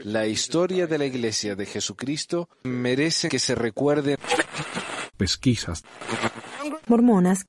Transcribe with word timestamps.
La 0.00 0.26
historia 0.26 0.86
de 0.86 0.96
la 0.96 1.04
Iglesia 1.04 1.54
de 1.54 1.66
Jesucristo 1.66 2.48
merece 2.62 3.28
que 3.28 3.38
se 3.38 3.54
recuerde. 3.54 4.16
Pesquisas. 5.18 5.84
Mormonas. 6.86 7.44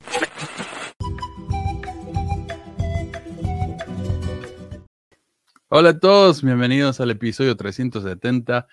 Hola 5.68 5.88
a 5.88 5.98
todos, 5.98 6.42
bienvenidos 6.42 7.00
al 7.00 7.12
episodio 7.12 7.56
370 7.56 8.68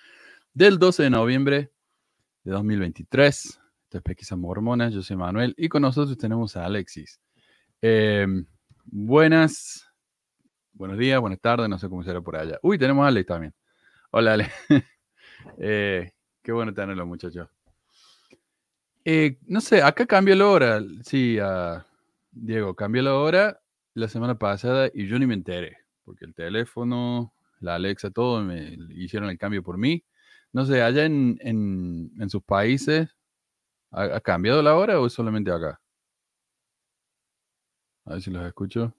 del 0.52 0.78
12 0.78 1.04
de 1.04 1.10
noviembre 1.10 1.72
de 2.44 2.52
2023. 2.52 3.46
Esto 3.46 3.96
es 3.96 4.02
Pesquisas 4.02 4.36
Mormonas, 4.36 4.92
yo 4.92 5.00
soy 5.00 5.16
Manuel 5.16 5.54
y 5.56 5.70
con 5.70 5.80
nosotros 5.80 6.18
tenemos 6.18 6.58
a 6.58 6.66
Alexis. 6.66 7.22
Eh, 7.80 8.26
buenas, 8.84 9.88
buenos 10.74 10.98
días, 10.98 11.18
buenas 11.22 11.40
tardes, 11.40 11.70
no 11.70 11.78
sé 11.78 11.88
cómo 11.88 12.04
será 12.04 12.20
por 12.20 12.36
allá. 12.36 12.58
Uy, 12.60 12.76
tenemos 12.76 13.02
a 13.06 13.08
Alex 13.08 13.26
también. 13.26 13.54
Hola, 14.14 14.34
Ale. 14.34 14.50
Eh, 15.58 16.12
qué 16.42 16.52
bueno 16.52 16.72
tenerlo, 16.72 17.04
muchachos. 17.04 17.48
Eh, 19.04 19.38
no 19.46 19.60
sé, 19.60 19.82
acá 19.82 20.06
cambió 20.06 20.36
la 20.36 20.46
hora. 20.46 20.80
Sí, 21.02 21.38
ah, 21.40 21.84
Diego, 22.30 22.76
cambió 22.76 23.02
la 23.02 23.16
hora 23.16 23.60
la 23.94 24.08
semana 24.08 24.38
pasada 24.38 24.88
y 24.94 25.08
yo 25.08 25.18
ni 25.18 25.26
me 25.26 25.34
enteré, 25.34 25.78
porque 26.04 26.26
el 26.26 26.34
teléfono, 26.34 27.34
la 27.60 27.74
Alexa, 27.74 28.10
todo 28.10 28.42
me 28.42 28.76
hicieron 28.90 29.30
el 29.30 29.38
cambio 29.38 29.62
por 29.64 29.78
mí. 29.78 30.04
No 30.52 30.64
sé, 30.64 30.82
allá 30.82 31.06
en, 31.06 32.12
sus 32.28 32.42
países, 32.44 33.16
¿ha, 33.90 34.04
ha 34.16 34.20
cambiado 34.20 34.62
la 34.62 34.76
hora 34.76 35.00
o 35.00 35.06
es 35.06 35.12
solamente 35.12 35.50
acá? 35.50 35.80
A 38.04 38.12
ver 38.12 38.22
si 38.22 38.30
los 38.30 38.46
escucho. 38.46 38.94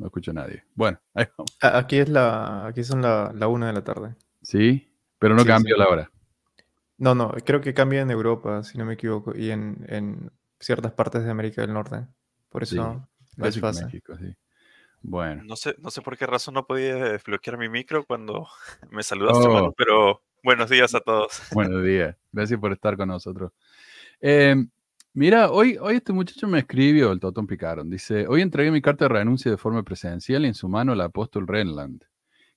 No 0.00 0.06
escucho 0.06 0.30
a 0.30 0.34
nadie. 0.34 0.64
Bueno, 0.74 0.98
ahí 1.14 1.26
vamos. 1.36 1.56
Aquí 1.60 1.98
es 1.98 2.08
la, 2.08 2.66
aquí 2.66 2.82
son 2.84 3.02
la, 3.02 3.32
la 3.34 3.48
una 3.48 3.66
de 3.68 3.72
la 3.74 3.84
tarde. 3.84 4.14
Sí, 4.42 4.90
pero 5.18 5.34
no 5.34 5.42
Sí, 5.42 5.46
cambió 5.48 5.74
sí. 5.76 5.78
la 5.80 5.88
hora. 5.88 6.10
No, 6.98 7.14
no, 7.14 7.32
creo 7.44 7.60
que 7.60 7.72
cambia 7.74 8.00
en 8.00 8.10
Europa, 8.10 8.62
si 8.62 8.76
no 8.78 8.84
me 8.84 8.94
equivoco, 8.94 9.34
y 9.36 9.50
en, 9.50 9.84
en 9.88 10.30
ciertas 10.58 10.92
partes 10.92 11.24
de 11.24 11.30
América 11.30 11.60
del 11.62 11.72
Norte. 11.72 12.06
Por 12.48 12.66
Sí, 12.66 12.76
eso 12.76 12.84
no 12.94 13.08
es 13.28 13.36
Parece 13.36 13.60
que 13.60 13.66
fácil. 13.66 13.84
México, 13.86 14.16
sí. 14.18 14.34
Bueno. 15.02 15.42
No 15.44 15.56
sé, 15.56 15.74
no 15.78 15.90
sé 15.90 16.02
por 16.02 16.16
qué 16.18 16.26
razón 16.26 16.54
no 16.54 16.66
podía 16.66 16.94
desbloquear 16.96 17.56
mi 17.58 17.68
micro 17.70 18.04
cuando 18.04 18.46
me 18.90 19.02
saludaste, 19.02 19.46
Oh. 19.48 19.72
Pero 19.76 20.22
buenos 20.42 20.68
días 20.68 20.94
a 20.94 21.00
todos. 21.00 21.40
Buenos 21.52 21.82
días. 21.84 22.16
Gracias 22.32 22.58
por 22.60 22.72
estar 22.72 22.96
con 22.98 23.08
nosotros. 23.08 23.52
Eh, 24.20 24.56
mira, 25.14 25.50
hoy, 25.50 25.76
hoy 25.80 25.96
este 25.96 26.12
muchacho 26.12 26.46
me 26.48 26.58
escribió, 26.60 27.12
el 27.12 27.20
Totón 27.20 27.46
Picaron. 27.46 27.90
Dice, 27.90 28.26
hoy 28.28 28.42
entregué 28.42 28.70
mi 28.70 28.80
carta 28.82 29.04
de 29.06 29.08
renuncia 29.10 29.50
de 29.50 29.56
forma 29.56 29.82
presencial 29.82 30.44
y 30.44 30.48
en 30.48 30.54
su 30.54 30.68
mano 30.68 30.92
el 30.92 31.00
apóstol 31.00 31.46
Renland, 31.46 32.02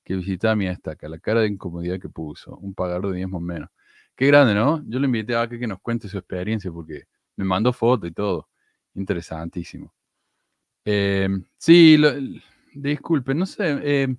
que 0.04 0.16
visitaba 0.16 0.56
mi 0.56 0.68
estaca, 0.68 1.10
la 1.10 1.20
cara 1.20 1.42
de 1.42 1.48
incomodidad 1.50 2.00
que 2.00 2.10
puso, 2.10 2.58
un 2.58 2.74
pagador 2.74 3.10
de 3.12 3.18
diezmos 3.18 3.42
menos. 3.42 3.70
Qué 4.16 4.28
grande, 4.28 4.54
¿no? 4.56 4.84
Yo 4.88 5.00
le 5.00 5.08
invité 5.08 5.36
a 5.36 5.48
que 5.50 5.68
nos 5.68 5.80
cuente 5.82 6.08
su 6.10 6.18
experiencia 6.18 6.72
porque 6.72 7.04
me 7.38 7.46
mandó 7.46 7.74
fotos 7.74 8.10
y 8.10 8.14
todo. 8.14 8.50
Interesantísimo. 8.96 9.94
Eh, 10.86 11.30
sí, 11.58 11.98
lo- 11.98 12.12
disculpe, 12.74 13.34
no 13.36 13.46
sé. 13.46 13.80
eh, 13.84 14.16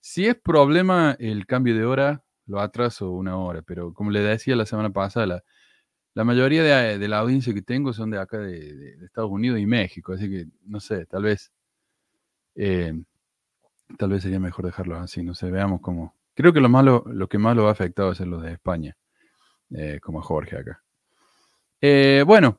si 0.00 0.26
es 0.26 0.36
problema 0.36 1.16
el 1.20 1.46
cambio 1.46 1.76
de 1.76 1.84
hora, 1.84 2.24
lo 2.46 2.60
atraso 2.60 3.10
una 3.12 3.36
hora, 3.38 3.62
pero 3.62 3.94
como 3.94 4.10
le 4.10 4.20
decía 4.20 4.56
la 4.56 4.66
semana 4.66 4.90
pasada, 4.90 5.26
la, 5.26 5.44
la 6.14 6.24
mayoría 6.24 6.62
de, 6.62 7.08
la 7.08 7.18
audiencia 7.18 7.54
que 7.54 7.62
tengo 7.62 7.92
son 7.92 8.10
de 8.10 8.18
acá 8.18 8.38
de, 8.38 8.96
Estados 9.04 9.30
Unidos 9.30 9.58
y 9.58 9.66
México, 9.66 10.12
así 10.12 10.28
que 10.28 10.46
no 10.66 10.80
sé, 10.80 11.06
tal 11.06 11.22
vez 11.22 11.50
eh, 12.54 12.92
tal 13.98 14.10
vez 14.10 14.22
sería 14.22 14.40
mejor 14.40 14.66
dejarlos 14.66 15.00
así, 15.00 15.22
no 15.22 15.34
sé, 15.34 15.50
veamos 15.50 15.80
cómo. 15.80 16.14
Creo 16.34 16.52
que 16.52 16.60
lo 16.60 16.68
malo, 16.68 17.04
lo 17.06 17.28
que 17.28 17.38
más 17.38 17.56
lo 17.56 17.68
ha 17.68 17.72
afectado 17.72 18.12
es 18.12 18.20
los 18.20 18.42
de 18.42 18.52
España, 18.52 18.96
eh, 19.70 20.00
como 20.00 20.20
a 20.20 20.22
Jorge 20.22 20.56
acá. 20.56 20.82
Eh, 21.80 22.24
bueno, 22.26 22.58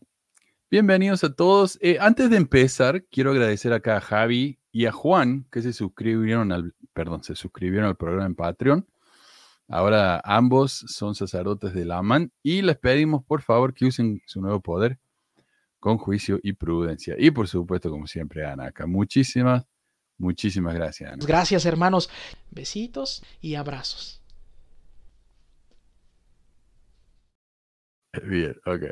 bienvenidos 0.70 1.24
a 1.24 1.34
todos. 1.34 1.80
Antes 2.00 2.30
de 2.30 2.38
empezar, 2.38 3.04
quiero 3.06 3.32
agradecer 3.32 3.74
acá 3.74 3.98
a 3.98 4.02
Javi 4.02 4.60
y 4.72 4.86
a 4.86 4.92
Juan 4.92 5.46
que 5.52 5.62
se 5.62 5.74
suscribieron 5.74 6.52
al, 6.52 6.74
perdón, 6.94 7.24
se 7.24 7.36
suscribieron 7.36 7.88
al 7.88 7.98
programa 7.98 8.26
en 8.26 8.36
Patreon. 8.36 8.88
Ahora 9.68 10.22
ambos 10.24 10.86
son 10.88 11.16
sacerdotes 11.16 11.74
del 11.74 11.92
Aman 11.92 12.32
y 12.44 12.62
les 12.62 12.78
pedimos 12.78 13.24
por 13.24 13.42
favor 13.42 13.74
que 13.74 13.86
usen 13.86 14.22
su 14.26 14.42
nuevo 14.42 14.60
poder 14.60 15.00
con 15.80 15.98
juicio 15.98 16.40
y 16.44 16.54
prudencia. 16.54 17.16
Y 17.18 17.32
por 17.32 17.48
supuesto, 17.48 17.90
como 17.90 18.08
siempre, 18.08 18.46
Ana 18.46 18.68
acá. 18.68 18.86
Muchísimas, 18.88 19.66
muchísimas 20.18 20.76
gracias, 20.76 21.12
Ana. 21.12 21.26
Gracias, 21.26 21.66
hermanos. 21.66 22.10
Besitos 22.52 23.24
y 23.42 23.56
abrazos. 23.56 24.22
Bien, 28.24 28.56
ok. 28.66 28.84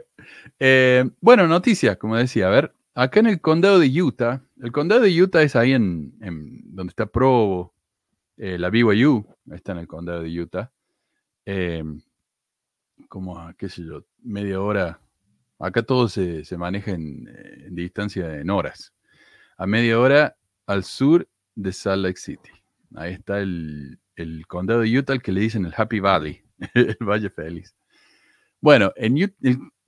Eh, 0.59 1.09
bueno, 1.21 1.47
noticias, 1.47 1.97
como 1.97 2.17
decía, 2.17 2.47
a 2.47 2.49
ver, 2.49 2.73
acá 2.93 3.19
en 3.19 3.27
el 3.27 3.41
condado 3.41 3.79
de 3.79 4.01
Utah, 4.01 4.43
el 4.61 4.71
condado 4.71 5.01
de 5.01 5.21
Utah 5.21 5.43
es 5.43 5.55
ahí 5.55 5.73
en, 5.73 6.13
en 6.21 6.75
donde 6.75 6.91
está 6.91 7.05
Provo, 7.05 7.73
eh, 8.41 8.57
la 8.57 8.69
BYU, 8.69 9.25
está 9.51 9.73
en 9.73 9.77
el 9.79 9.87
condado 9.87 10.21
de 10.23 10.41
Utah. 10.41 10.71
Eh, 11.45 11.83
como 13.09 13.37
a, 13.37 13.53
qué 13.53 13.69
sé 13.69 13.83
yo, 13.85 14.05
media 14.21 14.61
hora. 14.61 14.99
Acá 15.59 15.83
todo 15.83 16.07
se, 16.09 16.43
se 16.43 16.57
maneja 16.57 16.91
en, 16.91 17.27
eh, 17.27 17.65
en 17.67 17.75
distancia 17.75 18.39
en 18.39 18.49
horas. 18.49 18.93
A 19.57 19.67
media 19.67 19.99
hora 19.99 20.35
al 20.65 20.83
sur 20.83 21.27
de 21.55 21.71
Salt 21.73 22.03
Lake 22.03 22.17
City. 22.19 22.49
Ahí 22.95 23.13
está 23.13 23.39
el, 23.39 23.99
el 24.15 24.47
condado 24.47 24.81
de 24.81 24.97
Utah, 24.97 25.13
el 25.13 25.21
que 25.21 25.31
le 25.31 25.41
dicen 25.41 25.65
el 25.65 25.73
Happy 25.75 25.99
Valley, 25.99 26.41
el 26.73 26.97
Valle 27.01 27.29
Feliz. 27.29 27.75
Bueno, 28.61 28.91
en- 28.95 29.35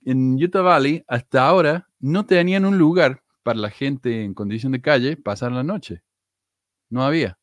en 0.04 0.34
Utah 0.42 0.62
Valley 0.62 1.04
hasta 1.08 1.46
ahora 1.46 1.88
no 2.00 2.26
tenían 2.26 2.64
un 2.66 2.78
lugar 2.78 3.22
para 3.42 3.58
la 3.58 3.70
gente 3.70 4.24
en 4.24 4.34
condición 4.34 4.72
de 4.72 4.80
calle 4.82 5.16
pasar 5.16 5.52
la 5.52 5.62
noche. 5.64 6.02
No 6.90 7.04
había. 7.04 7.38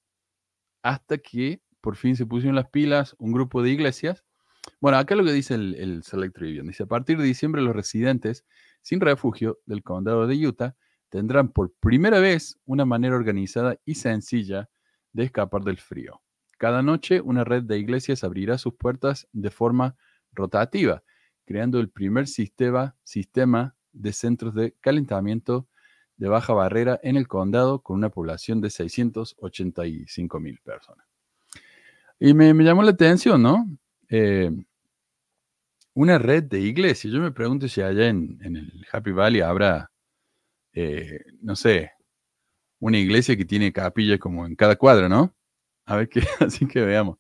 Hasta 0.84 1.18
que 1.18 1.62
por 1.82 1.96
fin 1.96 2.16
se 2.16 2.26
pusieron 2.26 2.56
las 2.56 2.70
pilas 2.70 3.16
un 3.20 3.32
grupo 3.32 3.62
de 3.64 3.72
iglesias. 3.72 4.24
Bueno, 4.80 4.98
acá 4.98 5.16
lo 5.16 5.24
que 5.24 5.34
dice 5.34 5.56
el, 5.56 5.76
el 5.76 6.04
Select. 6.04 6.38
Dice, 6.38 6.84
a 6.84 6.88
partir 6.88 7.18
de 7.18 7.24
diciembre 7.24 7.62
los 7.62 7.76
residentes 7.76 8.46
sin 8.82 9.02
refugio 9.02 9.60
del 9.66 9.84
condado 9.84 10.28
de 10.28 10.48
Utah 10.48 10.76
tendrán 11.10 11.50
por 11.50 11.74
primera 11.80 12.20
vez 12.20 12.60
una 12.66 12.86
manera 12.86 13.16
organizada 13.16 13.78
y 13.86 13.96
sencilla 13.96 14.70
de 15.14 15.24
escapar 15.24 15.64
del 15.64 15.78
frío. 15.78 16.22
Cada 16.58 16.82
noche 16.82 17.22
una 17.22 17.44
red 17.44 17.64
de 17.64 17.80
iglesias 17.80 18.24
abrirá 18.24 18.58
sus 18.58 18.76
puertas 18.76 19.28
de 19.34 19.50
forma 19.50 19.96
rotativa, 20.32 21.04
creando 21.46 21.80
el 21.80 21.90
primer 21.90 22.28
sistema, 22.28 22.96
sistema 23.04 23.76
de 23.92 24.14
centros 24.14 24.54
de 24.54 24.76
calentamiento 24.80 25.68
de 26.22 26.30
baja 26.30 26.54
barrera 26.54 27.00
en 27.02 27.18
el 27.18 27.28
condado 27.28 27.82
con 27.82 27.98
una 27.98 28.10
población 28.10 28.62
de 28.62 28.70
685 28.70 30.40
mil 30.40 30.60
personas. 30.60 31.08
Y 32.20 32.36
me, 32.36 32.54
llamó 32.54 32.84
la 32.84 32.92
atención, 32.92 33.42
¿no? 33.42 33.68
Eh, 34.08 34.52
una 35.96 36.20
red 36.20 36.44
de 36.44 36.60
iglesias. 36.60 37.12
Yo 37.12 37.20
me 37.20 37.32
pregunto 37.32 37.68
si 37.68 37.82
allá 37.82 38.08
en, 38.08 38.38
en 38.44 38.56
el 38.56 38.86
Happy 38.92 39.12
Valley 39.12 39.42
habrá, 39.42 39.92
eh, 40.74 41.22
no 41.42 41.56
sé, 41.56 41.92
una 42.78 43.00
iglesia 43.00 43.36
que 43.36 43.46
tiene 43.46 43.74
capilla 43.74 44.20
como 44.20 44.46
en 44.46 44.56
cada 44.56 44.76
cuadro, 44.76 45.10
¿no? 45.10 45.36
A 45.86 45.96
ver 45.96 46.08
qué, 46.08 46.22
así 46.40 46.68
que 46.68 46.82
veamos. 46.82 47.18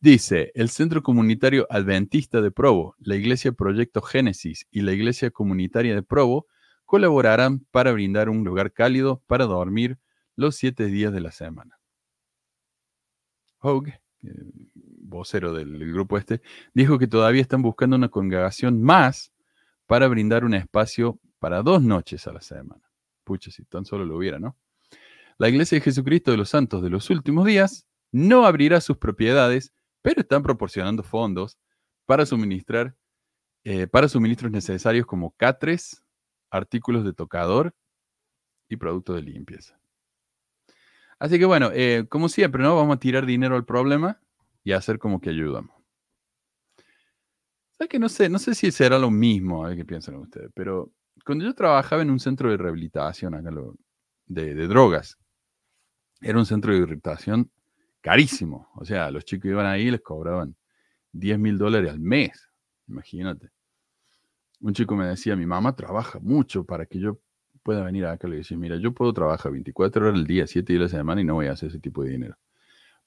Dice, 0.00 0.50
el 0.54 0.70
Centro 0.70 1.02
Comunitario 1.02 1.66
Adventista 1.68 2.40
de 2.40 2.50
Provo, 2.50 2.96
la 3.00 3.16
Iglesia 3.16 3.52
Proyecto 3.52 4.00
Génesis 4.00 4.66
y 4.70 4.80
la 4.80 4.92
Iglesia 4.92 5.30
Comunitaria 5.30 5.94
de 5.94 6.02
Provo 6.02 6.46
colaborarán 6.84 7.60
para 7.70 7.92
brindar 7.92 8.28
un 8.28 8.44
lugar 8.44 8.72
cálido 8.72 9.22
para 9.26 9.46
dormir 9.46 9.98
los 10.36 10.56
siete 10.56 10.86
días 10.86 11.12
de 11.12 11.20
la 11.20 11.32
semana. 11.32 11.78
Hogue, 13.60 14.00
eh, 14.22 14.30
vocero 15.14 15.52
del, 15.52 15.92
grupo 15.92 16.18
este, 16.18 16.42
dijo 16.74 16.98
que 16.98 17.06
todavía 17.06 17.40
están 17.40 17.62
buscando 17.62 17.96
una 17.96 18.08
congregación 18.08 18.82
más 18.82 19.32
para 19.86 20.08
brindar 20.08 20.44
un 20.44 20.54
espacio 20.54 21.18
para 21.38 21.62
dos 21.62 21.82
noches 21.82 22.26
a 22.26 22.32
la 22.32 22.40
semana. 22.40 22.82
Pucha, 23.22 23.50
si 23.50 23.64
tan 23.64 23.84
solo 23.84 24.04
lo 24.04 24.16
hubiera, 24.16 24.38
¿no? 24.38 24.56
La 25.38 25.48
Iglesia 25.48 25.76
de 25.76 25.82
Jesucristo 25.82 26.30
de 26.30 26.36
los 26.36 26.50
Santos 26.50 26.82
de 26.82 26.90
los 26.90 27.10
Últimos 27.10 27.46
Días 27.46 27.86
no 28.12 28.46
abrirá 28.46 28.80
sus 28.80 28.98
propiedades, 28.98 29.72
pero 30.00 30.20
están 30.20 30.42
proporcionando 30.42 31.02
fondos 31.02 31.58
para 32.06 32.26
suministrar, 32.26 32.94
eh, 33.64 33.86
para 33.86 34.08
suministros 34.08 34.52
necesarios 34.52 35.06
como 35.06 35.32
catres, 35.32 36.03
artículos 36.54 37.04
de 37.04 37.12
tocador 37.12 37.74
y 38.68 38.76
productos 38.76 39.16
de 39.16 39.22
limpieza. 39.22 39.78
Así 41.18 41.38
que 41.38 41.44
bueno, 41.44 41.70
eh, 41.72 42.06
como 42.08 42.28
siempre, 42.28 42.62
¿no? 42.62 42.76
Vamos 42.76 42.96
a 42.96 43.00
tirar 43.00 43.26
dinero 43.26 43.56
al 43.56 43.64
problema 43.64 44.20
y 44.62 44.72
hacer 44.72 44.98
como 44.98 45.20
que 45.20 45.30
ayudamos. 45.30 45.74
¿Sabes 47.72 47.88
que 47.88 47.98
no 47.98 48.08
sé, 48.08 48.28
no 48.28 48.38
sé 48.38 48.54
si 48.54 48.70
será 48.70 48.98
lo 48.98 49.10
mismo, 49.10 49.64
a 49.64 49.68
ver 49.68 49.78
qué 49.78 49.84
piensan 49.84 50.14
ustedes, 50.16 50.50
pero 50.54 50.92
cuando 51.24 51.44
yo 51.44 51.54
trabajaba 51.54 52.02
en 52.02 52.10
un 52.10 52.20
centro 52.20 52.50
de 52.50 52.56
rehabilitación 52.56 53.34
acá 53.34 53.50
de, 54.26 54.54
de 54.54 54.66
drogas, 54.68 55.18
era 56.20 56.38
un 56.38 56.46
centro 56.46 56.72
de 56.72 56.78
rehabilitación 56.80 57.50
carísimo. 58.00 58.68
O 58.76 58.84
sea, 58.84 59.10
los 59.10 59.24
chicos 59.24 59.50
iban 59.50 59.66
ahí 59.66 59.88
y 59.88 59.90
les 59.90 60.02
cobraban 60.02 60.56
10 61.12 61.38
mil 61.38 61.58
dólares 61.58 61.90
al 61.90 62.00
mes. 62.00 62.48
Imagínate. 62.86 63.53
Un 64.64 64.72
chico 64.72 64.96
me 64.96 65.04
decía, 65.04 65.36
mi 65.36 65.44
mamá 65.44 65.76
trabaja 65.76 66.18
mucho 66.20 66.64
para 66.64 66.86
que 66.86 66.98
yo 66.98 67.20
pueda 67.62 67.84
venir 67.84 68.06
acá. 68.06 68.26
Le 68.26 68.36
decía, 68.36 68.56
mira, 68.56 68.76
yo 68.78 68.94
puedo 68.94 69.12
trabajar 69.12 69.52
24 69.52 70.06
horas 70.06 70.18
al 70.18 70.26
día, 70.26 70.46
7 70.46 70.72
días 70.72 70.80
a 70.80 70.84
la 70.96 71.00
semana 71.00 71.20
y 71.20 71.24
no 71.24 71.34
voy 71.34 71.48
a 71.48 71.52
hacer 71.52 71.68
ese 71.68 71.80
tipo 71.80 72.02
de 72.02 72.12
dinero. 72.12 72.38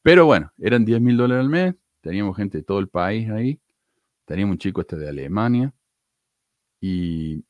Pero 0.03 0.27
bueno, 0.27 0.51
eran 0.59 0.85
10 0.85 1.01
mil 1.01 1.17
dólares 1.17 1.43
al 1.43 1.49
mes. 1.49 1.73
Teníamos 2.01 2.37
gente 2.37 2.59
de 2.59 2.63
todo 2.63 2.77
el 2.77 2.89
país 2.89 3.27
ahí. 3.31 3.59
Teníamos 4.25 4.53
un 4.53 4.57
chico 4.59 4.81
este 4.81 4.97
de 4.97 5.09
Alemania. 5.09 5.73
Y 6.79 7.43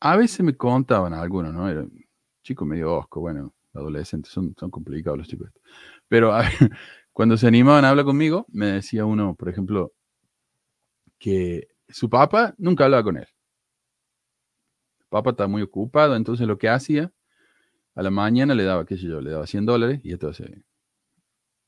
a 0.00 0.14
veces 0.18 0.40
me 0.40 0.54
contaban 0.54 1.14
algunos, 1.14 1.54
¿no? 1.54 1.70
Era 1.70 1.86
chico 2.42 2.66
medio 2.66 2.96
osco, 2.96 3.20
bueno, 3.20 3.54
adolescentes, 3.72 4.30
son, 4.30 4.54
son 4.60 4.70
complicados 4.70 5.18
los 5.18 5.26
chicos. 5.26 5.50
Pero 6.06 6.34
cuando 7.14 7.38
se 7.38 7.46
animaban 7.46 7.86
a 7.86 7.88
hablar 7.88 8.04
conmigo, 8.04 8.44
me 8.50 8.66
decía 8.66 9.06
uno, 9.06 9.34
por 9.34 9.48
ejemplo, 9.48 9.94
que 11.18 11.68
su 11.88 12.08
papá 12.10 12.54
nunca 12.58 12.84
hablaba 12.84 13.04
con 13.04 13.16
él. 13.16 13.28
El 15.00 15.06
papá 15.08 15.30
estaba 15.30 15.48
muy 15.48 15.62
ocupado, 15.62 16.16
entonces 16.16 16.46
lo 16.46 16.58
que 16.58 16.68
hacía, 16.68 17.12
a 17.94 18.02
la 18.02 18.10
mañana 18.10 18.54
le 18.54 18.64
daba, 18.64 18.84
qué 18.84 18.96
sé 18.96 19.06
yo, 19.06 19.20
le 19.20 19.30
daba 19.30 19.46
100 19.46 19.66
dólares, 19.66 20.00
y 20.02 20.12
esto 20.12 20.28
hace 20.28 20.62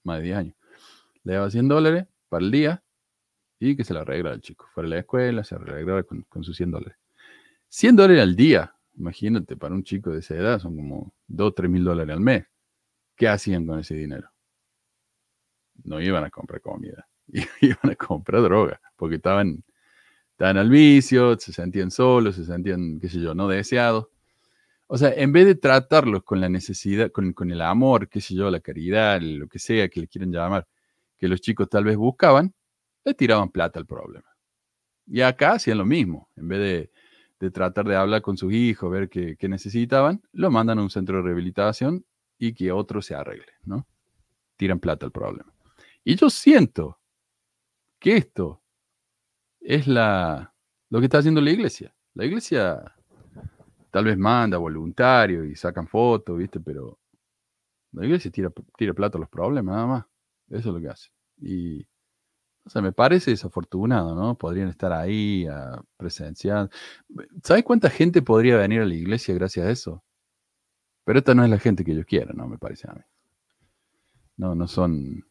más 0.05 0.19
de 0.19 0.25
10 0.25 0.37
años. 0.37 0.57
Le 1.23 1.35
daba 1.35 1.51
100 1.51 1.69
dólares 1.69 2.07
para 2.29 2.45
el 2.45 2.51
día 2.51 2.83
y 3.59 3.77
que 3.77 3.85
se 3.85 3.95
la 3.95 4.01
arreglara 4.01 4.35
el 4.35 4.41
chico. 4.41 4.67
Fuera 4.73 4.89
de 4.89 4.95
la 4.95 5.01
escuela, 5.01 5.45
se 5.45 5.55
arreglaba 5.55 6.03
con, 6.03 6.23
con 6.23 6.45
sus 6.45 6.57
100 6.57 6.71
dólares. 6.71 6.97
100 7.69 7.97
dólares 7.97 8.23
al 8.23 8.37
día, 8.37 8.75
imagínate, 8.97 9.57
para 9.57 9.75
un 9.75 9.83
chico 9.83 10.11
de 10.11 10.21
esa 10.21 10.35
edad 10.35 10.59
son 10.59 10.77
como 10.77 11.15
2 11.27 11.49
o 11.49 11.53
3 11.53 11.71
mil 11.71 11.85
dólares 11.85 12.15
al 12.15 12.21
mes. 12.21 12.47
¿Qué 13.17 13.29
hacían 13.29 13.67
con 13.67 13.79
ese 13.79 13.95
dinero? 13.95 14.31
No 15.85 16.01
iban 16.01 16.25
a 16.25 16.31
comprar 16.31 16.61
comida, 16.61 17.09
iban 17.61 17.91
a 17.91 17.97
comprar 17.97 18.43
droga, 18.43 18.81
porque 18.97 19.17
estaban, 19.17 19.65
estaban 20.39 20.57
al 20.57 20.71
vicio, 20.71 21.37
se 21.37 21.53
sentían 21.53 21.91
solos, 21.91 22.37
se 22.37 22.45
sentían, 22.45 23.01
qué 23.01 23.09
sé 23.09 23.19
yo, 23.21 23.35
no 23.35 23.49
deseados. 23.49 24.07
O 24.87 24.97
sea, 24.97 25.13
en 25.13 25.33
vez 25.33 25.47
de 25.47 25.57
tratarlos 25.57 26.23
con 26.23 26.41
la 26.41 26.49
necesidad, 26.49 27.11
con, 27.11 27.33
con 27.33 27.51
el 27.51 27.61
amor, 27.61 28.09
qué 28.09 28.21
sé 28.21 28.37
yo, 28.37 28.49
la 28.49 28.61
caridad, 28.61 29.21
lo 29.21 29.49
que 29.49 29.59
sea 29.59 29.89
que 29.89 30.01
le 30.03 30.07
quieran 30.07 30.31
llamar, 30.31 30.69
que 31.17 31.27
los 31.27 31.41
chicos 31.41 31.69
tal 31.69 31.83
vez 31.83 31.97
buscaban, 31.97 32.55
le 33.05 33.15
tiraban 33.15 33.51
plata 33.51 33.81
al 33.81 33.87
problema. 33.87 34.29
Y 35.09 35.23
acá 35.23 35.55
hacían 35.55 35.79
lo 35.79 35.85
mismo. 35.85 36.29
En 36.37 36.47
vez 36.47 36.61
de, 36.61 36.91
de 37.41 37.51
tratar 37.51 37.89
de 37.89 37.97
hablar 37.97 38.23
con 38.23 38.37
sus 38.37 38.53
hijos, 38.53 38.93
ver 38.93 39.09
qué, 39.09 39.37
qué 39.37 39.49
necesitaban, 39.49 40.23
lo 40.31 40.53
mandan 40.53 40.79
a 40.79 40.83
un 40.83 40.91
centro 40.91 41.17
de 41.17 41.25
rehabilitación 41.25 42.07
y 42.39 42.53
que 42.55 42.71
otro 42.71 43.03
se 43.03 43.17
arregle, 43.17 43.55
¿no? 43.65 43.89
Tiran 44.57 44.79
plata 44.79 45.05
al 45.05 45.11
problema. 45.11 45.53
Y 46.05 46.15
yo 46.15 46.31
siento 46.31 47.01
que 47.99 48.19
esto 48.19 48.63
es 49.69 49.87
la, 49.87 50.55
lo 50.89 50.99
que 50.99 51.05
está 51.05 51.19
haciendo 51.19 51.43
la 51.43 51.51
iglesia. 51.51 51.95
La 52.15 52.25
iglesia 52.25 52.97
tal 53.91 54.07
vez 54.07 54.17
manda 54.17 54.57
voluntario 54.57 55.45
y 55.45 55.57
sacan 55.57 55.87
fotos, 55.87 56.39
¿viste? 56.39 56.59
Pero 56.59 56.99
la 57.93 58.07
iglesia 58.07 58.31
tira, 58.31 58.51
tira 58.79 58.95
plata 58.95 59.19
a 59.19 59.21
los 59.21 59.29
problemas, 59.29 59.75
nada 59.75 59.87
más. 59.87 60.05
Eso 60.49 60.71
es 60.71 60.75
lo 60.75 60.81
que 60.81 60.89
hace. 60.89 61.11
Y, 61.37 61.83
o 62.65 62.71
sea, 62.71 62.81
me 62.81 62.93
parece 62.93 63.31
desafortunado, 63.31 64.15
¿no? 64.15 64.39
Podrían 64.39 64.69
estar 64.69 64.91
ahí 64.91 65.47
a 65.47 65.79
presenciar. 65.99 66.71
¿Sabes 67.43 67.63
cuánta 67.63 67.91
gente 67.91 68.23
podría 68.23 68.57
venir 68.57 68.81
a 68.81 68.87
la 68.87 68.95
iglesia 68.95 69.35
gracias 69.35 69.67
a 69.67 69.71
eso? 69.71 70.03
Pero 71.05 71.19
esta 71.19 71.35
no 71.35 71.45
es 71.45 71.51
la 71.51 71.59
gente 71.59 71.85
que 71.85 71.95
yo 71.95 72.07
quiero, 72.07 72.33
¿no? 72.33 72.49
Me 72.49 72.57
parece 72.57 72.89
a 72.89 72.95
mí. 72.95 73.03
No, 74.39 74.55
no 74.55 74.67
son 74.67 75.28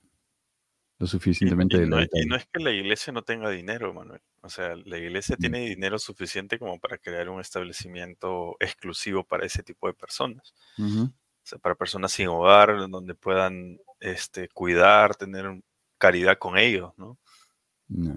lo 1.00 1.06
suficientemente 1.08 1.78
y 1.78 1.80
no, 1.82 2.00
es- 2.00 2.06
y 2.12 2.18
deleitables. 2.18 2.28
no 2.28 2.36
es 2.38 2.46
que 2.48 2.60
la 2.60 2.72
iglesia 2.72 3.14
no 3.14 3.22
tenga 3.22 3.50
dinero, 3.50 3.94
Manuel. 3.94 4.22
O 4.42 4.50
sea, 4.50 4.76
la 4.76 4.98
iglesia 4.98 5.36
Mm. 5.38 5.42
tiene 5.42 5.60
dinero 5.62 6.00
suficiente 6.00 6.58
como 6.58 6.80
para 6.80 6.98
crear 6.98 7.30
un 7.30 7.40
establecimiento 7.40 8.56
exclusivo 8.60 9.24
para 9.24 9.46
ese 9.46 9.62
tipo 9.64 9.88
de 9.88 9.94
personas. 9.94 10.54
O 10.80 11.10
sea, 11.44 11.60
para 11.60 11.76
personas 11.76 12.12
sin 12.12 12.28
hogar, 12.28 12.90
donde 12.90 13.14
puedan 13.16 13.80
este, 14.00 14.48
cuidar, 14.50 15.16
tener 15.16 15.62
caridad 15.98 16.38
con 16.38 16.58
ellos, 16.58 16.94
¿no? 16.98 17.18
No. 17.88 18.16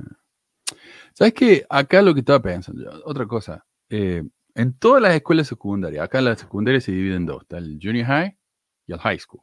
¿Sabes 1.14 1.32
qué? 1.34 1.64
Acá 1.70 2.02
lo 2.02 2.12
que 2.14 2.20
estaba 2.20 2.40
pensando, 2.42 2.82
yo, 2.84 3.00
otra 3.04 3.26
cosa. 3.26 3.64
eh, 3.88 4.22
en 4.54 4.72
todas 4.78 5.00
las 5.02 5.14
escuelas 5.14 5.46
secundarias, 5.46 6.04
acá 6.04 6.20
la 6.20 6.36
secundaria 6.36 6.80
se 6.80 6.92
divide 6.92 7.14
en 7.16 7.24
dos: 7.26 7.42
está 7.42 7.58
el 7.58 7.78
junior 7.82 8.06
high 8.06 8.36
y 8.86 8.92
el 8.92 8.98
high 8.98 9.18
school. 9.18 9.42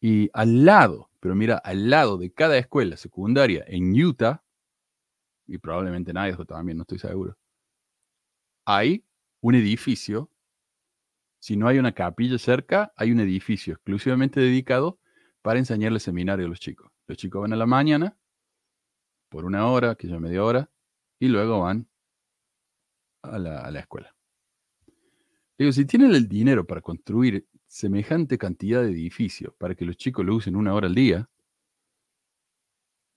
Y 0.00 0.30
al 0.32 0.64
lado, 0.64 1.07
pero 1.20 1.34
mira, 1.34 1.56
al 1.58 1.90
lado 1.90 2.16
de 2.18 2.32
cada 2.32 2.58
escuela 2.58 2.96
secundaria 2.96 3.64
en 3.66 3.92
Utah, 4.00 4.44
y 5.46 5.58
probablemente 5.58 6.10
en 6.10 6.18
Idaho 6.18 6.44
también, 6.44 6.76
no 6.78 6.82
estoy 6.82 6.98
seguro, 6.98 7.36
hay 8.64 9.04
un 9.40 9.54
edificio. 9.54 10.30
Si 11.40 11.56
no 11.56 11.68
hay 11.68 11.78
una 11.78 11.92
capilla 11.92 12.38
cerca, 12.38 12.92
hay 12.96 13.12
un 13.12 13.20
edificio 13.20 13.74
exclusivamente 13.74 14.40
dedicado 14.40 14.98
para 15.40 15.58
enseñarle 15.58 16.00
seminario 16.00 16.46
a 16.46 16.48
los 16.48 16.60
chicos. 16.60 16.90
Los 17.06 17.16
chicos 17.16 17.42
van 17.42 17.52
a 17.52 17.56
la 17.56 17.66
mañana, 17.66 18.18
por 19.30 19.44
una 19.44 19.68
hora, 19.68 19.94
que 19.94 20.08
ya 20.08 20.18
media 20.18 20.44
hora, 20.44 20.70
y 21.18 21.28
luego 21.28 21.60
van 21.60 21.88
a 23.22 23.38
la, 23.38 23.60
a 23.60 23.70
la 23.70 23.80
escuela. 23.80 24.14
Digo, 25.56 25.72
si 25.72 25.84
tienen 25.84 26.14
el 26.14 26.28
dinero 26.28 26.66
para 26.66 26.80
construir 26.80 27.48
semejante 27.68 28.38
cantidad 28.38 28.82
de 28.82 28.90
edificios 28.90 29.52
para 29.58 29.74
que 29.74 29.84
los 29.84 29.96
chicos 29.96 30.24
lo 30.26 30.34
usen 30.34 30.56
una 30.56 30.74
hora 30.74 30.86
al 30.88 30.94
día, 30.94 31.28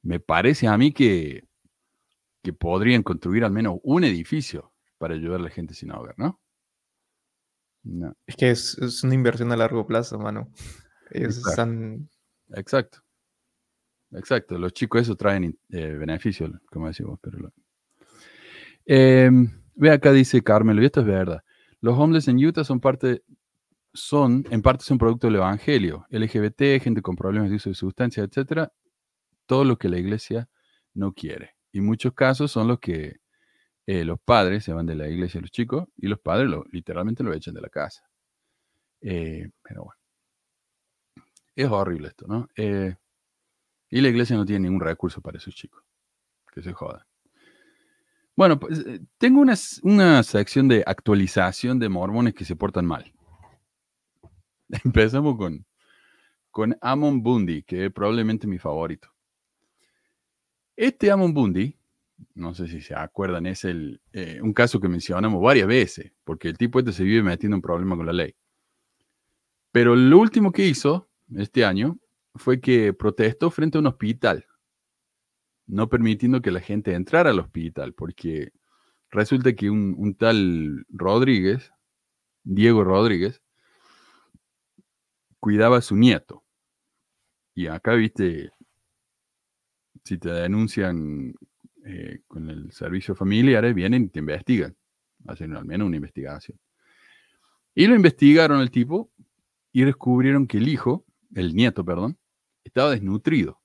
me 0.03 0.19
parece 0.19 0.67
a 0.67 0.77
mí 0.77 0.91
que, 0.91 1.43
que 2.43 2.53
podrían 2.53 3.01
construir 3.03 3.43
al 3.43 3.51
menos 3.51 3.79
un 3.83 4.03
edificio 4.03 4.73
para 4.97 5.15
ayudar 5.15 5.39
a 5.39 5.43
la 5.43 5.49
gente 5.49 5.73
sin 5.73 5.91
hogar, 5.91 6.15
¿no? 6.17 6.39
No, 7.83 8.15
Es 8.27 8.35
que 8.35 8.51
es, 8.51 8.77
es 8.77 9.03
una 9.03 9.15
inversión 9.15 9.51
a 9.51 9.57
largo 9.57 9.87
plazo, 9.87 10.19
mano. 10.19 10.51
Ellos 11.09 11.37
Exacto. 11.37 11.49
están. 11.49 12.09
exacto. 12.53 12.99
Exacto. 14.11 14.57
Los 14.59 14.73
chicos 14.73 15.01
eso 15.01 15.15
traen 15.15 15.57
eh, 15.69 15.93
beneficio, 15.93 16.51
como 16.67 16.87
decimos. 16.87 17.19
Pero 17.21 17.39
lo- 17.39 17.53
Em, 18.85 19.49
ve 19.75 19.91
acá 19.91 20.11
dice 20.11 20.43
Carmelo, 20.43 20.81
y 20.81 20.85
esto 20.85 20.99
es 21.01 21.05
verdad. 21.07 21.43
Los 21.79 21.97
homeless 21.97 22.27
en 22.27 22.43
Utah 22.45 22.63
son 22.63 22.79
parte, 22.79 23.23
son, 23.93 24.45
en 24.49 24.61
parte 24.61 24.83
son 24.83 24.97
producto 24.97 25.27
del 25.27 25.37
evangelio. 25.37 26.05
LGBT, 26.09 26.81
gente 26.81 27.01
con 27.01 27.15
problemas 27.15 27.49
de 27.49 27.57
uso 27.57 27.69
de 27.69 27.75
sustancias, 27.75 28.27
etcétera. 28.27 28.71
Todo 29.45 29.65
lo 29.65 29.77
que 29.77 29.89
la 29.89 29.97
iglesia 29.97 30.49
no 30.93 31.13
quiere. 31.13 31.55
Y 31.71 31.81
muchos 31.81 32.13
casos 32.13 32.51
son 32.51 32.67
los 32.67 32.79
que 32.79 33.17
eh, 33.87 34.05
los 34.05 34.19
padres 34.21 34.63
se 34.63 34.73
van 34.73 34.85
de 34.85 34.95
la 34.95 35.07
iglesia 35.07 35.41
los 35.41 35.51
chicos 35.51 35.87
y 35.97 36.07
los 36.07 36.19
padres 36.19 36.49
literalmente 36.71 37.23
lo 37.23 37.33
echan 37.33 37.53
de 37.53 37.61
la 37.61 37.69
casa. 37.69 38.03
Eh, 39.01 39.49
pero 39.61 39.85
bueno. 39.85 39.99
Es 41.55 41.67
horrible 41.69 42.07
esto, 42.07 42.25
¿no? 42.27 42.47
Eh, 42.55 42.95
y 43.89 44.01
la 44.01 44.07
iglesia 44.07 44.37
no 44.37 44.45
tiene 44.45 44.67
ningún 44.67 44.81
recurso 44.81 45.21
para 45.21 45.37
esos 45.37 45.53
chicos. 45.53 45.83
Que 46.53 46.61
se 46.61 46.73
jodan. 46.73 47.05
Bueno, 48.35 48.59
pues 48.59 48.83
tengo 49.17 49.41
una, 49.41 49.55
una 49.83 50.23
sección 50.23 50.67
de 50.67 50.83
actualización 50.85 51.79
de 51.79 51.89
mormones 51.89 52.33
que 52.33 52.45
se 52.45 52.55
portan 52.55 52.85
mal. 52.85 53.13
Empezamos 54.85 55.37
con, 55.37 55.65
con 56.49 56.77
Amon 56.81 57.21
Bundy, 57.21 57.63
que 57.63 57.85
es 57.85 57.91
probablemente 57.91 58.47
mi 58.47 58.57
favorito. 58.57 59.09
Este 60.75 61.11
Amon 61.11 61.33
Bundy, 61.33 61.77
no 62.35 62.53
sé 62.53 62.67
si 62.67 62.81
se 62.81 62.95
acuerdan, 62.95 63.45
es 63.45 63.65
el, 63.65 64.01
eh, 64.13 64.39
un 64.41 64.53
caso 64.53 64.79
que 64.79 64.87
mencionamos 64.87 65.41
varias 65.41 65.67
veces, 65.67 66.13
porque 66.23 66.47
el 66.47 66.57
tipo 66.57 66.79
este 66.79 66.93
se 66.93 67.03
vive 67.03 67.23
metiendo 67.23 67.55
en 67.55 67.61
problemas 67.61 67.97
con 67.97 68.05
la 68.05 68.13
ley. 68.13 68.35
Pero 69.71 69.95
lo 69.95 70.17
último 70.17 70.51
que 70.51 70.65
hizo 70.65 71.09
este 71.35 71.65
año 71.65 71.97
fue 72.35 72.59
que 72.59 72.93
protestó 72.93 73.51
frente 73.51 73.77
a 73.77 73.81
un 73.81 73.87
hospital, 73.87 74.45
no 75.67 75.89
permitiendo 75.89 76.41
que 76.41 76.51
la 76.51 76.61
gente 76.61 76.93
entrara 76.93 77.29
al 77.29 77.39
hospital, 77.39 77.93
porque 77.93 78.51
resulta 79.09 79.53
que 79.53 79.69
un, 79.69 79.95
un 79.97 80.15
tal 80.15 80.85
Rodríguez, 80.89 81.71
Diego 82.43 82.83
Rodríguez, 82.83 83.41
cuidaba 85.41 85.77
a 85.77 85.81
su 85.81 85.97
nieto. 85.97 86.45
Y 87.53 87.67
acá, 87.67 87.95
viste, 87.95 88.51
si 90.05 90.17
te 90.17 90.29
denuncian 90.29 91.33
eh, 91.83 92.21
con 92.27 92.49
el 92.49 92.71
servicio 92.71 93.15
familiar, 93.15 93.73
vienen 93.73 94.03
y 94.03 94.09
te 94.09 94.19
investigan, 94.19 94.77
hacen 95.27 95.53
al 95.55 95.65
menos 95.65 95.87
una 95.87 95.97
investigación. 95.97 96.57
Y 97.73 97.87
lo 97.87 97.95
investigaron 97.95 98.59
al 98.61 98.71
tipo 98.71 99.11
y 99.73 99.83
descubrieron 99.83 100.47
que 100.47 100.57
el 100.57 100.69
hijo, 100.69 101.05
el 101.33 101.55
nieto, 101.55 101.83
perdón, 101.83 102.17
estaba 102.63 102.91
desnutrido. 102.91 103.59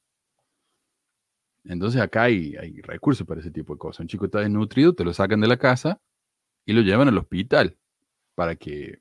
Entonces 1.64 2.00
acá 2.00 2.25
hay, 2.25 2.56
hay 2.56 2.80
recursos 2.80 3.26
para 3.26 3.40
ese 3.40 3.50
tipo 3.50 3.75
de 3.75 3.78
cosas. 3.78 4.00
Un 4.00 4.09
chico 4.09 4.25
está 4.25 4.40
desnutrido, 4.40 4.95
te 4.95 5.04
lo 5.04 5.12
sacan 5.12 5.40
de 5.40 5.49
la 5.49 5.56
casa 5.59 6.00
y 6.64 6.73
lo 6.73 6.80
llevan 6.80 7.09
al 7.09 7.18
hospital 7.18 7.76
para 8.35 8.56
que 8.56 9.00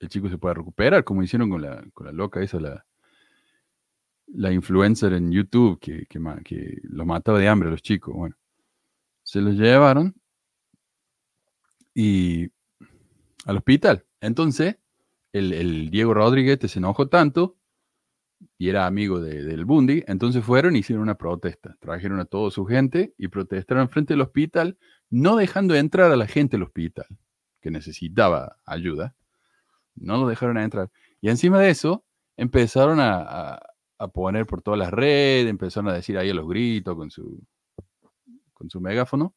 el 0.00 0.08
chico 0.08 0.28
se 0.28 0.38
pueda 0.38 0.54
recuperar, 0.54 1.04
como 1.04 1.22
hicieron 1.22 1.50
con 1.50 1.62
la, 1.62 1.84
con 1.94 2.06
la 2.06 2.12
loca 2.12 2.42
esa, 2.42 2.58
la, 2.58 2.84
la 4.28 4.52
influencer 4.52 5.12
en 5.12 5.30
YouTube 5.30 5.78
que, 5.80 6.06
que, 6.06 6.20
que 6.44 6.78
los 6.84 7.06
mataba 7.06 7.38
de 7.38 7.48
hambre 7.48 7.68
a 7.68 7.72
los 7.72 7.82
chicos. 7.82 8.14
Bueno, 8.14 8.36
se 9.22 9.40
los 9.40 9.54
llevaron 9.54 10.14
y 11.94 12.48
al 13.46 13.56
hospital. 13.58 14.04
Entonces, 14.20 14.76
el, 15.32 15.90
Diego 15.90 16.14
Rodríguez 16.14 16.58
se 16.70 16.78
enojó 16.78 17.08
tanto 17.08 17.56
y 18.58 18.68
era 18.70 18.86
amigo 18.86 19.20
de- 19.20 19.42
del 19.44 19.64
Bundy, 19.64 20.02
entonces 20.06 20.44
fueron 20.44 20.76
y 20.76 20.80
hicieron 20.80 21.02
una 21.02 21.16
protesta. 21.18 21.76
Trajeron 21.80 22.20
a 22.20 22.24
toda 22.24 22.50
su 22.50 22.64
gente 22.64 23.14
y 23.18 23.28
protestaron 23.28 23.88
frente 23.90 24.14
al 24.14 24.22
hospital, 24.22 24.78
no 25.10 25.36
dejando 25.36 25.74
entrar 25.74 26.10
a 26.10 26.16
la 26.16 26.26
gente 26.26 26.56
al 26.56 26.62
hospital, 26.62 27.06
que 27.60 27.70
necesitaba 27.70 28.56
ayuda. 28.64 29.14
No 30.00 30.16
lo 30.18 30.26
dejaron 30.28 30.58
entrar. 30.58 30.90
Y 31.20 31.28
encima 31.30 31.58
de 31.60 31.70
eso, 31.70 32.04
empezaron 32.36 33.00
a, 33.00 33.20
a- 33.54 33.60
a 33.98 34.08
poner 34.08 34.46
por 34.46 34.62
todas 34.62 34.78
las 34.78 34.90
redes, 34.90 35.46
empezaron 35.48 35.90
a 35.90 35.94
decir 35.94 36.16
ahí 36.16 36.30
a 36.30 36.34
los 36.34 36.48
gritos 36.48 36.96
con 36.96 37.10
su, 37.10 37.44
con 38.54 38.70
su 38.70 38.80
megáfono, 38.80 39.34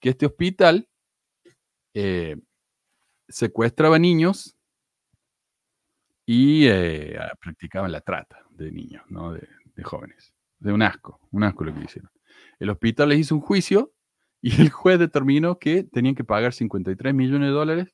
que 0.00 0.08
este 0.10 0.24
hospital 0.26 0.88
eh, 1.94 2.36
secuestraba 3.28 3.98
niños 3.98 4.56
y 6.26 6.66
eh, 6.66 7.18
practicaban 7.40 7.92
la 7.92 8.00
trata 8.00 8.38
de 8.50 8.70
niños, 8.72 9.02
¿no? 9.08 9.32
de, 9.32 9.46
de 9.74 9.82
jóvenes. 9.82 10.32
De 10.58 10.72
un 10.72 10.82
asco, 10.82 11.20
un 11.32 11.42
asco 11.44 11.64
lo 11.64 11.74
que 11.74 11.80
hicieron. 11.84 12.10
El 12.60 12.70
hospital 12.70 13.08
les 13.10 13.18
hizo 13.18 13.34
un 13.34 13.40
juicio 13.40 13.92
y 14.40 14.60
el 14.60 14.70
juez 14.70 14.98
determinó 14.98 15.58
que 15.58 15.82
tenían 15.84 16.14
que 16.14 16.24
pagar 16.24 16.52
53 16.52 17.12
millones 17.14 17.48
de 17.48 17.52
dólares 17.52 17.88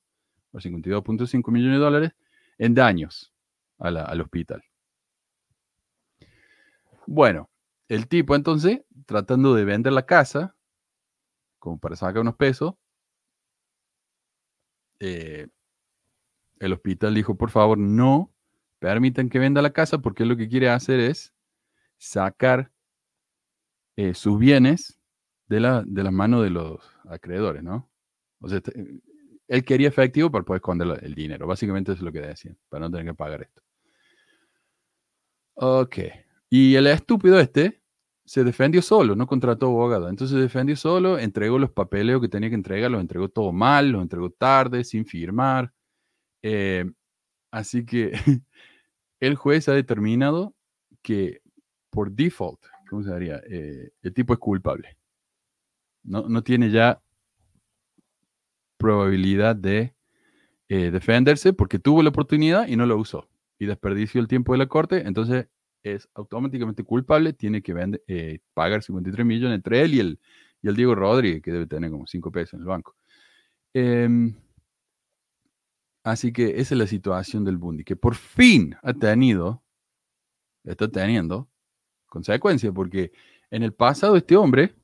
o 0.53 0.61
52.5 0.61 1.51
millones 1.51 1.79
de 1.79 1.85
dólares 1.85 2.13
en 2.59 2.75
daños 2.75 3.33
la- 3.79 4.05
al 4.05 4.21
hospital. 4.21 4.63
Bueno, 7.07 7.51
el 7.89 8.07
tipo 8.07 8.37
entonces, 8.37 8.83
tratando 9.07 9.55
de 9.55 9.65
vender 9.65 9.93
la 9.93 10.07
casa, 10.07 10.55
como 11.59 11.79
para 11.79 11.97
sacar 11.97 12.21
unos 12.23 12.37
pesos, 12.37 12.75
eh, 15.01 15.49
el 16.61 16.73
hospital 16.73 17.15
dijo, 17.15 17.37
por 17.37 17.51
favor, 17.51 17.79
no 17.79 18.33
permitan 18.79 19.29
que 19.29 19.39
venda 19.39 19.63
la 19.63 19.73
casa 19.73 19.99
porque 19.99 20.25
lo 20.25 20.37
que 20.37 20.49
quiere 20.49 20.69
hacer 20.71 21.01
es 21.01 21.35
sacar 21.99 22.73
eh, 23.97 24.15
sus 24.15 24.39
bienes 24.39 24.99
de 25.49 25.61
la, 25.61 25.83
de 25.87 26.03
las 26.03 26.13
manos 26.13 26.43
de 26.43 26.51
los 26.51 26.81
acreedores, 27.09 27.63
¿no? 27.63 27.89
O 28.41 28.49
sea, 28.49 28.59
este, 28.59 29.01
él 29.49 29.65
quería 29.65 29.89
efectivo 29.89 30.31
para 30.31 30.45
poder 30.45 30.59
esconder 30.59 31.01
el 31.03 31.15
dinero. 31.15 31.47
Básicamente 31.47 31.93
eso 31.93 32.01
es 32.01 32.05
lo 32.05 32.13
que 32.13 32.21
decían, 32.21 32.57
para 32.69 32.83
no 32.83 32.91
tener 32.91 33.07
que 33.07 33.15
pagar 33.15 33.43
esto. 33.43 33.63
Ok. 35.55 35.99
Y 36.51 36.75
el 36.77 36.87
estúpido 36.87 37.41
este 37.41 37.83
se 38.25 38.45
defendió 38.45 38.83
solo, 38.83 39.17
no 39.17 39.27
contrató 39.27 39.67
abogado. 39.67 40.09
Entonces 40.09 40.37
se 40.37 40.43
defendió 40.43 40.77
solo, 40.77 41.19
entregó 41.19 41.59
los 41.59 41.71
papeleos 41.73 42.21
que 42.21 42.29
tenía 42.29 42.51
que 42.51 42.55
entregar, 42.55 42.91
los 42.91 43.01
entregó 43.01 43.29
todo 43.31 43.53
mal, 43.53 43.89
los 43.89 44.03
entregó 44.03 44.31
tarde, 44.31 44.85
sin 44.85 45.07
firmar. 45.07 45.73
Eh, 46.43 46.85
así 47.51 47.87
que 47.87 48.13
el 49.21 49.35
juez 49.35 49.69
ha 49.69 49.73
determinado 49.73 50.55
que 51.03 51.41
por 51.91 52.13
default, 52.13 52.61
¿cómo 52.91 53.03
se 53.03 53.15
diría? 53.15 53.41
Eh, 53.49 53.93
el 54.03 54.15
tipo 54.15 54.35
es 54.35 54.39
culpable. 54.39 54.99
No, 56.03 56.29
no 56.29 56.43
tiene 56.43 56.71
ya 56.71 57.03
probabilidad 58.79 59.57
de 59.57 59.95
eh, 60.69 60.91
defenderse 60.91 61.53
porque 61.53 61.79
tuvo 61.79 62.03
la 62.03 62.11
oportunidad 62.11 62.69
y 62.69 62.77
no 62.77 62.87
lo 62.87 62.97
usó. 62.97 63.29
Y 63.59 63.67
desperdició 63.67 64.21
el 64.21 64.29
tiempo 64.29 64.53
de 64.53 64.59
la 64.59 64.67
corte, 64.67 65.07
entonces 65.07 65.49
es 65.83 66.09
automáticamente 66.15 66.85
culpable, 66.85 67.33
tiene 67.33 67.63
que 67.63 67.75
vende- 67.75 68.03
eh, 68.07 68.41
pagar 68.55 68.83
53 68.83 69.27
millones 69.27 69.57
entre 69.57 69.83
él 69.83 69.95
y 69.95 70.01
el, 70.01 70.21
y 70.63 70.69
el 70.69 70.77
Diego 70.77 70.95
Rodríguez, 70.95 71.43
que 71.43 71.53
debe 71.53 71.67
tener 71.67 71.91
como 71.91 72.07
5 72.07 72.31
pesos 72.33 72.55
en 72.55 72.61
el 72.61 72.67
banco. 72.67 72.97
Em, 73.75 74.35
así 76.05 76.33
que 76.33 76.61
esa 76.61 76.75
es 76.75 76.79
la 76.79 76.87
situación 76.87 77.45
del 77.45 77.59
Bundy, 77.59 77.85
que 77.85 77.97
por 77.97 78.15
fin 78.15 78.75
ha 78.83 78.93
tenido, 78.95 79.63
está 80.65 80.89
teniendo 80.91 81.49
consecuencias, 82.07 82.73
porque 82.75 83.13
en 83.51 83.63
el 83.63 83.73
pasado 83.73 84.17
este 84.17 84.37
hombre, 84.37 84.75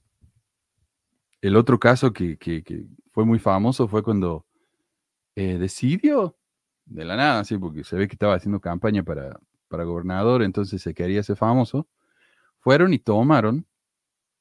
el 1.42 1.56
otro 1.56 1.78
caso 1.78 2.12
que 2.12 2.38
fue 3.14 3.25
muy 3.25 3.38
famoso 3.38 3.87
fue 3.87 4.02
cuando 4.02 4.44
eh, 5.37 5.56
decidió, 5.56 6.37
de 6.85 7.04
la 7.04 7.16
nada, 7.16 7.44
sí, 7.44 7.56
porque 7.56 7.85
se 7.85 7.97
ve 7.97 8.09
que 8.09 8.14
estaba 8.14 8.35
haciendo 8.35 8.61
campaña 8.61 9.04
para, 9.04 9.40
para 9.68 9.85
gobernador, 9.85 10.42
entonces 10.42 10.83
se 10.83 10.94
quería 10.94 11.23
ser 11.23 11.37
famoso, 11.37 11.88
fueron 12.59 12.92
y 12.92 12.99
tomaron 12.99 13.66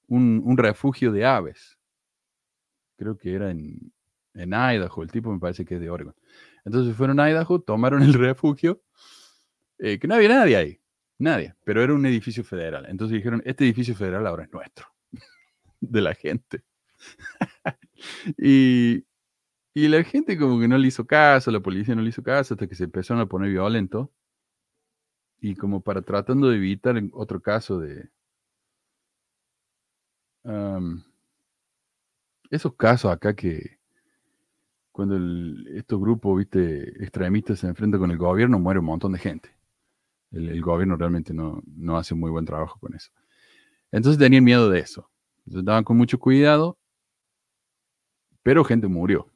un, 0.07 0.41
un 0.43 0.57
refugio 0.57 1.11
de 1.11 1.23
aves. 1.23 1.77
Creo 2.97 3.15
que 3.15 3.33
era 3.35 3.51
en, 3.51 3.93
en 4.33 4.49
Idaho, 4.49 5.03
el 5.03 5.11
tipo 5.11 5.31
me 5.31 5.39
parece 5.39 5.65
que 5.65 5.75
es 5.75 5.79
de 5.79 5.91
Oregon. 5.91 6.15
Entonces 6.65 6.95
fueron 6.95 7.19
a 7.19 7.29
Idaho, 7.29 7.61
tomaron 7.61 8.01
el 8.01 8.13
refugio, 8.13 8.81
eh, 9.77 9.99
que 9.99 10.07
no 10.07 10.15
había 10.15 10.29
nadie 10.29 10.57
ahí, 10.57 10.81
nadie, 11.19 11.53
pero 11.63 11.83
era 11.83 11.93
un 11.93 12.07
edificio 12.07 12.43
federal. 12.43 12.87
Entonces 12.89 13.17
dijeron, 13.17 13.43
este 13.45 13.65
edificio 13.65 13.93
federal 13.93 14.25
ahora 14.25 14.45
es 14.45 14.51
nuestro, 14.51 14.87
de 15.79 16.01
la 16.01 16.15
gente. 16.15 16.63
y, 18.37 19.05
y 19.73 19.89
la 19.89 20.03
gente 20.03 20.37
como 20.37 20.59
que 20.59 20.67
no 20.69 20.77
le 20.77 20.87
hizo 20.89 21.05
caso, 21.07 21.51
la 21.51 21.61
policía 21.61 21.95
no 21.95 22.01
le 22.03 22.09
hizo 22.09 22.23
caso 22.23 22.55
hasta 22.55 22.67
que 22.67 22.75
se 22.75 22.85
empezaron 22.85 23.21
a 23.21 23.27
poner 23.27 23.51
violento. 23.51 24.11
Y 25.39 25.53
como 25.55 25.79
para 25.81 26.01
tratando 26.01 26.49
de 26.49 26.55
evitar 26.57 26.99
otro 27.13 27.39
caso 27.39 27.77
de... 27.77 28.09
am, 30.45 31.03
esos 32.49 32.73
casos 32.75 33.11
acá 33.11 33.35
que 33.35 33.79
cuando 34.91 35.15
el- 35.15 35.67
estos 35.75 35.99
grupos, 35.99 36.37
viste, 36.37 37.03
extremistas 37.03 37.59
se 37.59 37.67
enfrentan 37.67 37.99
con 37.99 38.11
el 38.11 38.17
gobierno, 38.17 38.59
muere 38.59 38.79
un 38.79 38.85
montón 38.85 39.13
de 39.13 39.19
gente. 39.19 39.49
El, 40.31 40.61
gobierno 40.61 40.97
realmente 40.97 41.33
no, 41.33 41.61
no 41.75 41.97
hace 41.97 42.15
muy 42.15 42.31
buen 42.31 42.45
trabajo 42.45 42.79
con 42.79 42.95
eso. 42.95 43.11
Entonces 43.91 44.19
tenían 44.19 44.43
miedo 44.43 44.69
de 44.69 44.79
eso. 44.79 45.09
Entonces 45.39 45.59
andaban 45.61 45.83
con 45.85 45.97
mucho 45.97 46.19
cuidado, 46.19 46.77
pero 48.43 48.63
gente 48.63 48.87
murió 48.87 49.27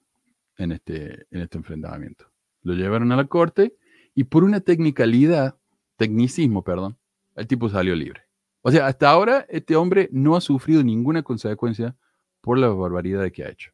en 0.58 0.74
este, 0.74 1.26
en 1.32 1.42
este 1.42 1.58
enfrentamiento. 1.58 2.26
Lo 2.62 2.74
llevaron 2.74 3.12
a 3.12 3.16
la 3.16 3.26
corte 3.26 3.76
y 4.14 4.26
por 4.26 4.44
una 4.44 4.60
tecnicalidad, 4.60 5.58
tecnicismo, 5.96 6.64
perdón, 6.64 6.98
el 7.36 7.48
tipo 7.48 7.70
salió 7.70 7.96
libre. 7.96 8.24
O 8.62 8.72
sea, 8.72 8.88
hasta 8.88 9.10
ahora 9.10 9.46
este 9.50 9.76
hombre 9.76 10.10
no 10.12 10.36
ha 10.36 10.42
sufrido 10.42 10.84
ninguna 10.84 11.24
consecuencia 11.24 11.96
por 12.42 12.58
la 12.58 12.68
barbaridad 12.68 13.32
que 13.32 13.44
ha 13.44 13.50
hecho. 13.50 13.72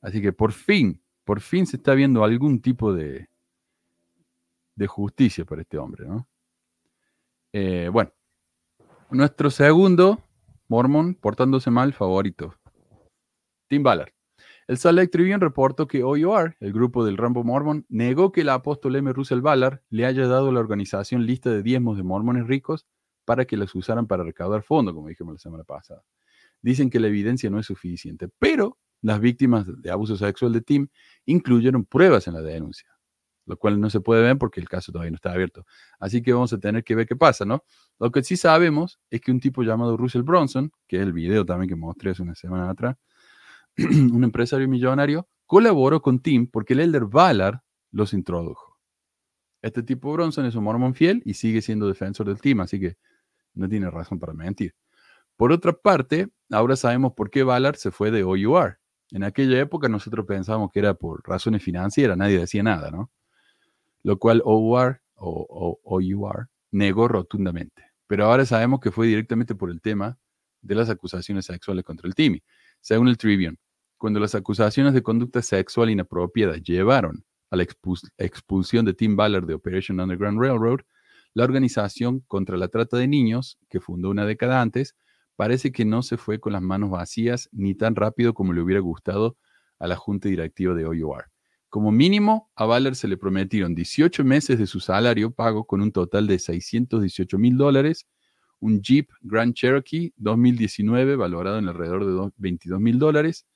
Así 0.00 0.22
que 0.22 0.32
por 0.32 0.52
fin, 0.52 1.02
por 1.24 1.40
fin 1.40 1.66
se 1.66 1.76
está 1.76 1.94
viendo 1.94 2.22
algún 2.22 2.60
tipo 2.60 2.92
de, 2.92 3.28
de 4.76 4.86
justicia 4.86 5.44
para 5.44 5.62
este 5.62 5.78
hombre, 5.78 6.06
¿no? 6.06 6.28
Eh, 7.52 7.88
bueno, 7.92 8.12
nuestro 9.10 9.50
segundo 9.50 10.22
Mormon 10.68 11.14
portándose 11.14 11.70
mal 11.70 11.92
favorito, 11.92 12.54
Tim 13.66 13.82
Ballard. 13.82 14.12
El 14.70 14.78
Salt 14.78 14.98
Lake 14.98 15.08
Tribune 15.08 15.38
reportó 15.38 15.88
que 15.88 16.04
OUR, 16.04 16.54
el 16.60 16.72
grupo 16.72 17.04
del 17.04 17.16
Rambo 17.16 17.42
Mormon, 17.42 17.84
negó 17.88 18.30
que 18.30 18.42
el 18.42 18.50
apóstol 18.50 18.94
M. 18.94 19.12
Russell 19.12 19.40
Ballard 19.40 19.80
le 19.90 20.06
haya 20.06 20.28
dado 20.28 20.50
a 20.50 20.52
la 20.52 20.60
organización 20.60 21.26
lista 21.26 21.50
de 21.50 21.64
diezmos 21.64 21.96
de 21.96 22.04
mormones 22.04 22.46
ricos 22.46 22.86
para 23.24 23.46
que 23.46 23.56
las 23.56 23.74
usaran 23.74 24.06
para 24.06 24.22
recaudar 24.22 24.62
fondos, 24.62 24.94
como 24.94 25.08
dijimos 25.08 25.34
la 25.34 25.38
semana 25.40 25.64
pasada. 25.64 26.04
Dicen 26.62 26.88
que 26.88 27.00
la 27.00 27.08
evidencia 27.08 27.50
no 27.50 27.58
es 27.58 27.66
suficiente, 27.66 28.28
pero 28.38 28.78
las 29.02 29.18
víctimas 29.18 29.66
de 29.66 29.90
abuso 29.90 30.16
sexual 30.16 30.52
de 30.52 30.60
Tim 30.60 30.86
incluyeron 31.26 31.84
pruebas 31.84 32.28
en 32.28 32.34
la 32.34 32.40
denuncia, 32.40 32.90
lo 33.46 33.56
cual 33.56 33.80
no 33.80 33.90
se 33.90 34.00
puede 34.00 34.22
ver 34.22 34.38
porque 34.38 34.60
el 34.60 34.68
caso 34.68 34.92
todavía 34.92 35.10
no 35.10 35.16
está 35.16 35.32
abierto. 35.32 35.66
Así 35.98 36.22
que 36.22 36.32
vamos 36.32 36.52
a 36.52 36.60
tener 36.60 36.84
que 36.84 36.94
ver 36.94 37.08
qué 37.08 37.16
pasa, 37.16 37.44
¿no? 37.44 37.64
Lo 37.98 38.12
que 38.12 38.22
sí 38.22 38.36
sabemos 38.36 39.00
es 39.10 39.20
que 39.20 39.32
un 39.32 39.40
tipo 39.40 39.64
llamado 39.64 39.96
Russell 39.96 40.22
Bronson, 40.22 40.70
que 40.86 40.98
es 40.98 41.02
el 41.02 41.12
video 41.12 41.44
también 41.44 41.68
que 41.68 41.74
mostré 41.74 42.12
hace 42.12 42.22
una 42.22 42.36
semana 42.36 42.70
atrás, 42.70 42.96
un 44.12 44.24
empresario 44.24 44.68
millonario, 44.68 45.28
colaboró 45.46 46.00
con 46.02 46.20
Tim 46.20 46.46
porque 46.46 46.74
el 46.74 46.80
elder 46.80 47.06
Ballard 47.06 47.60
los 47.90 48.12
introdujo. 48.12 48.78
Este 49.62 49.82
tipo 49.82 50.12
Bronson 50.12 50.46
es 50.46 50.54
un 50.54 50.64
mormón 50.64 50.94
fiel 50.94 51.22
y 51.24 51.34
sigue 51.34 51.60
siendo 51.60 51.86
defensor 51.86 52.26
del 52.26 52.40
team, 52.40 52.60
así 52.60 52.80
que 52.80 52.96
no 53.54 53.68
tiene 53.68 53.90
razón 53.90 54.18
para 54.18 54.32
mentir. 54.32 54.74
Por 55.36 55.52
otra 55.52 55.72
parte, 55.72 56.28
ahora 56.50 56.76
sabemos 56.76 57.12
por 57.14 57.30
qué 57.30 57.42
Ballard 57.42 57.76
se 57.76 57.90
fue 57.90 58.10
de 58.10 58.22
OUR. 58.22 58.78
En 59.10 59.24
aquella 59.24 59.58
época 59.58 59.88
nosotros 59.88 60.24
pensábamos 60.26 60.70
que 60.70 60.78
era 60.78 60.94
por 60.94 61.26
razones 61.26 61.62
financieras, 61.62 62.16
nadie 62.16 62.38
decía 62.38 62.62
nada, 62.62 62.90
¿no? 62.90 63.10
Lo 64.02 64.18
cual 64.18 64.42
OUR 64.44 65.00
o, 65.16 65.46
o 65.48 65.80
OUR 65.84 66.48
negó 66.70 67.08
rotundamente. 67.08 67.84
Pero 68.06 68.26
ahora 68.26 68.44
sabemos 68.46 68.80
que 68.80 68.90
fue 68.90 69.06
directamente 69.06 69.54
por 69.54 69.70
el 69.70 69.80
tema 69.80 70.18
de 70.62 70.74
las 70.74 70.88
acusaciones 70.90 71.46
sexuales 71.46 71.84
contra 71.84 72.06
el 72.06 72.14
Timmy. 72.14 72.42
Según 72.80 73.08
el 73.08 73.18
Tribune, 73.18 73.56
cuando 74.00 74.18
las 74.18 74.34
acusaciones 74.34 74.94
de 74.94 75.02
conducta 75.02 75.42
sexual 75.42 75.90
inapropiada 75.90 76.56
llevaron 76.56 77.22
a 77.50 77.56
la 77.56 77.66
expulsión 78.16 78.86
de 78.86 78.94
Tim 78.94 79.14
Ballard 79.14 79.44
de 79.44 79.52
Operation 79.52 80.00
Underground 80.00 80.40
Railroad, 80.40 80.80
La 81.34 81.44
organización 81.44 82.20
contra 82.26 82.56
la 82.56 82.68
trata 82.68 82.96
de 82.96 83.06
niños, 83.06 83.58
que 83.68 83.78
fundó 83.78 84.08
una 84.08 84.24
década 84.24 84.62
antes, 84.62 84.96
parece 85.36 85.70
que 85.70 85.84
no 85.84 86.02
se 86.02 86.16
fue 86.16 86.40
con 86.40 86.54
las 86.54 86.62
manos 86.62 86.90
vacías 86.90 87.50
ni 87.52 87.74
tan 87.74 87.94
rápido 87.94 88.32
como 88.32 88.54
le 88.54 88.62
hubiera 88.62 88.80
gustado 88.80 89.36
a 89.78 89.86
la 89.86 89.96
junta 89.96 90.30
directiva 90.30 90.74
de 90.74 90.86
OUR. 90.86 91.26
Como 91.68 91.92
mínimo, 91.92 92.50
a 92.56 92.64
Valer 92.64 92.96
se 92.96 93.06
le 93.06 93.18
prometieron 93.18 93.74
18 93.74 94.24
meses 94.24 94.58
de 94.58 94.66
su 94.66 94.80
salario 94.80 95.30
pago 95.30 95.66
con 95.66 95.82
un 95.82 95.92
total 95.92 96.26
de 96.26 96.38
618 96.38 97.38
mil 97.38 97.58
dólares, 97.58 98.06
un 98.60 98.80
Jeep 98.80 99.10
Grand 99.20 99.52
Cherokee 99.52 100.14
2019 100.16 101.16
valorado 101.16 101.58
en 101.58 101.68
alrededor 101.68 102.06
de 102.06 102.32
22 102.38 102.80
mil 102.80 102.98
dólares. 102.98 103.46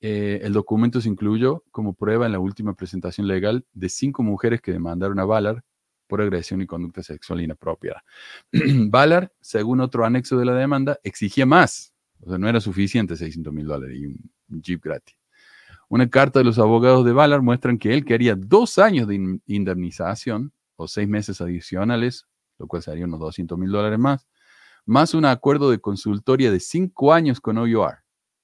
Eh, 0.00 0.40
el 0.42 0.52
documento 0.52 1.00
se 1.00 1.08
incluyó 1.08 1.64
como 1.70 1.94
prueba 1.94 2.26
en 2.26 2.32
la 2.32 2.38
última 2.38 2.74
presentación 2.74 3.26
legal 3.26 3.66
de 3.72 3.88
cinco 3.88 4.22
mujeres 4.22 4.60
que 4.60 4.72
demandaron 4.72 5.18
a 5.18 5.24
Valar 5.24 5.64
por 6.06 6.22
agresión 6.22 6.62
y 6.62 6.66
conducta 6.66 7.02
sexual 7.02 7.40
inapropiada. 7.40 8.02
Valar, 8.90 9.32
según 9.40 9.80
otro 9.80 10.04
anexo 10.04 10.38
de 10.38 10.44
la 10.44 10.54
demanda, 10.54 10.98
exigía 11.02 11.46
más. 11.46 11.92
O 12.20 12.28
sea, 12.30 12.38
no 12.38 12.48
era 12.48 12.60
suficiente 12.60 13.16
600 13.16 13.52
mil 13.52 13.66
dólares 13.66 13.96
y 13.98 14.06
un 14.06 14.62
Jeep 14.62 14.82
gratis. 14.82 15.16
Una 15.88 16.08
carta 16.10 16.40
de 16.40 16.44
los 16.44 16.58
abogados 16.58 17.04
de 17.04 17.12
Ballard 17.12 17.42
muestran 17.42 17.78
que 17.78 17.94
él 17.94 18.04
quería 18.04 18.34
dos 18.36 18.78
años 18.78 19.08
de 19.08 19.40
indemnización 19.46 20.52
o 20.76 20.86
seis 20.86 21.08
meses 21.08 21.40
adicionales, 21.40 22.26
lo 22.58 22.66
cual 22.66 22.82
sería 22.82 23.06
unos 23.06 23.20
200 23.20 23.58
mil 23.58 23.70
dólares 23.70 23.98
más, 23.98 24.28
más 24.84 25.14
un 25.14 25.24
acuerdo 25.24 25.70
de 25.70 25.78
consultoría 25.78 26.50
de 26.50 26.60
cinco 26.60 27.12
años 27.12 27.40
con 27.40 27.56
OUR, 27.56 27.98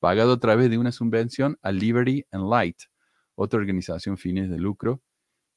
pagado 0.04 0.34
a 0.34 0.38
través 0.38 0.68
de 0.68 0.76
una 0.76 0.92
subvención 0.92 1.58
a 1.62 1.73
Liberty 1.73 2.26
and 2.30 2.50
Light, 2.50 2.76
otra 3.37 3.58
organización 3.58 4.18
fines 4.18 4.50
de 4.50 4.58
lucro 4.58 5.00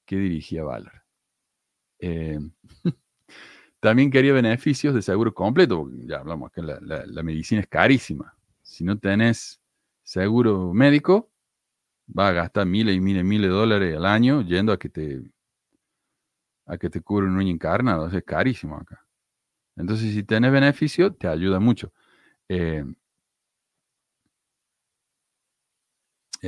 que 0.05 0.15
dirigía 0.15 0.63
Ballard. 0.63 1.01
Eh, 1.99 2.39
también 3.81 4.11
quería 4.11 4.31
beneficios 4.31 4.93
de 4.93 5.01
seguro 5.01 5.33
completo, 5.33 5.89
ya 6.05 6.19
hablamos 6.19 6.51
que 6.51 6.61
la, 6.61 7.23
medicina 7.23 7.59
es 7.59 7.67
carísima. 7.67 8.37
Si 8.61 8.83
no 8.85 8.97
tenés 8.99 9.59
seguro 10.03 10.73
médico, 10.73 11.29
va 12.07 12.29
a 12.29 12.31
gastar 12.31 12.67
miles 12.67 12.95
y 12.95 13.01
miles 13.01 13.23
y 13.23 13.25
miles 13.25 13.49
de 13.49 13.55
dólares 13.55 13.97
al 13.97 14.05
año 14.05 14.43
yendo 14.43 14.71
a 14.71 14.77
que 14.77 14.89
te 14.89 15.23
a 16.67 16.77
que 16.77 16.89
te 16.89 17.01
cubre 17.01 17.25
un 17.25 17.41
encarnado. 17.41 18.07
Es 18.07 18.23
carísimo 18.23 18.77
acá. 18.77 19.03
Entonces, 19.75 20.13
si 20.13 20.23
tienes 20.23 20.51
beneficio, 20.51 21.13
te 21.13 21.27
ayuda 21.27 21.59
mucho. 21.59 21.91
Eh, 22.47 22.85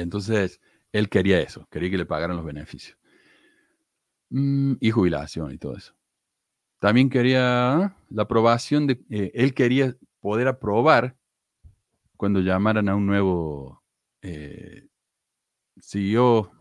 entonces, 0.01 0.61
él 0.91 1.09
quería 1.09 1.39
eso, 1.39 1.67
quería 1.71 1.91
que 1.91 1.97
le 1.97 2.05
pagaran 2.05 2.37
los 2.37 2.45
beneficios. 2.45 2.97
Mm, 4.29 4.75
y 4.79 4.91
jubilación 4.91 5.51
y 5.51 5.57
todo 5.57 5.75
eso. 5.77 5.93
También 6.79 7.09
quería 7.09 7.97
la 8.09 8.23
aprobación 8.23 8.87
de, 8.87 9.03
eh, 9.09 9.31
él 9.35 9.53
quería 9.53 9.95
poder 10.21 10.47
aprobar 10.47 11.17
cuando 12.17 12.41
llamaran 12.41 12.89
a 12.89 12.95
un 12.95 13.05
nuevo 13.07 13.83
eh, 14.21 14.87
siguió, 15.79 16.51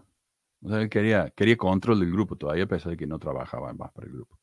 o 0.63 0.69
sea, 0.69 0.81
él 0.81 0.91
quería, 0.91 1.31
quería 1.37 1.57
control 1.57 2.01
del 2.01 2.13
grupo 2.13 2.37
todavía, 2.37 2.65
a 2.65 2.69
pesar 2.69 2.91
de 2.93 2.97
que 2.97 3.07
no 3.07 3.19
trabajaba 3.19 3.73
más 3.75 3.93
para 3.93 4.07
el 4.07 4.13
grupo. 4.15 4.39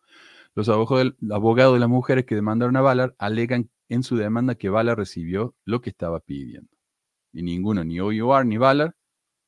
Los 0.56 0.70
abogados 0.70 1.74
de 1.74 1.80
las 1.80 1.90
mujeres 1.90 2.26
que 2.26 2.36
demandaron 2.36 2.78
a 2.78 2.82
Ballard 2.82 3.16
alegan 3.18 3.70
en 3.90 4.04
su 4.04 4.16
demanda 4.18 4.56
que 4.56 4.70
Ballard 4.70 4.98
recibió 4.98 5.56
lo 5.66 5.82
que 5.82 5.90
estaba 5.90 6.20
pidiendo. 6.22 6.75
Y 7.36 7.44
ninguno, 7.44 7.84
ni 7.84 8.00
OUR 8.00 8.46
ni 8.46 8.58
Ballard, 8.58 8.94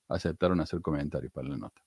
aceptaron 0.08 0.60
hacer 0.60 0.82
comentarios 0.82 1.32
para 1.32 1.50
la 1.50 1.58
nota. 1.58 1.82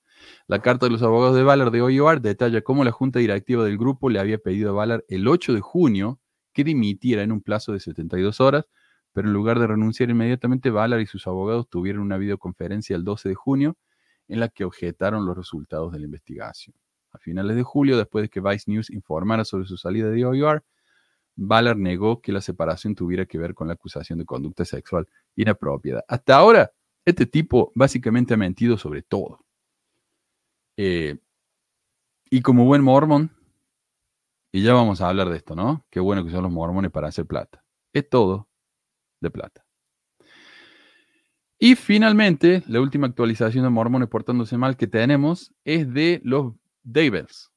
La 0.47 0.61
carta 0.61 0.87
de 0.87 0.93
los 0.93 1.03
abogados 1.03 1.37
de 1.37 1.43
Ballard 1.43 1.71
de 1.71 1.81
OUR 1.81 2.21
detalla 2.21 2.63
cómo 2.63 2.85
la 2.85 2.91
junta 2.91 3.19
directiva 3.19 3.65
del 3.65 3.79
grupo 3.79 4.11
le 4.11 4.19
había 4.19 4.39
pedido 4.39 4.71
a 4.71 4.73
Ballard 4.73 5.05
el 5.09 5.29
8 5.29 5.55
de 5.55 5.61
junio 5.61 6.21
que 6.53 6.65
dimitiera 6.65 7.23
en 7.23 7.33
un 7.33 7.41
plazo 7.41 7.73
de 7.73 7.81
72 7.81 8.41
horas 8.41 8.67
pero 9.13 9.29
en 9.29 9.35
lugar 9.35 9.59
de 9.59 9.67
renunciar 9.67 10.11
inmediatamente, 10.11 10.71
Ballard 10.71 11.01
y 11.01 11.07
sus 11.07 11.27
abogados 11.27 11.69
tuvieron 11.69 12.03
una 12.03 12.17
videoconferencia 12.17 12.95
el 12.97 13.05
12 13.05 13.31
de 13.31 13.35
junio 13.35 13.77
en 14.29 14.41
la 14.41 14.49
que 14.49 14.65
objetaron 14.65 15.27
los 15.27 15.37
resultados 15.37 15.93
de 15.93 15.99
la 15.99 16.05
investigación. 16.05 16.77
A 17.13 17.19
finales 17.19 17.57
de 17.57 17.65
julio, 17.65 17.97
después 17.97 18.23
de 18.23 18.29
que 18.29 18.41
Vice 18.41 18.71
News 18.71 18.91
informara 18.91 19.45
sobre 19.45 19.65
su 19.65 19.77
salida 19.77 20.11
de 20.11 20.25
OUR, 20.25 20.63
Ballard 21.37 21.79
negó 21.79 22.21
que 22.21 22.33
la 22.33 22.41
separación 22.41 22.95
tuviera 22.95 23.27
que 23.27 23.39
ver 23.39 23.55
con 23.55 23.69
la 23.69 23.75
acusación 23.75 24.19
de 24.19 24.25
conducta 24.25 24.65
sexual 24.65 25.09
inapropiada. 25.37 26.05
Hasta 26.09 26.37
ahora, 26.37 26.73
este 27.05 27.27
tipo 27.27 27.73
básicamente 27.75 28.35
ha 28.35 28.37
mentido 28.37 28.77
sobre 28.77 29.03
todo. 29.03 29.45
Eh, 30.77 31.19
y 32.31 32.43
como 32.43 32.65
buen 32.65 32.83
mormón, 32.83 33.31
y 34.53 34.63
ya 34.63 34.75
vamos 34.75 35.01
a 35.01 35.09
hablar 35.09 35.29
de 35.29 35.37
esto, 35.37 35.55
¿no? 35.55 35.87
Qué 35.91 36.01
bueno 36.01 36.25
que 36.25 36.31
son 36.31 36.43
los 36.43 36.53
mormones 36.53 36.91
para 36.91 37.09
hacer 37.09 37.27
plata. 37.27 37.65
Es 37.93 38.09
todo 38.09 38.49
de 39.21 39.31
plata. 39.31 39.65
Y 41.63 41.77
finalmente, 41.77 42.63
la 42.69 42.81
última 42.81 43.07
actualización 43.07 43.65
de 43.65 43.71
Mormones 43.71 44.09
portándose 44.09 44.57
mal 44.57 44.79
que 44.79 44.87
tenemos 44.87 45.53
es 45.65 45.93
de 45.93 46.23
los 46.25 46.55
Davis. 46.83 47.50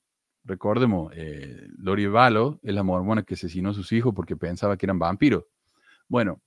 Recordemos, 0.46 1.12
eh, 1.16 1.68
Lori 1.78 2.08
Valo 2.08 2.60
es 2.64 2.74
la 2.74 2.84
mormona 2.84 3.24
que 3.24 3.36
asesinó 3.36 3.70
a 3.70 3.74
sus 3.74 3.92
hijos 3.94 4.14
porque 4.14 4.36
pensaba 4.36 4.78
que 4.78 4.86
eran 4.86 5.00
vampiros. 5.00 5.46
Bueno, 6.08 6.42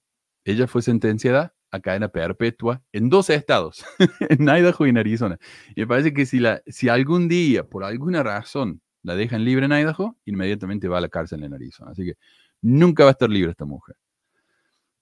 ella 0.44 0.66
fue 0.66 0.82
sentenciada 0.82 1.54
a 1.70 1.80
cadena 1.80 2.08
perpetua 2.08 2.82
en 2.92 3.08
dos 3.08 3.30
estados, 3.30 3.84
en 4.30 4.48
Idaho 4.48 4.86
y 4.86 4.90
en 4.90 4.98
Arizona. 4.98 5.38
Y 5.74 5.80
me 5.80 5.86
parece 5.86 6.12
que 6.12 6.26
si, 6.26 6.38
la, 6.38 6.62
si 6.66 6.88
algún 6.88 7.28
día, 7.28 7.64
por 7.64 7.84
alguna 7.84 8.22
razón, 8.22 8.82
la 9.02 9.16
dejan 9.16 9.44
libre 9.44 9.66
en 9.66 9.72
Idaho, 9.72 10.16
inmediatamente 10.24 10.88
va 10.88 10.98
a 10.98 11.00
la 11.00 11.08
cárcel 11.08 11.42
en 11.44 11.54
Arizona. 11.54 11.92
Así 11.92 12.04
que 12.04 12.14
nunca 12.60 13.04
va 13.04 13.10
a 13.10 13.12
estar 13.12 13.30
libre 13.30 13.50
esta 13.50 13.64
mujer. 13.64 13.96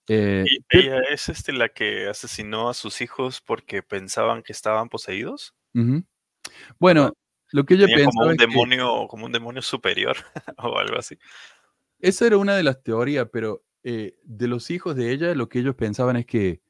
Eh, 0.06 0.44
ella 0.68 1.00
es 1.10 1.28
este, 1.30 1.52
la 1.52 1.70
que 1.70 2.08
asesinó 2.08 2.68
a 2.68 2.74
sus 2.74 3.00
hijos 3.00 3.40
porque 3.40 3.82
pensaban 3.82 4.42
que 4.42 4.52
estaban 4.52 4.88
poseídos. 4.88 5.54
Bueno, 6.78 7.12
lo 7.54 7.64
que 7.64 7.74
ella 7.74 7.86
pensaba. 7.86 8.10
Como 8.10 8.30
un, 8.30 8.36
demonio, 8.36 9.06
como 9.08 9.26
un 9.26 9.32
demonio 9.32 9.62
superior 9.62 10.16
o 10.58 10.76
algo 10.76 10.98
así. 10.98 11.16
Esa 12.00 12.26
era 12.26 12.36
una 12.36 12.56
de 12.56 12.64
las 12.64 12.82
teorías, 12.82 13.28
pero 13.32 13.62
eh, 13.84 14.18
de 14.24 14.48
los 14.48 14.72
hijos 14.72 14.96
de 14.96 15.12
ella, 15.12 15.36
lo 15.36 15.48
que 15.48 15.60
ellos 15.60 15.76
pensaban 15.76 16.16
es 16.16 16.26
que 16.26 16.60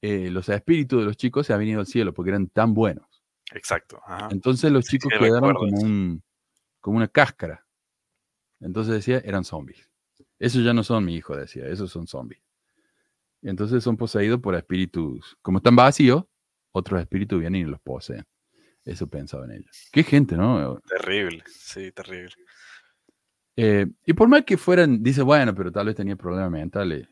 eh, 0.00 0.30
los 0.30 0.48
espíritus 0.48 1.00
de 1.00 1.04
los 1.06 1.16
chicos 1.16 1.48
se 1.48 1.52
habían 1.52 1.70
ido 1.70 1.80
al 1.80 1.88
cielo 1.88 2.14
porque 2.14 2.30
eran 2.30 2.46
tan 2.46 2.74
buenos. 2.74 3.24
Exacto. 3.52 4.00
Entonces 4.30 4.70
los 4.70 4.84
chicos 4.84 5.12
quedaron 5.18 5.52
como, 5.52 5.80
un, 5.80 6.22
como 6.78 6.96
una 6.98 7.08
cáscara. 7.08 7.66
Entonces 8.60 8.94
decía, 8.94 9.20
eran 9.24 9.42
zombies. 9.42 9.90
Esos 10.38 10.62
ya 10.62 10.72
no 10.72 10.84
son 10.84 11.04
mi 11.04 11.16
hijo, 11.16 11.36
decía, 11.36 11.66
esos 11.66 11.90
son 11.90 12.06
zombies. 12.06 12.40
Entonces 13.42 13.82
son 13.82 13.96
poseídos 13.96 14.38
por 14.38 14.54
espíritus. 14.54 15.36
Como 15.42 15.58
están 15.58 15.74
vacíos, 15.74 16.24
otros 16.70 17.00
espíritus 17.00 17.40
vienen 17.40 17.62
y 17.62 17.64
los 17.64 17.80
poseen. 17.80 18.24
Eso 18.90 19.06
pensaba 19.06 19.44
en 19.44 19.52
ellos. 19.52 19.88
Qué 19.92 20.02
gente, 20.02 20.36
¿no? 20.36 20.80
Terrible, 20.80 21.44
sí, 21.46 21.92
terrible. 21.92 22.34
Eh, 23.54 23.86
y 24.04 24.12
por 24.14 24.26
más 24.26 24.42
que 24.42 24.56
fueran, 24.56 25.00
dice, 25.00 25.22
bueno, 25.22 25.54
pero 25.54 25.70
tal 25.70 25.86
vez 25.86 25.94
tenía 25.94 26.16
problemas 26.16 26.50
mentales 26.50 27.08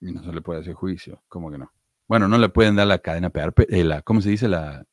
y 0.00 0.12
no 0.12 0.22
se 0.22 0.32
le 0.32 0.40
puede 0.40 0.60
hacer 0.60 0.74
juicio. 0.74 1.24
¿Cómo 1.26 1.50
que 1.50 1.58
no? 1.58 1.72
Bueno, 2.06 2.28
no 2.28 2.38
le 2.38 2.48
pueden 2.48 2.76
dar 2.76 2.86
la 2.86 3.00
cadena 3.00 3.28
perpetua, 3.28 3.76
eh, 3.76 3.82
la, 3.82 4.02
¿cómo 4.02 4.20
se 4.20 4.30
dice? 4.30 4.46
La 4.46 4.86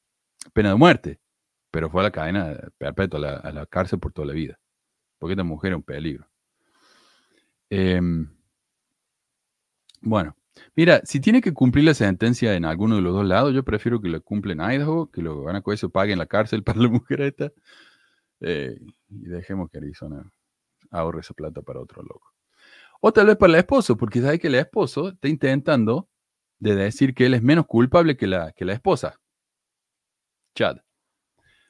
pena 0.53 0.69
de 0.69 0.75
muerte, 0.75 1.19
pero 1.69 1.91
fue 1.91 2.01
a 2.01 2.05
la 2.05 2.11
cadena 2.11 2.57
perpetua, 2.79 3.19
a 3.19 3.21
la, 3.21 3.33
a 3.35 3.51
la 3.51 3.65
cárcel 3.67 3.99
por 3.99 4.11
toda 4.11 4.25
la 4.25 4.33
vida. 4.33 4.59
Porque 5.19 5.33
esta 5.33 5.43
mujer 5.43 5.73
es 5.73 5.75
un 5.75 5.83
peligro. 5.83 6.27
Eh, 7.69 8.01
bueno, 10.01 10.35
mira, 10.75 11.01
si 11.05 11.19
tiene 11.19 11.41
que 11.41 11.53
cumplir 11.53 11.85
la 11.85 11.93
sentencia 11.93 12.55
en 12.55 12.65
alguno 12.65 12.95
de 12.95 13.01
los 13.01 13.13
dos 13.13 13.25
lados, 13.25 13.53
yo 13.53 13.63
prefiero 13.63 14.01
que 14.01 14.09
lo 14.09 14.21
cumpla 14.21 14.53
en 14.53 14.61
Idaho, 14.61 15.11
que 15.11 15.21
lo 15.21 15.43
van 15.43 15.55
a 15.55 15.63
eso 15.73 15.89
pague 15.89 16.13
en 16.13 16.19
la 16.19 16.25
cárcel 16.27 16.63
para 16.63 16.79
la 16.79 16.89
mujer 16.89 17.21
esta. 17.21 17.51
Eh, 18.41 18.79
y 19.09 19.25
dejemos 19.27 19.69
que 19.69 19.77
Arizona 19.77 20.31
ahorre 20.91 21.21
esa 21.21 21.33
plata 21.33 21.61
para 21.61 21.79
otro 21.79 22.01
loco. 22.03 22.33
O 23.01 23.13
tal 23.13 23.27
vez 23.27 23.37
para 23.37 23.53
el 23.53 23.59
esposo, 23.59 23.97
porque 23.97 24.21
sabe 24.21 24.39
que 24.39 24.47
el 24.47 24.55
esposo 24.55 25.09
está 25.09 25.27
intentando 25.27 26.09
de 26.59 26.75
decir 26.75 27.13
que 27.13 27.25
él 27.25 27.33
es 27.33 27.43
menos 27.43 27.65
culpable 27.67 28.17
que 28.17 28.27
la, 28.27 28.51
que 28.53 28.65
la 28.65 28.73
esposa. 28.73 29.19
Chad. 30.55 30.77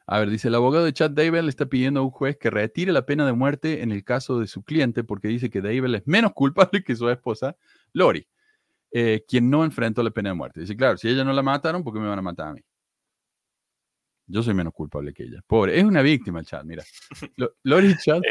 A 0.08 0.20
ver, 0.20 0.30
dice 0.30 0.50
el 0.50 0.56
abogado 0.56 0.86
de 0.86 0.94
Chad 0.94 1.12
David 1.12 1.41
le 1.41 1.50
está 1.50 1.65
pidiendo 1.65 2.00
a 2.00 2.04
un 2.04 2.12
juez 2.12 2.38
que 2.38 2.52
retire 2.52 2.91
la 2.91 3.08
pena 3.08 3.26
de 3.26 3.34
muerte 3.34 3.82
en 3.82 3.91
el 3.91 4.04
caso 4.04 4.39
de 4.39 4.46
su 4.46 4.63
cliente 4.63 5.04
porque 5.04 5.28
dice 5.28 5.50
que 5.50 5.62
David 5.62 5.96
es 5.96 6.08
menos 6.08 6.34
culpable 6.34 6.84
que 6.84 6.96
su 6.96 7.10
esposa 7.10 7.58
Lori, 7.91 8.28
eh, 8.97 9.25
quien 9.27 9.49
no 9.49 9.65
enfrentó 9.65 10.01
la 10.01 10.10
pena 10.10 10.29
de 10.29 10.36
muerte. 10.36 10.62
Dice, 10.62 10.77
claro, 10.77 10.95
si 10.95 11.10
ella 11.10 11.25
no 11.25 11.34
la 11.34 11.43
mataron, 11.43 11.84
¿por 11.84 11.93
qué 11.93 11.99
me 11.99 12.08
van 12.08 12.19
a 12.19 12.21
matar 12.21 12.47
a 12.47 12.53
mí? 12.53 12.62
Yo 14.25 14.41
soy 14.41 14.53
menos 14.53 14.71
culpable 14.71 15.13
que 15.13 15.23
ella. 15.23 15.41
Pobre, 15.45 15.77
es 15.77 15.84
una 15.84 16.01
víctima, 16.01 16.41
Chad, 16.45 16.63
mira. 16.63 16.81
Lori 17.63 17.89
y 17.89 17.97
Chad 17.97 18.21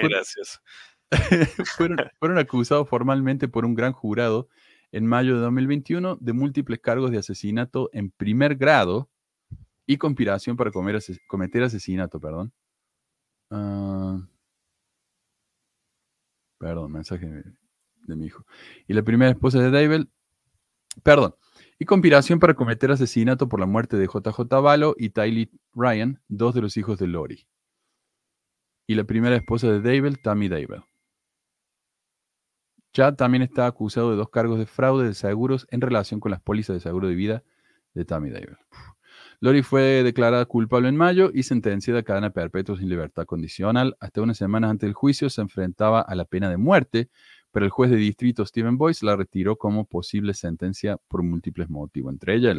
fueron, 1.76 1.98
fueron, 2.18 2.38
acusados 2.38 2.88
formalmente 2.88 3.46
por 3.46 3.66
un 3.66 3.74
gran 3.74 3.92
jurado 3.92 4.48
en 4.90 5.04
mayo 5.04 5.34
de 5.34 5.42
2021 5.42 6.16
de 6.18 6.32
múltiples 6.32 6.80
cargos 6.80 7.10
de 7.10 7.18
asesinato 7.18 7.90
en 7.92 8.10
primer 8.10 8.56
grado 8.56 9.10
y 9.84 9.98
conspiración 9.98 10.56
para 10.56 10.70
cometer 10.70 11.62
asesinato, 11.62 12.18
perdón. 12.18 12.54
Ah, 13.50 14.18
Perdón, 16.56 16.90
mensaje 16.90 17.26
de, 17.26 17.44
de 18.06 18.16
mi 18.16 18.24
hijo. 18.24 18.46
Y 18.86 18.94
la 18.94 19.02
primera 19.02 19.30
esposa 19.30 19.58
de 19.58 19.70
David, 19.70 20.06
perdón, 21.02 21.34
y 21.78 21.84
conspiración 21.84 22.38
para 22.38 22.54
cometer 22.54 22.90
asesinato 22.90 23.48
por 23.48 23.60
la 23.60 23.66
muerte 23.66 23.96
de 23.96 24.06
JJ 24.06 24.40
Balo 24.60 24.94
y 24.96 25.10
Tylee 25.10 25.50
Ryan, 25.74 26.20
dos 26.28 26.54
de 26.54 26.60
los 26.60 26.76
hijos 26.76 26.98
de 26.98 27.06
Lori. 27.06 27.46
Y 28.86 28.94
la 28.94 29.04
primera 29.04 29.36
esposa 29.36 29.70
de 29.70 29.80
David, 29.80 30.16
Tammy 30.22 30.48
David. 30.48 30.82
Chad 32.92 33.14
también 33.14 33.42
está 33.42 33.66
acusado 33.66 34.10
de 34.10 34.16
dos 34.16 34.28
cargos 34.30 34.58
de 34.58 34.66
fraude 34.66 35.08
de 35.08 35.14
seguros 35.14 35.66
en 35.70 35.80
relación 35.80 36.20
con 36.20 36.30
las 36.30 36.40
pólizas 36.40 36.74
de 36.74 36.80
seguro 36.80 37.08
de 37.08 37.16
vida 37.16 37.42
de 37.92 38.04
Tammy 38.04 38.30
David. 38.30 38.54
Lori 39.40 39.62
fue 39.62 40.02
declarada 40.04 40.44
culpable 40.46 40.88
en 40.88 40.96
mayo 40.96 41.30
y 41.34 41.42
sentenciada 41.42 42.00
a 42.00 42.02
cadena 42.04 42.30
perpetua 42.30 42.76
sin 42.76 42.88
libertad 42.88 43.26
condicional. 43.26 43.96
Hasta 44.00 44.22
unas 44.22 44.38
semanas 44.38 44.70
antes 44.70 44.86
del 44.86 44.94
juicio 44.94 45.28
se 45.28 45.42
enfrentaba 45.42 46.00
a 46.00 46.14
la 46.14 46.24
pena 46.24 46.48
de 46.48 46.56
muerte, 46.56 47.10
pero 47.54 47.66
el 47.66 47.70
juez 47.70 47.88
de 47.88 47.96
distrito 47.96 48.44
Stephen 48.44 48.76
Boyce 48.76 49.06
la 49.06 49.14
retiró 49.14 49.54
como 49.56 49.84
posible 49.84 50.34
sentencia 50.34 50.96
por 51.06 51.22
múltiples 51.22 51.70
motivos, 51.70 52.12
entre 52.12 52.34
ellas 52.34 52.56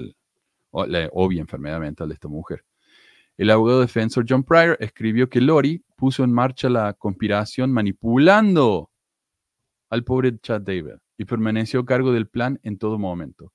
la 0.71 1.10
obvia 1.12 1.41
enfermedad 1.41 1.81
mental 1.81 2.08
de 2.08 2.13
esta 2.13 2.29
mujer. 2.29 2.63
El 3.36 3.49
abogado 3.49 3.81
defensor 3.81 4.25
John 4.27 4.45
Pryor 4.45 4.77
escribió 4.79 5.27
que 5.27 5.41
Lori 5.41 5.84
puso 5.97 6.23
en 6.23 6.31
marcha 6.31 6.69
la 6.69 6.93
conspiración 6.93 7.73
manipulando 7.73 8.89
al 9.89 10.05
pobre 10.05 10.39
Chad 10.39 10.62
David 10.62 10.93
y 11.17 11.25
permaneció 11.25 11.81
a 11.81 11.86
cargo 11.86 12.13
del 12.13 12.29
plan 12.29 12.58
en 12.63 12.77
todo 12.77 12.97
momento. 12.97 13.51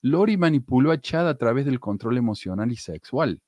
Lori 0.00 0.36
manipuló 0.36 0.92
a 0.92 1.00
Chad 1.00 1.28
a 1.28 1.36
través 1.36 1.64
del 1.64 1.80
control 1.80 2.18
emocional 2.18 2.70
y 2.70 2.76
sexual. 2.76 3.40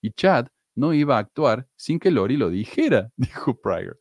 Y 0.00 0.12
Chad 0.12 0.46
no 0.74 0.94
iba 0.94 1.16
a 1.16 1.20
actuar 1.20 1.68
sin 1.76 1.98
que 1.98 2.10
Lori 2.10 2.38
lo 2.38 2.48
dijera, 2.48 3.12
dijo 3.16 3.60
Pryor, 3.60 4.00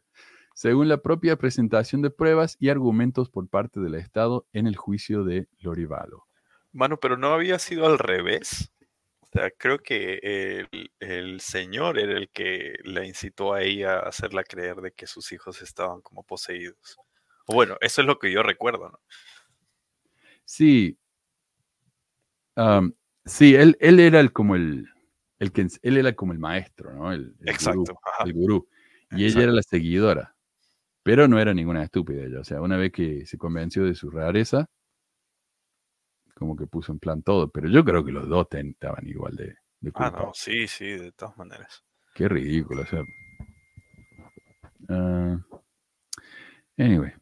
según 0.58 0.90
la 0.90 1.04
propia 1.04 1.36
presentación 1.36 2.02
de 2.02 2.10
pruebas 2.10 2.58
y 2.60 2.70
argumentos 2.70 3.30
por 3.30 3.48
parte 3.48 3.80
del 3.80 3.94
Estado 3.94 4.48
en 4.54 4.66
el 4.66 4.76
juicio 4.76 5.24
de 5.24 5.48
Lori 5.60 5.86
Vallow. 5.86 6.24
Mano, 6.72 7.00
pero 7.00 7.16
no 7.16 7.28
había 7.28 7.60
sido 7.60 7.86
al 7.86 8.00
revés. 8.00 8.72
O 9.20 9.28
sea, 9.28 9.52
creo 9.52 9.78
que 9.78 10.18
el, 10.24 10.92
el 11.00 11.42
señor 11.42 12.00
era 12.00 12.18
el 12.18 12.30
que 12.30 12.74
la 12.84 13.06
incitó 13.06 13.54
a 13.54 13.62
ella 13.62 14.00
a 14.00 14.10
hacerla 14.10 14.44
creer 14.44 14.78
de 14.78 14.94
que 14.94 15.06
sus 15.06 15.32
hijos 15.32 15.62
estaban 15.62 16.02
como 16.02 16.24
poseídos. 16.24 16.98
O 17.46 17.54
Bueno, 17.54 17.78
eso 17.80 18.02
es 18.02 18.08
lo 18.08 18.18
que 18.18 18.32
yo 18.32 18.42
recuerdo, 18.42 18.90
¿no? 18.90 19.00
Sí. 20.44 20.98
Sí, 23.26 23.54
él, 23.54 23.78
él 23.80 24.00
era 24.00 24.20
el, 24.22 24.34
como 24.34 24.56
el, 24.56 24.88
el 25.38 25.52
que, 25.52 25.68
él 25.84 25.98
era 25.98 26.16
como 26.16 26.34
el 26.34 26.40
maestro, 26.40 26.94
¿no? 26.94 27.14
El, 27.14 27.22
el 27.22 27.28
gurú, 27.28 27.44
Exacto. 27.46 28.00
ajá. 28.04 28.24
el 28.24 28.34
gurú. 28.34 28.68
Y 29.12 29.26
ella 29.26 29.44
era 29.44 29.52
la 29.52 29.62
seguidora. 29.62 30.34
Pero 31.08 31.26
no 31.30 31.40
era 31.40 31.54
ninguna 31.54 31.84
estúpida 31.84 32.26
ella. 32.26 32.42
O 32.42 32.44
sea, 32.44 32.62
una 32.62 32.76
vez 32.76 32.92
que 32.92 33.26
se 33.26 33.38
convenció 33.38 33.86
de 33.86 33.96
su 33.96 34.10
rareza, 34.10 34.66
como 36.36 36.58
que 36.58 36.68
puso 36.68 36.92
en 36.92 37.00
plan 37.00 37.24
todo. 37.24 37.50
Pero 37.50 37.70
yo 37.70 37.86
creo 37.86 38.04
que 38.04 38.12
los 38.12 38.28
dos 38.28 38.50
ten- 38.50 38.72
estaban 38.72 39.08
igual 39.08 39.38
de, 39.38 39.56
de 39.80 39.92
Ah, 39.94 40.12
no, 40.12 40.32
sí, 40.34 40.68
sí, 40.68 40.84
de 40.86 41.14
todas 41.14 41.38
maneras. 41.38 41.82
Qué 42.14 42.28
ridículo. 42.28 42.82
O 42.82 42.86
sea. 42.86 43.06
ah, 44.90 45.38
anyway. 46.78 47.14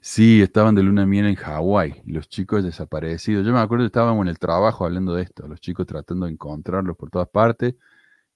Sí, 0.00 0.42
estaban 0.42 0.76
de 0.76 0.84
luna 0.84 1.06
miel 1.06 1.26
en 1.26 1.34
Hawái 1.34 2.02
los 2.06 2.28
chicos 2.28 2.62
desaparecidos. 2.62 3.44
Yo 3.44 3.52
me 3.52 3.58
acuerdo 3.58 3.82
que 3.82 3.86
estábamos 3.86 4.22
en 4.22 4.28
el 4.28 4.38
trabajo 4.38 4.84
hablando 4.84 5.14
de 5.16 5.24
esto, 5.24 5.48
los 5.48 5.60
chicos 5.60 5.86
tratando 5.86 6.26
de 6.26 6.32
encontrarlos 6.32 6.96
por 6.96 7.10
todas 7.10 7.28
partes 7.28 7.74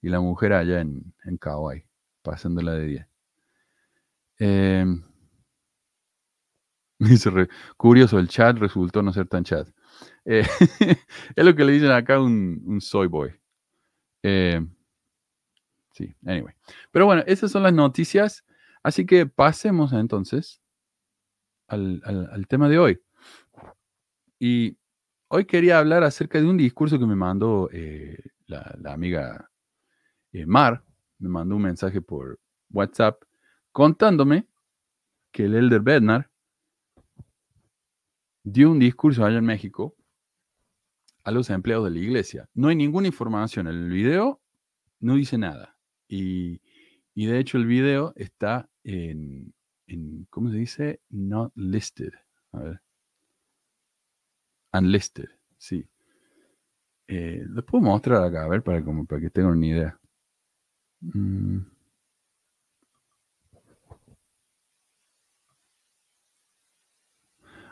y 0.01 0.09
la 0.09 0.21
mujer 0.21 0.53
allá 0.53 0.81
en, 0.81 1.13
en 1.25 1.37
Hawái, 1.39 1.84
pasándola 2.25 2.73
de 2.73 2.85
día. 2.85 3.09
Eh, 4.39 4.85
dice, 6.99 7.29
re- 7.29 7.49
curioso, 7.77 8.19
el 8.19 8.27
chat 8.27 8.57
resultó 8.57 9.01
no 9.01 9.13
ser 9.13 9.27
tan 9.27 9.43
chat. 9.43 9.67
Eh, 10.25 10.43
es 11.35 11.45
lo 11.45 11.55
que 11.55 11.63
le 11.63 11.73
dicen 11.73 11.91
acá 11.91 12.19
un, 12.19 12.61
un 12.65 12.81
soy 12.81 13.07
boy. 13.07 13.31
Eh, 14.23 14.61
sí, 15.93 16.13
anyway. 16.25 16.53
Pero 16.91 17.05
bueno, 17.05 17.23
esas 17.27 17.51
son 17.51 17.63
las 17.63 17.73
noticias. 17.73 18.43
Así 18.83 19.05
que 19.05 19.25
pasemos 19.25 19.93
entonces 19.93 20.61
al, 21.67 22.45
tema 22.47 22.69
de 22.69 22.79
hoy. 22.79 23.01
Y 24.39 24.77
hoy 25.29 25.45
quería 25.45 25.79
hablar 25.79 26.03
acerca 26.03 26.39
de 26.39 26.47
un 26.47 26.57
discurso 26.57 26.99
que 26.99 27.05
me 27.05 27.15
mandó 27.15 27.69
eh, 27.71 28.17
la, 28.47 28.75
la 28.79 28.93
amiga 28.93 29.49
eh, 30.33 30.45
Mar. 30.45 30.84
Me 31.19 31.29
mandó 31.29 31.55
un 31.55 31.63
mensaje 31.63 32.01
por 32.01 32.39
WhatsApp 32.69 33.23
contándome 33.71 34.47
que 35.31 35.45
el 35.45 35.55
Elder 35.55 35.81
Bednar 35.81 36.31
dio 38.43 38.71
un 38.71 38.79
discurso 38.79 39.25
allá 39.25 39.37
en 39.37 39.45
México 39.45 39.95
a 41.23 41.31
los 41.31 41.49
empleados 41.49 41.85
de 41.85 41.91
la 41.91 41.99
iglesia. 41.99 42.49
No 42.53 42.67
hay 42.67 42.75
ninguna 42.75 43.07
información 43.07 43.67
en 43.67 43.75
el 43.75 43.89
video, 43.89 44.41
no 44.99 45.15
dice 45.15 45.37
nada. 45.37 45.77
Y, 46.07 46.61
y 47.15 47.25
de 47.25 47.39
hecho 47.39 47.57
el 47.57 47.65
video 47.65 48.13
está 48.15 48.69
en, 48.83 49.53
¿cómo 50.29 50.51
se 50.51 50.57
dice? 50.57 51.01
Not 51.09 51.51
listed. 51.55 52.13
A 52.51 52.59
ver. 52.59 52.81
Unlisted, 54.73 55.29
sí. 55.57 55.87
Eh, 57.07 57.45
puedo 57.65 57.83
mostrar 57.83 58.23
acá, 58.23 58.43
a 58.43 58.47
ver, 58.47 58.61
para, 58.63 58.83
como, 58.83 59.05
para 59.05 59.21
que 59.21 59.29
tengan 59.29 59.53
una 59.53 59.65
idea. 59.65 59.99
Mm. 61.13 61.65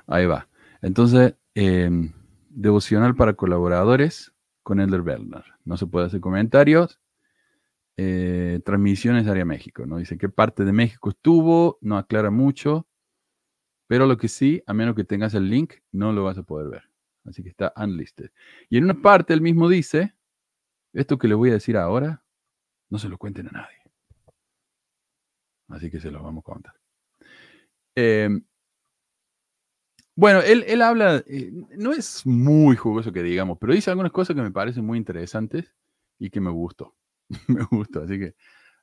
Ahí 0.07 0.25
va. 0.25 0.47
Entonces, 0.81 1.35
em, 1.55 2.11
devocional 2.49 3.15
para 3.15 3.33
colaboradores 3.33 4.33
con 4.63 4.79
Elder 4.79 5.01
Bernard. 5.01 5.45
No 5.65 5.77
se 5.77 5.87
puede 5.87 6.07
hacer 6.07 6.19
comentarios. 6.19 6.99
Eh, 7.97 8.59
transmisiones 8.65 9.27
área 9.27 9.45
México. 9.45 9.85
No 9.85 9.97
dice 9.97 10.17
qué 10.17 10.29
parte 10.29 10.65
de 10.65 10.73
México 10.73 11.09
estuvo, 11.09 11.77
no 11.81 11.97
aclara 11.97 12.31
mucho. 12.31 12.87
Pero 13.87 14.07
lo 14.07 14.17
que 14.17 14.27
sí, 14.27 14.63
a 14.65 14.73
menos 14.73 14.95
que 14.95 15.03
tengas 15.03 15.33
el 15.35 15.49
link, 15.49 15.75
no 15.91 16.11
lo 16.13 16.23
vas 16.23 16.37
a 16.37 16.43
poder 16.43 16.69
ver. 16.69 16.83
Así 17.25 17.43
que 17.43 17.49
está 17.49 17.73
unlisted. 17.75 18.31
Y 18.69 18.77
en 18.77 18.85
una 18.85 19.01
parte 19.01 19.33
él 19.33 19.41
mismo 19.41 19.69
dice, 19.69 20.15
esto 20.93 21.17
que 21.17 21.27
le 21.27 21.35
voy 21.35 21.51
a 21.51 21.53
decir 21.53 21.77
ahora, 21.77 22.22
no 22.93 22.99
se 22.99 23.09
lo 23.09 23.17
cuenten 23.17 23.47
a 23.47 23.51
nadie. 23.51 23.81
Así 25.69 25.89
que 25.89 25.99
se 25.99 26.11
lo 26.11 26.21
vamos 26.21 26.43
a 26.43 26.51
contar. 26.51 26.75
Em, 27.95 28.45
bueno, 30.15 30.41
él, 30.41 30.63
él 30.67 30.79
habla, 30.83 31.23
eh, 31.25 31.51
no 31.75 31.91
es 31.91 32.23
muy 32.27 32.75
jugoso 32.75 33.11
que 33.11 33.23
digamos, 33.23 33.57
pero 33.59 33.73
dice 33.73 33.89
algunas 33.89 34.11
cosas 34.11 34.35
que 34.35 34.43
me 34.43 34.51
parecen 34.51 34.85
muy 34.85 34.99
interesantes 34.99 35.73
y 36.19 36.29
que 36.29 36.39
me 36.39 36.51
gustó. 36.51 36.95
me 37.47 37.63
gustó, 37.63 38.03
así 38.03 38.19
que 38.19 38.35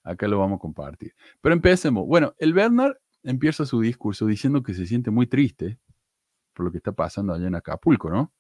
acá 0.02 0.26
lo 0.26 0.40
vamos 0.40 0.56
a 0.56 0.60
compartir. 0.60 1.14
Pero 1.40 1.54
empecemos. 1.54 2.04
Bueno, 2.04 2.34
el 2.38 2.52
Bernard 2.52 2.96
empieza 3.22 3.64
su 3.64 3.80
discurso 3.80 4.26
diciendo 4.26 4.64
que 4.64 4.74
se 4.74 4.86
siente 4.86 5.12
muy 5.12 5.28
triste 5.28 5.78
por 6.52 6.66
lo 6.66 6.72
que 6.72 6.78
está 6.78 6.90
pasando 6.90 7.32
allá 7.32 7.46
en 7.46 7.54
Acapulco, 7.54 8.10
¿no? 8.10 8.32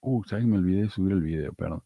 Uh, 0.00 0.24
¿sabes 0.24 0.46
me 0.46 0.56
olvidé 0.56 0.84
de 0.84 0.88
subir 0.88 1.12
el 1.12 1.20
video? 1.20 1.52
Perdón. 1.52 1.82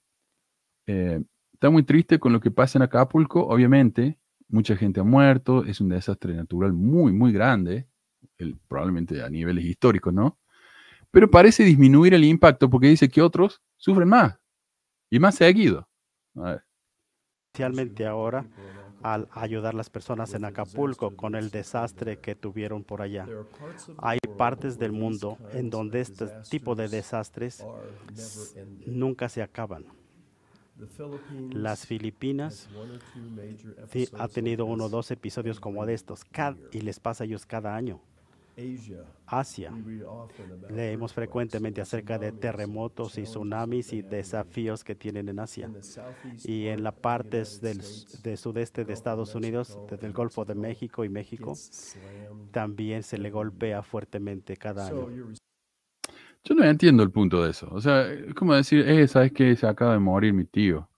Eh, 0.86 1.20
está 1.60 1.68
muy 1.68 1.82
triste 1.82 2.18
con 2.18 2.32
lo 2.32 2.40
que 2.40 2.50
pasa 2.50 2.78
en 2.78 2.82
Acapulco, 2.82 3.46
obviamente. 3.46 4.18
Mucha 4.48 4.74
gente 4.76 4.98
ha 5.00 5.04
muerto, 5.04 5.62
es 5.66 5.78
un 5.82 5.90
desastre 5.90 6.32
natural 6.34 6.72
muy, 6.72 7.12
muy 7.12 7.32
grande, 7.32 7.86
el- 8.38 8.56
probablemente 8.66 9.22
a 9.22 9.28
niveles 9.28 9.66
históricos, 9.66 10.14
¿no? 10.14 10.38
Pero 11.10 11.30
parece 11.30 11.62
disminuir 11.62 12.14
el 12.14 12.24
impacto 12.24 12.70
porque 12.70 12.88
dice 12.88 13.10
que 13.10 13.20
otros 13.20 13.60
sufren 13.76 14.08
más 14.08 14.38
y 15.10 15.18
más 15.18 15.34
seguido. 15.34 15.86
A 16.36 16.40
ver. 16.52 16.64
especialmente 17.52 18.06
ahora 18.06 18.46
al 19.02 19.28
ayudar 19.32 19.74
a 19.74 19.76
las 19.76 19.90
personas 19.90 20.34
en 20.34 20.44
Acapulco 20.46 21.14
con 21.16 21.34
el 21.34 21.50
desastre 21.50 22.16
que 22.18 22.34
tuvieron 22.36 22.84
por 22.84 23.02
allá. 23.02 23.26
Hay 23.98 24.18
partes 24.38 24.78
del 24.78 24.92
mundo 24.92 25.36
en 25.52 25.68
donde 25.68 26.00
este 26.00 26.26
tipo 26.48 26.74
de 26.74 26.88
desastres 26.88 27.66
nunca 28.86 29.28
se 29.28 29.42
acaban. 29.42 29.84
Las 31.52 31.86
Filipinas 31.86 32.68
ha 34.18 34.28
tenido 34.28 34.66
uno 34.66 34.84
o 34.84 34.88
dos 34.88 35.10
episodios 35.10 35.60
como 35.60 35.84
de 35.86 35.94
estos 35.94 36.22
y 36.72 36.80
les 36.80 37.00
pasa 37.00 37.24
a 37.24 37.26
ellos 37.26 37.46
cada 37.46 37.74
año. 37.74 38.00
Asia. 39.26 39.72
Leemos 40.68 41.12
frecuentemente 41.12 41.80
acerca 41.80 42.18
de 42.18 42.32
terremotos 42.32 43.16
y 43.18 43.22
tsunamis 43.22 43.92
y 43.92 44.02
desafíos 44.02 44.84
que 44.84 44.94
tienen 44.94 45.28
en 45.28 45.38
Asia. 45.38 45.70
Y 46.44 46.66
en 46.66 46.82
las 46.82 46.94
partes 46.94 47.60
del 47.60 47.82
sudeste 48.36 48.84
de 48.84 48.92
Estados 48.92 49.34
Unidos, 49.34 49.78
desde 49.88 50.06
el 50.06 50.12
Golfo 50.12 50.44
de 50.44 50.54
México 50.54 51.04
y 51.04 51.08
México, 51.08 51.54
también 52.50 53.02
se 53.02 53.18
le 53.18 53.30
golpea 53.30 53.82
fuertemente 53.82 54.56
cada 54.56 54.88
año. 54.88 55.08
Yo 56.44 56.54
no 56.54 56.64
entiendo 56.64 57.02
el 57.02 57.10
punto 57.10 57.42
de 57.44 57.50
eso. 57.50 57.68
O 57.70 57.80
sea, 57.80 58.06
es 58.12 58.34
como 58.34 58.54
decir, 58.54 58.86
eh, 58.88 59.06
¿sabes 59.08 59.32
qué? 59.32 59.56
Se 59.56 59.66
acaba 59.66 59.92
de 59.94 59.98
morir 60.00 60.32
mi 60.32 60.44
tío. 60.44 60.88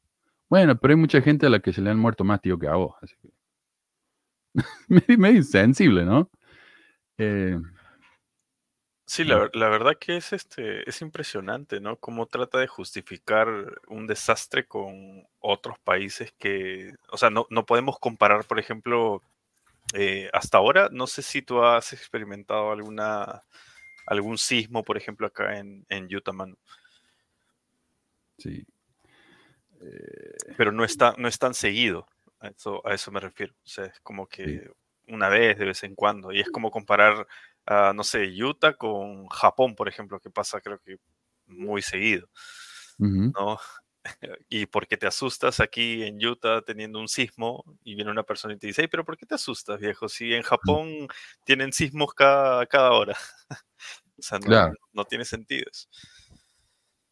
Bueno, 0.50 0.76
pero 0.78 0.94
hay 0.94 1.00
mucha 1.00 1.22
gente 1.22 1.46
a 1.46 1.50
la 1.50 1.60
que 1.60 1.72
se 1.72 1.82
le 1.82 1.90
han 1.90 1.98
muerto 1.98 2.24
más 2.24 2.40
tío 2.42 2.58
que 2.58 2.68
a 2.68 2.74
vos. 2.76 2.94
Así 3.02 3.14
que 3.22 3.30
medio, 4.88 5.18
medio 5.18 5.36
insensible, 5.38 6.04
¿no? 6.04 6.30
Eh, 7.18 7.58
Sí, 9.04 9.24
la, 9.24 9.36
ver- 9.36 9.50
la 9.56 9.68
verdad 9.68 9.94
que 10.00 10.16
es 10.16 10.32
este 10.32 10.88
es 10.88 11.02
impresionante, 11.02 11.80
¿no? 11.80 11.96
Cómo 11.98 12.26
trata 12.26 12.58
de 12.58 12.66
justificar 12.66 13.48
un 13.88 14.06
desastre 14.06 14.66
con 14.66 15.26
otros 15.40 15.78
países 15.80 16.32
que, 16.38 16.94
o 17.10 17.18
sea, 17.18 17.28
no, 17.28 17.46
no 17.50 17.66
podemos 17.66 17.98
comparar, 17.98 18.44
por 18.46 18.58
ejemplo, 18.58 19.20
eh, 19.94 20.30
hasta 20.32 20.58
ahora, 20.58 20.88
no 20.92 21.06
sé 21.08 21.22
si 21.22 21.42
tú 21.42 21.62
has 21.64 21.92
experimentado 21.94 22.72
alguna 22.72 23.44
algún 24.06 24.38
sismo, 24.38 24.82
por 24.82 24.96
ejemplo, 24.96 25.26
acá 25.26 25.58
en, 25.58 25.84
en 25.88 26.14
Utah, 26.14 26.32
mano, 26.32 26.56
sí. 28.38 28.66
pero 30.56 30.72
no 30.72 30.84
está, 30.84 31.14
no 31.18 31.28
es 31.28 31.38
tan 31.38 31.54
seguido. 31.54 32.06
A 32.40 32.48
eso, 32.48 32.84
a 32.86 32.94
eso 32.94 33.12
me 33.12 33.20
refiero. 33.20 33.54
O 33.64 33.68
sea, 33.68 33.84
es 33.84 34.00
como 34.00 34.26
que 34.26 34.68
una 35.08 35.28
vez 35.28 35.58
de 35.58 35.66
vez 35.66 35.82
en 35.84 35.94
cuando. 35.94 36.32
Y 36.32 36.40
es 36.40 36.50
como 36.50 36.70
comparar, 36.70 37.26
ah, 37.66 37.92
no 37.94 38.02
sé, 38.02 38.26
Utah 38.42 38.74
con 38.74 39.28
Japón, 39.28 39.74
por 39.74 39.88
ejemplo, 39.88 40.20
que 40.20 40.30
pasa 40.30 40.60
creo 40.60 40.78
que 40.80 40.96
muy 41.46 41.82
seguido. 41.82 42.28
¿no? 42.98 43.58
Y 44.48 44.66
porque 44.66 44.96
te 44.96 45.06
asustas 45.06 45.60
aquí 45.60 46.02
en 46.02 46.24
Utah 46.24 46.60
teniendo 46.62 46.98
un 46.98 47.08
sismo 47.08 47.64
y 47.84 47.94
viene 47.94 48.10
una 48.10 48.24
persona 48.24 48.54
y 48.54 48.58
te 48.58 48.66
dice, 48.66 48.82
"Ey, 48.82 48.88
pero 48.88 49.04
¿por 49.04 49.16
qué 49.16 49.26
te 49.26 49.34
asustas, 49.36 49.78
viejo? 49.80 50.08
Si 50.08 50.34
en 50.34 50.42
Japón 50.42 51.08
tienen 51.44 51.72
sismos 51.72 52.12
cada, 52.14 52.66
cada 52.66 52.92
hora. 52.92 53.16
O 54.18 54.22
sea, 54.22 54.38
no, 54.38 54.46
Claro. 54.46 54.74
no 54.92 55.04
tiene 55.04 55.24
sentido 55.24 55.64
eso. 55.70 55.88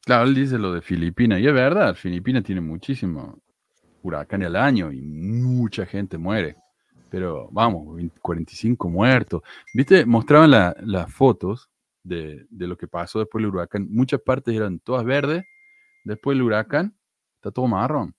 Claro, 0.05 0.25
él 0.25 0.35
dice 0.35 0.59
lo 0.59 0.73
de 0.73 0.81
Filipinas, 0.81 1.41
y 1.41 1.47
es 1.49 1.53
verdad, 1.53 1.95
Filipinas 1.95 2.45
tiene 2.45 2.61
muchísimo 2.61 3.41
huracán 4.03 4.43
al 4.45 4.55
año 4.57 4.93
y 4.93 5.01
mucha 5.03 5.87
gente 5.87 6.19
muere. 6.19 6.57
Pero 7.11 7.49
vamos, 7.51 7.97
20 7.97 8.21
45 8.21 8.89
muertos. 8.89 9.43
¿Viste? 9.75 10.07
Mostraban 10.07 10.51
la- 10.53 10.77
las 10.83 11.13
fotos 11.13 11.69
de, 12.05 12.47
de 12.49 12.67
lo 12.69 12.77
que 12.77 12.87
pasó 12.87 13.19
después 13.19 13.43
del 13.43 13.53
huracán. 13.53 13.89
Muchas 13.91 14.21
partes 14.21 14.55
eran 14.55 14.79
todas 14.79 15.05
verdes. 15.05 15.45
Después 16.05 16.37
del 16.37 16.43
huracán 16.43 16.97
está 17.37 17.51
todo 17.51 17.67
marrón. 17.67 18.15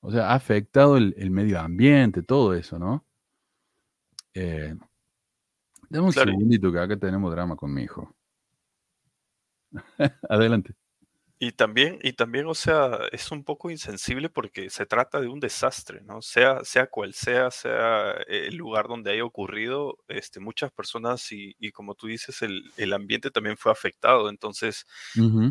O 0.00 0.10
sea, 0.10 0.30
ha 0.30 0.34
afectado 0.34 0.96
el, 0.96 1.14
el 1.18 1.30
medio 1.30 1.60
ambiente, 1.60 2.22
todo 2.22 2.54
eso, 2.54 2.78
¿no? 2.78 3.04
Eh, 4.34 4.74
dame 5.88 6.06
un 6.06 6.12
Claro. 6.12 6.30
segundito 6.30 6.70
que 6.72 6.78
acá 6.78 6.96
tenemos 6.96 7.30
drama 7.32 7.56
con 7.56 7.72
mi 7.72 7.82
hijo. 7.82 8.14
Adelante. 10.28 10.74
Y 11.38 11.52
también, 11.52 11.98
y 12.02 12.14
también, 12.14 12.46
o 12.46 12.54
sea, 12.54 12.98
es 13.12 13.30
un 13.30 13.44
poco 13.44 13.70
insensible 13.70 14.30
porque 14.30 14.70
se 14.70 14.86
trata 14.86 15.20
de 15.20 15.28
un 15.28 15.38
desastre, 15.38 16.00
¿no? 16.00 16.22
Sea, 16.22 16.64
sea 16.64 16.86
cual 16.86 17.12
sea, 17.12 17.50
sea 17.50 18.12
el 18.26 18.56
lugar 18.56 18.88
donde 18.88 19.12
haya 19.12 19.22
ocurrido, 19.22 19.98
este, 20.08 20.40
muchas 20.40 20.72
personas 20.72 21.30
y, 21.32 21.54
y 21.58 21.72
como 21.72 21.94
tú 21.94 22.06
dices, 22.06 22.40
el, 22.40 22.72
el 22.78 22.94
ambiente 22.94 23.30
también 23.30 23.58
fue 23.58 23.70
afectado. 23.70 24.30
Entonces, 24.30 24.86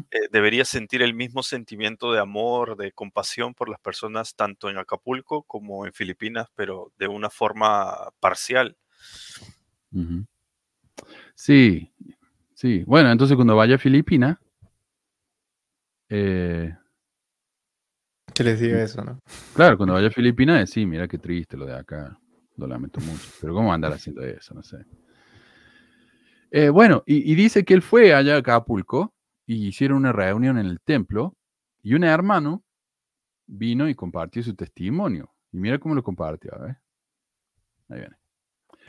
eh, 0.09 0.27
deberías 0.31 0.69
sentir 0.69 1.03
el 1.03 1.13
mismo 1.13 1.43
sentimiento 1.43 2.11
de 2.11 2.19
amor, 2.19 2.77
de 2.77 2.91
compasión 2.91 3.53
por 3.53 3.69
las 3.69 3.79
personas, 3.79 4.35
tanto 4.35 4.71
en 4.71 4.79
Acapulco 4.79 5.43
como 5.43 5.85
en 5.85 5.93
Filipinas, 5.93 6.47
pero 6.55 6.93
de 6.97 7.07
una 7.07 7.29
forma 7.29 8.09
parcial. 8.19 8.75
Sí, 11.35 11.91
sí. 12.55 12.83
Bueno, 12.87 13.11
entonces 13.11 13.35
cuando 13.35 13.55
vaya 13.55 13.75
a 13.75 13.77
Filipinas, 13.77 14.37
eh, 16.09 16.73
Que 18.33 18.43
les 18.43 18.59
diga 18.59 18.81
eso, 18.81 19.03
¿no? 19.03 19.19
claro, 19.53 19.77
cuando 19.77 19.93
vaya 19.93 20.07
a 20.07 20.11
Filipinas, 20.11 20.69
sí, 20.69 20.85
mira 20.85 21.07
qué 21.07 21.17
triste 21.17 21.57
lo 21.57 21.65
de 21.65 21.75
acá, 21.75 22.17
lo 22.57 22.67
lamento 22.67 22.99
mucho, 23.01 23.29
pero 23.41 23.53
¿cómo 23.53 23.73
andar 23.73 23.93
haciendo 23.93 24.21
eso? 24.23 24.53
No 24.53 24.63
sé. 24.63 24.77
Eh, 26.51 26.69
bueno, 26.69 27.03
y, 27.05 27.31
y 27.31 27.35
dice 27.35 27.65
que 27.65 27.73
él 27.73 27.81
fue 27.81 28.13
allá 28.13 28.35
a 28.35 28.39
Acapulco 28.39 29.13
y 29.45 29.67
hicieron 29.67 29.97
una 29.97 30.11
reunión 30.11 30.57
en 30.57 30.67
el 30.67 30.79
templo 30.79 31.35
y 31.83 31.93
un 31.93 32.03
hermano 32.03 32.63
vino 33.47 33.87
y 33.89 33.95
compartió 33.95 34.41
su 34.43 34.55
testimonio. 34.55 35.31
Y 35.51 35.57
mira 35.57 35.79
cómo 35.79 35.95
lo 35.95 36.03
compartió, 36.03 36.53
a 36.55 36.59
ver. 36.59 36.77
Ahí 37.89 37.99
viene. 37.99 38.15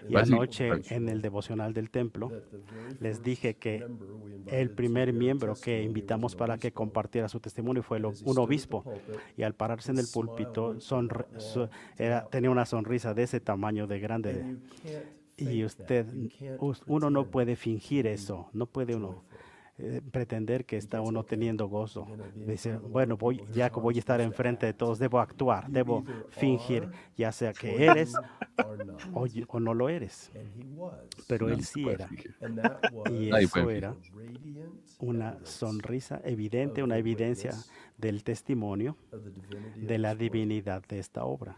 Y 0.09 0.13
anoche 0.17 0.71
en 0.91 1.09
el 1.09 1.23
devocional 1.23 1.73
del 1.75 1.91
templo 1.91 2.31
les 3.01 3.23
dije 3.23 3.55
que 3.55 3.85
el 4.47 4.71
primer 4.71 5.13
miembro 5.13 5.55
que 5.55 5.83
invitamos 5.83 6.37
para 6.37 6.59
que 6.59 6.73
compartiera 6.73 7.29
su 7.29 7.41
testimonio 7.41 7.83
fue 7.83 7.99
un 8.25 8.39
obispo. 8.39 8.85
Y 9.37 9.43
al 9.43 9.55
pararse 9.55 9.91
en 9.93 9.99
el 9.99 10.07
púlpito 10.13 10.79
era- 11.99 12.27
tenía 12.29 12.51
una 12.51 12.65
sonrisa 12.67 13.15
de 13.15 13.23
ese 13.25 13.41
tamaño 13.41 13.87
de 13.87 13.99
grande. 14.01 14.45
Y 15.39 15.65
usted, 15.65 16.07
us- 16.61 16.83
uno 16.87 17.11
no 17.11 17.27
puede 17.27 17.57
fingir 17.57 18.07
eso, 18.07 18.49
no 18.55 18.65
puede 18.67 18.95
uno 18.97 19.25
eh, 19.79 20.01
pretender 20.11 20.65
que 20.65 20.77
está 20.77 21.01
uno 21.01 21.23
teniendo 21.25 21.69
gozo. 21.69 22.07
Dice, 22.35 22.79
bueno, 22.79 23.17
voy, 23.17 23.43
ya 23.53 23.69
que 23.71 23.79
voy 23.79 23.97
a 23.97 23.99
estar 23.99 24.21
enfrente 24.21 24.65
de 24.67 24.73
todos, 24.73 24.99
debo 24.99 25.21
actuar, 25.21 25.69
debo 25.69 26.05
fingir, 26.31 26.89
ya 27.17 27.31
sea 27.31 27.53
que 27.53 27.85
eres 27.85 28.15
o, 29.12 29.27
o 29.49 29.61
no 29.61 29.75
lo 29.75 29.89
eres. 29.89 30.33
Pero 31.29 31.49
él 31.49 31.62
sí 31.62 31.87
era. 31.89 32.09
Y 33.11 33.35
eso 33.35 33.71
era 33.71 33.95
una 34.99 35.39
sonrisa 35.45 36.21
evidente, 36.25 36.83
una 36.83 36.97
evidencia 36.97 37.53
del 37.99 38.25
testimonio 38.25 38.97
de 39.77 39.99
la 39.99 40.15
divinidad 40.15 40.85
de 40.87 40.99
esta 40.99 41.25
obra 41.25 41.57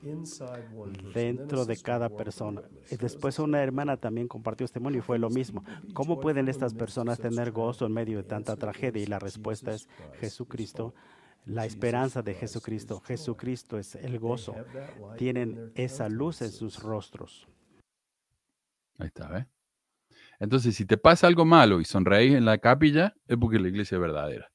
dentro 1.14 1.64
de 1.64 1.77
cada 1.77 2.09
persona. 2.09 2.62
Y 2.90 2.96
después 2.96 3.38
una 3.38 3.62
hermana 3.62 3.96
también 3.96 4.29
compartió 4.29 4.64
testimonio 4.64 5.01
y 5.01 5.03
fue 5.03 5.18
lo 5.18 5.31
mismo. 5.31 5.64
¿Cómo 5.94 6.20
pueden 6.20 6.48
estas 6.48 6.74
personas 6.74 7.18
tener 7.18 7.51
gozo 7.51 7.87
en 7.87 7.92
medio 7.92 8.18
de 8.18 8.24
tanta 8.24 8.57
tragedia? 8.57 9.03
Y 9.03 9.07
la 9.07 9.18
respuesta 9.18 9.72
es 9.72 9.88
Jesucristo, 10.20 10.94
la 11.46 11.66
esperanza 11.66 12.22
de 12.22 12.35
Jesucristo. 12.35 13.01
Jesucristo 13.01 13.79
es 13.79 13.94
el 13.96 14.18
gozo. 14.18 14.55
Tienen 15.16 15.72
esa 15.74 16.09
luz 16.09 16.42
en 16.42 16.51
sus 16.51 16.83
rostros. 16.83 17.48
Ahí 18.98 19.07
está, 19.09 19.29
¿ves? 19.29 19.46
Entonces, 20.40 20.77
si 20.77 20.85
te 20.85 20.96
pasa 20.96 21.27
algo 21.27 21.44
malo 21.44 21.81
y 21.81 21.85
sonreís 21.85 22.35
en 22.35 22.44
la 22.44 22.59
capilla, 22.59 23.14
es 23.27 23.37
porque 23.37 23.59
la 23.59 23.68
iglesia 23.68 23.96
es 23.96 24.01
verdadera. 24.01 24.51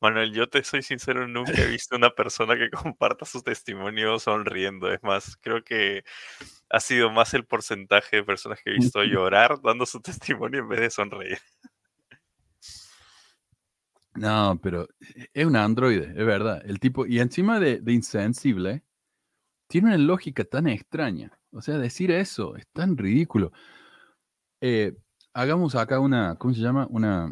Manuel, 0.00 0.34
yo 0.34 0.48
te 0.48 0.62
soy 0.62 0.82
sincero, 0.82 1.26
nunca 1.26 1.52
he 1.52 1.66
visto 1.66 1.96
una 1.96 2.10
persona 2.10 2.56
que 2.56 2.70
comparta 2.94 3.24
su 3.24 3.42
testimonio 3.42 4.18
sonriendo. 4.18 4.92
Es 4.92 5.02
más, 5.02 5.36
creo 5.40 5.64
que 5.64 6.04
ha 6.68 6.80
sido 6.80 7.10
más 7.10 7.32
el 7.34 7.46
porcentaje 7.46 8.16
de 8.16 8.24
personas 8.24 8.60
que 8.62 8.70
he 8.70 8.74
visto 8.74 9.02
llorar 9.02 9.60
dando 9.62 9.86
su 9.86 10.00
testimonio 10.00 10.60
en 10.60 10.68
vez 10.68 10.80
de 10.80 10.90
sonreír. 10.90 11.38
No, 14.14 14.60
pero 14.62 14.86
es 15.32 15.44
un 15.44 15.56
androide, 15.56 16.10
es 16.10 16.26
verdad. 16.26 16.62
El 16.64 16.78
tipo, 16.78 17.06
y 17.06 17.18
encima 17.18 17.58
de, 17.58 17.80
de 17.80 17.92
insensible, 17.92 18.84
tiene 19.68 19.88
una 19.88 19.98
lógica 19.98 20.44
tan 20.44 20.68
extraña. 20.68 21.36
O 21.50 21.62
sea, 21.62 21.78
decir 21.78 22.10
eso 22.10 22.56
es 22.56 22.66
tan 22.68 22.96
ridículo. 22.96 23.52
Eh, 24.60 24.94
hagamos 25.32 25.74
acá 25.74 25.98
una, 25.98 26.36
¿cómo 26.36 26.54
se 26.54 26.60
llama? 26.60 26.86
Una, 26.90 27.30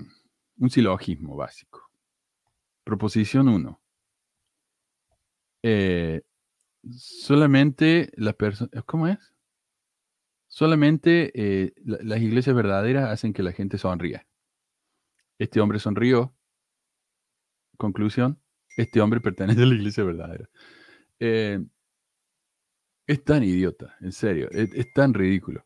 un 0.62 0.70
silogismo 0.70 1.34
básico. 1.36 1.90
Proposición 2.84 3.48
1. 3.48 3.80
solamente 6.96 8.10
las 8.16 8.34
personas, 8.34 8.84
¿cómo 8.84 9.06
es? 9.06 9.18
Solamente 10.48 11.32
eh, 11.34 11.72
la- 11.84 11.98
las 12.02 12.20
iglesias 12.20 12.54
verdaderas 12.54 13.10
hacen 13.10 13.32
que 13.32 13.42
la 13.42 13.52
gente 13.52 13.78
sonría. 13.78 14.26
Este 15.38 15.60
hombre 15.60 15.78
sonrió. 15.78 16.34
Conclusión, 17.76 18.40
este 18.76 19.00
hombre 19.00 19.20
pertenece 19.20 19.62
a 19.62 19.66
la 19.66 19.74
iglesia 19.74 20.04
verdadera. 20.04 20.48
Eh, 21.18 21.58
es 23.06 23.24
tan 23.24 23.42
idiota, 23.44 23.96
en 24.00 24.12
serio, 24.12 24.48
es 24.50 24.92
tan 24.92 25.14
ridículo. 25.14 25.64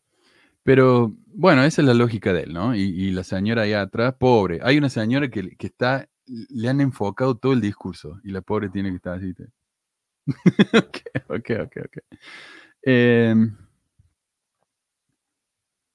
Pero 0.67 1.15
bueno, 1.27 1.63
esa 1.63 1.81
es 1.81 1.87
la 1.87 1.93
lógica 1.93 2.33
de 2.33 2.41
él, 2.43 2.51
¿no? 2.53 2.75
Y, 2.75 2.81
y 2.81 3.11
la 3.11 3.23
señora 3.23 3.61
allá 3.61 3.83
atrás, 3.83 4.15
pobre. 4.19 4.59
Hay 4.63 4.77
una 4.77 4.89
señora 4.89 5.29
que, 5.29 5.55
que 5.55 5.67
está, 5.67 6.09
le 6.25 6.67
han 6.67 6.81
enfocado 6.81 7.37
todo 7.37 7.53
el 7.53 7.61
discurso 7.61 8.19
y 8.21 8.31
la 8.31 8.41
pobre 8.41 8.67
tiene 8.69 8.89
que 8.89 8.97
estar 8.97 9.17
así. 9.17 9.33
te- 9.33 9.47
ok, 10.77 10.97
ok, 11.29 11.49
ok, 11.65 11.77
ok. 11.85 11.97
Em, 12.83 13.55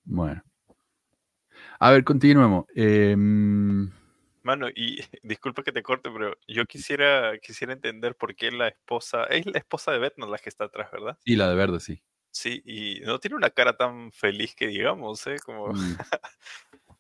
bueno. 0.04 0.42
A 1.80 1.90
ver, 1.90 2.04
continuemos. 2.04 2.64
Em, 2.74 3.90
Mano, 4.42 4.68
y 4.74 4.98
disculpa 5.22 5.62
que 5.62 5.72
te 5.72 5.82
corte, 5.82 6.10
pero 6.10 6.36
yo 6.48 6.64
quisiera, 6.66 7.38
quisiera 7.38 7.72
entender 7.72 8.16
por 8.16 8.34
qué 8.34 8.50
la 8.50 8.68
esposa, 8.68 9.24
es 9.24 9.46
la 9.46 9.58
esposa 9.58 9.92
de 9.92 9.98
Batman 9.98 10.30
la 10.30 10.38
que 10.38 10.48
está 10.48 10.64
atrás, 10.64 10.90
¿verdad? 10.92 11.18
sí, 11.24 11.36
la 11.36 11.48
de 11.48 11.54
verde, 11.54 11.80
sí. 11.80 12.02
Sí, 12.32 12.62
y 12.64 13.00
no 13.04 13.20
tiene 13.20 13.36
una 13.36 13.50
cara 13.50 13.76
tan 13.76 14.10
feliz 14.10 14.54
que 14.56 14.66
digamos, 14.66 15.26
¿eh? 15.26 15.36
Como, 15.44 15.68
Mm. 15.68 15.96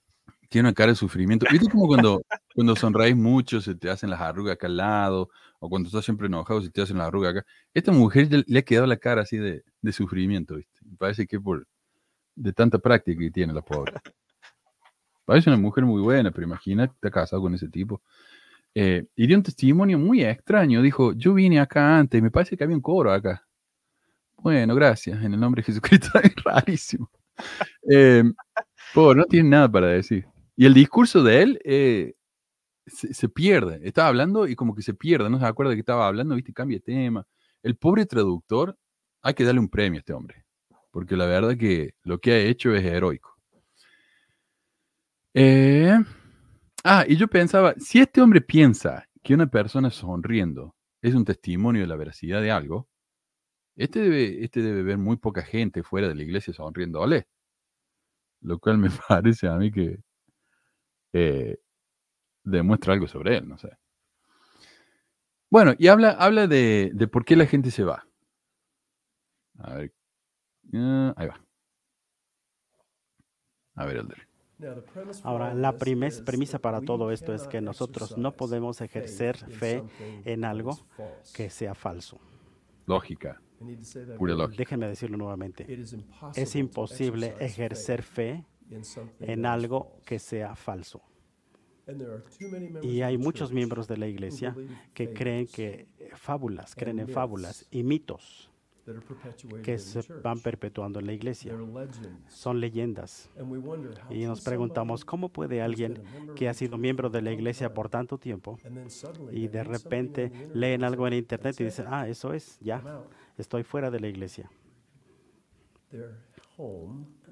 Tiene 0.48 0.68
una 0.68 0.74
cara 0.74 0.92
de 0.92 0.96
sufrimiento. 0.96 1.46
¿Viste 1.50 1.70
como 1.70 1.86
cuando, 1.86 2.22
cuando 2.54 2.76
sonreís 2.76 3.16
mucho 3.16 3.62
se 3.62 3.74
te 3.74 3.88
hacen 3.88 4.10
las 4.10 4.20
arrugas 4.20 4.52
acá 4.52 4.66
al 4.66 4.76
lado? 4.76 5.30
O 5.58 5.70
cuando 5.70 5.86
estás 5.86 6.04
siempre 6.04 6.26
enojado 6.26 6.60
se 6.60 6.68
te 6.68 6.82
hacen 6.82 6.98
las 6.98 7.06
arrugas 7.06 7.34
acá. 7.34 7.46
Esta 7.72 7.90
mujer 7.90 8.28
le, 8.46 8.58
ha 8.58 8.62
quedado 8.62 8.86
la 8.86 8.98
cara 8.98 9.22
así 9.22 9.38
de, 9.38 9.64
de 9.80 9.92
sufrimiento, 9.92 10.56
¿viste? 10.56 10.78
Me 10.84 10.94
parece 10.98 11.26
que 11.26 11.40
por 11.40 11.66
de 12.34 12.52
tanta 12.52 12.78
práctica 12.78 13.18
que 13.18 13.30
tiene 13.30 13.54
la 13.54 13.62
pobre. 13.62 13.94
Parece 15.24 15.48
una 15.48 15.58
mujer 15.58 15.84
muy 15.84 16.02
buena, 16.02 16.30
pero 16.30 16.46
imagina, 16.46 16.84
está 16.84 17.10
casado 17.10 17.40
con 17.40 17.54
ese 17.54 17.68
tipo. 17.68 18.02
Eh, 18.74 19.06
y 19.16 19.26
dio 19.26 19.36
un 19.36 19.42
testimonio 19.42 19.98
muy 19.98 20.22
extraño. 20.22 20.82
Dijo, 20.82 21.12
yo 21.14 21.32
vine 21.32 21.60
acá 21.60 21.98
antes, 21.98 22.20
me 22.22 22.30
parece 22.30 22.56
que 22.56 22.64
había 22.64 22.76
un 22.76 22.82
coro 22.82 23.12
acá. 23.12 23.46
Bueno, 24.42 24.74
gracias, 24.74 25.22
en 25.22 25.34
el 25.34 25.40
nombre 25.40 25.62
de 25.62 25.66
Jesucristo. 25.66 26.08
Es 26.22 26.34
rarísimo. 26.44 27.10
Eh, 27.88 28.24
pobre, 28.92 29.20
no 29.20 29.24
tiene 29.24 29.48
nada 29.48 29.70
para 29.70 29.86
decir. 29.86 30.26
Y 30.56 30.66
el 30.66 30.74
discurso 30.74 31.22
de 31.22 31.42
él 31.42 31.60
eh, 31.64 32.14
se, 32.86 33.28
pierde. 33.28 33.80
Estaba 33.84 34.08
hablando 34.08 34.48
y 34.48 34.56
como 34.56 34.74
que 34.74 34.82
se 34.82 34.94
pierde, 34.94 35.30
no 35.30 35.38
se 35.38 35.46
acuerda 35.46 35.70
de 35.70 35.76
que 35.76 35.80
estaba 35.80 36.08
hablando, 36.08 36.34
viste, 36.34 36.52
cambia 36.52 36.78
de 36.78 36.82
tema. 36.82 37.26
El 37.62 37.76
pobre 37.76 38.04
traductor, 38.04 38.76
hay 39.22 39.34
que 39.34 39.44
darle 39.44 39.60
un 39.60 39.68
premio 39.68 39.98
a 39.98 40.00
este 40.00 40.12
hombre, 40.12 40.44
porque 40.90 41.16
la 41.16 41.26
verdad 41.26 41.56
que 41.56 41.94
lo 42.02 42.18
que 42.18 42.32
ha 42.32 42.38
hecho 42.38 42.74
es 42.74 42.84
heroico. 42.84 43.38
Eh, 45.34 45.96
ah, 46.82 47.04
y 47.06 47.16
yo 47.16 47.28
pensaba, 47.28 47.74
si 47.78 48.00
este 48.00 48.20
hombre 48.20 48.40
piensa 48.40 49.06
que 49.22 49.34
una 49.34 49.46
persona 49.46 49.90
sonriendo 49.90 50.74
es 51.00 51.14
un 51.14 51.24
testimonio 51.24 51.82
de 51.82 51.88
la 51.88 51.96
veracidad 51.96 52.42
de 52.42 52.50
algo, 52.50 52.88
este 53.76 54.00
debe, 54.00 54.44
este 54.44 54.62
debe 54.62 54.82
ver 54.82 54.98
muy 54.98 55.16
poca 55.16 55.42
gente 55.42 55.82
fuera 55.82 56.08
de 56.08 56.14
la 56.14 56.22
iglesia 56.22 56.52
sonriéndole. 56.52 57.26
Lo 58.40 58.58
cual 58.58 58.78
me 58.78 58.88
parece 59.08 59.48
a 59.48 59.56
mí 59.56 59.70
que 59.70 59.98
eh, 61.12 61.58
demuestra 62.44 62.94
algo 62.94 63.06
sobre 63.06 63.38
él, 63.38 63.48
no 63.48 63.58
sé. 63.58 63.70
Bueno, 65.50 65.74
y 65.78 65.88
habla, 65.88 66.10
habla 66.12 66.46
de, 66.46 66.90
de 66.94 67.08
por 67.08 67.24
qué 67.24 67.36
la 67.36 67.46
gente 67.46 67.70
se 67.70 67.84
va. 67.84 68.06
A 69.58 69.74
ver. 69.74 69.92
ah, 70.74 71.14
ahí 71.16 71.26
va. 71.26 71.40
A 73.74 73.86
ver, 73.86 73.98
Elder. 73.98 74.32
Ahora, 75.24 75.54
la 75.54 75.76
premisa 75.76 76.58
para 76.58 76.80
todo 76.80 77.10
esto 77.10 77.34
es 77.34 77.48
que 77.48 77.60
nosotros 77.60 78.16
no 78.16 78.32
podemos 78.32 78.80
ejercer 78.80 79.36
fe 79.36 79.82
en 80.24 80.44
algo 80.44 80.78
que 81.34 81.50
sea 81.50 81.74
falso. 81.74 82.20
Lógica. 82.86 83.40
Déjenme 84.56 84.88
decirlo 84.88 85.16
nuevamente. 85.16 85.66
Es 86.34 86.56
imposible 86.56 87.34
ejercer 87.40 88.02
fe 88.02 88.44
en 89.20 89.46
algo 89.46 89.98
que 90.04 90.18
sea 90.18 90.54
falso. 90.54 91.02
Y 92.82 93.02
hay 93.02 93.18
muchos 93.18 93.52
miembros 93.52 93.88
de 93.88 93.96
la 93.96 94.06
iglesia 94.06 94.56
que 94.94 95.12
creen 95.12 95.46
que 95.46 95.88
fábulas, 96.14 96.74
creen 96.74 97.00
en 97.00 97.08
fábulas 97.08 97.66
y 97.70 97.82
mitos 97.82 98.52
que 99.62 99.78
se 99.78 100.00
van 100.22 100.40
perpetuando 100.40 100.98
en 100.98 101.06
la 101.06 101.12
iglesia. 101.12 101.56
Son 102.28 102.60
leyendas. 102.60 103.30
Y 104.10 104.24
nos 104.24 104.40
preguntamos, 104.40 105.04
¿cómo 105.04 105.28
puede 105.28 105.62
alguien 105.62 106.02
que 106.34 106.48
ha 106.48 106.54
sido 106.54 106.78
miembro 106.78 107.08
de 107.08 107.22
la 107.22 107.32
iglesia 107.32 107.72
por 107.72 107.88
tanto 107.88 108.18
tiempo 108.18 108.58
y 109.30 109.48
de 109.48 109.64
repente 109.64 110.32
leen 110.54 110.84
algo 110.84 111.06
en 111.06 111.14
internet 111.14 111.60
y 111.60 111.64
dicen, 111.64 111.86
ah, 111.88 112.08
eso 112.08 112.32
es, 112.32 112.58
ya, 112.60 113.04
estoy 113.38 113.62
fuera 113.62 113.90
de 113.90 114.00
la 114.00 114.08
iglesia? 114.08 114.50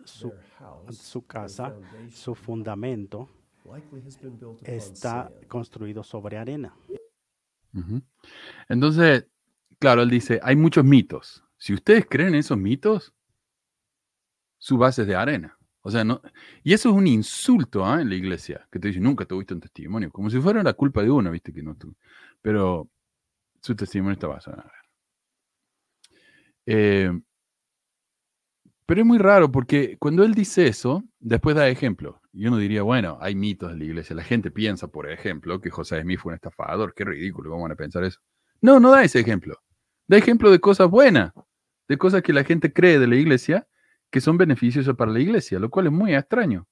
Su, 0.04 0.32
su 0.90 1.26
casa, 1.26 1.74
su 2.10 2.34
fundamento 2.34 3.28
está 4.64 5.30
construido 5.48 6.02
sobre 6.02 6.38
arena. 6.38 6.74
Entonces, 8.68 9.26
claro, 9.78 10.02
él 10.02 10.10
dice, 10.10 10.40
hay 10.42 10.56
muchos 10.56 10.84
mitos. 10.84 11.44
Si 11.56 11.74
ustedes 11.74 12.06
creen 12.08 12.30
en 12.30 12.34
esos 12.36 12.58
mitos, 12.58 13.14
su 14.58 14.76
base 14.78 15.02
es 15.02 15.08
de 15.08 15.16
arena. 15.16 15.56
O 15.82 15.90
sea, 15.90 16.04
no, 16.04 16.20
y 16.62 16.74
eso 16.74 16.90
es 16.90 16.94
un 16.94 17.06
insulto 17.06 17.86
¿ah? 17.86 18.02
en 18.02 18.10
la 18.10 18.14
iglesia, 18.14 18.68
que 18.70 18.78
te 18.78 18.88
dicen, 18.88 19.02
nunca 19.02 19.24
tuviste 19.24 19.54
un 19.54 19.60
testimonio, 19.60 20.10
como 20.10 20.28
si 20.28 20.38
fuera 20.38 20.62
la 20.62 20.74
culpa 20.74 21.02
de 21.02 21.10
uno, 21.10 21.30
viste 21.30 21.52
que 21.52 21.62
no 21.62 21.74
tuvo. 21.74 21.94
Pero 22.42 22.90
su 23.62 23.74
testimonio 23.74 24.12
está 24.12 24.26
basado 24.26 24.58
en 24.58 24.60
arena. 24.60 24.79
Eh, 26.66 27.10
pero 28.90 29.02
es 29.02 29.06
muy 29.06 29.18
raro 29.18 29.52
porque 29.52 29.96
cuando 30.00 30.24
él 30.24 30.34
dice 30.34 30.66
eso, 30.66 31.04
después 31.20 31.54
da 31.54 31.68
ejemplo. 31.68 32.20
Y 32.32 32.48
uno 32.48 32.56
diría, 32.56 32.82
bueno, 32.82 33.18
hay 33.20 33.36
mitos 33.36 33.70
en 33.70 33.78
la 33.78 33.84
iglesia. 33.84 34.16
La 34.16 34.24
gente 34.24 34.50
piensa, 34.50 34.88
por 34.88 35.08
ejemplo, 35.08 35.60
que 35.60 35.70
José 35.70 36.02
Smith 36.02 36.18
fue 36.18 36.30
un 36.30 36.34
estafador. 36.34 36.92
Qué 36.92 37.04
ridículo, 37.04 37.50
¿cómo 37.50 37.62
van 37.62 37.70
a 37.70 37.76
pensar 37.76 38.02
eso? 38.02 38.18
No, 38.60 38.80
no 38.80 38.90
da 38.90 39.04
ese 39.04 39.20
ejemplo. 39.20 39.56
Da 40.08 40.16
ejemplo 40.16 40.50
de 40.50 40.58
cosas 40.58 40.90
buenas, 40.90 41.32
de 41.86 41.98
cosas 41.98 42.22
que 42.22 42.32
la 42.32 42.42
gente 42.42 42.72
cree 42.72 42.98
de 42.98 43.06
la 43.06 43.14
iglesia 43.14 43.68
que 44.10 44.20
son 44.20 44.36
beneficiosas 44.36 44.96
para 44.96 45.12
la 45.12 45.20
iglesia, 45.20 45.60
lo 45.60 45.70
cual 45.70 45.86
es 45.86 45.92
muy 45.92 46.12
extraño. 46.12 46.66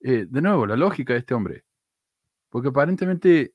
Eh, 0.00 0.26
de 0.28 0.42
nuevo, 0.42 0.66
la 0.66 0.74
lógica 0.76 1.12
de 1.12 1.20
este 1.20 1.32
hombre. 1.32 1.64
Porque 2.48 2.70
aparentemente, 2.70 3.54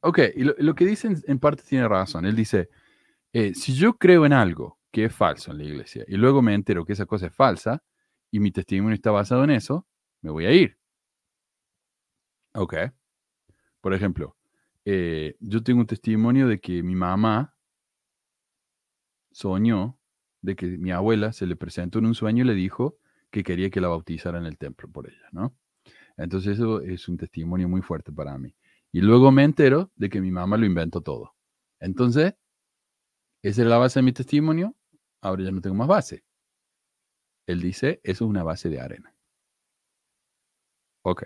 ok, 0.00 0.18
y 0.34 0.42
lo, 0.42 0.54
lo 0.58 0.74
que 0.74 0.84
dicen 0.84 1.16
en 1.28 1.38
parte 1.38 1.62
tiene 1.62 1.86
razón. 1.86 2.26
Él 2.26 2.34
dice, 2.34 2.70
eh, 3.32 3.54
si 3.54 3.74
yo 3.74 3.96
creo 3.98 4.26
en 4.26 4.32
algo 4.32 4.78
que 4.90 5.04
es 5.04 5.14
falso 5.14 5.50
en 5.52 5.58
la 5.58 5.64
iglesia 5.64 6.04
y 6.08 6.16
luego 6.16 6.42
me 6.42 6.54
entero 6.54 6.84
que 6.84 6.94
esa 6.94 7.06
cosa 7.06 7.26
es 7.26 7.34
falsa 7.34 7.82
y 8.30 8.40
mi 8.40 8.50
testimonio 8.50 8.94
está 8.94 9.10
basado 9.10 9.44
en 9.44 9.50
eso, 9.50 9.86
me 10.22 10.30
voy 10.30 10.46
a 10.46 10.52
ir. 10.52 10.78
Ok. 12.54 12.74
Por 13.80 13.94
ejemplo, 13.94 14.36
eh, 14.84 15.36
yo 15.40 15.62
tengo 15.62 15.80
un 15.80 15.86
testimonio 15.86 16.48
de 16.48 16.60
que 16.60 16.82
mi 16.82 16.94
mamá 16.94 17.54
soñó 19.30 19.98
de 20.40 20.56
que 20.56 20.66
mi 20.66 20.90
abuela 20.90 21.32
se 21.32 21.46
le 21.46 21.56
presentó 21.56 21.98
en 21.98 22.06
un 22.06 22.14
sueño 22.14 22.44
y 22.44 22.46
le 22.46 22.54
dijo 22.54 22.98
que 23.30 23.42
quería 23.42 23.70
que 23.70 23.80
la 23.80 23.88
bautizara 23.88 24.38
en 24.38 24.46
el 24.46 24.56
templo 24.56 24.88
por 24.88 25.08
ella, 25.08 25.28
¿no? 25.32 25.54
Entonces 26.16 26.54
eso 26.54 26.80
es 26.80 27.08
un 27.08 27.16
testimonio 27.16 27.68
muy 27.68 27.82
fuerte 27.82 28.12
para 28.12 28.36
mí. 28.38 28.54
Y 28.90 29.00
luego 29.00 29.30
me 29.30 29.44
entero 29.44 29.92
de 29.96 30.08
que 30.08 30.20
mi 30.20 30.30
mamá 30.30 30.56
lo 30.56 30.66
inventó 30.66 31.02
todo. 31.02 31.34
Entonces, 31.80 32.34
esa 33.42 33.62
es 33.62 33.68
la 33.68 33.78
base 33.78 34.00
de 34.00 34.04
mi 34.04 34.12
testimonio, 34.12 34.74
ahora 35.20 35.44
ya 35.44 35.50
no 35.50 35.60
tengo 35.60 35.76
más 35.76 35.88
base. 35.88 36.24
Él 37.46 37.60
dice, 37.60 38.00
eso 38.02 38.24
es 38.24 38.28
una 38.28 38.42
base 38.42 38.68
de 38.68 38.80
arena. 38.80 39.14
Ok. 41.02 41.24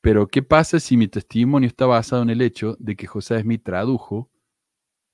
Pero, 0.00 0.26
¿qué 0.26 0.42
pasa 0.42 0.80
si 0.80 0.96
mi 0.96 1.08
testimonio 1.08 1.66
está 1.66 1.86
basado 1.86 2.22
en 2.22 2.30
el 2.30 2.40
hecho 2.40 2.76
de 2.78 2.96
que 2.96 3.06
José 3.06 3.40
Smith 3.40 3.62
tradujo 3.62 4.30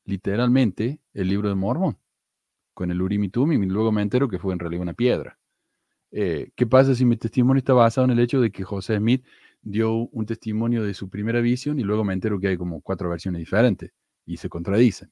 literalmente 0.05 1.01
el 1.15 1.29
libro 1.29 1.49
de 1.49 1.55
Mormón 1.55 1.99
con 2.75 2.91
el 2.91 3.01
Urim 3.01 3.25
y 3.25 3.29
Tumim 3.29 3.63
luego 3.69 3.93
me 3.93 4.03
entero 4.03 4.29
que 4.29 4.39
fue 4.39 4.53
en 4.53 4.59
realidad 4.59 4.83
una 4.83 4.95
piedra? 4.95 5.39
Eh, 6.11 6.51
¿Qué 6.55 6.67
pasa 6.67 6.95
si 6.95 7.05
mi 7.05 7.17
testimonio 7.17 7.59
está 7.59 7.73
basado 7.73 8.05
en 8.05 8.13
el 8.13 8.21
hecho 8.21 8.41
de 8.41 8.53
que 8.53 8.63
José 8.63 8.99
Smith 8.99 9.25
dio 9.63 9.95
un 9.95 10.27
testimonio 10.27 10.85
de 10.85 10.95
su 10.95 11.09
primera 11.09 11.41
visión 11.41 11.81
y 11.81 11.83
luego 11.83 12.05
me 12.05 12.13
entero 12.13 12.39
que 12.39 12.49
hay 12.49 12.57
como 12.57 12.81
cuatro 12.81 13.09
versiones 13.11 13.41
diferentes 13.41 13.93
y 14.27 14.37
se 14.37 14.49
contradicen? 14.49 15.11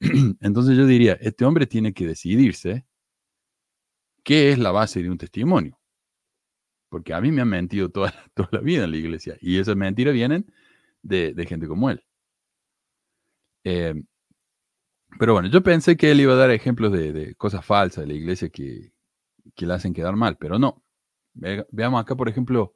Entonces 0.40 0.76
yo 0.76 0.86
diría, 0.86 1.14
este 1.20 1.44
hombre 1.44 1.66
tiene 1.66 1.92
que 1.92 2.06
decidirse 2.06 2.84
qué 4.24 4.50
es 4.52 4.58
la 4.58 4.72
base 4.72 5.02
de 5.02 5.08
un 5.08 5.16
testimonio. 5.16 5.78
Porque 6.88 7.14
a 7.14 7.20
mí 7.20 7.30
me 7.32 7.42
han 7.42 7.48
mentido 7.48 7.90
toda, 7.90 8.12
toda 8.34 8.48
la 8.52 8.60
vida 8.60 8.84
en 8.84 8.90
la 8.92 8.96
iglesia 8.96 9.36
y 9.40 9.58
esas 9.58 9.76
mentiras 9.76 10.14
vienen 10.14 10.52
de, 11.02 11.32
de 11.34 11.46
gente 11.46 11.68
como 11.68 11.90
él. 11.90 12.04
Eh, 13.64 13.94
pero 15.18 15.32
bueno, 15.32 15.48
yo 15.48 15.62
pensé 15.62 15.96
que 15.96 16.10
él 16.10 16.20
iba 16.20 16.32
a 16.34 16.36
dar 16.36 16.50
ejemplos 16.50 16.92
de, 16.92 17.12
de 17.12 17.34
cosas 17.36 17.64
falsas 17.64 18.02
de 18.02 18.08
la 18.08 18.14
iglesia 18.14 18.48
que, 18.50 18.92
que 19.56 19.66
le 19.66 19.74
hacen 19.74 19.94
quedar 19.94 20.16
mal, 20.16 20.38
pero 20.38 20.58
no. 20.58 20.84
Ve- 21.34 21.66
veamos 21.72 22.00
acá, 22.02 22.16
por 22.16 22.28
ejemplo. 22.28 22.74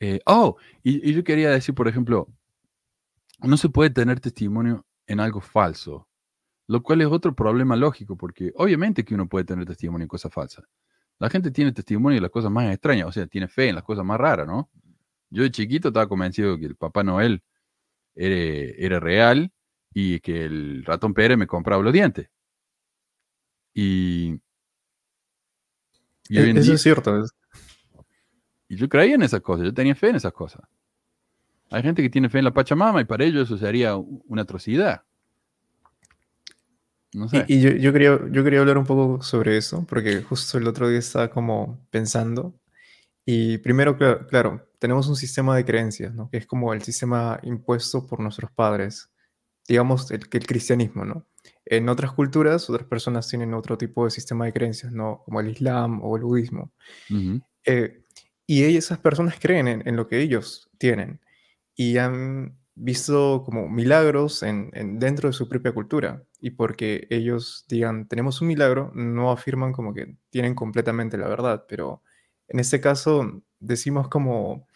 eh, 0.00 0.20
oh, 0.26 0.56
y 0.84 1.12
yo 1.14 1.24
quería 1.24 1.50
decir, 1.50 1.74
por 1.74 1.88
ejemplo, 1.88 2.28
no 3.40 3.56
se 3.56 3.68
puede 3.68 3.90
tener 3.90 4.20
testimonio 4.20 4.86
en 5.06 5.20
algo 5.20 5.40
falso, 5.40 6.08
lo 6.68 6.82
cual 6.82 7.00
es 7.00 7.08
otro 7.08 7.34
problema 7.34 7.74
lógico, 7.76 8.16
porque 8.16 8.52
obviamente 8.54 9.04
que 9.04 9.14
uno 9.14 9.28
puede 9.28 9.44
tener 9.44 9.66
testimonio 9.66 10.04
en 10.04 10.08
cosas 10.08 10.32
falsas. 10.32 10.64
La 11.18 11.28
gente 11.30 11.50
tiene 11.50 11.72
testimonio 11.72 12.18
en 12.18 12.22
las 12.22 12.30
cosas 12.30 12.50
más 12.50 12.70
extrañas, 12.72 13.08
o 13.08 13.12
sea, 13.12 13.26
tiene 13.26 13.48
fe 13.48 13.70
en 13.70 13.74
las 13.74 13.84
cosas 13.84 14.04
más 14.04 14.18
raras, 14.18 14.46
¿no? 14.46 14.70
Yo 15.30 15.42
de 15.42 15.50
chiquito 15.50 15.88
estaba 15.88 16.08
convencido 16.08 16.56
que 16.58 16.66
el 16.66 16.76
Papá 16.76 17.02
Noel 17.02 17.42
era, 18.14 18.72
era 18.78 19.00
real 19.00 19.50
y 19.92 20.20
que 20.20 20.44
el 20.44 20.84
ratón 20.84 21.12
Pérez 21.14 21.36
me 21.36 21.46
compraba 21.46 21.82
los 21.82 21.92
dientes. 21.92 22.30
Y, 23.74 24.34
y 26.28 26.38
hoy 26.38 26.46
E- 26.46 26.50
en 26.50 26.56
Eso 26.58 26.66
día- 26.66 26.74
es 26.74 26.82
cierto. 26.82 27.24
y 28.68 28.76
yo 28.76 28.88
creía 28.88 29.14
en 29.14 29.22
esas 29.22 29.40
cosas, 29.40 29.64
yo 29.64 29.74
tenía 29.74 29.94
fe 29.94 30.10
en 30.10 30.16
esas 30.16 30.32
cosas. 30.32 30.62
Hay 31.70 31.82
gente 31.82 32.02
que 32.02 32.10
tiene 32.10 32.28
fe 32.28 32.38
en 32.38 32.44
la 32.44 32.52
Pachamama 32.54 33.00
y 33.00 33.04
para 33.04 33.24
ellos 33.24 33.44
eso 33.48 33.58
sería 33.58 33.96
una 33.96 34.42
atrocidad. 34.42 35.02
No 37.12 37.28
sé. 37.28 37.44
Y, 37.48 37.54
y 37.56 37.60
yo, 37.60 37.70
yo 37.70 37.92
quería, 37.92 38.18
yo 38.30 38.44
quería 38.44 38.60
hablar 38.60 38.78
un 38.78 38.84
poco 38.86 39.22
sobre 39.22 39.56
eso, 39.56 39.86
porque 39.88 40.22
justo 40.22 40.58
el 40.58 40.66
otro 40.68 40.88
día 40.88 40.98
estaba 40.98 41.30
como 41.30 41.86
pensando 41.90 42.54
Y 43.26 43.58
primero, 43.60 43.96
claro, 43.98 44.26
claro, 44.28 44.68
tenemos 44.80 45.08
un 45.08 45.16
sistema 45.16 45.56
de 45.56 45.64
creencias, 45.64 46.14
¿no? 46.14 46.30
Que 46.30 46.38
es 46.38 46.46
como 46.46 46.74
el 46.74 46.82
sistema 46.82 47.40
impuesto 47.44 48.06
por 48.06 48.20
nuestros 48.20 48.50
padres, 48.52 49.10
digamos, 49.68 50.10
el, 50.12 50.22
el 50.32 50.46
cristianismo, 50.46 51.04
¿no? 51.04 51.26
En 51.66 51.88
otras 51.88 52.12
culturas, 52.12 52.70
otras 52.70 52.88
personas 52.88 53.28
tienen 53.28 53.54
otro 53.54 53.78
tipo 53.78 54.04
de 54.04 54.10
sistema 54.12 54.46
de 54.46 54.52
creencias, 54.54 54.92
¿no? 54.92 55.22
Como 55.24 55.40
el 55.40 55.48
Islam 55.50 56.02
o 56.04 56.16
el 56.16 56.24
budismo. 56.24 56.72
Ujú. 57.10 57.42
Eh, 57.66 58.04
y 58.46 58.64
esas 58.76 58.98
personas 58.98 59.36
creen 59.40 59.68
en, 59.68 59.88
en 59.88 59.96
lo 59.96 60.08
que 60.08 60.20
ellos 60.20 60.70
tienen 60.78 61.20
y 61.76 61.98
han 61.98 62.58
visto 62.78 63.42
como 63.44 63.68
milagros 63.68 64.42
en, 64.42 64.70
en- 64.74 64.98
dentro 64.98 65.28
de 65.28 65.32
su 65.34 65.48
propia 65.48 65.72
cultura. 65.72 66.24
Y 66.40 66.50
porque 66.50 67.06
ellos 67.10 67.64
digan, 67.68 68.08
tenemos 68.08 68.40
un 68.42 68.48
milagro, 68.48 68.92
no 68.94 69.30
afirman 69.32 69.72
como 69.72 69.94
que 69.94 70.16
tienen 70.30 70.54
completamente 70.54 71.18
la 71.18 71.28
verdad, 71.28 71.64
pero 71.68 72.02
en 72.48 72.60
este 72.60 72.80
caso 72.80 73.42
decimos 73.60 74.08
como 74.08 74.66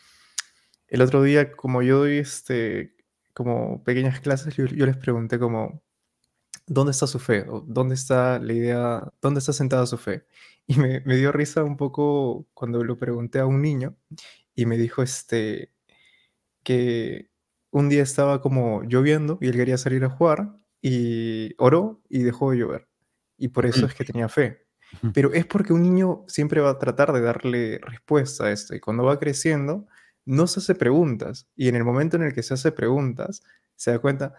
el 0.88 1.02
otro 1.02 1.22
día, 1.22 1.52
como 1.52 1.82
yo 1.82 1.98
doy 2.00 2.18
este, 2.18 2.94
como 3.34 3.82
pequeñas 3.84 4.20
clases, 4.20 4.54
yo, 4.56 4.66
yo 4.66 4.86
les 4.86 4.96
pregunté 4.96 5.38
como, 5.38 5.82
¿dónde 6.66 6.92
está 6.92 7.06
su 7.06 7.18
fe? 7.18 7.46
¿O 7.48 7.60
¿Dónde 7.62 7.94
está 7.96 8.38
la 8.40 8.52
idea? 8.52 9.12
¿Dónde 9.22 9.40
está 9.40 9.52
sentada 9.52 9.86
su 9.86 9.98
fe? 9.98 10.26
Y 10.66 10.76
me, 10.78 11.00
me 11.02 11.16
dio 11.16 11.32
risa 11.32 11.64
un 11.64 11.76
poco 11.76 12.46
cuando 12.54 12.84
lo 12.84 12.98
pregunté 12.98 13.40
a 13.40 13.46
un 13.46 13.62
niño 13.62 13.96
y 14.54 14.66
me 14.66 14.78
dijo 14.78 15.02
este, 15.02 15.72
que 16.64 17.30
un 17.72 17.88
día 17.88 18.02
estaba 18.02 18.40
como 18.40 18.82
lloviendo 18.84 19.38
y 19.40 19.48
él 19.48 19.56
quería 19.56 19.78
salir 19.78 20.04
a 20.04 20.10
jugar 20.10 20.52
y 20.80 21.54
oró 21.58 22.00
y 22.08 22.22
dejó 22.22 22.52
de 22.52 22.58
llover. 22.58 22.88
Y 23.36 23.48
por 23.48 23.66
eso 23.66 23.86
es 23.86 23.94
que 23.94 24.04
tenía 24.04 24.28
fe. 24.28 24.66
Pero 25.14 25.32
es 25.32 25.46
porque 25.46 25.72
un 25.72 25.82
niño 25.82 26.24
siempre 26.28 26.60
va 26.60 26.70
a 26.70 26.78
tratar 26.78 27.12
de 27.12 27.22
darle 27.22 27.78
respuesta 27.78 28.44
a 28.44 28.52
esto 28.52 28.74
y 28.74 28.80
cuando 28.80 29.04
va 29.04 29.18
creciendo 29.18 29.86
no 30.26 30.46
se 30.46 30.60
hace 30.60 30.74
preguntas 30.74 31.48
y 31.56 31.68
en 31.68 31.76
el 31.76 31.82
momento 31.82 32.16
en 32.16 32.24
el 32.24 32.34
que 32.34 32.42
se 32.42 32.54
hace 32.54 32.72
preguntas 32.72 33.42
se 33.74 33.90
da 33.90 33.98
cuenta, 33.98 34.34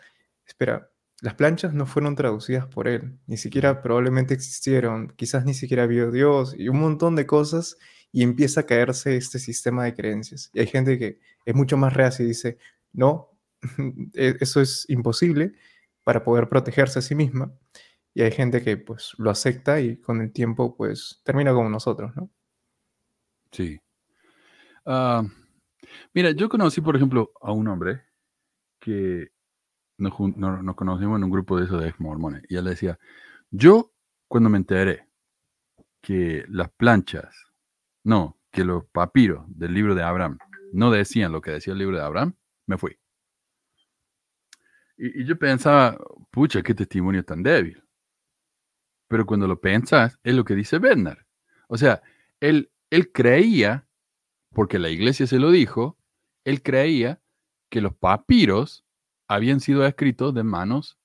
espera, 0.46 0.92
las 1.22 1.34
planchas 1.34 1.74
no 1.74 1.88
fueron 1.88 2.16
traducidas 2.16 2.68
por 2.68 2.88
él, 2.88 3.18
ni 3.26 3.38
siquiera 3.38 3.82
probablemente 3.82 4.36
existieron, 4.36 5.12
quizás 5.16 5.44
ni 5.44 5.56
siquiera 5.56 5.88
vio 5.88 6.12
Dios 6.12 6.54
y 6.56 6.70
un 6.70 6.80
montón 6.80 7.16
de 7.16 7.26
cosas 7.26 7.78
y 8.12 8.22
empieza 8.22 8.62
a 8.62 8.66
caerse 8.66 9.18
este 9.18 9.40
sistema 9.40 9.86
de 9.86 9.96
creencias. 9.96 10.52
Y 10.54 10.60
hay 10.60 10.68
gente 10.68 11.00
que 11.00 11.20
es 11.46 11.56
mucho 11.56 11.78
más 11.78 11.94
reacia 11.94 12.24
y 12.24 12.28
dice, 12.28 12.60
no, 12.94 13.30
e- 14.14 14.38
eso 14.40 14.62
es 14.62 14.86
imposible 14.90 15.54
para 16.04 16.24
poder 16.24 16.50
protegerse 16.50 17.00
a 17.00 17.02
sí 17.02 17.16
misma. 17.16 17.54
Y 18.16 18.22
hay 18.24 18.32
gente 18.32 18.64
que 18.64 18.78
pues 18.78 19.14
lo 19.18 19.30
acepta 19.32 19.80
y 19.82 19.98
con 20.02 20.22
el 20.22 20.32
tiempo 20.34 20.76
pues 20.78 21.22
termina 21.26 21.54
como 21.54 21.70
nosotros, 21.70 22.16
¿no? 22.16 22.30
Sí. 23.52 23.80
Ah, 24.86 25.24
mira, 26.14 26.32
yo 26.32 26.50
conocí, 26.50 26.82
por 26.82 26.96
ejemplo, 26.96 27.32
a 27.42 27.52
un 27.52 27.68
hombre 27.68 28.04
que 28.80 29.30
nos, 29.98 30.14
no- 30.38 30.64
nos 30.64 30.76
conocimos 30.76 31.18
en 31.18 31.26
un 31.26 31.32
grupo 31.32 31.58
de 31.60 31.66
esos 31.66 31.82
de 31.82 31.90
ex 31.90 32.00
mormones. 32.02 32.44
Y 32.50 32.58
él 32.58 32.66
decía, 32.66 33.00
yo 33.52 33.94
cuando 34.30 34.50
me 34.52 34.58
enteré 34.58 35.08
que 36.02 36.46
las 36.50 36.72
planchas, 36.72 37.36
no, 38.04 38.40
que 38.52 38.66
los 38.66 38.86
papiros 38.88 39.46
del 39.48 39.74
libro 39.74 39.96
de 39.96 40.04
Abraham 40.04 40.40
no 40.74 40.92
decían 40.92 41.32
lo 41.32 41.42
que 41.42 41.52
decía 41.52 41.74
el 41.74 41.80
libro 41.80 41.98
de 41.98 42.04
Abraham, 42.04 42.36
me 42.68 42.78
fui. 42.78 42.98
Y, 44.98 45.26
yo 45.26 45.38
pensaba, 45.38 45.98
pucha, 46.32 46.62
qué 46.62 46.74
testimonio 46.74 47.24
tan 47.26 47.44
débil. 47.44 47.84
Pero 49.08 49.26
cuando 49.26 49.48
lo 49.48 49.60
pensas, 49.60 50.20
es 50.24 50.34
lo 50.36 50.44
que 50.46 50.56
dice 50.56 50.80
Bednar. 50.80 51.26
O 51.68 51.78
sea, 51.78 52.02
él, 52.40 52.72
él 52.90 53.12
creía, 53.12 53.88
porque 54.54 54.80
la 54.80 54.90
iglesia 54.90 55.28
se 55.28 55.40
lo 55.40 55.52
dijo, 55.52 55.98
él 56.46 56.62
creía 56.62 57.22
que 57.70 57.82
los 57.82 57.96
papiros 57.96 58.86
habían 59.28 59.60
sido 59.60 59.86
escritos 59.86 60.34
de 60.34 60.44
manos 60.44 61.00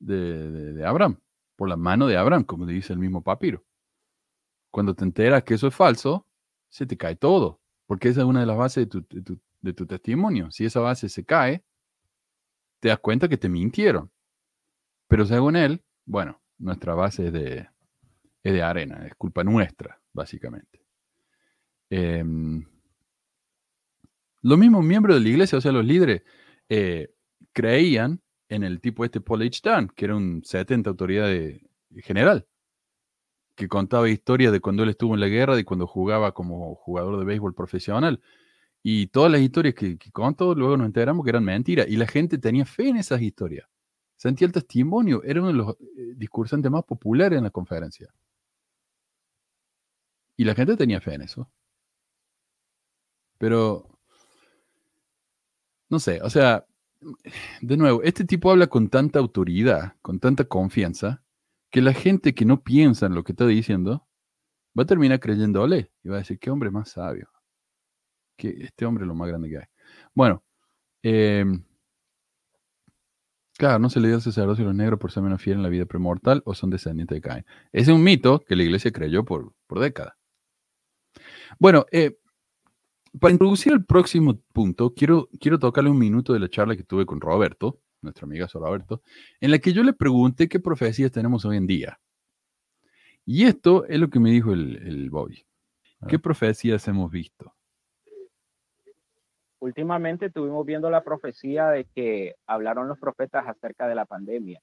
de, 0.00 0.72
de- 0.74 0.86
Abraham, 0.86 1.20
por 1.56 1.68
la 1.68 1.76
mano 1.76 2.06
de 2.06 2.16
Abraham, 2.16 2.44
como 2.44 2.66
dice 2.66 2.92
el 2.92 2.98
mismo 2.98 3.22
papiro. 3.22 3.64
Cuando 4.70 4.94
te 4.94 5.04
enteras 5.04 5.44
que 5.44 5.54
eso 5.54 5.68
es 5.68 5.74
falso, 5.74 6.26
se 6.68 6.86
te 6.86 6.96
cae 6.96 7.14
todo, 7.16 7.60
porque 7.86 8.08
esa 8.08 8.22
es 8.22 8.26
una 8.26 8.40
de 8.40 8.46
las 8.46 8.56
bases 8.56 8.88
de 8.88 9.00
de 9.08 9.22
tu- 9.22 9.40
de 9.62 9.72
tu 9.72 9.86
testimonio. 9.86 10.50
Si 10.50 10.64
esa 10.64 10.80
base 10.80 11.08
se 11.08 11.24
cae, 11.24 11.64
te 12.80 12.88
das 12.88 12.98
cuenta 12.98 13.28
que 13.28 13.38
te 13.38 13.48
mintieron. 13.48 14.10
Pero 15.08 15.26
según 15.26 15.56
él, 15.56 15.82
bueno, 16.04 16.40
nuestra 16.58 16.94
base 16.94 17.28
es 17.28 17.32
de, 17.32 17.68
es 18.42 18.52
de 18.52 18.62
arena, 18.62 19.06
es 19.06 19.14
culpa 19.16 19.44
nuestra, 19.44 20.00
básicamente. 20.12 20.80
Em, 21.90 22.64
los 24.42 24.58
mismos 24.58 24.84
miembros 24.84 25.16
de 25.16 25.22
la 25.22 25.28
iglesia, 25.28 25.58
o 25.58 25.60
sea, 25.60 25.72
los 25.72 25.84
líderes, 25.84 26.22
eh, 26.68 27.12
creían 27.52 28.20
en 28.48 28.64
el 28.64 28.80
tipo 28.80 29.04
este 29.04 29.20
Paul 29.20 29.42
H. 29.42 29.60
Dunn, 29.62 29.88
que 29.94 30.04
era 30.06 30.16
un 30.16 30.42
70 30.44 30.90
autoridad 30.90 31.26
de- 31.26 31.62
general, 32.02 32.46
que 33.54 33.68
contaba 33.68 34.08
historias 34.08 34.52
de 34.52 34.60
cuando 34.60 34.82
él 34.82 34.88
estuvo 34.90 35.14
en 35.14 35.20
la 35.20 35.28
guerra, 35.28 35.56
de 35.56 35.64
cuando 35.64 35.86
jugaba 35.86 36.32
como 36.32 36.74
jugador 36.74 37.18
de 37.18 37.24
béisbol 37.24 37.54
profesional. 37.54 38.20
Y 38.82 39.06
todas 39.08 39.30
las 39.30 39.40
historias 39.40 39.74
que, 39.74 39.96
que 39.96 40.10
contó, 40.10 40.54
luego 40.54 40.76
nos 40.76 40.86
enteramos 40.86 41.24
que 41.24 41.30
eran 41.30 41.44
mentiras. 41.44 41.86
Y 41.88 41.96
la 41.96 42.06
gente 42.06 42.38
tenía 42.38 42.64
fe 42.66 42.88
en 42.88 42.96
esas 42.96 43.22
historias. 43.22 43.68
Sentía 44.16 44.46
el 44.46 44.52
testimonio. 44.52 45.22
Era 45.24 45.40
uno 45.40 45.48
de 45.48 45.54
los 45.54 45.70
eh, 45.80 46.14
discursantes 46.16 46.70
más 46.70 46.84
populares 46.84 47.38
en 47.38 47.44
la 47.44 47.50
conferencia. 47.50 48.08
Y 50.36 50.44
la 50.44 50.54
gente 50.54 50.76
tenía 50.76 51.00
fe 51.00 51.14
en 51.14 51.22
eso. 51.22 51.50
Pero, 53.38 53.98
no 55.88 55.98
sé, 55.98 56.20
o 56.22 56.30
sea, 56.30 56.64
de 57.60 57.76
nuevo, 57.76 58.02
este 58.04 58.24
tipo 58.24 58.50
habla 58.52 58.68
con 58.68 58.88
tanta 58.88 59.18
autoridad, 59.18 59.96
con 60.02 60.20
tanta 60.20 60.44
confianza, 60.44 61.24
que 61.70 61.82
la 61.82 61.92
gente 61.92 62.34
que 62.34 62.44
no 62.44 62.62
piensa 62.62 63.06
en 63.06 63.16
lo 63.16 63.24
que 63.24 63.32
está 63.32 63.46
diciendo 63.46 64.06
va 64.78 64.84
a 64.84 64.86
terminar 64.86 65.18
creyéndole 65.18 65.90
y 66.04 66.08
va 66.10 66.16
a 66.16 66.18
decir, 66.20 66.38
qué 66.38 66.50
hombre 66.50 66.70
más 66.70 66.90
sabio. 66.90 67.31
Que 68.36 68.48
este 68.60 68.84
hombre 68.84 69.04
es 69.04 69.08
lo 69.08 69.14
más 69.14 69.28
grande 69.28 69.48
que 69.48 69.58
hay. 69.58 69.64
Bueno, 70.14 70.42
eh, 71.02 71.44
claro, 73.56 73.78
no 73.78 73.90
se 73.90 74.00
le 74.00 74.08
dio 74.08 74.16
al 74.16 74.22
sacerdocio 74.22 74.64
a 74.64 74.68
los 74.68 74.76
negros 74.76 74.98
por 74.98 75.12
ser 75.12 75.22
menos 75.22 75.42
fieles 75.42 75.58
en 75.58 75.62
la 75.62 75.68
vida 75.68 75.86
premortal 75.86 76.42
o 76.44 76.54
son 76.54 76.70
descendientes 76.70 77.16
de 77.16 77.20
Caín. 77.20 77.44
Ese 77.72 77.90
es 77.90 77.96
un 77.96 78.02
mito 78.02 78.40
que 78.40 78.56
la 78.56 78.62
iglesia 78.62 78.92
creyó 78.92 79.24
por, 79.24 79.52
por 79.66 79.80
décadas. 79.80 80.14
Bueno, 81.58 81.86
eh, 81.92 82.18
para 83.20 83.32
introducir 83.32 83.72
el 83.72 83.84
próximo 83.84 84.40
punto, 84.52 84.94
quiero, 84.94 85.28
quiero 85.38 85.58
tocarle 85.58 85.90
un 85.90 85.98
minuto 85.98 86.32
de 86.32 86.40
la 86.40 86.48
charla 86.48 86.76
que 86.76 86.84
tuve 86.84 87.04
con 87.04 87.20
Roberto, 87.20 87.80
nuestro 88.00 88.26
amigazo 88.26 88.58
Roberto, 88.58 89.02
en 89.40 89.50
la 89.50 89.58
que 89.58 89.72
yo 89.72 89.82
le 89.82 89.92
pregunté 89.92 90.48
qué 90.48 90.60
profecías 90.60 91.12
tenemos 91.12 91.44
hoy 91.44 91.56
en 91.56 91.66
día. 91.66 92.00
Y 93.24 93.44
esto 93.44 93.84
es 93.86 94.00
lo 94.00 94.08
que 94.08 94.18
me 94.18 94.30
dijo 94.30 94.52
el, 94.52 94.76
el 94.76 95.10
Bobby. 95.10 95.46
¿Qué 96.08 96.18
profecías 96.18 96.88
hemos 96.88 97.12
visto? 97.12 97.54
Últimamente 99.62 100.26
estuvimos 100.26 100.66
viendo 100.66 100.90
la 100.90 101.04
profecía 101.04 101.68
de 101.68 101.84
que 101.84 102.34
hablaron 102.48 102.88
los 102.88 102.98
profetas 102.98 103.46
acerca 103.46 103.86
de 103.86 103.94
la 103.94 104.06
pandemia. 104.06 104.60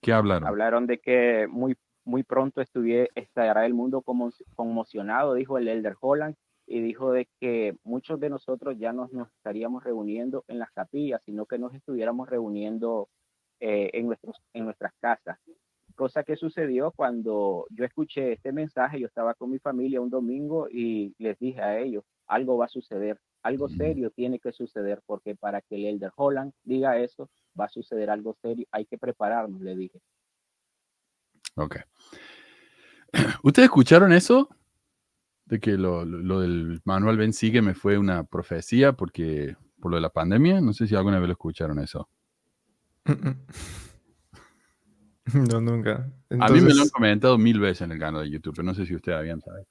¿Qué 0.00 0.12
hablaron? 0.12 0.48
Hablaron 0.48 0.88
de 0.88 0.98
que 0.98 1.46
muy, 1.48 1.76
muy 2.04 2.24
pronto 2.24 2.60
estuvie- 2.60 3.10
estará 3.14 3.64
el 3.64 3.74
mundo 3.74 4.02
como, 4.02 4.32
conmocionado, 4.56 5.34
dijo 5.34 5.56
el 5.56 5.68
Elder 5.68 5.94
Holland, 6.00 6.34
y 6.66 6.80
dijo 6.80 7.12
de 7.12 7.28
que 7.38 7.76
muchos 7.84 8.18
de 8.18 8.28
nosotros 8.28 8.76
ya 8.76 8.92
no 8.92 9.08
nos 9.12 9.28
estaríamos 9.34 9.84
reuniendo 9.84 10.44
en 10.48 10.58
las 10.58 10.72
capillas, 10.72 11.22
sino 11.24 11.46
que 11.46 11.58
nos 11.58 11.72
estuviéramos 11.72 12.28
reuniendo 12.28 13.08
eh, 13.60 13.90
en, 13.92 14.06
nuestros, 14.06 14.36
en 14.52 14.64
nuestras 14.64 14.92
casas. 15.00 15.38
Cosa 15.94 16.24
que 16.24 16.34
sucedió 16.34 16.90
cuando 16.90 17.66
yo 17.70 17.84
escuché 17.84 18.32
este 18.32 18.50
mensaje, 18.50 18.98
yo 18.98 19.06
estaba 19.06 19.34
con 19.34 19.50
mi 19.50 19.60
familia 19.60 20.00
un 20.00 20.10
domingo 20.10 20.66
y 20.68 21.14
les 21.18 21.38
dije 21.38 21.60
a 21.60 21.78
ellos, 21.78 22.02
algo 22.26 22.56
va 22.56 22.64
a 22.64 22.68
suceder, 22.68 23.18
algo 23.42 23.68
serio 23.68 24.10
tiene 24.10 24.38
que 24.38 24.52
suceder, 24.52 25.02
porque 25.06 25.34
para 25.34 25.60
que 25.60 25.76
el 25.76 25.86
Elder 25.96 26.12
Holland 26.16 26.52
diga 26.62 26.96
eso, 26.98 27.28
va 27.58 27.64
a 27.66 27.68
suceder 27.68 28.08
algo 28.10 28.36
serio, 28.40 28.66
hay 28.70 28.86
que 28.86 28.98
prepararnos, 28.98 29.60
le 29.60 29.76
dije. 29.76 30.00
Ok. 31.56 31.76
¿Ustedes 33.42 33.66
escucharon 33.66 34.12
eso? 34.12 34.48
De 35.44 35.60
que 35.60 35.72
lo, 35.72 36.04
lo- 36.04 36.18
lo 36.18 36.40
del 36.40 36.80
Manuel 36.84 37.16
Ben 37.18 37.32
Sigue 37.32 37.60
me 37.62 37.74
fue 37.74 37.98
una 37.98 38.24
profecía 38.24 38.92
porque 38.92 39.56
por 39.80 39.90
lo 39.90 39.96
de 39.96 40.00
la 40.02 40.10
pandemia. 40.10 40.60
No 40.60 40.72
sé 40.72 40.86
si 40.86 40.94
alguna 40.94 41.18
vez 41.18 41.26
lo 41.28 41.32
escucharon 41.32 41.78
eso. 41.80 42.08
No, 45.34 45.60
nunca. 45.60 46.10
A 46.30 46.34
mí 46.34 46.36
me 46.38 46.38
lo 46.38 46.46
han 46.46 46.60
Entonces, 46.60 46.92
comentado 46.92 47.38
mil 47.38 47.60
veces 47.60 47.82
en 47.82 47.92
el 47.92 47.98
canal 47.98 48.24
de 48.24 48.30
YouTube, 48.30 48.54
pero 48.56 48.64
no 48.66 48.74
sé 48.74 48.84
si 48.86 48.94
ustedes 48.94 49.18
habían 49.18 49.40
sabido. 49.40 49.66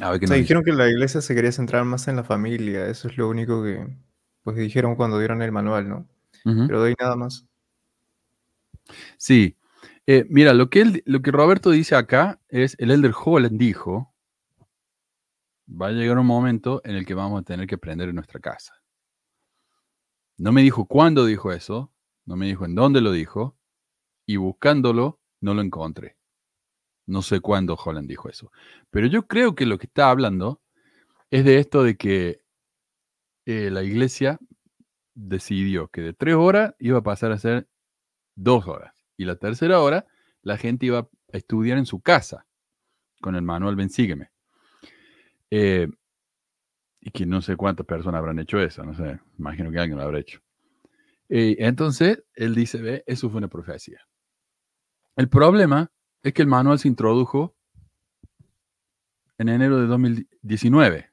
A 0.00 0.10
ver 0.10 0.20
qué 0.20 0.26
o 0.26 0.28
sea, 0.28 0.36
nos 0.36 0.42
dice. 0.42 0.42
dijeron 0.42 0.64
que 0.64 0.72
la 0.72 0.88
iglesia 0.88 1.20
se 1.20 1.34
quería 1.34 1.52
centrar 1.52 1.84
más 1.84 2.08
en 2.08 2.16
la 2.16 2.24
familia, 2.24 2.86
eso 2.86 3.08
es 3.08 3.16
lo 3.16 3.28
único 3.28 3.62
que 3.62 3.86
pues 4.42 4.56
dijeron 4.56 4.94
cuando 4.94 5.18
dieron 5.18 5.42
el 5.42 5.52
manual, 5.52 5.88
¿no? 5.88 6.08
Pero 6.44 6.82
de 6.82 6.90
ahí 6.90 6.94
nada 7.00 7.16
más. 7.16 7.46
Sí. 9.16 9.56
Eh, 10.06 10.26
mira, 10.28 10.52
lo 10.52 10.68
que, 10.68 10.82
él, 10.82 11.02
lo 11.06 11.22
que 11.22 11.30
Roberto 11.30 11.70
dice 11.70 11.96
acá 11.96 12.38
es, 12.48 12.76
el 12.78 12.90
Elder 12.90 13.14
Holland 13.24 13.58
dijo, 13.58 14.12
va 15.66 15.86
a 15.86 15.92
llegar 15.92 16.18
un 16.18 16.26
momento 16.26 16.82
en 16.84 16.96
el 16.96 17.06
que 17.06 17.14
vamos 17.14 17.40
a 17.40 17.44
tener 17.44 17.66
que 17.66 17.78
prender 17.78 18.10
en 18.10 18.16
nuestra 18.16 18.40
casa. 18.40 18.74
No 20.36 20.52
me 20.52 20.62
dijo 20.62 20.84
cuándo 20.84 21.24
dijo 21.24 21.52
eso, 21.52 21.90
no 22.26 22.36
me 22.36 22.46
dijo 22.46 22.66
en 22.66 22.74
dónde 22.74 23.00
lo 23.00 23.12
dijo, 23.12 23.56
y 24.26 24.36
buscándolo 24.36 25.20
no 25.40 25.54
lo 25.54 25.62
encontré. 25.62 26.18
No 27.06 27.22
sé 27.22 27.40
cuándo 27.40 27.76
Holland 27.76 28.08
dijo 28.08 28.28
eso. 28.28 28.50
Pero 28.90 29.06
yo 29.06 29.26
creo 29.26 29.54
que 29.54 29.66
lo 29.66 29.78
que 29.78 29.86
está 29.86 30.10
hablando 30.10 30.62
es 31.30 31.44
de 31.44 31.58
esto 31.58 31.82
de 31.82 31.96
que 31.96 32.40
eh, 33.46 33.70
la 33.70 33.82
iglesia 33.82 34.38
decidió 35.14 35.88
que 35.88 36.00
de 36.00 36.12
tres 36.12 36.34
horas 36.34 36.74
iba 36.78 36.98
a 36.98 37.02
pasar 37.02 37.32
a 37.32 37.38
ser 37.38 37.68
dos 38.34 38.66
horas. 38.66 38.94
Y 39.16 39.24
la 39.24 39.36
tercera 39.36 39.80
hora 39.80 40.06
la 40.42 40.56
gente 40.56 40.86
iba 40.86 40.98
a 40.98 41.08
estudiar 41.32 41.78
en 41.78 41.86
su 41.86 42.00
casa 42.00 42.46
con 43.20 43.34
el 43.34 43.42
manual 43.42 43.76
Ven 43.76 43.90
Sígueme. 43.90 44.30
Eh, 45.50 45.88
y 47.00 47.10
que 47.10 47.26
no 47.26 47.42
sé 47.42 47.56
cuántas 47.56 47.86
personas 47.86 48.18
habrán 48.18 48.38
hecho 48.38 48.58
eso, 48.58 48.82
no 48.82 48.94
sé, 48.94 49.20
imagino 49.38 49.70
que 49.70 49.78
alguien 49.78 49.98
lo 49.98 50.04
habrá 50.04 50.20
hecho. 50.20 50.40
Eh, 51.28 51.56
entonces, 51.58 52.24
él 52.34 52.54
dice, 52.54 52.80
ve, 52.80 53.04
eso 53.06 53.28
fue 53.28 53.38
una 53.38 53.48
profecía. 53.48 54.00
El 55.16 55.28
problema 55.28 55.90
es 56.24 56.32
que 56.32 56.42
el 56.42 56.48
manual 56.48 56.78
se 56.78 56.88
introdujo 56.88 57.54
en 59.36 59.50
enero 59.50 59.78
de 59.78 59.86
2019 59.86 61.10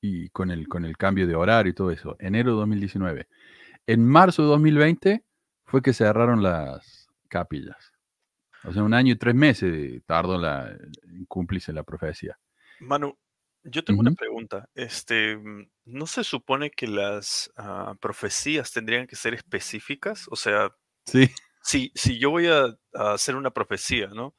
y 0.00 0.30
con 0.30 0.50
el, 0.50 0.68
con 0.68 0.84
el 0.86 0.96
cambio 0.96 1.26
de 1.26 1.34
horario 1.34 1.70
y 1.70 1.74
todo 1.74 1.90
eso, 1.90 2.16
enero 2.18 2.52
de 2.52 2.56
2019. 2.56 3.28
En 3.86 4.06
marzo 4.06 4.42
de 4.42 4.48
2020 4.48 5.24
fue 5.64 5.82
que 5.82 5.92
cerraron 5.92 6.42
las 6.42 7.08
capillas. 7.28 7.92
O 8.64 8.72
sea, 8.72 8.82
un 8.82 8.94
año 8.94 9.12
y 9.12 9.16
tres 9.16 9.34
meses 9.34 10.02
tardó 10.06 10.38
la, 10.38 10.70
en 11.02 11.26
cumplirse 11.26 11.72
la 11.72 11.82
profecía. 11.82 12.38
Manu, 12.80 13.16
yo 13.64 13.84
tengo 13.84 14.00
una 14.00 14.12
pregunta. 14.12 14.68
Este, 14.74 15.38
¿no 15.84 16.06
se 16.06 16.24
supone 16.24 16.70
que 16.70 16.86
las 16.86 17.52
ah, 17.56 17.94
profecías 18.00 18.72
tendrían 18.72 19.06
que 19.06 19.16
ser 19.16 19.34
específicas? 19.34 20.26
O 20.30 20.36
sea, 20.36 20.72
Sí, 21.04 21.30
si, 21.68 21.92
si 21.94 22.18
yo 22.18 22.30
voy 22.30 22.46
a, 22.46 22.64
a 22.94 23.12
hacer 23.12 23.36
una 23.36 23.50
profecía, 23.50 24.08
¿no? 24.08 24.34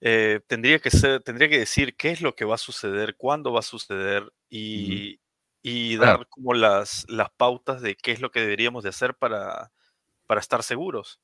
Eh, 0.00 0.40
tendría 0.48 0.80
que 0.80 0.90
ser, 0.90 1.22
tendría 1.22 1.48
que 1.48 1.58
decir 1.60 1.94
qué 1.96 2.10
es 2.10 2.22
lo 2.22 2.34
que 2.34 2.44
va 2.44 2.56
a 2.56 2.58
suceder, 2.58 3.16
cuándo 3.16 3.52
va 3.52 3.60
a 3.60 3.62
suceder 3.62 4.32
y, 4.48 5.20
y 5.62 5.96
claro. 5.96 6.18
dar 6.18 6.28
como 6.28 6.54
las, 6.54 7.06
las 7.08 7.30
pautas 7.36 7.82
de 7.82 7.94
qué 7.96 8.12
es 8.12 8.20
lo 8.20 8.32
que 8.32 8.40
deberíamos 8.40 8.82
de 8.82 8.88
hacer 8.90 9.14
para, 9.14 9.72
para 10.26 10.40
estar 10.40 10.64
seguros, 10.64 11.20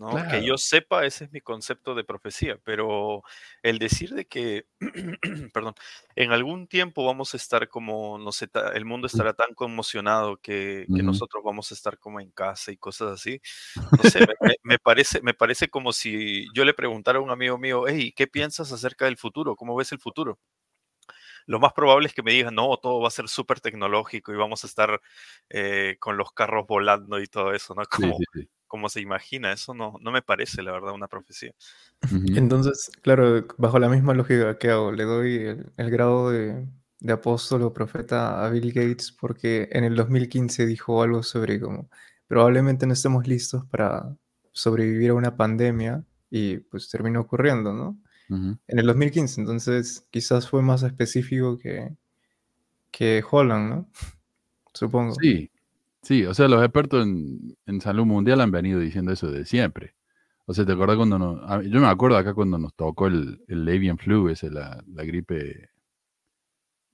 ¿no? 0.00 0.16
Que 0.30 0.42
yo 0.42 0.56
sepa, 0.56 1.04
ese 1.04 1.24
es 1.24 1.32
mi 1.32 1.42
concepto 1.42 1.94
de 1.94 2.04
profecía, 2.04 2.58
pero 2.64 3.22
el 3.62 3.78
decir 3.78 4.14
de 4.14 4.24
que, 4.24 4.64
perdón, 5.52 5.74
en 6.16 6.32
algún 6.32 6.66
tiempo 6.66 7.04
vamos 7.04 7.34
a 7.34 7.36
estar 7.36 7.68
como, 7.68 8.16
no 8.18 8.32
sé, 8.32 8.48
el 8.72 8.86
mundo 8.86 9.06
estará 9.06 9.34
tan 9.34 9.54
conmocionado 9.54 10.38
que, 10.38 10.86
nosotros 10.88 11.42
vamos 11.44 11.70
a 11.70 11.74
estar 11.74 11.98
como 11.98 12.18
en 12.18 12.30
casa 12.30 12.72
y 12.72 12.78
cosas 12.78 13.12
así. 13.12 13.42
No 13.76 14.08
sé, 14.08 14.20
me, 14.62 14.78
parece, 14.78 15.20
me 15.20 15.34
parece 15.34 15.68
como 15.68 15.92
si 15.92 16.46
yo 16.54 16.64
le 16.64 16.72
preguntara 16.72 17.18
a 17.18 17.22
un 17.22 17.30
amigo 17.30 17.58
mío, 17.58 17.84
hey, 17.86 18.12
¿qué 18.16 18.26
piensas 18.26 18.72
acerca 18.72 19.04
del 19.04 19.18
futuro? 19.18 19.54
¿Cómo 19.54 19.76
ves 19.76 19.92
el 19.92 19.98
futuro? 19.98 20.38
Lo 21.44 21.58
más 21.58 21.74
probable 21.74 22.06
es 22.06 22.14
que 22.14 22.22
me 22.22 22.32
digan, 22.32 22.54
no, 22.54 22.74
todo 22.78 23.00
va 23.00 23.08
a 23.08 23.10
ser 23.10 23.28
súper 23.28 23.60
tecnológico 23.60 24.32
y 24.32 24.36
vamos 24.36 24.64
a 24.64 24.66
estar 24.66 25.00
eh, 25.50 25.96
con 25.98 26.16
los 26.16 26.32
carros 26.32 26.66
volando 26.66 27.20
y 27.20 27.26
todo 27.26 27.52
eso, 27.52 27.74
¿no? 27.74 27.82
Sí, 27.82 27.88
Como, 27.90 28.16
sí, 28.16 28.24
sí. 28.32 28.48
Como 28.70 28.88
se 28.88 29.00
imagina, 29.00 29.52
eso 29.52 29.74
no, 29.74 29.96
no 30.00 30.12
me 30.12 30.22
parece, 30.22 30.62
la 30.62 30.70
verdad, 30.70 30.94
una 30.94 31.08
profecía. 31.08 31.52
Entonces, 32.36 32.92
claro, 33.02 33.44
bajo 33.58 33.80
la 33.80 33.88
misma 33.88 34.14
lógica 34.14 34.58
que 34.58 34.70
hago, 34.70 34.92
le 34.92 35.02
doy 35.02 35.34
el, 35.38 35.72
el 35.76 35.90
grado 35.90 36.30
de, 36.30 36.68
de 37.00 37.12
apóstol 37.12 37.62
o 37.62 37.72
profeta 37.74 38.46
a 38.46 38.48
Bill 38.50 38.72
Gates 38.72 39.10
porque 39.10 39.68
en 39.72 39.82
el 39.82 39.96
2015 39.96 40.66
dijo 40.66 41.02
algo 41.02 41.24
sobre 41.24 41.58
como 41.58 41.90
probablemente 42.28 42.86
no 42.86 42.92
estemos 42.92 43.26
listos 43.26 43.64
para 43.66 44.16
sobrevivir 44.52 45.10
a 45.10 45.14
una 45.14 45.36
pandemia 45.36 46.04
y 46.30 46.58
pues 46.58 46.88
terminó 46.88 47.22
ocurriendo, 47.22 47.72
¿no? 47.72 47.98
En 48.28 48.78
el 48.78 48.86
2015, 48.86 49.40
entonces 49.40 50.06
quizás 50.12 50.48
fue 50.48 50.62
más 50.62 50.84
específico 50.84 51.58
que, 51.58 51.96
que 52.92 53.24
Holland, 53.28 53.68
¿no? 53.68 53.90
Supongo. 54.72 55.16
Sí, 55.20 55.50
sí, 56.02 56.24
o 56.26 56.34
sea, 56.34 56.48
los 56.48 56.62
expertos 56.62 57.04
en, 57.04 57.56
en 57.66 57.80
salud 57.80 58.04
mundial 58.06 58.40
han 58.40 58.50
venido 58.50 58.80
diciendo 58.80 59.12
eso 59.12 59.30
de 59.30 59.44
siempre. 59.44 59.94
O 60.46 60.54
sea, 60.54 60.66
¿te 60.66 60.72
acuerdas 60.72 60.96
cuando 60.96 61.18
nos, 61.18 61.64
yo 61.66 61.80
me 61.80 61.86
acuerdo 61.86 62.16
acá 62.16 62.34
cuando 62.34 62.58
nos 62.58 62.74
tocó 62.74 63.06
el, 63.06 63.42
el 63.48 63.68
avian 63.68 63.98
flu, 63.98 64.28
ese, 64.28 64.50
la, 64.50 64.82
la 64.88 65.04
gripe 65.04 65.70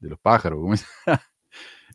de 0.01 0.09
los 0.09 0.19
pájaros, 0.19 0.61
¿cómo 0.61 0.75
es? 0.75 0.87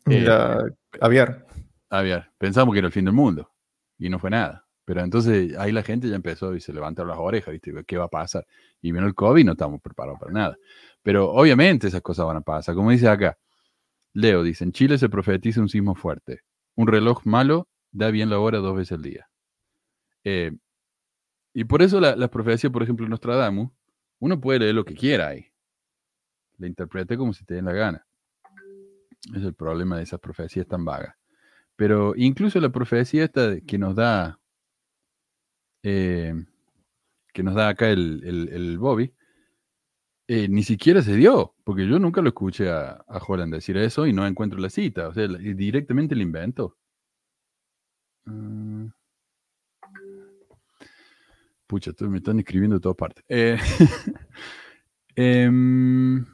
Eh, 0.08 0.20
La 0.22 0.58
aviar. 1.00 1.46
aviar. 1.90 2.32
Pensamos 2.36 2.72
que 2.72 2.80
era 2.80 2.88
el 2.88 2.92
fin 2.92 3.04
del 3.04 3.14
mundo 3.14 3.52
y 3.98 4.08
no 4.10 4.18
fue 4.18 4.30
nada. 4.30 4.66
Pero 4.84 5.00
entonces 5.02 5.56
ahí 5.56 5.70
la 5.70 5.84
gente 5.84 6.08
ya 6.08 6.16
empezó 6.16 6.56
y 6.56 6.60
se 6.60 6.72
levantaron 6.72 7.10
las 7.10 7.18
orejas, 7.20 7.52
¿viste? 7.52 7.72
¿Qué 7.86 7.96
va 7.96 8.06
a 8.06 8.08
pasar? 8.08 8.44
Y 8.80 8.90
vino 8.90 9.06
el 9.06 9.14
COVID 9.14 9.40
y 9.40 9.44
no 9.44 9.52
estamos 9.52 9.80
preparados 9.80 10.18
para 10.18 10.32
nada. 10.32 10.56
Pero 11.02 11.30
obviamente 11.30 11.86
esas 11.86 12.02
cosas 12.02 12.26
van 12.26 12.38
a 12.38 12.40
pasar. 12.40 12.74
Como 12.74 12.90
dice 12.90 13.08
acá, 13.08 13.38
Leo 14.14 14.42
dice, 14.42 14.64
en 14.64 14.72
Chile 14.72 14.98
se 14.98 15.08
profetiza 15.08 15.60
un 15.60 15.68
sismo 15.68 15.94
fuerte. 15.94 16.40
Un 16.74 16.86
reloj 16.86 17.24
malo 17.24 17.68
da 17.90 18.10
bien 18.10 18.30
la 18.30 18.38
hora 18.38 18.58
dos 18.58 18.76
veces 18.76 18.92
al 18.92 19.02
día. 19.02 19.28
Eh, 20.24 20.52
y 21.54 21.64
por 21.64 21.82
eso 21.82 22.00
la, 22.00 22.16
la 22.16 22.28
profecía, 22.28 22.70
por 22.70 22.82
ejemplo, 22.82 23.04
de 23.04 23.10
Nostradamus, 23.10 23.70
uno 24.18 24.40
puede 24.40 24.60
leer 24.60 24.74
lo 24.74 24.84
que 24.84 24.94
quiera 24.94 25.28
ahí. 25.28 25.46
La 26.58 26.66
interprete 26.66 27.16
como 27.16 27.32
si 27.32 27.44
te 27.44 27.54
den 27.54 27.66
la 27.66 27.72
gana. 27.72 28.06
Es 29.34 29.42
el 29.42 29.54
problema 29.54 29.96
de 29.96 30.04
esas 30.04 30.20
profecías 30.20 30.66
tan 30.66 30.84
vagas. 30.84 31.16
Pero 31.76 32.14
incluso 32.16 32.60
la 32.60 32.70
profecía 32.70 33.24
esta 33.24 33.60
que 33.60 33.78
nos 33.78 33.94
da 33.94 34.38
eh, 35.82 36.34
que 37.32 37.42
nos 37.42 37.54
da 37.54 37.68
acá 37.68 37.90
el 37.90 38.78
Bobby, 38.78 39.12
eh, 40.28 40.48
ni 40.48 40.62
siquiera 40.62 41.02
se 41.02 41.16
dio, 41.16 41.54
porque 41.64 41.86
yo 41.86 41.98
nunca 41.98 42.22
lo 42.22 42.28
escuché 42.28 42.70
a, 42.70 43.04
a 43.06 43.18
Holland 43.18 43.52
decir 43.52 43.76
eso 43.76 44.06
y 44.06 44.12
no 44.12 44.26
encuentro 44.26 44.58
la 44.60 44.70
cita. 44.70 45.08
O 45.08 45.14
sea, 45.14 45.26
directamente 45.28 46.14
el 46.14 46.22
invento. 46.22 46.76
Mm. 48.24 48.88
pucha, 51.66 51.92
me 52.00 52.18
están 52.18 52.38
escribiendo 52.38 52.76
de 52.76 52.80
todas 52.80 52.96
partes. 52.96 53.24
Eh, 53.28 53.56
em, 55.16 56.24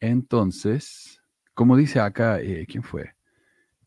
entonces, 0.00 1.20
como 1.54 1.76
dice 1.76 2.00
acá, 2.00 2.40
eh, 2.40 2.66
¿quién 2.68 2.82
fue? 2.84 3.14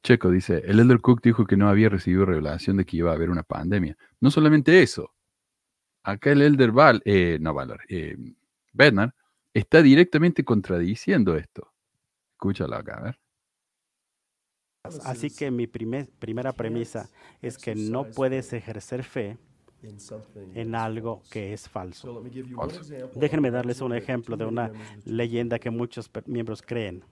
Checo 0.04 0.30
dice, 0.32 0.64
el 0.66 0.80
Elder 0.80 1.00
Cook 1.00 1.22
dijo 1.22 1.46
que 1.46 1.58
no 1.58 1.70
había 1.70 1.90
recibido 1.90 2.26
revelación 2.26 2.78
de 2.78 2.86
que 2.86 2.98
iba 2.98 3.12
a 3.12 3.16
haber 3.16 3.30
una 3.30 3.44
pandemia. 3.44 3.98
No 4.22 4.32
solamente 4.32 4.82
eso, 4.82 5.14
acá 6.08 6.32
el 6.32 6.42
Elder 6.42 6.72
Val, 6.72 7.02
eh, 7.06 7.38
no 7.42 7.54
Valar, 7.54 7.82
eh, 7.90 8.16
Bernard, 8.74 9.12
está 9.54 9.82
directamente 9.82 10.44
contradiciendo 10.44 11.36
esto. 11.36 11.72
Escúchalo 12.34 12.76
acá, 12.76 12.98
a 12.98 13.04
ver. 13.04 13.20
Así 15.04 15.30
que 15.30 15.52
mi 15.52 15.68
primer- 15.68 16.10
primera 16.18 16.54
premisa 16.54 17.10
es 17.42 17.58
que 17.58 17.76
no 17.76 18.06
puedes 18.06 18.54
ejercer 18.54 19.04
fe 19.04 19.38
en 20.56 20.76
algo 20.76 21.22
que 21.30 21.52
es 21.54 21.68
falso. 21.68 22.24
Falso. 22.56 22.84
Déjenme 23.16 23.52
darles 23.52 23.82
un 23.82 23.94
ejemplo 23.94 24.38
de 24.38 24.46
una 24.46 24.72
leyenda 25.06 25.60
que 25.60 25.70
muchos 25.70 26.10
miembros 26.26 26.62
creen. 26.62 27.04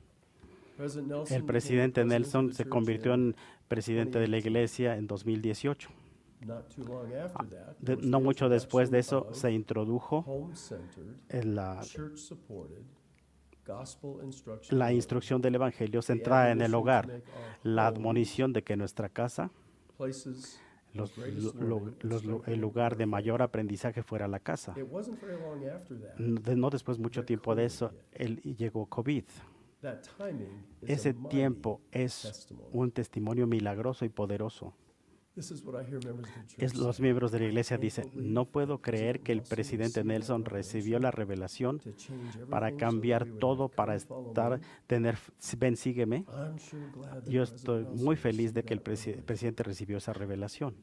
El 1.30 1.44
presidente 1.46 2.04
Nelson 2.06 2.54
se 2.54 2.66
convirtió 2.66 3.14
en 3.14 3.36
presidente 3.68 4.20
de 4.20 4.28
la 4.30 4.38
iglesia 4.38 4.96
en 4.96 5.08
2018. 5.08 5.90
De- 7.80 7.96
no 7.98 8.20
mucho 8.20 8.50
después 8.50 8.92
de 8.92 9.00
eso 9.00 9.28
se 9.34 9.52
introdujo 9.52 10.24
en 11.30 11.56
la, 11.56 11.82
la 14.78 14.94
instrucción 14.94 15.42
del 15.42 15.56
Evangelio 15.56 16.02
centrada 16.02 16.52
en 16.52 16.62
el 16.62 16.76
hogar, 16.76 17.06
la 17.64 17.88
admonición 17.88 18.54
de 18.54 18.64
que 18.64 18.76
nuestra 18.78 19.10
casa, 19.10 19.50
los- 20.94 21.18
lo- 21.38 21.52
lo- 21.68 21.80
los 22.04 22.22
el 22.48 22.60
lugar 22.62 22.96
de 22.96 23.06
mayor 23.08 23.42
aprendizaje 23.42 24.04
fuera 24.04 24.28
la 24.28 24.40
casa. 24.40 24.74
No 26.20 26.70
después 26.70 27.00
mucho 27.00 27.22
tiempo 27.26 27.56
de 27.56 27.66
eso, 27.66 27.92
llegó 28.56 28.86
COVID. 28.86 29.24
Ese 30.94 31.14
tiempo 31.30 31.82
es 31.92 32.24
un 32.72 32.92
testimonio 32.92 33.46
milagroso 33.48 34.06
y 34.06 34.10
poderoso. 34.10 34.74
Es, 36.58 36.76
los 36.76 37.00
miembros 37.00 37.32
de 37.32 37.40
la 37.40 37.46
iglesia 37.46 37.78
dicen, 37.78 38.10
no 38.16 38.46
puedo 38.46 38.82
creer 38.82 39.20
que 39.20 39.32
el 39.34 39.42
presidente 39.42 40.04
Nelson 40.04 40.46
recibió 40.46 40.98
la 41.00 41.12
revelación 41.12 41.82
para 42.50 42.72
cambiar 42.78 43.26
todo, 43.40 43.68
para 43.68 43.96
estar, 43.96 44.62
tener, 44.88 45.18
ven, 45.58 45.76
sígueme. 45.76 46.26
Yo 47.28 47.44
estoy 47.44 47.84
muy 47.86 48.16
feliz 48.16 48.54
de 48.54 48.64
que 48.64 48.74
el 48.74 48.84
presi- 48.84 49.22
presidente 49.24 49.64
recibió 49.64 49.98
esa 49.98 50.14
revelación. 50.14 50.76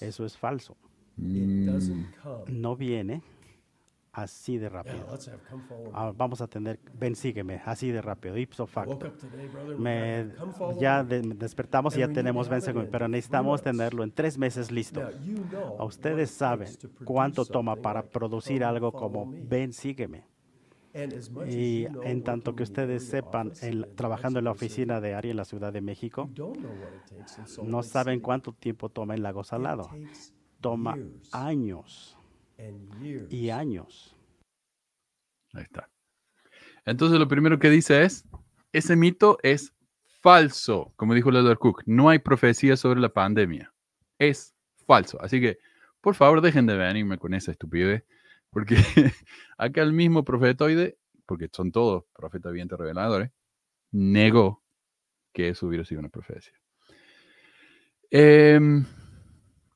Eso 0.00 0.26
es 0.26 0.36
falso. 0.36 0.76
No 2.48 2.76
viene 2.76 3.22
así 4.16 4.56
de 4.58 4.68
rápido. 4.68 5.04
Ah, 5.94 6.12
vamos 6.16 6.40
a 6.40 6.46
tener, 6.46 6.80
ven, 6.94 7.14
sígueme, 7.14 7.60
así 7.64 7.90
de 7.90 8.00
rápido, 8.00 8.36
ipso 8.38 8.66
facto. 8.66 8.98
Me, 9.78 10.30
ya 10.80 11.04
de- 11.04 11.20
despertamos 11.22 11.96
y 11.96 12.00
ya 12.00 12.06
tenemos 12.14 12.48
ven, 12.48 12.60
sígueme, 12.62 12.86
pero 12.90 13.08
necesitamos 13.08 13.62
tenerlo 13.62 14.02
en 14.04 14.10
tres 14.12 14.38
meses 14.38 14.70
listo. 14.70 15.00
A 15.78 15.84
ustedes 15.84 16.30
saben 16.30 16.68
cuánto 17.04 17.44
toma 17.44 17.76
para 17.76 18.02
producir 18.02 18.64
algo 18.64 18.90
como 18.92 19.26
ven, 19.48 19.72
sígueme. 19.72 20.24
Y 21.52 21.84
en 22.04 22.22
tanto 22.24 22.56
que 22.56 22.62
ustedes 22.62 23.06
sepan, 23.06 23.52
en- 23.60 23.94
trabajando 23.96 24.38
en 24.38 24.46
la 24.46 24.50
oficina 24.52 24.98
de 25.00 25.14
Ari 25.14 25.28
en 25.30 25.36
la 25.36 25.44
Ciudad 25.44 25.70
de 25.70 25.82
México, 25.82 26.30
no 27.64 27.82
saben 27.82 28.20
cuánto 28.20 28.52
tiempo 28.54 28.88
toma 28.88 29.14
en 29.14 29.22
Lago 29.22 29.44
Salado. 29.44 29.90
Toma 30.62 30.96
años 31.32 32.15
y 33.28 33.50
años. 33.50 34.16
ahí 35.52 35.62
está. 35.62 35.90
Entonces 36.84 37.18
lo 37.18 37.28
primero 37.28 37.58
que 37.58 37.70
dice 37.70 38.04
es, 38.04 38.24
ese 38.72 38.96
mito 38.96 39.38
es 39.42 39.74
falso, 40.20 40.92
como 40.96 41.14
dijo 41.14 41.30
Edward 41.30 41.58
Cook. 41.58 41.82
No 41.86 42.08
hay 42.08 42.18
profecía 42.18 42.76
sobre 42.76 43.00
la 43.00 43.08
pandemia. 43.08 43.72
Es 44.18 44.54
falso. 44.86 45.20
Así 45.20 45.40
que, 45.40 45.58
por 46.00 46.14
favor, 46.14 46.40
dejen 46.40 46.66
de 46.66 46.76
venirme 46.76 47.18
con 47.18 47.34
esa 47.34 47.50
estupidez, 47.50 48.04
porque 48.50 48.76
acá 49.58 49.82
el 49.82 49.92
mismo 49.92 50.24
profetoide, 50.24 50.98
porque 51.26 51.48
son 51.52 51.72
todos 51.72 52.04
profetas 52.14 52.52
bien 52.52 52.68
reveladores, 52.68 53.30
negó 53.90 54.62
que 55.32 55.50
eso 55.50 55.66
hubiera 55.66 55.84
sido 55.84 56.00
una 56.00 56.08
profecía. 56.08 56.54
Em, 58.10 58.84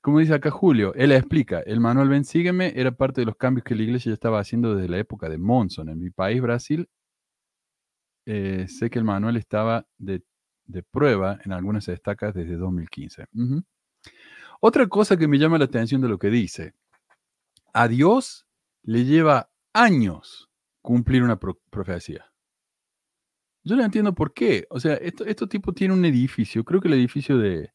como 0.00 0.18
dice 0.18 0.34
acá 0.34 0.50
Julio, 0.50 0.94
él 0.94 1.12
explica, 1.12 1.60
el 1.60 1.80
manual 1.80 2.08
Ven 2.08 2.24
Sígueme 2.24 2.72
era 2.74 2.90
parte 2.92 3.20
de 3.20 3.26
los 3.26 3.36
cambios 3.36 3.64
que 3.64 3.74
la 3.74 3.82
iglesia 3.82 4.10
ya 4.10 4.14
estaba 4.14 4.40
haciendo 4.40 4.74
desde 4.74 4.88
la 4.88 4.98
época 4.98 5.28
de 5.28 5.36
Monson. 5.36 5.88
En 5.90 5.98
mi 5.98 6.10
país, 6.10 6.40
Brasil, 6.40 6.88
eh, 8.26 8.66
sé 8.68 8.88
que 8.90 8.98
el 8.98 9.04
manual 9.04 9.36
estaba 9.36 9.86
de, 9.98 10.22
prueba 10.90 11.38
en 11.44 11.52
algunas 11.52 11.88
estacas 11.88 12.34
desde 12.34 12.56
2015. 12.56 13.26
Ujú. 13.34 13.62
Otra 14.60 14.86
cosa 14.86 15.16
que 15.16 15.26
me 15.26 15.38
llama 15.38 15.58
la 15.58 15.64
atención 15.64 16.00
de 16.00 16.08
lo 16.08 16.18
que 16.18 16.30
dice, 16.30 16.74
a 17.72 17.88
Dios 17.88 18.46
le 18.82 19.04
lleva 19.04 19.50
años 19.72 20.48
cumplir 20.80 21.22
una 21.22 21.38
pro- 21.38 21.60
profecía. 21.70 22.24
Yo 23.64 23.76
no 23.76 23.84
entiendo 23.84 24.14
por 24.14 24.32
qué. 24.32 24.66
O 24.70 24.80
sea, 24.80 24.94
esto, 24.94 25.24
estos 25.24 25.48
tipos 25.48 25.74
tienen 25.74 25.98
un 25.98 26.04
edificio, 26.04 26.64
creo 26.64 26.80
que 26.80 26.88
el 26.88 26.94
edificio 26.94 27.36
de, 27.36 27.72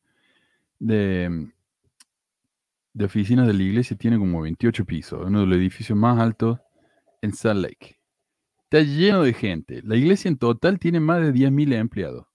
de, 0.80 1.51
de 2.95 3.03
oficinas 3.05 3.45
de 3.45 3.53
la 3.53 3.61
iglesia 3.61 3.97
tiene 3.97 4.17
como 4.17 4.41
28 4.41 4.85
pisos, 4.85 5.21
uno 5.27 5.41
de 5.41 5.45
los 5.47 5.57
edificios 5.57 5.97
más 5.99 6.17
altos 6.17 6.59
en 7.21 7.33
Salt 7.33 7.61
Lake. 7.61 7.99
Está 8.63 8.79
lleno 8.81 9.21
de 9.23 9.33
gente. 9.33 9.81
La 9.83 9.97
iglesia 9.97 10.29
en 10.29 10.37
total 10.37 10.79
tiene 10.79 11.01
más 11.01 11.21
de 11.21 11.33
10.000 11.33 11.73
empleados, 11.73 12.25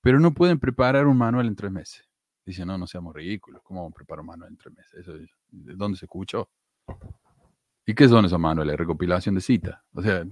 pero 0.00 0.18
no 0.20 0.32
pueden 0.32 0.58
preparar 0.58 1.06
un 1.06 1.18
manual 1.18 1.46
en 1.46 1.54
tres 1.54 1.70
meses. 1.70 2.08
Dicen, 2.46 2.66
no, 2.66 2.78
no 2.78 2.86
seamos 2.86 3.14
ridículos. 3.14 3.62
¿Cómo 3.62 3.80
vamos 3.82 3.92
a 3.92 3.96
preparar 3.96 4.20
un 4.20 4.26
manual 4.26 4.50
en 4.52 4.56
tres 4.56 4.74
meses? 4.74 4.94
Eso, 5.00 5.16
es- 5.16 5.30
¿De 5.50 5.74
dónde 5.74 5.98
se 5.98 6.06
escuchó? 6.06 6.50
¿Y 7.86 7.94
qué 7.94 8.08
son 8.08 8.24
esos 8.24 8.40
manuales? 8.40 8.76
Recopilación 8.76 9.34
de 9.34 9.42
citas. 9.42 9.78
O 9.92 10.00
sea, 10.02 10.24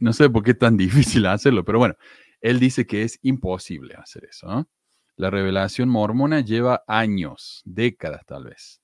no 0.00 0.12
sé 0.12 0.28
por 0.30 0.42
qué 0.42 0.50
es 0.52 0.58
tan 0.58 0.76
difícil 1.22 1.26
hacerlo, 1.26 1.64
pero 1.64 1.78
bueno, 1.78 1.94
él 2.42 2.60
dice 2.60 2.86
que 2.86 3.02
es 3.02 3.18
imposible 3.22 3.94
hacer 3.94 4.26
eso. 4.26 4.46
¿no? 4.48 4.68
La 5.18 5.30
revelación 5.30 5.88
mormona 5.88 6.40
lleva 6.40 6.84
años, 6.86 7.62
décadas 7.64 8.24
tal 8.24 8.44
vez. 8.44 8.80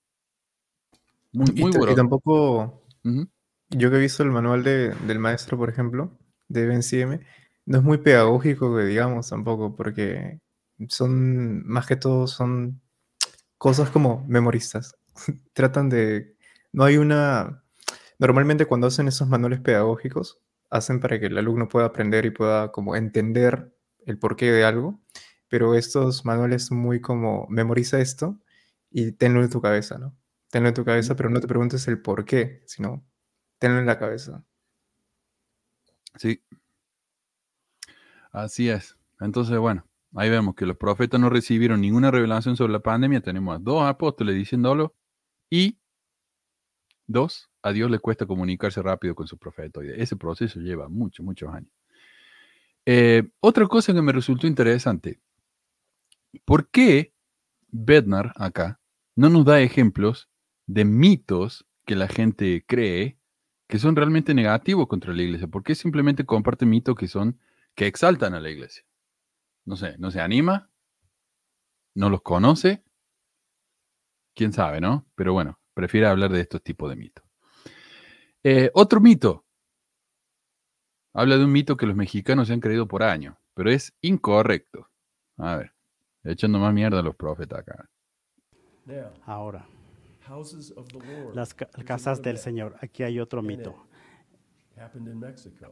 Muy, 1.33 1.53
muy 1.53 1.71
y 1.93 1.95
tampoco, 1.95 2.83
yo 3.71 3.91
que 3.91 3.97
he 3.97 4.01
visto 4.01 4.25
el 4.25 4.31
manual 4.31 4.65
de- 4.65 4.95
del 5.07 5.21
maestro, 5.21 5.57
por 5.57 5.69
ejemplo, 5.71 6.19
de 6.49 6.67
Ben 6.67 6.83
CM, 6.83 7.21
no 7.67 7.79
es 7.79 7.85
muy 7.85 7.99
pedagógico, 7.99 8.77
digamos, 8.79 9.31
tampoco, 9.31 9.77
porque 9.77 10.41
son, 10.89 11.65
más 11.67 11.87
que 11.87 11.95
todo, 11.95 12.27
son 12.27 12.81
cosas 13.57 13.91
como 13.91 14.25
memoristas. 14.29 14.97
Tratan 15.53 15.89
de, 15.89 16.37
no 16.73 16.85
hay 16.85 16.97
una, 16.97 17.63
normalmente 18.19 18.67
cuando 18.67 18.89
hacen 18.89 19.09
esos 19.09 19.29
manuales 19.29 19.61
pedagógicos, 19.61 20.41
hacen 20.71 21.01
para 21.01 21.21
que 21.21 21.27
el 21.27 21.39
alumno 21.39 21.69
pueda 21.69 21.87
aprender 21.87 22.27
y 22.27 22.31
pueda 22.31 22.73
como 22.73 22.97
entender 22.97 23.73
el 24.07 24.19
porqué 24.19 24.51
de 24.53 24.65
algo, 24.65 25.01
pero 25.55 25.77
estos 25.77 26.25
manuales 26.25 26.67
son 26.67 26.79
muy 26.79 27.01
como, 27.01 27.47
memoriza 27.49 28.01
esto 28.01 28.41
y 28.91 29.13
tenlo 29.13 29.41
en 29.41 29.51
tu 29.51 29.61
cabeza, 29.61 29.99
¿no? 29.99 30.13
Tenlo 30.51 30.69
en 30.69 30.75
tu 30.75 30.85
cabeza, 30.85 31.15
pero 31.15 31.31
no 31.31 31.39
te 31.39 31.47
preguntes 31.47 31.87
el 31.87 32.03
por 32.03 32.25
qué, 32.25 32.65
sino 32.67 33.07
tenlo 33.61 33.79
en 33.79 33.87
la 33.87 33.97
cabeza. 33.97 34.45
Sí. 36.17 36.43
Así 38.33 38.69
es. 38.69 38.99
Entonces, 39.21 39.57
bueno, 39.59 39.87
ahí 40.17 40.29
vemos 40.29 40.57
que 40.57 40.67
los 40.67 40.77
profetas 40.77 41.21
no 41.21 41.31
recibieron 41.31 41.81
ninguna 41.83 42.11
revelación 42.11 42.57
sobre 42.57 42.73
la 42.73 42.81
pandemia. 42.81 43.21
Tenemos 43.21 43.55
a 43.55 43.61
dos 43.61 43.87
apóstoles 43.87 44.35
diciéndolo 44.35 44.97
y 45.49 45.79
dos, 47.07 47.49
a 47.63 47.71
Dios 47.71 47.93
le 47.93 48.01
cuesta 48.01 48.27
comunicarse 48.27 48.83
rápido 48.83 49.15
con 49.15 49.29
su 49.29 49.39
profeta. 49.39 49.79
Ese 49.85 50.17
proceso 50.17 50.59
lleva 50.59 50.89
muchos, 50.89 51.25
muchos 51.25 51.55
años. 51.55 51.71
Eh, 52.87 53.31
otra 53.39 53.69
cosa 53.69 53.95
que 53.95 54.03
me 54.03 54.11
resultó 54.11 54.49
interesante. 54.49 55.21
¿Por 56.45 56.71
qué 56.71 57.15
Bednar 57.69 58.33
acá 58.37 58.81
no 59.17 59.29
nos 59.29 59.45
da 59.45 59.61
ejemplos 59.61 60.29
de 60.67 60.85
mitos 60.85 61.67
que 61.87 61.97
la 61.97 62.09
gente 62.09 62.65
cree 62.67 63.19
que 63.69 63.79
son 63.79 63.97
realmente 63.97 64.35
negativos 64.35 64.87
contra 64.87 65.13
la 65.13 65.23
iglesia? 65.23 65.49
¿Por 65.49 65.63
qué 65.63 65.75
simplemente 65.75 66.25
comparte 66.25 66.67
mitos 66.67 66.95
que 66.97 67.09
son 67.09 67.39
que 67.75 67.87
exaltan 67.87 68.35
a 68.35 68.41
la 68.41 68.51
iglesia? 68.51 68.85
No 69.65 69.77
sé, 69.77 69.97
no 69.99 70.11
se 70.11 70.21
anima, 70.21 70.71
no 71.95 72.11
los 72.11 72.23
conoce, 72.23 72.85
quién 74.35 74.53
sabe, 74.53 74.81
¿no? 74.81 75.07
Pero 75.15 75.33
bueno, 75.33 75.59
prefiere 75.75 76.07
hablar 76.07 76.31
de 76.31 76.41
estos 76.41 76.63
tipos 76.63 76.91
de 76.91 76.97
mitos. 76.97 77.25
Eh, 78.43 78.71
otro 78.75 79.01
mito. 79.01 79.47
Habla 81.15 81.39
de 81.39 81.45
un 81.45 81.53
mito 81.53 81.77
que 81.77 81.87
los 81.87 81.97
mexicanos 81.97 82.49
se 82.49 82.55
han 82.55 82.61
creído 82.61 82.89
por 82.89 83.03
años, 83.03 83.37
pero 83.55 83.71
es 83.71 83.97
incorrecto. 84.01 84.91
A 85.39 85.57
ver, 85.57 85.75
echando 86.25 86.59
más 86.59 86.73
mierda 86.75 87.01
a 87.01 87.03
los 87.03 87.15
profetas 87.17 87.61
acá. 87.61 87.87
Ahora, 89.25 89.67
las 91.35 91.55
ca- 91.55 91.69
casas 91.85 92.23
del 92.23 92.39
Señor. 92.39 92.77
Aquí 92.81 93.03
hay 93.03 93.21
otro 93.21 93.43
mito. 93.43 93.75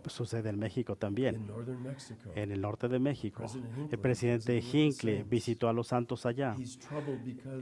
Sucede 0.06 0.50
en 0.50 0.58
México 0.60 0.94
también. 0.96 1.50
En 2.36 2.52
el 2.52 2.60
norte 2.60 2.86
de 2.88 2.98
México. 3.00 3.44
El 3.90 3.98
presidente 3.98 4.58
Hinckley 4.60 5.22
visitó 5.24 5.68
a 5.68 5.72
los 5.72 5.88
santos 5.88 6.24
allá 6.24 6.54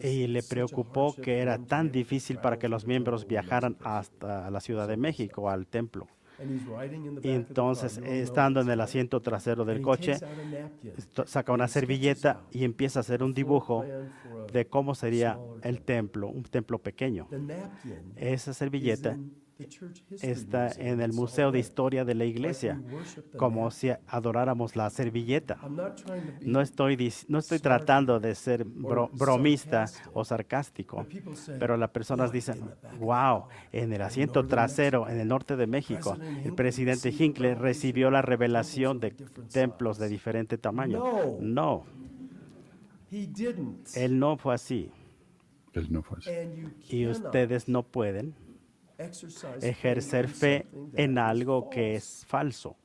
y 0.03 0.26
le 0.26 0.43
preocupó 0.43 1.14
que 1.14 1.38
era 1.38 1.57
tan 1.59 1.91
difícil 1.93 2.38
para 2.38 2.59
que 2.59 2.68
los 2.68 2.86
miembros 2.86 3.26
viajaran 3.26 3.76
hasta 3.82 4.51
la 4.51 4.61
Ciudad 4.61 4.86
de 4.86 4.97
México, 4.99 5.49
al 5.49 5.66
templo. 5.66 6.07
Y 7.22 7.30
entonces, 7.30 7.99
estando 7.99 8.61
en 8.61 8.70
el 8.70 8.80
asiento 8.80 9.20
trasero 9.20 9.64
del 9.64 9.82
coche, 9.82 10.14
saca 11.26 11.53
una 11.53 11.68
servilleta 11.68 12.43
y 12.51 12.64
empieza 12.64 13.01
a 13.01 13.03
hacer 13.03 13.22
un 13.22 13.34
dibujo 13.34 13.84
de 14.53 14.66
cómo 14.66 14.95
sería 14.95 15.38
el 15.62 15.82
templo, 15.82 16.28
un 16.28 16.43
templo 16.45 16.78
pequeño. 16.78 17.28
Esa 18.16 18.55
servilleta 18.55 19.16
está 20.22 20.70
en 20.78 21.00
el 21.00 21.12
Museo 21.12 21.50
de 21.52 21.58
Historia 21.58 22.04
de 22.04 22.14
la 22.14 22.24
Iglesia, 22.24 22.80
como 23.36 23.70
si 23.70 23.90
adoráramos 24.06 24.76
la 24.76 24.90
servilleta. 24.90 25.58
No 26.42 26.61
estoy, 26.61 27.12
no 27.28 27.38
estoy 27.38 27.58
tratando 27.58 28.20
de 28.20 28.34
ser 28.34 28.64
bro- 28.66 29.11
bromista 29.12 29.86
o 30.12 30.24
sarcástico, 30.24 31.06
pero 31.58 31.76
las 31.76 31.90
personas 31.90 32.32
dicen, 32.32 32.61
wow, 32.98 33.44
en 33.72 33.92
el 33.92 34.02
asiento 34.02 34.46
trasero 34.46 35.08
en 35.08 35.20
el 35.20 35.28
norte 35.28 35.56
de 35.56 35.66
México, 35.66 36.16
el 36.44 36.54
presidente 36.54 37.11
Hinckley 37.16 37.54
recibió 37.54 38.11
la 38.11 38.22
revelación 38.22 39.00
de 39.00 39.11
templos 39.52 39.98
de 39.98 40.08
diferente 40.08 40.58
tamaño. 40.58 41.02
No, 41.40 41.84
él 43.96 44.18
no 44.18 44.36
fue 44.36 44.54
así. 44.54 44.90
Él 45.72 45.86
no 45.92 46.02
fue 46.02 46.18
así. 46.18 46.30
Y 46.88 47.06
ustedes 47.06 47.68
no 47.68 47.82
pueden 47.82 48.34
ejercer 49.62 50.28
fe 50.28 50.66
en 50.94 51.18
algo 51.18 51.70
que 51.70 51.94
es 51.94 52.24
falso. 52.26 52.76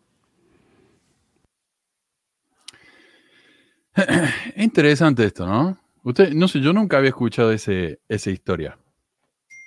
Interesante 4.56 5.26
esto, 5.26 5.46
¿no? 5.46 5.78
Usted, 6.04 6.34
no 6.34 6.48
sé, 6.48 6.60
yo 6.60 6.74
nunca 6.74 6.98
había 6.98 7.10
escuchado 7.10 7.52
ese, 7.52 8.00
esa 8.08 8.30
historia. 8.30 8.78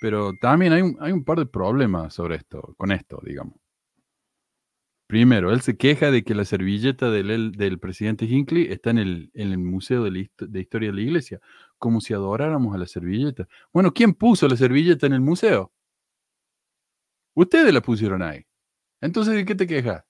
Pero 0.01 0.31
también 0.39 0.71
hay 0.73 0.81
un, 0.81 0.97
hay 1.01 1.11
un 1.11 1.23
par 1.25 1.39
de 1.39 1.45
problemas 1.45 2.13
sobre 2.13 2.35
esto, 2.35 2.73
con 2.77 2.91
esto, 2.91 3.21
digamos. 3.25 3.55
Primero, 5.07 5.51
él 5.51 5.61
se 5.61 5.75
queja 5.75 6.11
de 6.11 6.23
que 6.23 6.35
la 6.35 6.45
servilleta 6.45 7.09
del, 7.09 7.51
del 7.53 7.79
presidente 7.79 8.25
Hinckley 8.25 8.67
está 8.71 8.91
en 8.91 8.99
el, 8.99 9.31
en 9.33 9.51
el 9.51 9.57
Museo 9.57 10.03
de, 10.03 10.11
la 10.11 10.47
de 10.47 10.59
Historia 10.61 10.89
de 10.89 10.95
la 10.95 11.01
Iglesia, 11.01 11.41
como 11.79 11.99
si 11.99 12.13
adoráramos 12.13 12.75
a 12.75 12.77
la 12.77 12.85
servilleta. 12.85 13.47
Bueno, 13.73 13.91
¿quién 13.91 14.13
puso 14.13 14.47
la 14.47 14.55
servilleta 14.55 15.07
en 15.07 15.13
el 15.13 15.21
museo? 15.21 15.71
Ustedes 17.39 17.73
la 17.73 17.79
pusieron 17.79 18.21
ahí. 18.21 18.45
Entonces, 18.99 19.33
¿de 19.33 19.45
qué 19.45 19.55
te 19.55 19.65
quejas? 19.65 20.03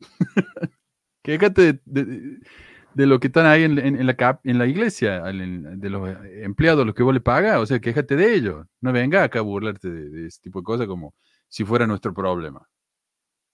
Quéjate 1.22 1.80
de, 1.86 3.06
lo 3.06 3.20
que 3.20 3.28
están 3.28 3.46
ahí 3.46 3.62
en, 3.62 4.06
la, 4.58 4.66
iglesia, 4.66 5.22
de 5.22 5.88
los 5.88 6.14
empleados, 6.42 6.84
los 6.84 6.94
que 6.94 7.02
vos 7.02 7.14
le 7.14 7.22
pagas, 7.22 7.56
o 7.56 7.64
sea, 7.64 7.80
quéjate 7.80 8.16
de 8.16 8.34
ellos. 8.34 8.66
No 8.82 8.92
venga 8.92 9.22
acá 9.22 9.38
a 9.38 9.42
burlarte 9.42 9.90
de, 9.90 10.10
de 10.10 10.26
ese 10.26 10.40
tipo 10.42 10.58
de 10.60 10.64
cosas 10.64 10.86
como 10.86 11.14
si 11.48 11.64
fuera 11.64 11.86
nuestro 11.86 12.12
problema. 12.12 12.68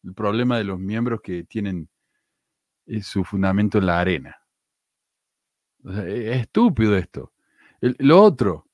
El 0.03 0.15
problema 0.15 0.59
de 0.59 0.65
los 0.65 0.81
miembros 0.81 1.21
que 1.23 1.45
tienen 1.45 1.89
eh, 2.87 3.01
su 3.01 3.23
fundamento 3.23 3.79
en 3.79 3.87
la 3.87 4.01
arena. 4.01 4.37
Sea, 5.85 6.05
e- 6.05 6.33
es 6.33 6.41
estúpido 6.41 6.97
esto. 6.97 7.33
Lo 7.81 8.21
otro, 8.21 8.67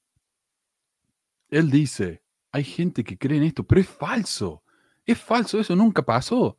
él 1.50 1.70
dice, 1.70 2.23
hay 2.54 2.62
gente 2.62 3.02
que 3.02 3.18
cree 3.18 3.38
en 3.38 3.42
esto, 3.42 3.64
pero 3.66 3.80
es 3.80 3.88
falso. 3.88 4.62
Es 5.04 5.20
falso, 5.20 5.58
eso 5.58 5.74
nunca 5.74 6.02
pasó. 6.02 6.56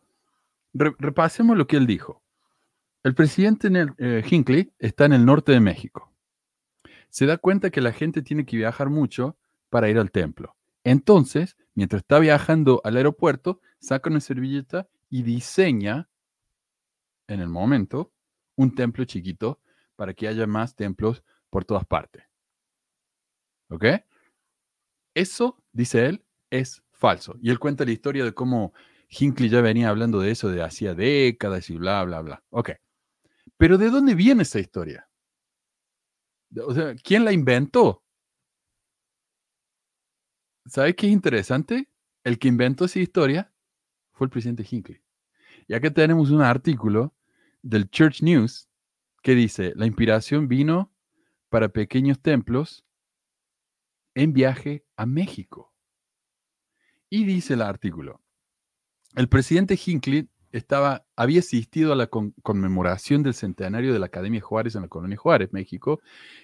Re- 0.73 0.93
repasemos 0.99 1.55
lo 1.55 1.67
que 1.67 1.77
él 1.77 1.87
dijo. 1.87 2.21
El 3.01 3.15
presidente 3.15 3.67
en 3.67 3.95
eh, 3.97 4.21
Hinckley 4.29 4.73
está 4.77 5.05
en 5.05 5.13
el 5.13 5.25
norte 5.25 5.53
de 5.53 5.61
México. 5.61 6.11
Se 7.09 7.25
da 7.25 7.37
cuenta 7.37 7.69
que 7.69 7.79
la 7.79 7.93
gente 7.93 8.21
tiene 8.21 8.45
que 8.45 8.57
viajar 8.57 8.89
mucho 8.89 9.37
para 9.69 9.89
ir 9.89 9.97
al 9.97 10.11
templo. 10.11 10.57
Entonces, 10.83 11.55
mientras 11.75 12.01
está 12.01 12.19
viajando 12.19 12.81
al 12.83 12.97
aeropuerto, 12.97 13.61
saca 13.79 14.09
una 14.09 14.19
servilleta 14.19 14.89
y 15.09 15.23
diseña, 15.23 16.09
en 17.27 17.39
el 17.39 17.47
momento, 17.47 18.11
un 18.57 18.75
templo 18.75 19.05
chiquito 19.05 19.61
para 19.95 20.13
que 20.13 20.27
haya 20.27 20.45
más 20.45 20.75
templos 20.75 21.23
por 21.49 21.63
todas 21.63 21.85
partes. 21.85 22.25
¿Ok? 23.69 23.85
Eso, 25.15 25.63
dice 25.71 26.05
él, 26.05 26.25
es 26.51 26.83
falso. 26.91 27.35
Y 27.41 27.49
él 27.49 27.57
cuenta 27.57 27.85
la 27.85 27.91
historia 27.91 28.23
de 28.23 28.33
cómo 28.33 28.73
Hinckley 29.09 29.49
ya 29.49 29.61
venía 29.61 29.89
hablando 29.89 30.19
de 30.19 30.31
eso 30.31 30.49
de 30.49 30.61
hacía 30.61 30.93
décadas 30.93 31.69
y 31.69 31.77
bla, 31.77 32.03
bla, 32.03 32.21
bla. 32.21 32.43
Ok. 32.49 32.71
Pero 33.57 33.77
¿de 33.77 33.89
dónde 33.89 34.13
viene 34.13 34.43
esa 34.43 34.59
historia? 34.59 35.09
O 36.63 36.73
sea, 36.73 36.95
¿quién 36.95 37.25
la 37.25 37.31
inventó? 37.31 38.03
¿Sabes 40.65 40.95
qué 40.95 41.07
es 41.07 41.13
interesante? 41.13 41.89
El 42.23 42.39
que 42.39 42.47
inventó 42.47 42.85
esa 42.85 42.99
historia 42.99 43.53
fue 44.13 44.25
el 44.25 44.31
presidente 44.31 44.65
Hinckley. 44.69 45.01
Y 45.67 45.73
acá 45.73 45.91
tenemos 45.91 46.31
un 46.31 46.41
artículo 46.41 47.13
del 47.61 47.89
Church 47.89 48.21
News 48.21 48.67
que 49.21 49.35
dice, 49.35 49.73
la 49.75 49.85
inspiración 49.85 50.47
vino 50.47 50.91
para 51.49 51.69
pequeños 51.69 52.19
templos 52.21 52.84
en 54.15 54.33
viaje 54.33 54.85
a 54.95 55.05
México. 55.05 55.73
Y 57.09 57.25
dice 57.25 57.53
el 57.53 57.61
artículo, 57.61 58.21
el 59.15 59.29
presidente 59.29 59.79
Hinckley 59.83 60.27
estaba, 60.51 61.05
había 61.15 61.39
asistido 61.39 61.91
a 61.93 61.95
la 61.95 62.07
con- 62.07 62.31
conmemoración 62.41 63.23
del 63.23 63.33
centenario 63.33 63.93
de 63.93 63.99
la 63.99 64.05
Academia 64.07 64.41
Juárez 64.41 64.75
en 64.75 64.83
la 64.83 64.87
colonia 64.87 65.17
Juárez, 65.17 65.51
México, 65.51 66.01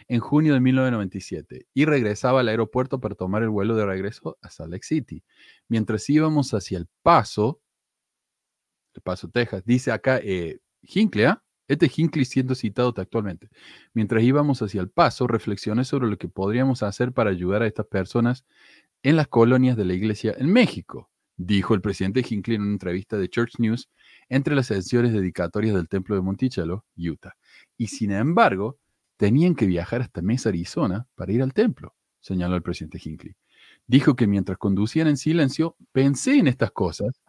en 0.07 0.19
junio 0.19 0.53
de 0.53 0.59
1997 0.59 1.67
y 1.73 1.85
regresaba 1.85 2.41
al 2.41 2.49
aeropuerto 2.49 2.99
para 2.99 3.15
tomar 3.15 3.41
el 3.41 3.49
vuelo 3.49 3.75
de 3.75 3.85
regreso 3.85 4.37
a 4.41 4.49
Salt 4.49 4.71
Lake 4.71 4.85
City. 4.85 5.23
Mientras 5.67 6.09
íbamos 6.09 6.53
hacia 6.53 6.77
El 6.77 6.87
Paso, 7.01 7.61
El 8.93 9.01
Paso, 9.01 9.29
Texas, 9.29 9.63
dice 9.65 9.91
acá 9.91 10.19
eh, 10.21 10.59
Hinckley, 10.81 11.25
¿ah? 11.25 11.41
Este 11.71 11.85
es 11.85 11.97
Hinckley 11.97 12.25
siendo 12.25 12.53
citado 12.53 12.93
actualmente. 12.97 13.47
Mientras 13.93 14.21
íbamos 14.23 14.61
hacia 14.61 14.81
El 14.81 14.89
Paso, 14.89 15.25
reflexioné 15.25 15.85
sobre 15.85 16.09
lo 16.09 16.17
que 16.17 16.27
podríamos 16.27 16.83
hacer 16.83 17.13
para 17.13 17.29
ayudar 17.29 17.61
a 17.61 17.67
estas 17.67 17.85
personas 17.85 18.43
en 19.03 19.15
las 19.15 19.29
colonias 19.29 19.77
de 19.77 19.85
la 19.85 19.93
iglesia 19.93 20.35
en 20.37 20.51
México, 20.51 21.09
dijo 21.37 21.73
el 21.73 21.79
presidente 21.79 22.25
Hinckley 22.29 22.57
en 22.57 22.63
una 22.63 22.73
entrevista 22.73 23.17
de 23.17 23.29
Church 23.29 23.53
News 23.57 23.89
entre 24.27 24.53
las 24.53 24.67
sesiones 24.67 25.13
dedicatorias 25.13 25.73
del 25.73 25.87
templo 25.87 26.13
de 26.13 26.21
Monticello, 26.21 26.83
Utah. 26.97 27.35
Y 27.77 27.87
sin 27.87 28.11
embargo, 28.11 28.77
tenían 29.15 29.55
que 29.55 29.65
viajar 29.65 30.01
hasta 30.01 30.21
Mesa, 30.21 30.49
Arizona, 30.49 31.07
para 31.15 31.31
ir 31.31 31.41
al 31.41 31.53
templo, 31.53 31.95
señaló 32.19 32.57
el 32.57 32.63
presidente 32.63 32.99
Hinckley. 33.01 33.37
Dijo 33.87 34.17
que 34.17 34.27
mientras 34.27 34.57
conducían 34.57 35.07
en 35.07 35.15
silencio, 35.15 35.77
pensé 35.93 36.35
en 36.35 36.49
estas 36.49 36.71
cosas 36.71 37.21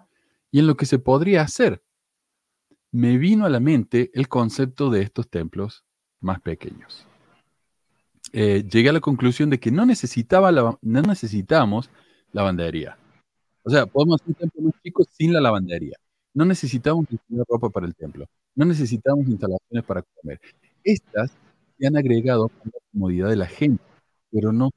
y 0.50 0.58
en 0.58 0.66
lo 0.66 0.76
que 0.76 0.86
se 0.86 0.98
podría 0.98 1.42
hacer. 1.42 1.80
Me 2.92 3.16
vino 3.16 3.46
a 3.46 3.48
la 3.50 3.58
mente 3.60 4.10
el 4.14 4.28
concepto 4.28 4.90
de 4.90 5.00
estos 5.02 5.28
templos 5.28 5.84
más 6.20 6.40
pequeños. 6.40 7.06
Eh, 8.32 8.64
llegué 8.70 8.90
a 8.90 8.92
la 8.92 9.00
conclusión 9.00 9.50
de 9.50 9.58
que 9.58 9.70
no, 9.70 9.84
necesitaba 9.86 10.52
la- 10.52 10.78
no 10.80 11.02
necesitamos 11.02 11.90
lavandería. 12.32 12.96
O 13.64 13.70
sea, 13.70 13.86
podemos 13.86 14.20
hacer 14.20 14.28
un 14.30 14.34
templo 14.34 14.62
más 14.62 14.74
chico 14.82 15.04
sin 15.10 15.32
la 15.32 15.40
lavandería. 15.40 15.96
No 16.34 16.44
necesitamos 16.44 17.06
diseñar 17.08 17.44
ropa 17.48 17.70
para 17.70 17.86
el 17.86 17.94
templo. 17.94 18.26
No 18.54 18.64
necesitamos 18.64 19.26
instalaciones 19.26 19.84
para 19.86 20.02
comer. 20.02 20.40
Estas 20.84 21.30
se 21.78 21.86
han 21.86 21.96
agregado 21.96 22.48
para 22.48 22.70
la 22.72 22.80
comodidad 22.92 23.28
de 23.30 23.36
la 23.36 23.46
gente, 23.46 23.82
pero 24.30 24.52
no 24.52 24.70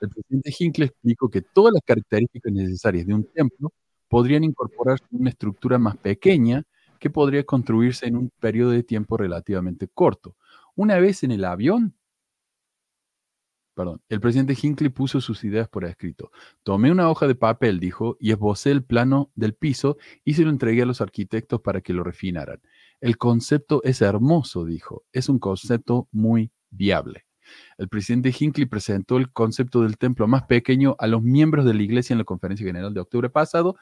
el 0.00 0.08
presidente 0.10 0.52
Hinckley 0.58 0.88
explicó 0.88 1.30
que 1.30 1.42
todas 1.42 1.72
las 1.72 1.82
características 1.84 2.52
necesarias 2.52 3.06
de 3.06 3.14
un 3.14 3.24
templo 3.24 3.72
podrían 4.12 4.44
incorporarse 4.44 5.06
en 5.10 5.22
una 5.22 5.30
estructura 5.30 5.78
más 5.78 5.96
pequeña 5.96 6.64
que 7.00 7.08
podría 7.08 7.44
construirse 7.44 8.06
en 8.06 8.16
un 8.16 8.30
periodo 8.40 8.72
de 8.72 8.82
tiempo 8.82 9.16
relativamente 9.16 9.88
corto. 9.88 10.36
Una 10.74 10.98
vez 10.98 11.22
en 11.22 11.30
el 11.30 11.46
avión, 11.46 11.96
perdón, 13.72 14.02
el 14.10 14.20
presidente 14.20 14.54
Hinckley 14.60 14.90
puso 14.90 15.22
sus 15.22 15.42
ideas 15.44 15.66
por 15.66 15.86
escrito. 15.86 16.30
Tomé 16.62 16.92
una 16.92 17.08
hoja 17.08 17.26
de 17.26 17.36
papel, 17.36 17.80
dijo, 17.80 18.18
y 18.20 18.32
esbocé 18.32 18.70
el 18.72 18.84
plano 18.84 19.30
del 19.34 19.54
piso 19.54 19.96
y 20.26 20.34
se 20.34 20.42
lo 20.42 20.50
entregué 20.50 20.82
a 20.82 20.86
los 20.86 21.00
arquitectos 21.00 21.62
para 21.62 21.80
que 21.80 21.94
lo 21.94 22.04
refinaran. 22.04 22.60
El 23.00 23.16
concepto 23.16 23.80
es 23.82 24.02
hermoso, 24.02 24.66
dijo. 24.66 25.04
Es 25.12 25.30
un 25.30 25.38
concepto 25.38 26.06
muy 26.12 26.52
viable. 26.68 27.24
El 27.78 27.88
presidente 27.88 28.34
Hinckley 28.38 28.66
presentó 28.66 29.16
el 29.16 29.32
concepto 29.32 29.82
del 29.82 29.98
templo 29.98 30.26
más 30.28 30.44
pequeño 30.44 30.96
a 30.98 31.06
los 31.06 31.22
miembros 31.22 31.64
de 31.64 31.74
la 31.74 31.82
iglesia 31.82 32.14
en 32.14 32.18
la 32.18 32.24
conferencia 32.24 32.66
general 32.66 32.94
de 32.94 33.00
octubre 33.00 33.30
pasado 33.30 33.76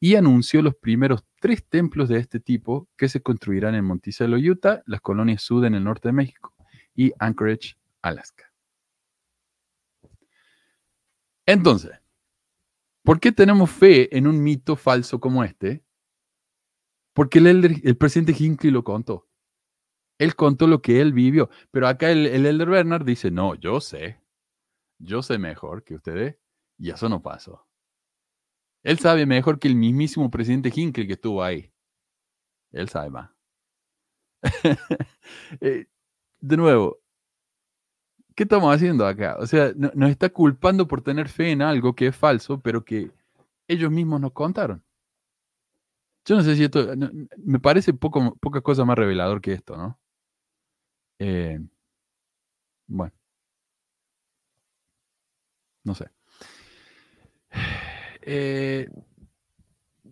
y 0.00 0.16
anunció 0.16 0.62
los 0.62 0.74
primeros 0.74 1.24
tres 1.40 1.64
templos 1.68 2.08
de 2.08 2.18
este 2.18 2.40
tipo 2.40 2.88
que 2.96 3.08
se 3.08 3.22
construirán 3.22 3.74
en 3.74 3.84
Monticello, 3.84 4.36
Utah, 4.36 4.82
las 4.86 5.00
colonias 5.00 5.42
Sud 5.42 5.64
en 5.64 5.74
el 5.74 5.84
norte 5.84 6.08
de 6.08 6.12
México 6.12 6.54
y 6.94 7.12
Anchorage, 7.18 7.76
Alaska. 8.02 8.52
Entonces, 11.46 11.92
¿por 13.02 13.20
qué 13.20 13.32
tenemos 13.32 13.70
fe 13.70 14.16
en 14.16 14.26
un 14.26 14.42
mito 14.42 14.76
falso 14.76 15.20
como 15.20 15.44
este? 15.44 15.84
Porque 17.12 17.38
el, 17.38 17.80
el 17.84 17.96
presidente 17.96 18.34
Hinckley 18.36 18.72
lo 18.72 18.84
contó. 18.84 19.28
Él 20.22 20.36
contó 20.36 20.66
lo 20.66 20.82
que 20.82 21.00
él 21.00 21.12
vivió. 21.12 21.50
Pero 21.70 21.88
acá 21.88 22.10
el, 22.10 22.26
el 22.26 22.46
elder 22.46 22.68
Bernard 22.70 23.04
dice, 23.04 23.30
no, 23.30 23.54
yo 23.56 23.80
sé. 23.80 24.20
Yo 25.00 25.22
sé 25.22 25.38
mejor 25.38 25.84
que 25.84 25.96
ustedes. 25.96 26.36
Y 26.78 26.90
eso 26.90 27.08
no 27.08 27.22
pasó. 27.22 27.66
Él 28.84 29.00
sabe 29.00 29.26
mejor 29.26 29.58
que 29.58 29.66
el 29.66 29.74
mismísimo 29.74 30.30
presidente 30.30 30.70
Hinckley 30.72 31.08
que 31.08 31.14
estuvo 31.14 31.42
ahí. 31.42 31.72
Él 32.72 32.88
sabe 32.90 33.08
más. 33.10 33.30
Eh, 35.60 35.86
de 36.40 36.56
nuevo, 36.56 37.00
¿qué 38.34 38.44
estamos 38.44 38.74
haciendo 38.74 39.06
acá? 39.06 39.36
O 39.38 39.46
sea, 39.46 39.72
no- 39.76 39.90
nos 39.94 40.10
está 40.10 40.28
culpando 40.30 40.86
por 40.88 41.02
tener 41.02 41.28
fe 41.28 41.50
en 41.50 41.62
algo 41.62 41.94
que 41.94 42.08
es 42.08 42.16
falso, 42.16 42.60
pero 42.60 42.84
que 42.84 43.10
ellos 43.68 43.90
mismos 43.90 44.20
nos 44.20 44.32
contaron. 44.32 44.84
Yo 46.24 46.36
no 46.36 46.42
sé 46.42 46.54
si 46.56 46.64
esto, 46.64 46.86
me 47.38 47.58
parece 47.60 47.92
poco, 47.94 48.36
poca 48.40 48.60
cosa 48.60 48.84
más 48.84 48.96
revelador 48.96 49.40
que 49.40 49.52
esto, 49.52 49.76
¿no? 49.76 49.98
Eh, 51.18 51.58
bueno, 52.86 53.12
no 55.84 55.94
sé. 55.94 56.06
Eh, 58.22 58.88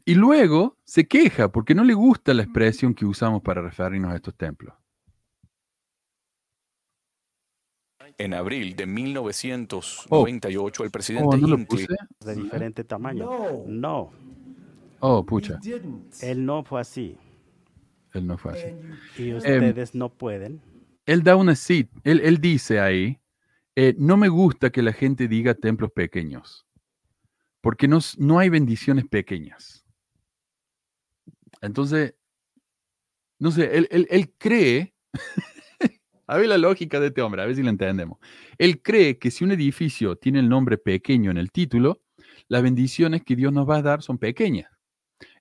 y 0.04 0.14
luego 0.14 0.76
se 0.84 1.06
queja 1.06 1.50
porque 1.52 1.74
no 1.74 1.84
le 1.84 1.94
gusta 1.94 2.34
la 2.34 2.42
expresión 2.42 2.94
que 2.94 3.04
usamos 3.04 3.40
para 3.42 3.62
referirnos 3.62 4.12
a 4.12 4.16
estos 4.16 4.34
templos. 4.34 4.74
En 8.18 8.34
abril 8.34 8.74
de 8.76 8.86
1998, 8.86 10.84
el 10.84 10.90
presidente 10.90 11.36
Oh, 11.36 11.36
¿no 11.36 11.64
puse? 11.66 11.86
de 12.24 12.34
diferente 12.34 12.84
tamaño. 12.84 13.30
No, 13.66 14.10
Oh, 15.02 15.24
pucha, 15.24 15.58
él 16.20 16.44
no 16.44 16.62
fue 16.62 16.80
así. 16.82 17.16
él 18.12 18.26
no 18.26 18.36
fue 18.36 18.52
así. 18.52 18.66
Y 19.22 19.30
Em, 19.30 19.36
ustedes 19.36 19.94
no 19.94 20.10
pueden. 20.10 20.60
Él 21.10 21.22
da 21.24 21.34
una 21.34 21.56
cita, 21.56 21.90
él, 22.04 22.40
dice 22.40 22.78
ahí, 22.78 23.18
eh, 23.74 23.94
no 23.98 24.16
me 24.16 24.28
gusta 24.28 24.70
que 24.70 24.82
la 24.82 24.92
gente 24.92 25.26
diga 25.26 25.54
templos 25.54 25.90
pequeños. 25.92 26.66
Porque 27.60 27.88
no, 27.88 27.98
no 28.18 28.38
hay 28.38 28.48
bendiciones 28.48 29.06
pequeñas. 29.08 29.84
Entonces, 31.60 32.14
no 33.38 33.50
sé, 33.50 33.76
él, 33.76 33.88
él- 33.90 34.06
él 34.10 34.32
cree, 34.38 34.94
a 36.26 36.36
ver 36.36 36.48
la 36.48 36.58
lógica 36.58 37.00
de 37.00 37.08
este 37.08 37.22
hombre, 37.22 37.42
a 37.42 37.46
ver 37.46 37.56
si 37.56 37.62
lo 37.62 37.70
entendemos. 37.70 38.18
Él 38.58 38.82
cree 38.82 39.18
que 39.18 39.30
si 39.30 39.44
un 39.44 39.52
edificio 39.52 40.16
tiene 40.16 40.40
el 40.40 40.48
nombre 40.48 40.78
pequeño 40.78 41.30
en 41.30 41.38
el 41.38 41.50
título, 41.50 42.02
las 42.48 42.62
bendiciones 42.62 43.22
que 43.24 43.36
Dios 43.36 43.52
nos 43.52 43.68
va 43.68 43.76
a 43.78 43.82
dar 43.82 44.02
son 44.02 44.18
pequeñas. 44.18 44.70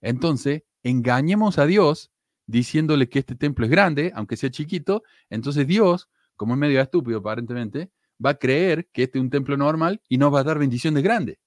Entonces, 0.01 0.63
engañemos 0.83 1.59
a 1.59 1.65
Dios 1.65 2.11
diciéndole 2.49 3.07
que 3.07 3.19
este 3.19 3.35
templo 3.35 3.63
es 3.65 3.71
grande, 3.71 4.11
aunque 4.15 4.35
sea 4.35 4.49
chiquito. 4.49 5.03
Entonces 5.29 5.67
Dios, 5.67 6.09
como 6.35 6.53
es 6.53 6.59
medio 6.59 6.81
estúpido 6.81 7.19
aparentemente, 7.19 7.91
va 8.23 8.31
a 8.31 8.35
creer 8.35 8.89
que 8.91 9.03
este 9.03 9.19
es 9.19 9.23
un 9.23 9.29
templo 9.29 9.55
normal 9.55 10.01
y 10.09 10.17
nos 10.17 10.33
va 10.33 10.39
a 10.39 10.43
dar 10.43 10.57
bendiciones 10.57 11.03
grandes. 11.03 11.37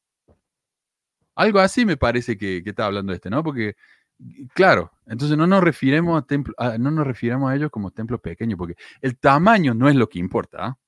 Algo 1.34 1.58
así 1.58 1.84
me 1.84 1.96
parece 1.96 2.36
que, 2.36 2.62
está 2.64 2.86
hablando 2.86 3.12
este, 3.12 3.30
¿no? 3.30 3.42
Porque, 3.42 3.74
claro, 4.54 4.92
entonces 5.06 5.36
no 5.36 5.46
nos 5.46 5.64
refiremos 5.64 6.22
a, 6.22 6.24
templo, 6.24 6.54
no 6.78 6.90
nos 6.90 7.06
refiramos 7.06 7.50
a 7.50 7.56
ellos 7.56 7.70
como 7.70 7.90
templos 7.90 8.20
pequeños, 8.20 8.56
porque 8.56 8.76
el 9.00 9.18
tamaño 9.18 9.74
no 9.74 9.88
es 9.88 9.96
lo 9.96 10.08
que 10.08 10.20
importa, 10.20 10.66
¿ah? 10.66 10.78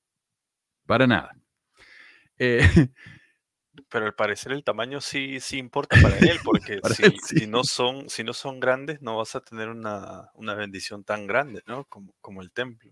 Para 0.85 1.07
nada. 1.07 1.35
Eh, 2.37 2.59
Pero 3.95 4.07
al 4.07 4.13
parecer 4.13 4.51
el 4.51 4.65
tamaño 4.65 4.99
sí, 4.99 5.39
sí 5.39 5.57
importa 5.57 5.95
para 5.95 6.17
él, 6.17 6.37
porque 6.43 6.81
Para 6.81 6.93
si, 6.93 7.03
él 7.03 7.15
sí. 7.25 7.39
si 7.39 7.47
no 7.47 7.63
son, 7.63 8.09
si 8.09 8.25
no 8.25 8.33
son 8.33 8.59
grandes, 8.59 9.01
no 9.01 9.15
vas 9.15 9.37
a 9.37 9.39
tener 9.39 9.69
una, 9.69 10.31
una 10.33 10.53
bendición 10.53 11.05
tan 11.05 11.27
grande, 11.27 11.61
¿no? 11.65 11.85
Como, 11.85 12.13
como 12.19 12.41
el 12.41 12.51
templo. 12.51 12.91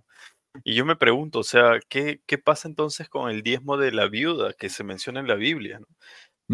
Y 0.64 0.76
yo 0.76 0.86
me 0.86 0.96
pregunto, 0.96 1.40
o 1.40 1.44
sea, 1.44 1.82
¿qué, 1.90 2.22
qué 2.26 2.38
pasa 2.38 2.70
entonces 2.70 3.10
con 3.10 3.30
el 3.30 3.44
diezmo 3.44 3.76
de 3.76 3.92
la 3.92 4.08
viuda 4.08 4.54
que 4.54 4.70
se 4.70 4.86
menciona 4.86 5.20
en 5.20 5.28
la 5.28 5.36
Biblia? 5.36 5.80
¿no? 5.80 5.88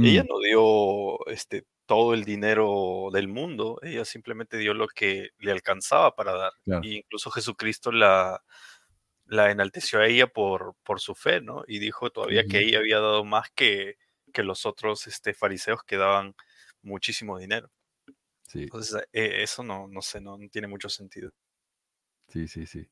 Ella 0.01 0.23
mm, 0.23 0.27
no 0.27 0.39
dio 0.39 1.27
este, 1.27 1.65
todo 1.85 2.15
el 2.15 2.23
dinero 2.25 3.09
del 3.13 3.27
mundo, 3.27 3.79
ella 3.83 4.05
simplemente 4.05 4.57
dio 4.57 4.73
lo 4.73 4.87
que 4.87 5.29
le 5.37 5.51
alcanzaba 5.51 6.15
para 6.15 6.33
dar. 6.33 6.53
Claro. 6.65 6.81
Y 6.83 6.97
incluso 6.97 7.29
Jesucristo 7.29 7.91
la, 7.91 8.41
la 9.25 9.51
enalteció 9.51 9.99
a 9.99 10.07
ella 10.07 10.27
por, 10.27 10.75
por 10.83 10.99
su 10.99 11.13
fe, 11.15 11.39
¿no? 11.41 11.63
Y 11.67 11.79
dijo 11.79 12.09
todavía 12.09 12.45
que 12.45 12.57
Ujú. 12.57 12.67
ella 12.67 12.79
había 12.79 12.99
dado 12.99 13.23
más 13.23 13.51
que, 13.51 13.97
que 14.31 14.43
los 14.43 14.65
otros 14.65 15.07
este, 15.07 15.33
fariseos 15.33 15.83
que 15.83 15.97
daban 15.97 16.35
muchísimo 16.81 17.37
dinero. 17.37 17.69
sí, 18.47 18.63
Entonces, 18.63 19.03
eh, 19.13 19.43
eso 19.43 19.63
no, 19.63 19.87
no 19.87 20.01
sé, 20.01 20.21
no, 20.21 20.37
no 20.37 20.49
tiene 20.49 20.67
mucho 20.67 20.89
sentido. 20.89 21.31
sí, 22.29 22.47
sí, 22.47 22.65
sí. 22.65 22.87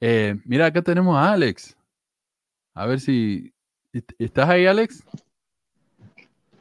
Eh, 0.00 0.36
mira, 0.44 0.66
acá 0.66 0.82
tenemos 0.82 1.16
a 1.16 1.32
Alex. 1.32 1.76
A 2.74 2.86
ver 2.86 3.00
si... 3.00 3.52
¿est- 3.92 4.12
¿Estás 4.18 4.48
ahí, 4.48 4.66
Alex? 4.66 5.02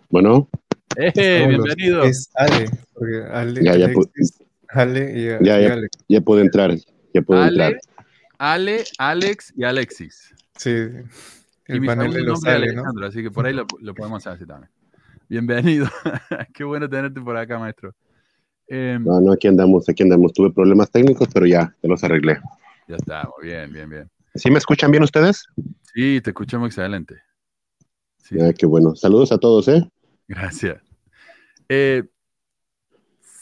Bueno, 0.09 0.49
¡Eh! 0.95 1.11
Bienvenido. 1.47 2.03
Es 2.03 2.29
Ale, 2.33 2.65
porque 2.93 3.23
Ale, 3.31 3.63
Ya, 3.63 3.75
ya 3.77 3.85
Ale 4.69 5.11
y, 5.19 5.25
ya, 5.25 5.59
y 5.61 5.63
ya, 5.63 5.73
Alex. 5.73 5.97
ya 6.07 6.21
puedo 6.21 6.41
entrar, 6.41 6.75
ya 7.13 7.21
puedo 7.21 7.41
Ale, 7.41 7.49
entrar. 7.65 7.81
Ale, 8.37 8.83
Alex 8.97 9.53
y 9.55 9.63
Alexis. 9.63 10.33
Sí, 10.57 10.87
Y 11.69 11.73
el 11.73 11.81
mi 11.81 11.87
panel 11.87 12.11
de. 12.11 12.51
Alejandro, 12.51 13.05
así 13.05 13.21
que 13.21 13.29
por 13.29 13.45
ahí 13.45 13.53
lo, 13.53 13.65
lo 13.79 13.93
podemos 13.93 14.17
hacer 14.25 14.33
así 14.33 14.45
también. 14.47 14.71
Bienvenido. 15.29 15.87
Qué 16.53 16.63
bueno 16.63 16.89
tenerte 16.89 17.21
por 17.21 17.37
acá, 17.37 17.59
maestro. 17.59 17.93
Em, 18.67 19.03
No, 19.03 19.21
no, 19.21 19.31
aquí 19.33 19.47
andamos, 19.47 19.87
aquí 19.87 20.01
andamos. 20.01 20.33
Tuve 20.33 20.51
problemas 20.51 20.89
técnicos, 20.89 21.27
pero 21.31 21.45
ya, 21.45 21.75
ya 21.81 21.89
los 21.89 22.03
arreglé. 22.03 22.39
ya 22.87 22.95
estamos, 22.95 23.35
bien, 23.43 23.71
bien, 23.71 23.87
bien. 23.87 24.09
¿Sí 24.33 24.49
me 24.49 24.57
escuchan 24.57 24.89
bien 24.89 25.03
ustedes? 25.03 25.45
Sí, 25.93 26.19
te 26.21 26.31
escuchamos 26.31 26.69
excelente. 26.69 27.15
Sí, 28.17 28.37
Ah, 28.41 28.51
qué 28.57 28.65
bueno. 28.65 28.95
Saludos 28.95 29.31
a 29.31 29.37
todos, 29.37 29.67
¿eh? 29.67 29.87
gracias. 30.27 30.81
Eh, 31.67 32.03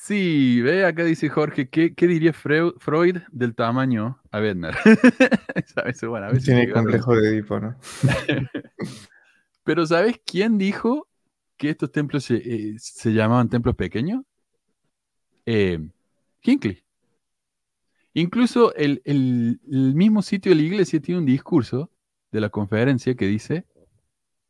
sí, 0.07 0.61
ve, 0.61 0.85
acá 0.85 1.03
dice 1.03 1.29
Jorge, 1.29 1.69
¿qué, 1.69 1.93
qué 1.93 2.07
diría 2.07 2.31
Freu- 2.33 2.75
Freud 2.79 3.17
del 3.31 3.53
tamaño 3.55 4.19
a 4.31 4.39
Bednar? 4.39 4.75
¿Sabes? 5.75 6.01
Bueno, 6.03 6.27
a 6.27 6.29
veces 6.29 6.45
Tiene 6.45 6.71
complejo 6.71 7.15
de 7.15 7.29
Edipo, 7.29 7.59
¿no? 7.59 7.75
Pero 9.63 9.85
¿sabes 9.85 10.19
quién 10.25 10.57
dijo 10.57 11.07
que 11.57 11.69
estos 11.69 11.91
templos 11.91 12.23
se, 12.23 12.35
eh, 12.37 12.75
se 12.77 13.11
llamaban 13.13 13.49
templos 13.49 13.75
pequeños? 13.75 14.23
Eh, 15.45 15.79
Hinckley. 16.43 16.83
Incluso 18.13 18.73
el, 18.75 19.01
el- 19.05 19.59
el 19.69 19.93
mismo 19.93 20.21
sitio 20.21 20.51
de 20.51 20.55
la 20.55 20.61
iglesia 20.63 20.99
tiene 21.01 21.19
un 21.19 21.25
discurso 21.25 21.91
de 22.31 22.41
la 22.41 22.49
conferencia 22.49 23.15
que 23.15 23.27
dice, 23.27 23.65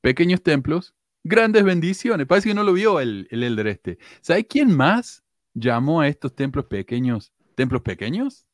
pequeños 0.01 0.41
templos, 0.41 0.95
grandes 1.23 1.63
bendiciones. 1.63 2.27
Parece 2.27 2.49
que 2.49 2.55
no 2.55 2.63
lo 2.63 2.73
vio 2.73 2.99
el, 2.99 3.27
el 3.31 3.43
elder 3.43 3.67
este. 3.67 3.97
¿Sabe 4.21 4.45
quién 4.45 4.75
más 4.75 5.23
llamó 5.59 6.01
a 6.01 6.07
estos 6.07 6.35
templos 6.35 6.65
pequeños 6.65 7.31
templos 7.57 7.81
pequeños? 7.81 8.45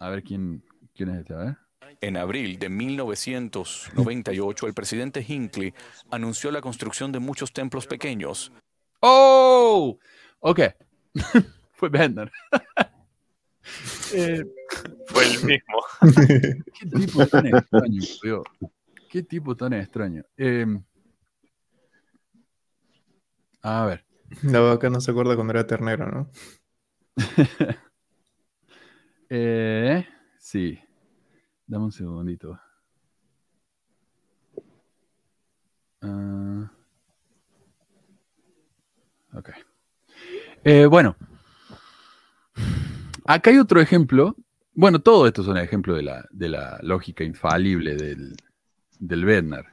A 0.00 0.10
ver 0.10 0.22
quién, 0.24 0.62
quién 0.94 1.10
es 1.10 1.20
este, 1.20 1.32
a 1.34 1.36
ver. 1.38 1.56
En 2.00 2.16
abril 2.16 2.58
de 2.58 2.68
1998, 2.68 4.66
el 4.66 4.74
presidente 4.74 5.24
Hinckley 5.26 5.72
anunció 6.10 6.50
la 6.50 6.60
construcción 6.60 7.12
de 7.12 7.20
muchos 7.20 7.52
templos 7.52 7.86
pequeños. 7.86 8.52
¡Oh! 9.00 9.96
Ok. 10.40 10.60
Fue 11.72 11.88
Bender. 11.88 12.32
Eh, 14.12 14.44
Fue 15.06 15.24
el 15.26 15.44
mismo. 15.44 15.80
¿Qué 16.78 16.86
tipo 16.86 17.26
tan 17.26 17.46
extraño, 17.46 18.02
tío? 18.22 18.42
¿Qué 19.08 19.22
tipo 19.22 19.56
tan 19.56 19.72
extraño? 19.74 20.24
Eh, 20.36 20.66
a 23.62 23.86
ver. 23.86 24.05
La 24.42 24.60
vaca 24.60 24.90
no 24.90 25.00
se 25.00 25.10
acuerda 25.10 25.34
cuando 25.34 25.52
era 25.52 25.66
ternero, 25.66 26.06
¿no? 26.10 26.30
Eh, 29.28 30.06
sí. 30.38 30.78
Dame 31.66 31.84
un 31.86 31.92
segundito. 31.92 32.58
Ah, 36.02 36.70
ok. 39.34 39.50
Eh, 40.64 40.86
bueno. 40.86 41.16
Acá 43.24 43.50
hay 43.50 43.58
otro 43.58 43.80
ejemplo. 43.80 44.36
Bueno, 44.74 45.00
todo 45.00 45.26
esto 45.26 45.42
son 45.42 45.56
ejemplos 45.58 45.96
de 45.96 46.02
la, 46.02 46.26
de 46.30 46.48
la 46.48 46.78
lógica 46.82 47.24
infalible 47.24 47.96
del, 47.96 48.36
del 48.98 49.24
Bednar. 49.24 49.66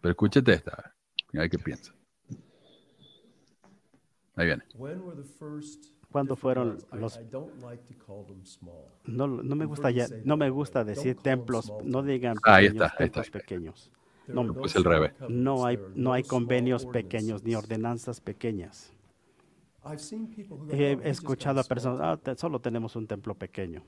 Pero 0.00 0.10
escúchate 0.12 0.52
esta. 0.52 0.72
A 1.34 1.38
ver 1.38 1.50
qué 1.50 1.58
piensa. 1.58 1.92
Ahí 4.36 4.46
viene. 4.46 4.62
¿Cuándo 6.10 6.34
fueron 6.36 6.78
los 6.92 7.20
no, 9.04 9.26
no 9.28 9.54
me 9.56 9.64
gusta 9.64 9.90
ya, 9.90 10.06
no 10.24 10.36
me 10.36 10.50
gusta 10.50 10.82
decir 10.84 11.16
templos, 11.16 11.72
no 11.84 12.02
digan 12.02 12.36
Ah, 12.44 12.56
ahí 12.56 12.66
pequeños, 12.66 12.84
está, 12.86 12.96
ahí 13.02 13.06
está, 13.06 13.22
templos 13.22 13.30
pequeños. 13.30 13.92
No, 14.26 14.44
Lo 14.44 14.54
puse 14.54 14.78
al 14.78 14.84
revés. 14.84 15.12
no 15.28 15.64
hay 15.66 15.78
no 15.94 16.12
hay 16.12 16.22
convenios 16.22 16.86
pequeños 16.86 17.42
ni 17.44 17.54
ordenanzas 17.54 18.20
pequeñas. 18.20 18.92
He 20.70 20.98
escuchado 21.04 21.60
a 21.60 21.64
personas, 21.64 22.00
"Ah, 22.02 22.16
te- 22.16 22.36
solo 22.36 22.60
tenemos 22.60 22.94
un 22.96 23.06
templo 23.06 23.34
pequeño. 23.34 23.82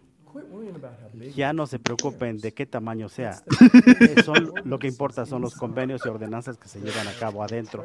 Ya 1.36 1.52
no 1.52 1.66
se 1.66 1.78
preocupen 1.78 2.38
de 2.38 2.52
qué 2.54 2.64
tamaño 2.66 3.08
sea. 3.08 3.42
Son- 4.24 4.52
lo 4.64 4.78
que 4.78 4.86
importa 4.88 5.26
son 5.26 5.42
los 5.42 5.54
convenios 5.54 6.02
y 6.04 6.08
ordenanzas 6.08 6.56
que 6.56 6.68
se 6.68 6.80
llevan 6.80 7.06
a 7.08 7.12
cabo 7.18 7.42
adentro. 7.42 7.84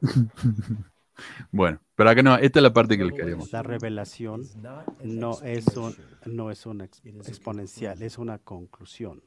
Bueno, 1.52 1.80
pero 1.94 2.10
acá 2.10 2.22
no, 2.22 2.36
esta 2.36 2.58
es 2.58 2.62
la 2.62 2.72
parte 2.72 2.98
que 2.98 3.04
le 3.04 3.12
queríamos. 3.14 3.52
La 3.52 3.62
revelación 3.62 4.42
no 5.04 5.40
es 5.42 5.66
un 5.76 5.94
no 6.26 6.50
es 6.50 6.66
una 6.66 6.84
ex- 6.84 7.02
exponencial, 7.04 8.02
es 8.02 8.18
una 8.18 8.38
conclusión. 8.38 9.22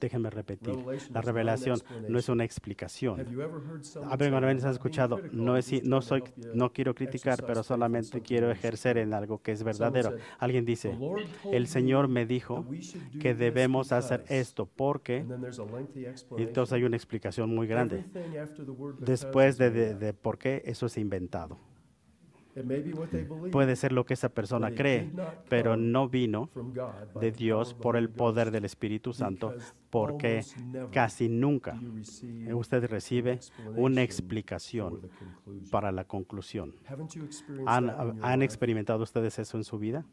Déjenme 0.00 0.30
repetir. 0.30 0.74
La 1.12 1.20
revelación 1.20 1.78
no 2.08 2.18
es 2.18 2.28
una 2.28 2.44
explicación. 2.44 3.20
A 3.20 4.16
ver, 4.16 4.28
¿alguna 4.28 4.46
vez 4.46 4.64
has 4.64 4.72
escuchado? 4.72 5.20
No, 5.30 5.56
es, 5.58 5.84
no, 5.84 6.00
soy, 6.00 6.24
no 6.54 6.72
quiero 6.72 6.94
criticar, 6.94 7.44
pero 7.46 7.62
solamente 7.62 8.22
quiero 8.22 8.50
ejercer 8.50 8.96
en 8.96 9.12
algo 9.12 9.42
que 9.42 9.52
es 9.52 9.62
verdadero. 9.62 10.14
Alguien 10.38 10.64
dice, 10.64 10.96
el 11.52 11.66
Señor 11.66 12.08
me 12.08 12.24
dijo 12.24 12.66
que 13.20 13.34
debemos 13.34 13.92
hacer 13.92 14.24
esto 14.28 14.66
porque... 14.66 15.24
Y 16.38 16.42
entonces 16.42 16.72
hay 16.72 16.84
una 16.84 16.96
explicación 16.96 17.54
muy 17.54 17.66
grande. 17.66 18.04
Después 19.00 19.58
de, 19.58 19.70
de, 19.70 19.94
de 19.94 20.14
por 20.14 20.38
qué 20.38 20.62
eso 20.64 20.86
es 20.86 20.96
inventado. 20.96 21.58
Puede 23.50 23.76
ser 23.76 23.92
lo 23.92 24.04
que 24.06 24.14
esa 24.14 24.28
persona 24.28 24.68
cree, 24.76 25.12
pero 25.48 25.76
no 25.76 26.08
vino 26.08 26.50
de 27.20 27.32
Dios 27.32 27.74
por 27.74 27.96
el 27.96 28.08
poder 28.10 28.50
del 28.50 28.64
Espíritu 28.64 29.12
Santo, 29.12 29.54
porque 29.90 30.42
casi 30.92 31.28
nunca 31.28 31.80
usted 32.52 32.84
recibe 32.86 33.38
una 33.76 34.02
explicación 34.02 35.00
para 35.70 35.90
la 35.92 36.04
conclusión. 36.04 36.74
¿Han, 37.66 37.88
han 38.22 38.42
experimentado 38.42 39.02
ustedes 39.02 39.38
eso 39.38 39.56
en 39.56 39.64
su 39.64 39.78
vida? 39.78 40.04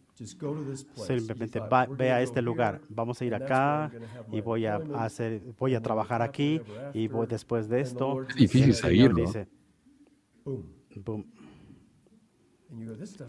Simplemente 1.17 1.59
va- 1.71 1.85
ve 1.97 2.11
a 2.11 2.21
este 2.21 2.41
lugar. 2.41 2.81
Vamos 2.89 3.21
a 3.21 3.25
ir 3.25 3.33
acá 3.35 3.91
y 4.31 4.41
voy 4.41 4.65
a 4.65 4.75
hacer, 4.93 5.41
voy 5.59 5.75
a 5.75 5.81
trabajar 5.81 6.21
aquí 6.21 6.61
y 6.93 7.07
voy 7.07 7.27
después 7.27 7.67
de 7.69 7.81
esto. 7.81 8.21
Es 8.29 8.35
difícil 8.35 8.73
seguirlo. 8.73 9.15
dice, 9.25 9.47
boom. 11.05 11.25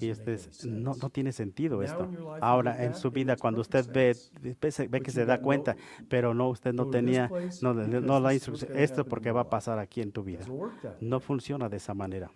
Y 0.01 0.11
este 0.11 0.34
es- 0.34 0.66
no, 0.66 0.95
no 1.01 1.11
tiene 1.11 1.32
sentido 1.32 1.82
esto. 1.82 2.09
Ahora, 2.40 2.84
en 2.84 2.95
su 2.95 3.11
vida, 3.11 3.36
cuando 3.36 3.61
usted 3.61 3.84
ve, 3.93 4.16
ve, 4.40 4.57
ve 4.88 5.01
que 5.01 5.11
se 5.11 5.24
da 5.24 5.40
cuenta, 5.40 5.76
pero 6.09 6.34
no, 6.34 6.49
usted 6.49 6.72
no 6.72 6.86
tenía, 6.90 7.30
no, 7.61 7.74
no 7.74 8.20
la 8.20 8.34
instrucción, 8.34 8.70
esto 8.74 9.05
porque 9.05 9.30
va 9.32 9.43
a 9.43 9.49
pasar 9.51 9.78
aquí 9.78 10.01
en 10.01 10.12
tu 10.12 10.22
vida. 10.22 10.45
No 11.01 11.20
funciona 11.20 11.68
de 11.68 11.76
esa 11.76 11.95
manera. 11.95 12.30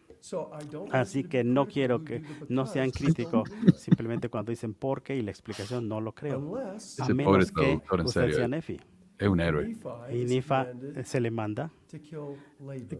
Así 0.90 1.24
que 1.24 1.44
no 1.44 1.66
quiero 1.66 2.04
que 2.04 2.22
no 2.48 2.66
sean 2.66 2.90
críticos 2.90 3.48
simplemente 3.76 4.28
cuando 4.28 4.50
dicen 4.50 4.74
por 4.74 5.02
qué 5.02 5.16
y 5.16 5.22
la 5.22 5.30
explicación 5.30 5.88
no 5.88 6.00
lo 6.00 6.12
creo. 6.12 6.56
A 6.98 7.08
menos 7.08 7.52
que 7.52 7.80
usted 8.04 8.20
serio. 8.22 8.36
sea 8.36 8.48
Nefi. 8.48 8.80
Es 9.18 9.28
un 9.28 9.40
héroe. 9.40 9.76
Y 10.12 10.24
Nifa 10.24 10.66
se 11.04 11.20
le 11.20 11.30
manda 11.30 11.70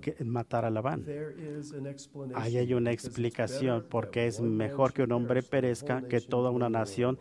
que 0.00 0.24
matar 0.24 0.64
a 0.64 0.70
Labán. 0.70 1.04
Ahí 2.34 2.56
hay 2.56 2.72
una 2.72 2.92
explicación 2.92 3.84
porque 3.90 4.26
es 4.26 4.40
mejor 4.40 4.92
que 4.92 5.02
un 5.02 5.12
hombre 5.12 5.42
perezca 5.42 6.02
que 6.02 6.20
toda 6.20 6.50
una 6.50 6.70
nación 6.70 7.18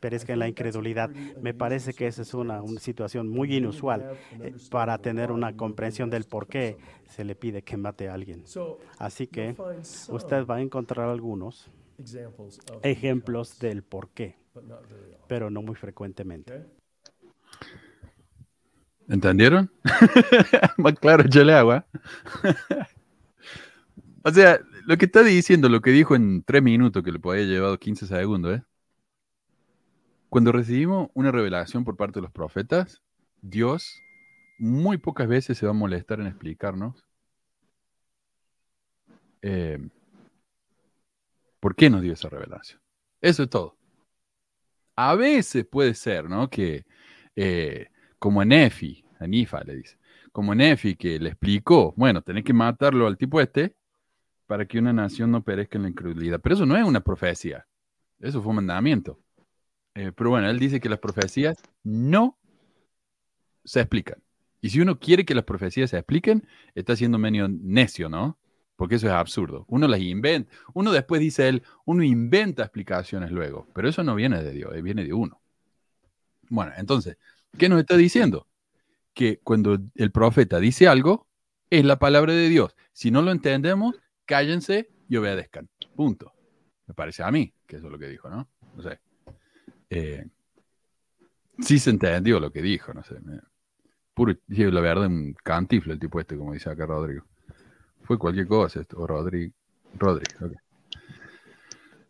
perezca 0.00 0.32
en 0.32 0.38
la 0.38 0.48
incredulidad. 0.48 1.10
Me 1.40 1.52
parece 1.52 1.92
que 1.92 2.06
esa 2.06 2.22
es 2.22 2.32
una, 2.32 2.62
una 2.62 2.80
situación 2.80 3.28
muy 3.28 3.54
inusual 3.54 4.12
eh, 4.40 4.54
para 4.70 4.96
tener 4.98 5.32
una 5.32 5.54
comprensión 5.56 6.08
del 6.08 6.24
por 6.24 6.46
qué 6.46 6.78
se 7.08 7.24
le 7.24 7.34
pide 7.34 7.62
que 7.62 7.76
mate 7.76 8.08
a 8.08 8.14
alguien. 8.14 8.44
Así 8.98 9.26
que 9.26 9.54
usted 10.08 10.46
va 10.46 10.56
a 10.56 10.60
encontrar 10.62 11.08
algunos 11.08 11.70
ejemplos 12.82 13.58
del 13.58 13.82
por 13.82 14.08
qué, 14.10 14.36
pero 15.28 15.50
no 15.50 15.60
muy 15.60 15.74
frecuentemente. 15.74 16.79
¿Entendieron? 19.10 19.72
Más 20.76 20.94
claro, 20.94 21.24
échale 21.24 21.52
agua. 21.52 21.84
o 24.22 24.30
sea, 24.30 24.60
lo 24.86 24.96
que 24.96 25.06
está 25.06 25.24
diciendo, 25.24 25.68
lo 25.68 25.80
que 25.80 25.90
dijo 25.90 26.14
en 26.14 26.44
tres 26.44 26.62
minutos, 26.62 27.02
que 27.02 27.10
le 27.10 27.18
podía 27.18 27.42
haber 27.42 27.52
llevado 27.52 27.76
15 27.76 28.06
segundos, 28.06 28.58
¿eh? 28.58 28.62
Cuando 30.28 30.52
recibimos 30.52 31.10
una 31.14 31.32
revelación 31.32 31.84
por 31.84 31.96
parte 31.96 32.20
de 32.20 32.22
los 32.22 32.30
profetas, 32.30 33.02
Dios 33.42 34.00
muy 34.60 34.96
pocas 34.96 35.26
veces 35.26 35.58
se 35.58 35.66
va 35.66 35.70
a 35.70 35.74
molestar 35.74 36.20
en 36.20 36.28
explicarnos 36.28 37.04
eh, 39.42 39.80
por 41.58 41.74
qué 41.74 41.90
nos 41.90 42.02
dio 42.02 42.12
esa 42.12 42.28
revelación. 42.28 42.80
Eso 43.20 43.42
es 43.42 43.50
todo. 43.50 43.76
A 44.94 45.16
veces 45.16 45.66
puede 45.66 45.94
ser, 45.94 46.30
¿no? 46.30 46.48
Que 46.48 46.84
eh, 47.34 47.88
como 48.20 48.42
en 48.42 48.52
Efi, 48.52 49.04
a 49.18 49.26
Nifa 49.26 49.64
le 49.64 49.76
dice, 49.76 49.98
como 50.30 50.52
en 50.52 50.60
Efi 50.60 50.94
que 50.94 51.18
le 51.18 51.30
explicó, 51.30 51.92
bueno, 51.96 52.22
tenés 52.22 52.44
que 52.44 52.52
matarlo 52.52 53.08
al 53.08 53.16
tipo 53.16 53.40
este 53.40 53.74
para 54.46 54.66
que 54.66 54.78
una 54.78 54.92
nación 54.92 55.32
no 55.32 55.42
perezca 55.42 55.78
en 55.78 55.82
la 55.82 55.88
incredulidad. 55.88 56.40
Pero 56.40 56.54
eso 56.54 56.66
no 56.66 56.76
es 56.76 56.84
una 56.84 57.00
profecía, 57.00 57.66
eso 58.20 58.42
fue 58.42 58.50
un 58.50 58.56
mandamiento. 58.56 59.18
Eh, 59.94 60.12
pero 60.14 60.30
bueno, 60.30 60.48
él 60.48 60.58
dice 60.58 60.80
que 60.80 60.88
las 60.88 60.98
profecías 61.00 61.56
no 61.82 62.38
se 63.64 63.80
explican. 63.80 64.22
Y 64.60 64.68
si 64.70 64.80
uno 64.80 64.98
quiere 64.98 65.24
que 65.24 65.34
las 65.34 65.44
profecías 65.44 65.90
se 65.90 65.96
expliquen, 65.96 66.46
está 66.74 66.94
siendo 66.94 67.18
medio 67.18 67.48
necio, 67.48 68.08
¿no? 68.08 68.38
Porque 68.76 68.96
eso 68.96 69.06
es 69.06 69.12
absurdo. 69.14 69.64
Uno 69.68 69.88
las 69.88 70.00
inventa. 70.00 70.52
Uno 70.74 70.92
después 70.92 71.20
dice 71.20 71.48
él, 71.48 71.62
uno 71.86 72.02
inventa 72.02 72.62
explicaciones 72.62 73.30
luego. 73.30 73.66
Pero 73.74 73.88
eso 73.88 74.04
no 74.04 74.14
viene 74.14 74.42
de 74.42 74.52
Dios, 74.52 74.74
eh, 74.74 74.82
viene 74.82 75.04
de 75.04 75.14
uno. 75.14 75.40
Bueno, 76.50 76.72
entonces, 76.76 77.16
¿qué 77.58 77.68
nos 77.68 77.80
está 77.80 77.96
diciendo? 77.96 78.46
Que 79.14 79.38
cuando 79.42 79.78
el 79.94 80.12
profeta 80.12 80.58
dice 80.60 80.88
algo, 80.88 81.28
es 81.70 81.84
la 81.84 81.98
palabra 81.98 82.32
de 82.32 82.48
Dios. 82.48 82.74
Si 82.92 83.10
no 83.10 83.22
lo 83.22 83.30
entendemos, 83.30 84.00
cállense 84.26 84.90
y 85.08 85.16
obedezcan. 85.16 85.68
Punto. 85.94 86.32
Me 86.86 86.94
parece 86.94 87.22
a 87.22 87.30
mí 87.30 87.52
que 87.66 87.76
eso 87.76 87.86
es 87.86 87.92
lo 87.92 87.98
que 87.98 88.08
dijo, 88.08 88.28
¿no? 88.28 88.48
No 88.74 88.82
sé. 88.82 89.00
Eh, 89.88 90.24
sí 91.60 91.78
se 91.78 91.90
entendió 91.90 92.40
lo 92.40 92.50
que 92.50 92.62
dijo, 92.62 92.92
no 92.92 93.02
sé. 93.04 93.16
puro, 94.14 94.34
la 94.48 94.80
verdad, 94.80 95.06
un 95.06 95.34
cantiflo 95.34 95.92
el 95.92 95.98
tipo 95.98 96.20
este, 96.20 96.36
como 96.36 96.52
dice 96.52 96.70
acá 96.70 96.86
Rodrigo. 96.86 97.24
Fue 98.02 98.18
cualquier 98.18 98.46
cosa 98.46 98.80
esto, 98.80 99.06
Rodrigo. 99.06 99.54
Rodrigo. 99.94 100.56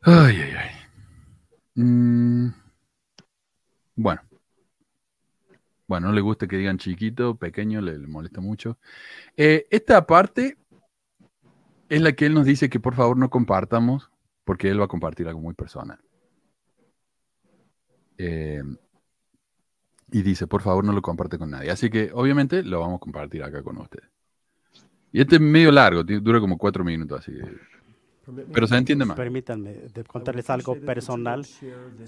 Ay, 0.03 0.36
ay, 0.36 0.53
ay. 0.57 1.82
Mm, 1.82 2.55
bueno. 3.97 4.30
Bueno, 5.91 6.07
no 6.07 6.12
le 6.12 6.20
gusta 6.20 6.47
que 6.47 6.57
digan 6.57 6.78
chiquito, 6.78 7.34
pequeño, 7.34 7.80
le, 7.80 7.99
le 7.99 8.07
molesta 8.07 8.41
mucho. 8.41 8.78
Eh, 9.36 9.66
esta 9.70 10.07
parte 10.07 10.57
es 11.88 12.01
la 12.01 12.12
que 12.12 12.26
él 12.26 12.34
nos 12.34 12.47
dice 12.47 12.70
que 12.70 12.78
por 12.78 12.95
favor 12.95 13.16
no 13.16 13.28
compartamos, 13.28 14.09
porque 14.45 14.70
él 14.70 14.80
va 14.80 14.84
a 14.84 14.88
compartir 14.88 15.26
algo 15.26 15.41
muy 15.41 15.53
personal. 15.53 15.99
Eh, 18.18 18.62
y 20.12 20.22
dice, 20.22 20.47
por 20.47 20.62
favor 20.62 20.84
no 20.84 20.93
lo 20.93 21.03
comparte 21.03 21.38
con 21.38 21.51
nadie. 21.51 21.72
Así 21.72 21.91
que 21.91 22.12
obviamente 22.14 22.62
lo 22.62 22.78
vamos 22.78 22.99
a 22.99 23.01
compartir 23.01 23.43
acá 23.43 23.61
con 23.64 23.76
ustedes. 23.78 24.09
Y 25.11 25.20
este 25.20 25.34
es 25.34 25.41
medio 25.41 25.72
largo, 25.72 26.05
dura 26.05 26.38
como 26.38 26.57
cuatro 26.57 26.84
minutos, 26.84 27.18
así 27.18 27.32
que... 27.32 27.80
Pero 28.53 28.66
se 28.66 28.76
entiende 28.76 29.05
más. 29.05 29.16
Permítanme 29.16 29.76
contarles 30.07 30.51
algo 30.51 30.74
personal. 30.81 31.47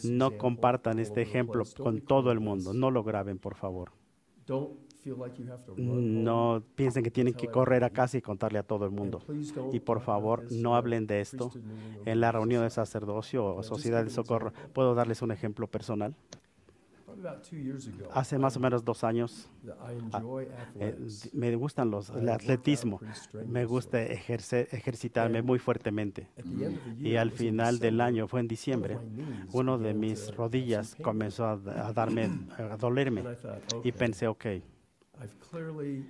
No 0.04 0.36
compartan 0.38 0.98
este 0.98 1.22
ejemplo 1.22 1.64
con 1.78 2.00
todo 2.00 2.32
el 2.32 2.40
mundo. 2.40 2.72
No 2.74 2.90
lo 2.90 3.02
graben, 3.02 3.38
por 3.38 3.54
favor. 3.54 3.92
No 5.76 6.62
piensen 6.74 7.02
que 7.02 7.10
tienen 7.10 7.34
que 7.34 7.48
correr 7.48 7.84
a 7.84 7.90
casa 7.90 8.16
y 8.18 8.22
contarle 8.22 8.58
a 8.58 8.62
todo 8.62 8.84
el 8.84 8.90
mundo. 8.90 9.22
Y 9.72 9.80
por 9.80 10.00
favor, 10.00 10.44
no 10.50 10.76
hablen 10.76 11.06
de 11.06 11.20
esto 11.20 11.50
en 12.04 12.20
la 12.20 12.32
reunión 12.32 12.62
de 12.62 12.70
sacerdocio 12.70 13.44
o 13.44 13.62
sociedad 13.62 14.04
de 14.04 14.10
socorro. 14.10 14.52
¿Puedo 14.72 14.94
darles 14.94 15.22
un 15.22 15.32
ejemplo 15.32 15.66
personal? 15.66 16.14
Hace 18.12 18.38
más 18.38 18.56
o 18.56 18.60
menos 18.60 18.84
dos 18.84 19.04
años 19.04 19.48
ah, 20.12 20.20
eh, 20.76 20.96
me 21.32 21.54
gustan 21.56 21.90
los 21.90 22.10
el 22.10 22.28
atletismo, 22.28 23.00
me 23.46 23.64
gusta 23.64 24.02
ejercer, 24.02 24.68
ejercitarme 24.72 25.42
muy 25.42 25.58
fuertemente. 25.58 26.28
Y 26.98 27.16
al 27.16 27.30
final 27.30 27.78
del 27.78 28.00
año, 28.00 28.28
fue 28.28 28.40
en 28.40 28.48
diciembre, 28.48 28.98
uno 29.52 29.78
de 29.78 29.94
mis 29.94 30.34
rodillas 30.34 30.96
comenzó 31.02 31.44
a, 31.46 31.52
a 31.52 31.92
darme, 31.92 32.30
a 32.58 32.76
dolerme. 32.76 33.24
Y 33.84 33.92
pensé, 33.92 34.26
ok, 34.28 34.46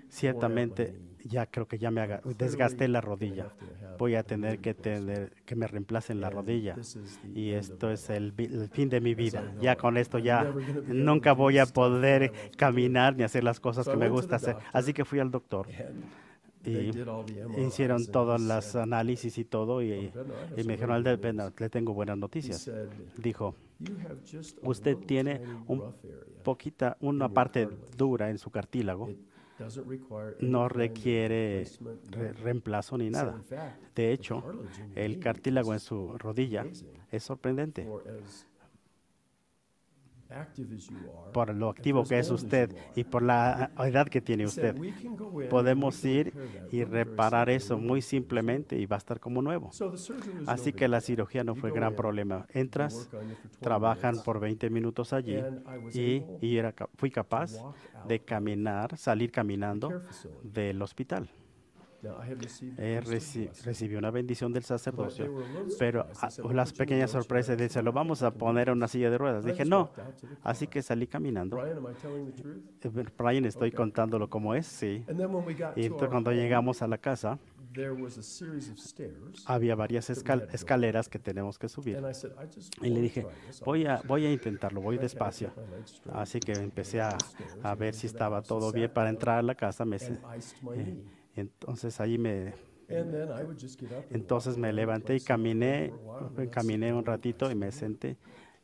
ciertamente 0.09 0.95
ya 1.25 1.47
creo 1.47 1.67
que 1.67 1.79
ya 1.79 1.91
me 1.91 2.01
haga- 2.01 2.21
desgasté 2.39 2.89
la 2.89 3.01
rodilla. 3.01 3.49
Voy 3.99 4.15
a 4.15 4.23
tener 4.23 4.59
que 4.61 4.75
tener 4.75 5.33
que 5.45 5.55
me 5.55 5.67
reemplacen 5.67 6.21
la 6.21 6.31
rodilla. 6.31 6.77
Y 7.35 7.51
esto 7.51 7.91
es 7.91 8.11
el, 8.11 8.33
fin 8.73 8.89
de 8.89 9.01
mi 9.01 9.15
vida. 9.15 9.55
Ya 9.61 9.77
con 9.77 9.97
esto 9.97 10.19
ya 10.19 10.53
nunca 10.87 11.33
voy 11.33 11.59
a 11.59 11.67
poder 11.67 12.33
caminar 12.57 13.17
ni 13.17 13.23
hacer 13.23 13.45
las 13.45 13.61
cosas 13.61 13.89
que 13.89 13.97
me 13.97 14.09
gusta 14.09 14.37
hacer. 14.37 14.57
Así 14.73 14.93
que 14.93 15.05
fui 15.05 15.19
al 15.19 15.31
doctor. 15.31 15.69
Y 16.65 16.91
hicieron 17.67 18.07
todos 18.07 18.41
los 18.41 18.77
análisis 18.77 19.37
y 19.39 19.45
todo 19.45 19.83
y, 19.83 20.11
y 20.57 20.65
me 20.65 20.73
dijeron, 20.75 20.93
"Alder, 20.97 21.17
ven, 21.19 21.39
le 21.59 21.69
tengo 21.71 21.93
buenas 21.95 22.17
noticias. 22.19 22.71
Dijo, 23.17 23.55
usted 24.63 24.97
tiene 24.99 25.41
un 25.67 25.79
poquita, 26.45 26.97
una 27.01 27.29
parte 27.29 27.69
dura 27.97 28.31
en 28.31 28.39
su 28.39 28.51
cartílago. 28.51 29.09
No 30.41 30.69
requiere 30.69 31.65
re- 32.11 32.33
reemplazo 32.33 32.97
ni 32.99 33.11
nada. 33.11 33.41
De 33.95 34.13
hecho, 34.13 34.43
el 34.95 35.19
cartílago 35.21 35.73
en 35.73 35.81
su 35.81 36.17
rodilla 36.19 36.65
es 37.11 37.23
sorprendente 37.23 37.87
por 41.31 41.55
lo 41.55 41.69
activo 41.69 42.07
que 42.07 42.19
es 42.19 42.31
usted 42.31 42.73
y 42.95 43.05
por 43.05 43.23
la 43.23 43.73
edad 43.79 44.09
que 44.09 44.21
tiene 44.21 44.47
usted. 44.47 44.77
Podemos 45.49 46.05
ir 46.05 46.37
y 46.71 46.85
reparar 46.85 47.51
eso 47.51 47.79
muy 47.79 48.03
simplemente 48.03 48.77
y 48.79 48.87
va 48.87 48.97
a 48.97 48.99
estar 48.99 49.21
como 49.21 49.43
nuevo. 49.43 49.77
Así 50.45 50.73
que 50.73 50.89
la 50.89 51.01
cirugía 51.01 51.45
no 51.45 51.55
fue 51.57 51.73
gran 51.73 51.95
problema. 51.95 52.47
Entras, 52.51 53.11
trabajan 53.61 54.21
por 54.21 54.41
20 54.41 54.71
minutos 54.71 55.13
allí 55.13 55.49
y, 55.93 56.27
y 56.41 56.57
era 56.59 56.73
ca- 56.73 56.91
fui 56.97 57.11
capaz 57.11 57.67
de 58.03 58.23
caminar, 58.25 58.97
salir 58.99 59.33
caminando 59.33 59.99
del 60.43 60.83
hospital. 60.83 61.31
He 62.79 63.01
reci- 63.01 63.49
recibí 63.65 63.95
una 63.97 64.11
bendición 64.11 64.53
del 64.53 64.65
sacerdocio, 64.65 65.25
pero 65.79 66.07
ah, 66.21 66.29
las 66.53 66.73
pequeñas 66.73 67.11
sorpresas 67.13 67.57
dice, 67.57 67.83
lo 67.83 67.93
vamos 67.93 68.23
a 68.23 68.31
poner 68.33 68.69
en 68.69 68.75
una 68.77 68.89
silla 68.89 69.09
de 69.11 69.19
ruedas. 69.19 69.45
Dije, 69.45 69.65
no. 69.65 69.91
Así 70.43 70.67
que 70.67 70.83
salí 70.83 71.07
caminando. 71.07 71.57
Eh, 71.65 73.05
Brian, 73.17 73.45
¿estoy 73.45 73.71
contándolo 73.71 74.29
como 74.29 74.55
es? 74.55 74.67
Sí. 74.67 75.05
Y 75.77 75.85
entonces 75.85 76.09
cuando 76.11 76.33
llegamos 76.33 76.83
a 76.83 76.89
la 76.89 76.99
casa, 76.99 77.39
había 79.47 79.75
varias 79.75 80.11
escal- 80.11 80.47
escaleras 80.53 81.09
que 81.09 81.19
tenemos 81.19 81.59
que 81.59 81.69
subir. 81.69 81.97
Y 82.83 82.91
le 82.91 83.01
dije, 83.01 83.27
voy 83.65 83.87
a, 83.87 84.03
voy 84.07 84.27
a 84.27 84.33
intentarlo, 84.33 84.81
voy 84.83 84.99
despacio. 84.99 85.51
Así 86.13 86.41
que 86.41 86.53
empecé 86.53 87.01
a, 87.01 87.17
a 87.63 87.75
ver 87.75 87.95
si 87.95 88.07
estaba 88.09 88.43
todo 88.43 88.73
bien 88.73 88.91
para 88.93 89.09
entrar 89.11 89.39
a 89.39 89.43
la 89.43 89.55
casa. 89.55 89.85
Me, 89.85 89.99
se- 89.99 90.13
eh, 90.75 91.03
entonces 91.37 92.01
ahí 92.01 92.19
me, 92.19 92.55
entonces 94.11 94.59
me 94.59 94.73
levanté 94.73 95.17
y 95.17 95.21
caminé, 95.21 95.93
caminé 96.51 96.93
un 96.93 97.05
ratito 97.05 97.51
y 97.51 97.55
me 97.55 97.73
senté. 97.73 98.17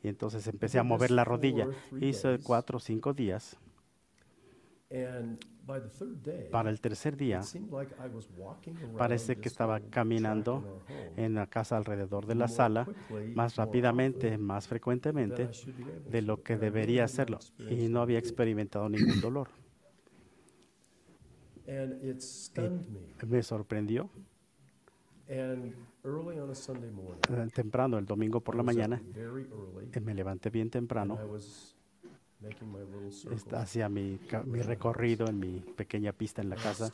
Y 0.03 0.09
entonces 0.09 0.47
empecé 0.47 0.79
a 0.79 0.83
mover 0.83 1.11
la 1.11 1.25
rodilla. 1.25 1.69
Hice 2.01 2.39
cuatro 2.43 2.77
o 2.77 2.81
cinco 2.81 3.15
días. 3.15 3.57
Para 6.51 6.71
el 6.71 6.81
tercer 6.81 7.17
día, 7.17 7.43
parece 8.97 9.37
que 9.37 9.49
estaba 9.49 9.81
caminando 9.81 10.83
en 11.17 11.35
la 11.35 11.47
casa 11.47 11.77
alrededor 11.77 12.27
de 12.27 12.35
la 12.35 12.49
sala 12.49 12.87
más 13.35 13.57
rápidamente, 13.57 14.39
más 14.39 14.67
frecuentemente 14.67 15.51
de 16.07 16.23
lo 16.23 16.43
que 16.43 16.57
debería 16.57 17.05
hacerlo. 17.05 17.39
Y 17.59 17.89
no 17.89 18.01
había 18.01 18.19
experimentado 18.19 18.89
ningún 18.89 19.21
dolor. 19.21 19.49
Y 23.23 23.27
me 23.27 23.43
sorprendió. 23.43 24.09
Eh, 25.29 25.75
Temprano, 27.55 27.99
el 27.99 28.07
domingo 28.07 28.41
por 28.41 28.55
la 28.55 28.63
mañana, 28.63 29.03
eh, 29.15 30.01
me 30.01 30.15
levanté 30.15 30.49
bien 30.49 30.71
temprano. 30.71 31.19
Hacía 33.53 33.89
mi, 33.89 34.19
mi 34.47 34.63
recorrido 34.63 35.27
en 35.29 35.39
mi 35.39 35.61
pequeña 35.61 36.13
pista 36.13 36.41
en 36.41 36.49
la 36.49 36.57
casa. 36.57 36.91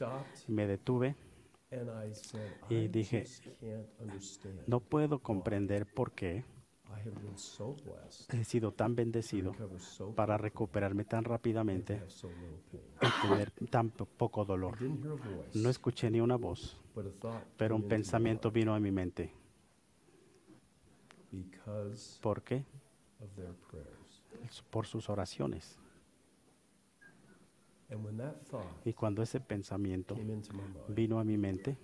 y 0.48 0.52
Me 0.52 0.66
detuve 0.66 1.14
y 2.68 2.88
dije, 2.88 3.24
no 4.66 4.80
puedo 4.80 5.18
comprender 5.20 5.86
por 5.86 6.12
qué 6.12 6.44
he 8.32 8.44
sido 8.44 8.72
tan 8.72 8.94
bendecido 8.96 9.54
para 10.16 10.36
recuperarme 10.38 11.04
tan 11.04 11.24
rápidamente 11.24 12.00
y 13.00 13.28
tener 13.28 13.50
tan 13.70 13.90
po- 13.90 14.06
poco 14.06 14.44
dolor. 14.44 14.76
No 15.54 15.70
escuché 15.70 16.10
ni 16.10 16.20
una 16.20 16.36
voz, 16.36 16.76
pero 17.56 17.76
un 17.76 17.82
pensamiento 17.82 18.50
vino 18.50 18.74
a 18.74 18.80
mi 18.80 18.90
mente. 18.90 19.32
¿Por 22.20 22.42
qué? 22.42 22.64
Por 24.70 24.86
sus 24.86 25.08
oraciones. 25.08 25.78
Y 28.84 28.92
cuando 28.92 29.22
ese 29.22 29.40
pensamiento 29.40 30.16
vino 30.88 31.18
a 31.18 31.24
mi 31.24 31.36
mente, 31.38 31.76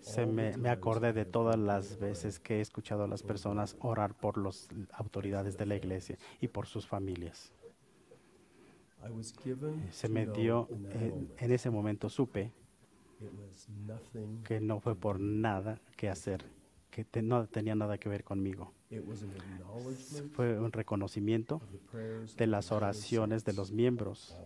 se 0.00 0.26
me, 0.26 0.68
acordé 0.68 1.12
de 1.12 1.24
todas 1.24 1.58
las 1.58 1.98
veces 1.98 2.38
que 2.38 2.58
he 2.58 2.60
escuchado 2.60 3.04
a 3.04 3.08
las 3.08 3.22
personas 3.22 3.76
orar 3.80 4.14
por 4.14 4.38
las 4.38 4.68
autoridades 4.92 5.56
de 5.56 5.66
la 5.66 5.76
iglesia 5.76 6.18
y 6.40 6.48
por 6.48 6.66
sus 6.66 6.86
familias. 6.86 7.52
Se 9.90 10.08
me 10.08 10.26
dio, 10.26 10.68
eh, 10.90 11.14
en 11.38 11.52
ese 11.52 11.70
momento 11.70 12.08
supe 12.08 12.52
que 14.44 14.60
no 14.60 14.80
fue 14.80 14.94
por 14.94 15.20
nada 15.20 15.80
que 15.96 16.08
hacer, 16.08 16.44
que 16.90 17.04
te- 17.04 17.22
no 17.22 17.46
tenía 17.48 17.74
nada 17.74 17.98
que 17.98 18.08
ver 18.08 18.24
conmigo. 18.24 18.72
Fue 20.32 20.58
un 20.58 20.72
reconocimiento 20.72 21.62
de 22.36 22.46
las 22.46 22.72
oraciones 22.72 23.44
de 23.44 23.52
los 23.52 23.72
miembros 23.72 24.36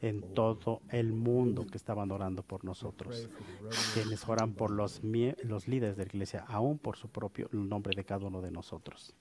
en 0.00 0.22
todo 0.34 0.82
el 0.90 1.12
mundo 1.12 1.66
que 1.66 1.78
estaban 1.78 2.10
orando 2.12 2.42
por 2.42 2.64
nosotros, 2.64 3.28
quienes 3.92 4.28
oran 4.28 4.52
por 4.52 4.70
los, 4.70 5.02
mie- 5.02 5.36
los 5.42 5.68
líderes 5.68 5.96
de 5.96 6.04
la 6.06 6.10
iglesia, 6.12 6.44
aún 6.48 6.78
por 6.78 6.96
su 6.96 7.08
propio 7.08 7.48
nombre 7.52 7.94
de 7.94 8.04
cada 8.04 8.26
uno 8.26 8.42
de 8.42 8.50
nosotros. 8.52 9.14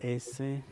Ese, 0.00 0.64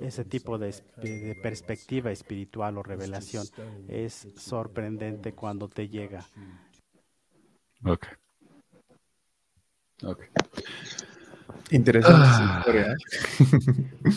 ese 0.00 0.24
tipo 0.24 0.58
de, 0.58 0.74
de 1.00 1.34
perspectiva 1.34 2.10
espiritual 2.12 2.78
o 2.78 2.82
revelación 2.82 3.50
es 3.88 4.28
sorprendente 4.36 5.32
cuando 5.34 5.68
te 5.68 5.88
llega. 5.88 6.28
Ok. 7.84 8.06
Ok. 10.04 10.20
Interesante 11.70 12.22
esa 12.22 12.56
Ah. 12.56 12.58
historia. 12.60 12.92
¿eh? 12.92 12.96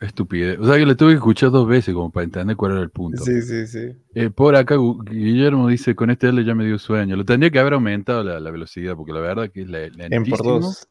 Estupidez. 0.00 0.58
O 0.60 0.64
sea 0.66 0.76
que 0.76 0.86
le 0.86 0.94
tuve 0.94 1.10
que 1.10 1.16
escuchar 1.16 1.50
dos 1.50 1.66
veces 1.66 1.92
como 1.92 2.10
para 2.12 2.22
entender 2.24 2.56
cuál 2.56 2.72
era 2.72 2.82
el 2.82 2.90
punto. 2.90 3.24
Sí, 3.24 3.42
sí, 3.42 3.66
sí. 3.66 3.96
Eh, 4.14 4.30
por 4.30 4.54
acá, 4.54 4.76
Gu- 4.76 5.02
Guillermo 5.10 5.66
dice, 5.66 5.96
con 5.96 6.10
este 6.10 6.28
L 6.28 6.44
ya 6.44 6.54
me 6.54 6.64
dio 6.64 6.78
sueño. 6.78 7.16
Lo 7.16 7.24
tendría 7.24 7.50
que 7.50 7.58
haber 7.58 7.72
aumentado 7.72 8.22
la, 8.22 8.38
la 8.38 8.50
velocidad, 8.52 8.94
porque 8.94 9.12
la 9.12 9.18
verdad 9.20 9.50
que 9.50 9.62
es 9.62 9.68
le- 9.68 9.90
En 9.98 10.24
por 10.24 10.42
dos. 10.44 10.86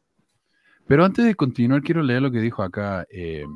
Pero 0.86 1.04
antes 1.06 1.24
de 1.24 1.34
continuar, 1.34 1.80
quiero 1.82 2.02
leer 2.02 2.20
lo 2.20 2.30
que 2.30 2.40
dijo 2.40 2.62
acá 2.62 3.06
eh. 3.10 3.46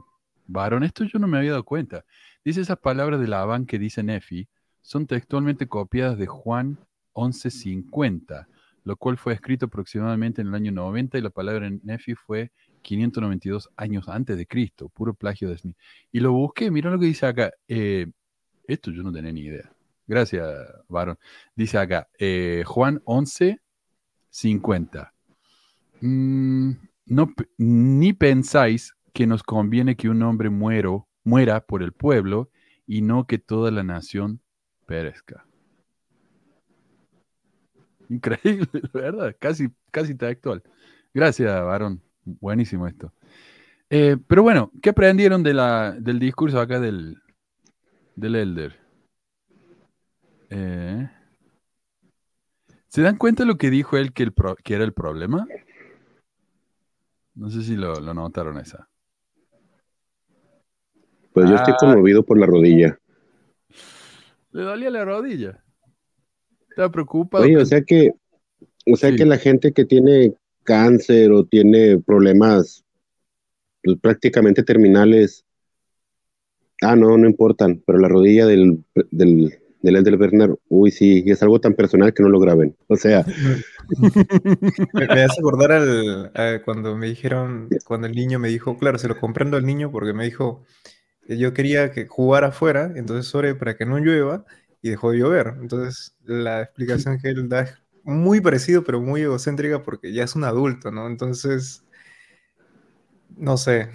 Esto 0.82 1.04
yo 1.04 1.18
no 1.18 1.26
me 1.28 1.38
había 1.38 1.52
dado 1.52 1.64
cuenta. 1.64 2.04
Dice 2.44 2.60
esas 2.60 2.78
palabras 2.78 3.18
de 3.20 3.26
Labán 3.26 3.64
que 3.64 3.78
dice 3.78 4.02
Nefi, 4.02 4.48
son 4.82 5.06
textualmente 5.06 5.66
copiadas 5.66 6.18
de 6.18 6.26
Juan 6.26 6.78
11.50, 7.14 8.46
lo 8.84 8.96
cual 8.96 9.18
fue 9.18 9.34
escrito 9.34 9.66
aproximadamente 9.66 10.42
en 10.42 10.48
el 10.48 10.54
año 10.54 10.72
90 10.72 11.18
y 11.18 11.20
la 11.20 11.30
palabra 11.30 11.70
Nefi 11.82 12.14
fue 12.14 12.50
592 12.82 13.70
años 13.76 14.08
antes 14.08 14.36
de 14.36 14.46
Cristo, 14.46 14.88
puro 14.88 15.14
plagio 15.14 15.48
de 15.48 15.58
Smith. 15.58 15.76
Y 16.10 16.20
lo 16.20 16.32
busqué, 16.32 16.70
mira 16.70 16.90
lo 16.90 16.98
que 16.98 17.06
dice 17.06 17.26
acá. 17.26 17.52
eh, 17.68 18.06
esto 18.66 18.90
yo 18.90 19.02
no 19.02 19.12
tenía 19.12 19.32
ni 19.32 19.42
idea. 19.42 19.72
Gracias, 20.06 20.44
Varón. 20.88 21.18
Dice 21.54 21.78
acá, 21.78 22.08
eh, 22.18 22.64
Juan 22.66 23.00
11.50. 23.04 25.12
Mm, 26.00 26.72
no, 27.06 27.32
ni 27.58 28.12
pensáis 28.12 28.94
que 29.12 29.26
nos 29.26 29.42
conviene 29.42 29.96
que 29.96 30.08
un 30.08 30.22
hombre 30.22 30.50
muero, 30.50 31.08
muera 31.24 31.60
por 31.60 31.82
el 31.82 31.92
pueblo 31.92 32.50
y 32.86 33.02
no 33.02 33.26
que 33.26 33.38
toda 33.38 33.70
la 33.70 33.84
nación 33.84 34.40
perezca. 34.86 35.46
Increíble, 38.08 38.68
¿verdad? 38.92 39.34
Casi, 39.38 39.68
casi 39.90 40.14
textual. 40.14 40.62
Gracias, 41.14 41.50
varón. 41.64 42.02
Buenísimo 42.24 42.86
esto. 42.86 43.12
Eh, 43.90 44.16
pero 44.26 44.42
bueno, 44.42 44.70
¿qué 44.80 44.90
aprendieron 44.90 45.42
de 45.42 45.54
la, 45.54 45.92
del 45.92 46.18
discurso 46.18 46.60
acá 46.60 46.80
del, 46.80 47.20
del 48.16 48.36
Elder? 48.36 48.78
Eh, 50.50 51.10
¿Se 52.88 53.02
dan 53.02 53.16
cuenta 53.16 53.44
lo 53.44 53.56
que 53.56 53.70
dijo 53.70 53.96
él 53.96 54.12
que, 54.12 54.22
el 54.22 54.32
pro- 54.32 54.56
que 54.62 54.74
era 54.74 54.84
el 54.84 54.92
problema? 54.92 55.46
No 57.34 57.48
sé 57.50 57.62
si 57.62 57.76
lo, 57.76 57.94
lo 58.00 58.12
notaron 58.14 58.58
esa. 58.58 58.88
Pues 61.32 61.48
yo 61.48 61.56
estoy 61.56 61.72
Ah. 61.74 61.78
conmovido 61.80 62.22
por 62.22 62.38
la 62.38 62.44
rodilla. 62.46 62.98
Le 64.52 64.62
dolía 64.62 64.90
la 64.90 65.04
rodilla. 65.04 65.62
Oye, 67.44 67.56
o 67.56 67.66
sea 67.66 67.82
que, 67.82 68.12
o 68.86 68.96
sea 68.96 69.10
Sí. 69.10 69.16
que 69.16 69.26
la 69.26 69.38
gente 69.38 69.72
que 69.72 69.84
tiene 69.84 70.34
cáncer 70.64 71.32
o 71.32 71.44
tiene 71.44 71.98
problemas 71.98 72.84
pues, 73.82 73.98
prácticamente 74.00 74.62
terminales, 74.62 75.44
ah, 76.82 76.96
no, 76.96 77.16
no 77.18 77.28
importan, 77.28 77.82
pero 77.86 77.98
la 77.98 78.08
rodilla 78.08 78.46
del, 78.46 78.84
del, 79.10 79.58
del 79.82 80.16
Bernard, 80.16 80.54
uy, 80.68 80.90
sí, 80.92 81.22
y 81.26 81.30
es 81.32 81.42
algo 81.42 81.60
tan 81.60 81.74
personal 81.74 82.14
que 82.14 82.22
no 82.22 82.28
lo 82.28 82.38
graben. 82.38 82.76
O 82.86 82.96
sea, 82.96 83.24
Me, 84.92 85.06
me 85.06 85.22
hace 85.22 85.40
acordar 85.40 85.72
al, 85.72 86.30
a 86.34 86.62
cuando 86.64 86.96
me 86.96 87.08
dijeron, 87.08 87.68
cuando 87.84 88.06
el 88.06 88.14
niño 88.14 88.38
me 88.38 88.48
dijo, 88.48 88.78
claro, 88.78 88.98
se 88.98 89.08
lo 89.08 89.18
comprendo 89.18 89.56
al 89.56 89.66
niño 89.66 89.90
porque 89.90 90.12
me 90.12 90.24
dijo 90.24 90.62
que 91.26 91.38
yo 91.38 91.52
quería 91.54 91.90
que 91.92 92.06
jugara 92.06 92.48
afuera, 92.48 92.92
entonces 92.96 93.32
oré 93.34 93.54
para 93.54 93.76
que 93.76 93.86
no 93.86 93.98
llueva 93.98 94.44
y 94.82 94.90
dejó 94.90 95.12
de 95.12 95.18
llover. 95.18 95.54
Entonces 95.60 96.16
la 96.24 96.62
explicación 96.62 97.18
que 97.18 97.30
él 97.30 97.48
da 97.48 97.62
es 97.62 97.78
muy 98.04 98.40
parecido, 98.40 98.84
pero 98.84 99.00
muy 99.00 99.22
egocéntrica 99.22 99.82
porque 99.82 100.12
ya 100.12 100.24
es 100.24 100.34
un 100.34 100.44
adulto, 100.44 100.90
¿no? 100.90 101.06
Entonces, 101.06 101.84
no 103.36 103.56
sé. 103.56 103.90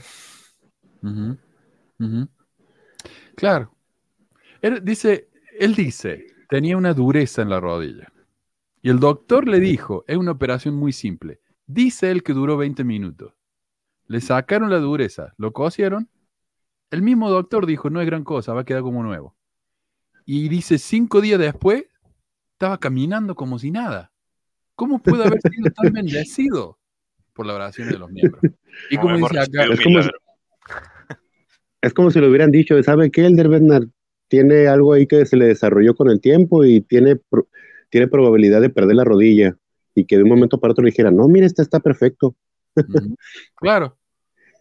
Claro. 3.36 3.72
Él 4.62 4.84
dice, 4.84 5.30
él 5.60 5.76
dice, 5.76 6.28
tenía 6.50 6.78
una 6.78 6.94
dureza 6.94 7.42
en 7.42 7.50
la 7.50 7.60
rodilla. 7.60 8.12
Y 8.82 8.90
el 8.90 9.00
doctor 9.00 9.48
le 9.48 9.60
dijo, 9.60 10.06
es 10.08 10.18
una 10.18 10.32
operación 10.32 10.76
muy 10.76 10.94
simple. 10.94 11.42
Dice 11.66 12.10
él 12.10 12.24
que 12.24 12.34
duró 12.34 12.58
20 12.58 12.84
minutos. 12.84 13.34
Le 14.08 14.22
sacaron 14.22 14.70
la 14.70 14.78
dureza, 14.78 15.34
lo 15.38 15.52
cosieron. 15.52 16.10
El 16.90 17.02
mismo 17.02 17.30
doctor 17.30 17.66
dijo, 17.66 17.90
no 17.90 18.00
es 18.00 18.06
gran 18.06 18.24
cosa, 18.24 18.54
va 18.54 18.62
a 18.62 18.66
quedar 18.66 18.82
como 18.82 19.04
nuevo. 19.04 19.37
Y 20.30 20.50
dice, 20.50 20.78
cinco 20.78 21.22
días 21.22 21.40
después, 21.40 21.86
estaba 22.52 22.78
caminando 22.80 23.34
como 23.34 23.58
si 23.60 23.72
nada. 23.72 24.12
¿Cómo 24.76 25.02
puede 25.02 25.24
haber 25.24 25.40
sido 25.42 25.72
tan 25.72 25.94
bendecido 25.94 26.78
por 27.34 27.46
la 27.46 27.56
oración 27.56 27.88
de 27.88 27.98
los 27.98 28.12
miembros? 28.12 28.42
Y 28.92 28.98
como 28.98 29.16
dice 29.16 29.40
acá, 29.40 29.64
Es 29.72 29.82
como, 29.82 30.04
si, 30.04 30.10
es 31.82 31.94
como 31.94 32.12
si 32.12 32.20
le 32.20 32.28
hubieran 32.28 32.52
dicho, 32.52 32.82
¿sabe 32.84 33.10
qué? 33.10 33.26
El 33.26 33.36
Bernard 33.36 33.88
tiene 34.28 34.68
algo 34.68 34.92
ahí 34.92 35.08
que 35.08 35.26
se 35.26 35.38
le 35.38 35.46
desarrolló 35.46 35.96
con 35.96 36.10
el 36.10 36.20
tiempo 36.20 36.66
y 36.66 36.82
tiene, 36.82 37.16
pro- 37.16 37.48
tiene 37.90 38.10
probabilidad 38.10 38.60
de 38.60 38.70
perder 38.70 38.98
la 38.98 39.06
rodilla. 39.06 39.58
Y 39.96 40.04
que 40.06 40.18
de 40.18 40.24
un 40.24 40.30
momento 40.30 40.60
para 40.60 40.74
otro 40.74 40.84
le 40.84 40.92
dijera, 40.92 41.10
no, 41.10 41.26
mire, 41.30 41.46
este 41.46 41.62
está 41.62 41.80
perfecto. 41.80 42.36
Claro. 43.56 43.98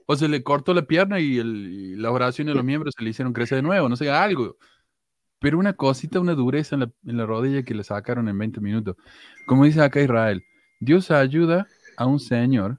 O 0.06 0.14
se 0.14 0.28
le 0.28 0.44
cortó 0.44 0.72
la 0.72 0.86
pierna 0.86 1.18
y, 1.18 1.38
el, 1.38 1.66
y 1.66 1.96
las 1.96 2.12
oraciones 2.12 2.52
de 2.52 2.56
los 2.56 2.64
miembros 2.64 2.94
se 2.96 3.02
le 3.02 3.10
hicieron 3.10 3.32
crecer 3.32 3.56
de 3.56 3.62
nuevo, 3.62 3.88
no 3.88 3.96
sé, 3.96 4.08
algo. 4.08 4.56
Pero 5.38 5.58
una 5.58 5.74
cosita, 5.74 6.20
una 6.20 6.34
dureza 6.34 6.76
en 6.76 6.80
la, 6.80 6.90
en 7.04 7.16
la 7.16 7.26
rodilla 7.26 7.62
que 7.62 7.74
le 7.74 7.84
sacaron 7.84 8.28
en 8.28 8.38
20 8.38 8.60
minutos. 8.60 8.96
Como 9.46 9.64
dice 9.64 9.82
acá 9.82 10.00
Israel, 10.00 10.42
Dios 10.80 11.10
ayuda 11.10 11.66
a 11.96 12.06
un 12.06 12.20
señor 12.20 12.78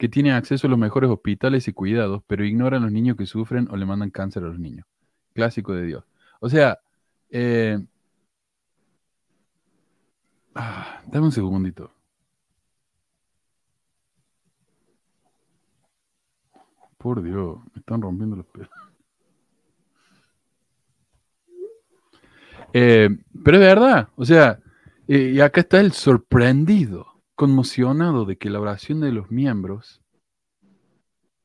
que 0.00 0.08
tiene 0.08 0.32
acceso 0.32 0.66
a 0.66 0.70
los 0.70 0.78
mejores 0.78 1.10
hospitales 1.10 1.68
y 1.68 1.74
cuidados, 1.74 2.22
pero 2.26 2.42
ignora 2.44 2.78
a 2.78 2.80
los 2.80 2.90
niños 2.90 3.18
que 3.18 3.26
sufren 3.26 3.68
o 3.70 3.76
le 3.76 3.84
mandan 3.84 4.10
cáncer 4.10 4.42
a 4.44 4.46
los 4.46 4.58
niños. 4.58 4.86
Clásico 5.34 5.74
de 5.74 5.84
Dios. 5.84 6.04
O 6.40 6.48
sea, 6.48 6.78
eh, 7.28 7.78
ah, 10.54 11.02
dame 11.06 11.26
un 11.26 11.32
segundito. 11.32 11.92
Por 16.96 17.22
Dios, 17.22 17.58
me 17.74 17.80
están 17.80 18.00
rompiendo 18.00 18.36
los 18.36 18.46
pelos. 18.46 18.79
Eh, 22.72 23.08
pero 23.44 23.56
es 23.56 23.62
verdad, 23.62 24.08
o 24.16 24.24
sea, 24.24 24.60
eh, 25.08 25.32
y 25.34 25.40
acá 25.40 25.62
está 25.62 25.80
el 25.80 25.92
sorprendido, 25.92 27.06
conmocionado 27.34 28.24
de 28.24 28.36
que 28.36 28.50
la 28.50 28.60
oración 28.60 29.00
de 29.00 29.12
los 29.12 29.30
miembros 29.30 30.02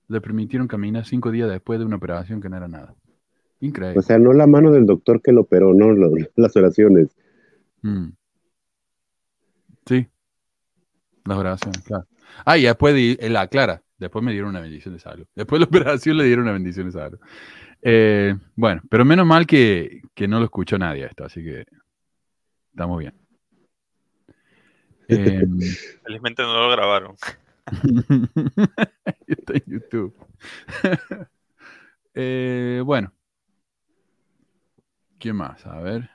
le 0.07 0.22
permitieron 0.22 0.68
caminar 0.68 1.06
cinco 1.06 1.31
días 1.31 1.49
después 1.49 1.80
de 1.80 1.85
una 1.85 1.95
operación 1.95 2.41
que 2.41 2.49
no 2.49 2.57
era 2.57 2.68
nada. 2.68 2.95
Increíble. 3.60 3.99
O 3.99 4.02
sea, 4.02 4.19
no 4.19 4.34
la 4.34 4.45
mano 4.45 4.72
del 4.72 4.85
doctor 4.85 5.22
que 5.22 5.31
lo 5.31 5.41
operó, 5.41 5.73
no 5.73 5.91
lo- 5.91 6.11
las 6.35 6.56
oraciones. 6.56 7.15
Mm. 7.81 8.10
Sí. 9.85 10.07
Las 11.26 11.38
oraciones, 11.38 11.81
claro. 11.84 12.06
Ah, 12.43 12.57
y 12.57 12.64
después 12.64 12.93
de, 12.93 13.14
él 13.19 13.35
aclara, 13.38 13.81
después 13.97 14.23
me 14.23 14.31
dieron 14.31 14.49
una 14.49 14.60
bendición 14.60 14.93
de 14.93 14.99
salud. 14.99 15.26
Después 15.35 15.60
de 15.60 15.65
la 15.65 15.69
operación 15.80 16.18
le 16.18 16.26
dieron 16.26 16.43
una 16.43 16.53
bendición 16.53 16.88
de 16.88 16.91
salud. 16.91 17.19
Eh, 17.88 18.36
bueno, 18.56 18.82
pero 18.90 19.06
menos 19.06 19.28
mal 19.28 19.45
que, 19.45 20.02
que 20.16 20.28
no 20.28 20.40
lo 20.40 20.45
escuchó 20.45 20.76
nadie 20.80 21.06
esto, 21.06 21.24
así 21.24 21.44
que 21.44 21.66
estamos 22.72 22.98
bien. 22.98 23.14
Eh, 25.07 25.45
Felizmente 26.03 26.41
no 26.41 26.62
lo 26.62 26.70
grabaron. 26.72 27.16
está 29.28 29.53
en 29.53 29.64
YouTube. 29.68 30.16
Eh, 32.18 32.82
bueno. 32.86 33.12
¿Qué 35.20 35.34
más? 35.34 35.66
A 35.66 35.82
ver. 35.82 36.10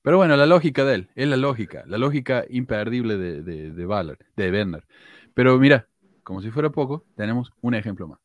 Pero 0.00 0.16
bueno, 0.16 0.36
la 0.36 0.46
lógica 0.46 0.84
de 0.84 0.94
él, 0.94 1.10
es 1.16 1.26
la 1.26 1.36
lógica, 1.36 1.82
la 1.88 1.98
lógica 1.98 2.44
imperdible 2.48 3.18
de, 3.18 3.42
de, 3.42 3.72
de 3.72 3.84
Ballard, 3.84 4.20
de 4.36 4.50
Bender. 4.52 4.86
Pero 5.34 5.58
mira, 5.58 5.88
como 6.22 6.40
si 6.40 6.52
fuera 6.52 6.70
poco, 6.70 7.04
tenemos 7.16 7.52
un 7.62 7.74
ejemplo 7.74 8.06
más. 8.06 8.20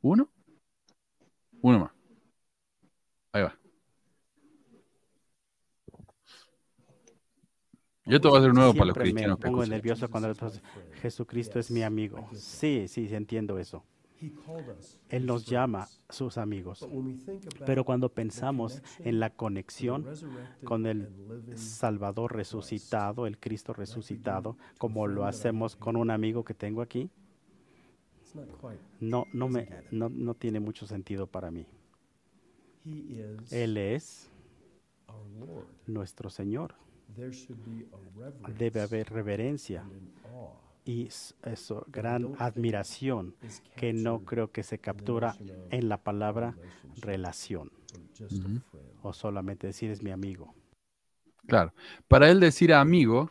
¿Uno? 0.00 0.30
Uno 1.64 1.78
más. 1.78 1.92
Ahí 3.32 3.42
va. 3.42 3.58
Y 8.04 8.14
esto 8.14 8.30
va 8.30 8.38
a 8.38 8.42
ser 8.42 8.52
nuevo 8.52 8.74
para 8.74 8.84
los 8.84 8.98
cristianos. 8.98 9.38
Me 9.38 9.46
pongo 9.46 9.64
nervioso 9.64 10.10
cuando 10.10 10.30
digo, 10.30 10.50
Jesucristo 11.00 11.58
es 11.58 11.70
mi 11.70 11.82
amigo. 11.82 12.28
Sí, 12.34 12.86
sí, 12.86 13.08
entiendo 13.14 13.58
eso. 13.58 13.82
Él 15.08 15.24
nos 15.24 15.46
llama 15.46 15.88
sus 16.10 16.36
amigos. 16.36 16.86
Pero 17.64 17.84
cuando 17.84 18.10
pensamos 18.10 18.82
en 18.98 19.18
la 19.18 19.30
conexión 19.30 20.04
con 20.64 20.84
el 20.84 21.08
Salvador 21.56 22.36
resucitado, 22.36 23.26
el 23.26 23.38
Cristo 23.38 23.72
resucitado, 23.72 24.58
como 24.76 25.06
lo 25.06 25.24
hacemos 25.24 25.76
con 25.76 25.96
un 25.96 26.10
amigo 26.10 26.44
que 26.44 26.52
tengo 26.52 26.82
aquí, 26.82 27.08
no, 29.00 29.26
no, 29.32 29.48
me, 29.48 29.68
no, 29.90 30.08
no 30.08 30.34
tiene 30.34 30.60
mucho 30.60 30.86
sentido 30.86 31.26
para 31.26 31.50
mí. 31.50 31.66
Él 33.50 33.76
es 33.76 34.30
nuestro 35.86 36.30
Señor. 36.30 36.74
Debe 38.58 38.80
haber 38.80 39.10
reverencia 39.10 39.84
y 40.84 41.08
eso, 41.42 41.86
gran 41.88 42.34
admiración 42.38 43.34
que 43.76 43.92
no 43.92 44.20
creo 44.20 44.50
que 44.52 44.62
se 44.62 44.78
captura 44.78 45.36
en 45.70 45.88
la 45.88 45.98
palabra 45.98 46.54
relación 47.00 47.70
o 49.02 49.12
solamente 49.12 49.66
decir 49.66 49.90
es 49.90 50.02
mi 50.02 50.10
amigo. 50.10 50.54
Claro. 51.46 51.72
Para 52.08 52.30
él 52.30 52.40
decir 52.40 52.72
amigo 52.72 53.30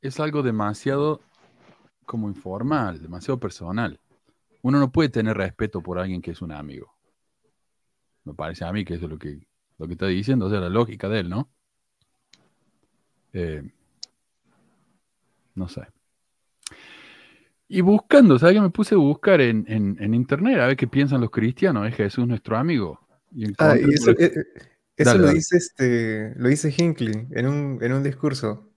es 0.00 0.20
algo 0.20 0.42
demasiado 0.42 1.20
como 2.06 2.28
informal, 2.28 3.00
demasiado 3.00 3.38
personal. 3.38 3.98
Uno 4.64 4.78
no 4.78 4.90
puede 4.90 5.10
tener 5.10 5.36
respeto 5.36 5.82
por 5.82 5.98
alguien 5.98 6.22
que 6.22 6.30
es 6.30 6.40
un 6.40 6.50
amigo. 6.50 6.94
Me 8.24 8.32
parece 8.32 8.64
a 8.64 8.72
mí 8.72 8.82
que 8.82 8.94
eso 8.94 9.04
es 9.04 9.10
lo 9.10 9.18
que, 9.18 9.46
lo 9.78 9.86
que 9.86 9.92
está 9.92 10.06
diciendo, 10.06 10.46
o 10.46 10.50
sea, 10.50 10.58
la 10.58 10.70
lógica 10.70 11.06
de 11.10 11.20
él, 11.20 11.28
¿no? 11.28 11.50
Eh, 13.34 13.62
no 15.54 15.68
sé. 15.68 15.82
Y 17.68 17.82
buscando, 17.82 18.38
¿sabes 18.38 18.54
qué? 18.54 18.60
Me 18.62 18.70
puse 18.70 18.94
a 18.94 18.98
buscar 18.98 19.42
en, 19.42 19.66
en- 19.68 19.96
en 20.00 20.14
internet 20.14 20.58
a 20.60 20.66
ver 20.68 20.76
qué 20.78 20.86
piensan 20.86 21.20
los 21.20 21.30
cristianos. 21.30 21.86
Es 21.86 21.94
Jesús 21.96 22.26
nuestro 22.26 22.56
amigo. 22.56 23.00
Y 23.32 23.52
Ah, 23.58 23.76
y 23.78 23.92
eso, 23.92 24.12
por- 24.12 24.22
eh, 24.22 24.32
eh, 24.34 24.44
eso 24.96 25.10
Dale, 25.10 25.20
lo 25.20 25.26
dale. 25.26 25.38
dice 25.38 25.56
este, 25.58 26.34
lo 26.36 26.48
dice 26.48 26.74
Hinckley 26.74 27.26
en 27.32 27.46
un, 27.46 27.78
en 27.82 27.92
un 27.92 28.02
discurso. 28.02 28.70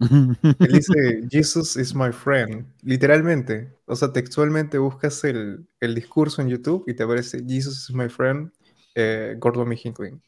Él 0.00 0.08
dice, 0.72 1.28
Jesus 1.30 1.76
is 1.76 1.94
my 1.94 2.10
friend, 2.10 2.66
literalmente. 2.82 3.76
O 3.86 3.94
sea, 3.94 4.12
textualmente 4.12 4.78
buscas 4.78 5.22
el, 5.24 5.66
el 5.80 5.94
discurso 5.94 6.40
en 6.40 6.48
YouTube 6.48 6.84
y 6.86 6.94
te 6.94 7.02
aparece 7.02 7.44
Jesus 7.46 7.88
is 7.88 7.94
my 7.94 8.08
friend, 8.08 8.50
eh, 8.94 9.34
Gordon 9.38 9.68
B. 9.68 9.78
Hinckley. 9.82 10.12
De 10.12 10.18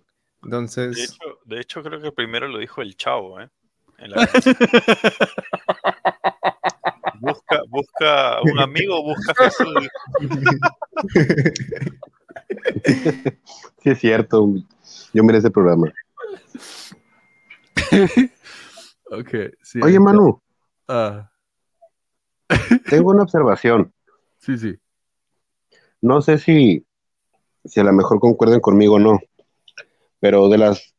Entonces, 0.43 0.99
hecho, 0.99 1.39
de 1.44 1.61
hecho, 1.61 1.82
creo 1.82 2.01
que 2.01 2.12
primero 2.12 2.49
lo 2.49 2.59
dijo 2.59 2.82
el 2.82 2.97
chavo, 2.97 3.40
¿eh? 3.40 3.49
En 3.99 4.11
la 4.11 4.16
busca, 7.20 7.61
busca 7.69 8.40
un 8.43 8.59
amigo, 8.59 9.03
busca 9.03 9.35
Jesús. 9.44 9.89
Sí, 13.82 13.90
es 13.90 13.99
cierto. 14.01 14.53
Yo 15.15 15.23
miré 15.23 15.39
ese 15.39 15.51
programa. 15.51 15.93
Ok, 19.13 19.55
sí, 19.63 19.79
Oye, 19.83 19.93
está. 19.93 20.01
Manu, 20.01 20.41
Ah, 20.89 21.31
tengo 22.91 23.11
una 23.11 23.23
observación. 23.23 23.93
sí, 24.39 24.59
sí. 24.59 24.75
No 26.01 26.21
sé 26.21 26.39
si, 26.39 26.85
si 27.65 27.79
a 27.81 27.85
lo 27.85 27.93
mejor 27.93 28.19
concuerden 28.19 28.61
conmigo 28.61 28.95
o 28.95 28.99
no, 28.99 29.21
pero 30.19 30.49
de 30.49 30.59
las, 30.59 30.95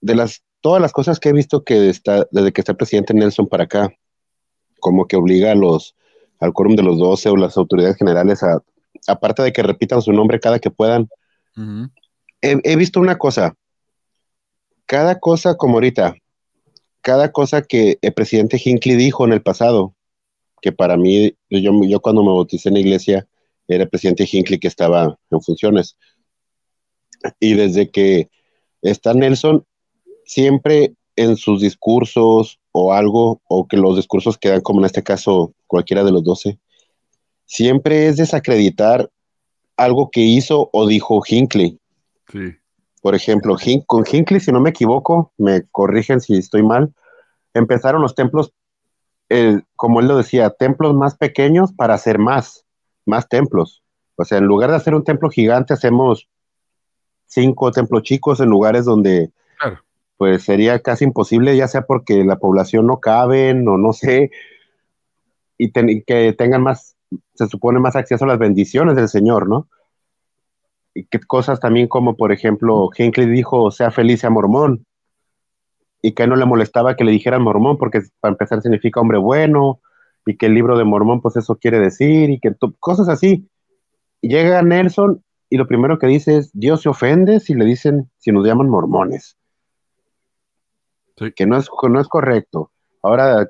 de 0.00 0.16
las, 0.16 0.42
todas 0.60 0.82
las 0.82 0.92
cosas 0.92 1.20
que 1.20 1.28
he 1.28 1.32
visto 1.32 1.62
que 1.62 1.88
está, 1.88 2.26
desde 2.32 2.52
que 2.52 2.60
está 2.60 2.72
el 2.72 2.78
presidente 2.78 3.14
Nelson 3.14 3.46
para 3.46 3.64
acá, 3.64 3.90
como 4.80 5.06
que 5.06 5.16
obliga 5.16 5.52
a 5.52 5.54
los, 5.54 5.94
al 6.40 6.52
quórum 6.52 6.74
de 6.74 6.82
los 6.82 6.98
12 6.98 7.28
o 7.28 7.36
las 7.36 7.56
autoridades 7.56 7.96
generales 7.96 8.42
a, 8.42 8.60
aparte 9.06 9.42
de 9.42 9.52
que 9.52 9.62
repitan 9.62 10.02
su 10.02 10.12
nombre 10.12 10.40
cada 10.40 10.58
que 10.58 10.70
puedan, 10.70 11.08
he 12.40 12.76
visto 12.76 12.98
una 12.98 13.16
cosa. 13.16 13.54
Cada 14.86 15.20
cosa, 15.20 15.56
como 15.56 15.74
ahorita, 15.74 16.14
cada 17.02 17.32
cosa 17.32 17.62
que 17.62 17.98
el 18.00 18.14
presidente 18.14 18.60
Hinckley 18.64 18.96
dijo 18.96 19.24
en 19.24 19.32
el 19.32 19.42
pasado, 19.42 19.94
que 20.62 20.72
para 20.72 20.96
mí, 20.96 21.34
yo, 21.50 21.72
yo 21.84 22.00
cuando 22.00 22.22
me 22.22 22.28
bauticé 22.28 22.68
en 22.68 22.74
la 22.74 22.80
iglesia, 22.80 23.28
era 23.68 23.84
el 23.84 23.90
presidente 23.90 24.28
Hinckley 24.30 24.58
que 24.58 24.68
estaba 24.68 25.18
en 25.30 25.42
funciones. 25.42 25.96
Y 27.40 27.54
desde 27.54 27.90
que 27.90 28.30
está 28.80 29.12
Nelson, 29.12 29.66
siempre 30.24 30.94
en 31.16 31.36
sus 31.36 31.60
discursos 31.60 32.60
o 32.70 32.92
algo, 32.92 33.42
o 33.48 33.66
que 33.66 33.76
los 33.76 33.96
discursos 33.96 34.38
quedan 34.38 34.60
como 34.60 34.80
en 34.80 34.86
este 34.86 35.02
caso 35.02 35.52
cualquiera 35.66 36.04
de 36.04 36.12
los 36.12 36.24
doce, 36.24 36.58
siempre 37.44 38.06
es 38.06 38.16
desacreditar 38.16 39.10
algo 39.76 40.10
que 40.10 40.20
hizo 40.20 40.70
o 40.72 40.86
dijo 40.86 41.22
Hinckley. 41.26 41.78
Sí. 42.30 42.54
Por 43.02 43.14
ejemplo, 43.14 43.56
Hin- 43.58 43.84
con 43.86 44.04
Hinckley, 44.10 44.40
si 44.40 44.52
no 44.52 44.60
me 44.60 44.70
equivoco, 44.70 45.32
me 45.36 45.64
corrigen 45.70 46.20
si 46.20 46.38
estoy 46.38 46.62
mal, 46.62 46.94
empezaron 47.52 48.00
los 48.00 48.14
templos, 48.14 48.54
eh, 49.28 49.60
como 49.76 50.00
él 50.00 50.08
lo 50.08 50.16
decía, 50.16 50.50
templos 50.50 50.94
más 50.94 51.16
pequeños 51.16 51.72
para 51.72 51.94
hacer 51.94 52.18
más, 52.18 52.64
más 53.04 53.28
templos. 53.28 53.82
O 54.16 54.24
sea, 54.24 54.38
en 54.38 54.44
lugar 54.44 54.70
de 54.70 54.76
hacer 54.76 54.94
un 54.94 55.04
templo 55.04 55.28
gigante, 55.28 55.74
hacemos 55.74 56.28
cinco 57.26 57.72
templos 57.72 58.02
chicos 58.04 58.40
en 58.40 58.48
lugares 58.48 58.84
donde 58.84 59.32
pues 60.16 60.44
sería 60.44 60.78
casi 60.80 61.04
imposible, 61.04 61.56
ya 61.56 61.66
sea 61.66 61.82
porque 61.82 62.24
la 62.24 62.38
población 62.38 62.86
no 62.86 63.00
cabe 63.00 63.50
o 63.50 63.76
no 63.76 63.92
sé, 63.92 64.30
y, 65.58 65.72
que 66.02 66.32
tengan 66.34 66.62
más, 66.62 66.96
se 67.34 67.46
supone 67.48 67.80
más 67.80 67.96
acceso 67.96 68.24
a 68.24 68.28
las 68.28 68.38
bendiciones 68.38 68.94
del 68.94 69.08
Señor, 69.08 69.48
¿no? 69.48 69.68
Y 70.94 71.04
que 71.04 71.20
cosas 71.20 71.60
también 71.60 71.88
como, 71.88 72.16
por 72.16 72.32
ejemplo, 72.32 72.90
Hinckley 72.96 73.26
dijo, 73.26 73.70
sea 73.70 73.90
feliz, 73.90 74.20
sea 74.20 74.30
mormón, 74.30 74.84
y 76.02 76.12
que 76.12 76.26
no 76.26 76.36
le 76.36 76.44
molestaba 76.44 76.96
que 76.96 77.04
le 77.04 77.12
dijeran 77.12 77.42
mormón, 77.42 77.78
porque 77.78 78.02
para 78.20 78.32
empezar 78.32 78.60
significa 78.60 79.00
hombre 79.00 79.18
bueno, 79.18 79.80
y 80.26 80.36
que 80.36 80.46
el 80.46 80.54
libro 80.54 80.76
de 80.76 80.84
mormón, 80.84 81.20
pues 81.20 81.36
eso 81.36 81.56
quiere 81.56 81.78
decir, 81.78 82.30
y 82.30 82.40
que 82.40 82.54
cosas 82.78 83.08
así. 83.08 83.48
llega 84.20 84.62
Nelson 84.62 85.22
y 85.52 85.58
lo 85.58 85.66
primero 85.66 85.98
que 85.98 86.06
dice 86.06 86.38
es, 86.38 86.50
Dios 86.54 86.82
se 86.82 86.88
ofende 86.88 87.38
si 87.38 87.54
le 87.54 87.64
dicen, 87.64 88.10
si 88.16 88.32
nos 88.32 88.46
llaman 88.46 88.70
mormones. 88.70 89.36
Que 91.36 91.44
no 91.46 91.58
es, 91.58 91.68
no 91.88 92.00
es 92.00 92.08
correcto. 92.08 92.72
Ahora 93.02 93.48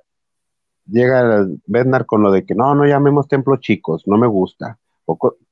llega 0.86 1.46
Bednar 1.66 2.06
con 2.06 2.22
lo 2.22 2.32
de 2.32 2.44
que 2.44 2.54
no, 2.54 2.74
no 2.74 2.86
llamemos 2.86 3.28
templos 3.28 3.60
chicos, 3.60 4.02
no 4.06 4.18
me 4.18 4.26
gusta. 4.26 4.78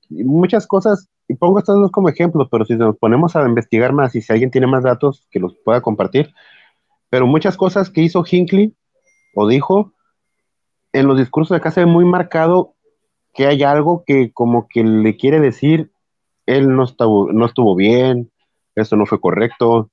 muchas 0.09 0.67
cosas, 0.67 1.09
y 1.31 1.35
pongo 1.37 1.61
estas 1.61 1.77
dos 1.77 1.93
como 1.93 2.09
ejemplos, 2.09 2.49
pero 2.51 2.65
si 2.65 2.75
nos 2.75 2.97
ponemos 2.99 3.37
a 3.37 3.47
investigar 3.47 3.93
más 3.93 4.17
y 4.17 4.21
si 4.21 4.33
alguien 4.33 4.51
tiene 4.51 4.67
más 4.67 4.83
datos 4.83 5.29
que 5.31 5.39
los 5.39 5.55
pueda 5.65 5.81
compartir, 5.81 6.35
pero 7.09 7.25
muchas 7.29 7.57
cosas 7.57 7.89
que 7.89 8.03
hizo 8.03 8.25
Hinckley 8.29 8.75
o 9.37 9.47
dijo 9.47 9.93
en 10.93 11.07
los 11.07 11.17
discursos 11.17 11.51
de 11.51 11.59
acá 11.59 11.71
se 11.71 11.85
ve 11.85 11.87
muy 11.87 12.05
marcado 12.05 12.75
que 13.33 13.47
hay 13.47 13.63
algo 13.63 14.03
que 14.05 14.33
como 14.33 14.67
que 14.67 14.83
le 14.83 15.17
quiere 15.17 15.39
decir, 15.39 15.93
él 16.47 16.75
no 16.75 16.83
estuvo, 16.83 17.31
no 17.33 17.47
estuvo 17.47 17.77
bien, 17.77 18.33
eso 18.75 18.97
no 18.97 19.07
fue 19.07 19.21
correcto, 19.21 19.89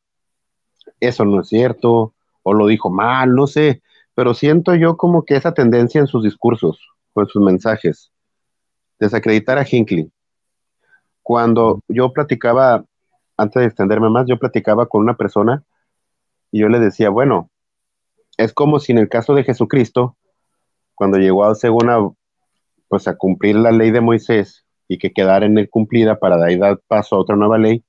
eso 1.00 1.24
no 1.24 1.42
es 1.42 1.50
cierto, 1.50 2.16
o 2.42 2.54
lo 2.56 2.66
dijo 2.66 2.90
mal, 2.90 3.36
no 3.36 3.46
sé, 3.46 3.84
pero 4.16 4.34
siento 4.34 4.74
yo 4.74 4.98
como 4.98 5.24
que 5.24 5.36
esa 5.36 5.54
tendencia 5.54 6.02
en 6.02 6.08
sus 6.08 6.24
discursos 6.24 6.80
o 7.14 7.22
en 7.22 7.28
sus 7.28 7.44
mensajes, 7.44 8.12
desacreditar 9.00 9.60
a 9.60 9.68
Hinckley. 9.70 10.12
Cuando 11.28 11.82
yo 11.90 12.14
platicaba, 12.14 12.86
antes 13.36 13.60
de 13.60 13.66
extenderme 13.66 14.10
más, 14.10 14.28
yo 14.28 14.40
platicaba 14.40 14.86
con 14.86 15.02
una 15.02 15.18
persona 15.18 15.62
y 16.54 16.62
yo 16.62 16.70
le 16.70 16.80
decía, 16.80 17.10
bueno, 17.10 17.50
es 18.38 18.54
como 18.54 18.80
si 18.80 18.94
en 18.94 19.00
el 19.00 19.10
caso 19.10 19.36
de 19.36 19.44
Jesucristo, 19.44 20.16
cuando 20.96 21.18
llegó 21.18 21.44
a 21.44 21.54
según 21.56 22.16
pues 22.88 23.10
a 23.10 23.18
cumplir 23.18 23.58
la 23.58 23.74
ley 23.74 23.92
de 23.92 24.00
Moisés 24.00 24.64
y 24.88 25.00
que 25.00 25.12
quedara 25.12 25.46
en 25.46 25.58
él 25.58 25.70
cumplida 25.70 26.18
para 26.18 26.38
dar 26.38 26.80
paso 26.88 27.18
a 27.18 27.20
otra 27.20 27.36
nueva 27.36 27.58
ley, 27.58 27.84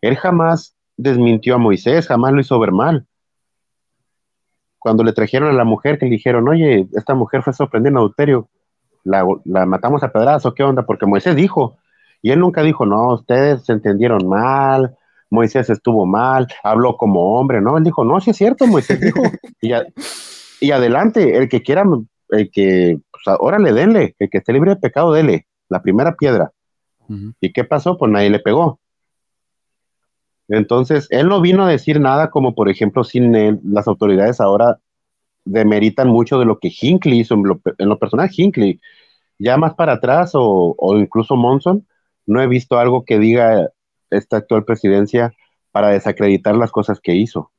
él 0.00 0.14
jamás 0.14 0.76
desmintió 0.96 1.56
a 1.56 1.58
Moisés, 1.58 2.06
jamás 2.06 2.32
lo 2.32 2.42
hizo 2.42 2.60
ver 2.60 2.70
mal. 2.70 3.08
Cuando 4.78 5.02
le 5.02 5.12
trajeron 5.12 5.48
a 5.48 5.52
la 5.52 5.64
mujer 5.64 5.98
que 5.98 6.06
le 6.06 6.12
dijeron, 6.12 6.48
oye, 6.48 6.86
esta 6.92 7.16
mujer 7.16 7.42
fue 7.42 7.54
sorprendida 7.54 7.90
en 7.90 7.96
adulterio, 7.96 8.48
la, 9.02 9.26
la 9.46 9.66
matamos 9.66 10.04
a 10.04 10.12
pedazo, 10.12 10.54
¿qué 10.54 10.62
onda? 10.62 10.86
Porque 10.86 11.06
Moisés 11.06 11.34
dijo, 11.34 11.76
y 12.24 12.30
él 12.30 12.40
nunca 12.40 12.62
dijo, 12.62 12.86
no, 12.86 13.12
ustedes 13.12 13.66
se 13.66 13.74
entendieron 13.74 14.26
mal, 14.26 14.96
Moisés 15.28 15.68
estuvo 15.68 16.06
mal, 16.06 16.48
habló 16.62 16.96
como 16.96 17.38
hombre, 17.38 17.60
¿no? 17.60 17.76
Él 17.76 17.84
dijo, 17.84 18.02
no, 18.02 18.18
sí 18.18 18.30
es 18.30 18.38
cierto, 18.38 18.66
Moisés 18.66 18.98
dijo. 18.98 19.20
y, 19.60 20.70
adelante, 20.70 21.36
el 21.36 21.50
que 21.50 21.62
quiera, 21.62 21.84
el 22.30 22.50
que, 22.50 22.98
pues 23.10 23.22
ahora 23.26 23.58
le 23.58 23.74
denle, 23.74 24.16
el 24.18 24.30
que 24.30 24.38
esté 24.38 24.54
libre 24.54 24.70
de 24.70 24.80
pecado, 24.80 25.12
dele, 25.12 25.46
la 25.68 25.82
primera 25.82 26.16
piedra. 26.16 26.50
¿Y 27.42 27.52
qué 27.52 27.62
pasó? 27.62 27.98
Pues 27.98 28.10
nadie 28.10 28.30
le 28.30 28.38
pegó. 28.38 28.80
Entonces, 30.48 31.06
él 31.10 31.28
no 31.28 31.42
vino 31.42 31.66
a 31.66 31.68
decir 31.68 32.00
nada 32.00 32.30
como, 32.30 32.54
por 32.54 32.70
ejemplo, 32.70 33.04
sin 33.04 33.34
él, 33.34 33.60
las 33.64 33.86
autoridades 33.86 34.40
ahora 34.40 34.78
demeritan 35.44 36.08
mucho 36.08 36.38
de 36.38 36.46
lo 36.46 36.58
que 36.58 36.72
Hinckley 36.80 37.20
hizo, 37.20 37.34
en 37.34 37.42
lo, 37.42 37.60
en 37.76 37.98
personal 37.98 38.30
Hinckley. 38.34 38.80
Ya 39.38 39.58
más 39.58 39.74
para 39.74 39.92
atrás 39.92 40.30
o, 40.32 40.74
o 40.78 40.96
incluso 40.96 41.36
Monson, 41.36 41.86
no 42.26 42.40
he 42.40 42.46
visto 42.46 42.78
algo 42.78 43.04
que 43.04 43.18
diga 43.18 43.70
esta 44.10 44.38
actual 44.38 44.64
presidencia 44.64 45.34
para 45.72 45.88
desacreditar 45.88 46.56
las 46.56 46.70
cosas 46.70 47.00
que 47.00 47.14
hizo. 47.14 47.50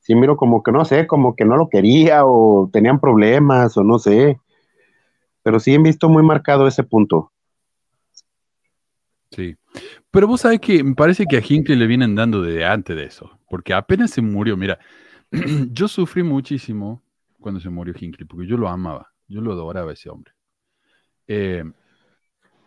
Sí, 0.00 0.16
miro 0.16 0.36
como 0.36 0.62
que 0.62 0.72
no 0.72 0.84
sé, 0.84 1.06
como 1.06 1.36
que 1.36 1.44
no 1.44 1.56
lo 1.56 1.68
quería 1.68 2.26
o 2.26 2.68
tenían 2.72 2.98
problemas 2.98 3.76
o 3.76 3.84
no 3.84 3.98
sé. 3.98 4.40
Pero 5.44 5.60
sí 5.60 5.74
he 5.74 5.78
visto 5.78 6.08
muy 6.08 6.24
marcado 6.24 6.66
ese 6.66 6.82
punto. 6.82 7.32
Sí. 9.30 9.56
Pero 10.10 10.26
vos 10.26 10.42
sabés 10.42 10.60
que 10.60 10.82
me 10.82 10.94
parece 10.94 11.24
que 11.26 11.36
a 11.36 11.42
Hinckley 11.46 11.78
le 11.78 11.86
vienen 11.86 12.14
dando 12.14 12.42
de 12.42 12.64
antes 12.64 12.96
de 12.96 13.04
eso. 13.04 13.38
Porque 13.48 13.72
apenas 13.72 14.10
se 14.10 14.22
murió, 14.22 14.56
mira, 14.56 14.78
yo 15.70 15.88
sufrí 15.88 16.22
muchísimo 16.22 17.02
cuando 17.40 17.60
se 17.60 17.70
murió 17.70 17.94
Hinckley, 17.98 18.26
porque 18.26 18.46
yo 18.46 18.56
lo 18.56 18.68
amaba, 18.68 19.12
yo 19.28 19.40
lo 19.40 19.52
adoraba 19.52 19.90
a 19.90 19.94
ese 19.94 20.10
hombre. 20.10 20.32
Eh, 21.26 21.64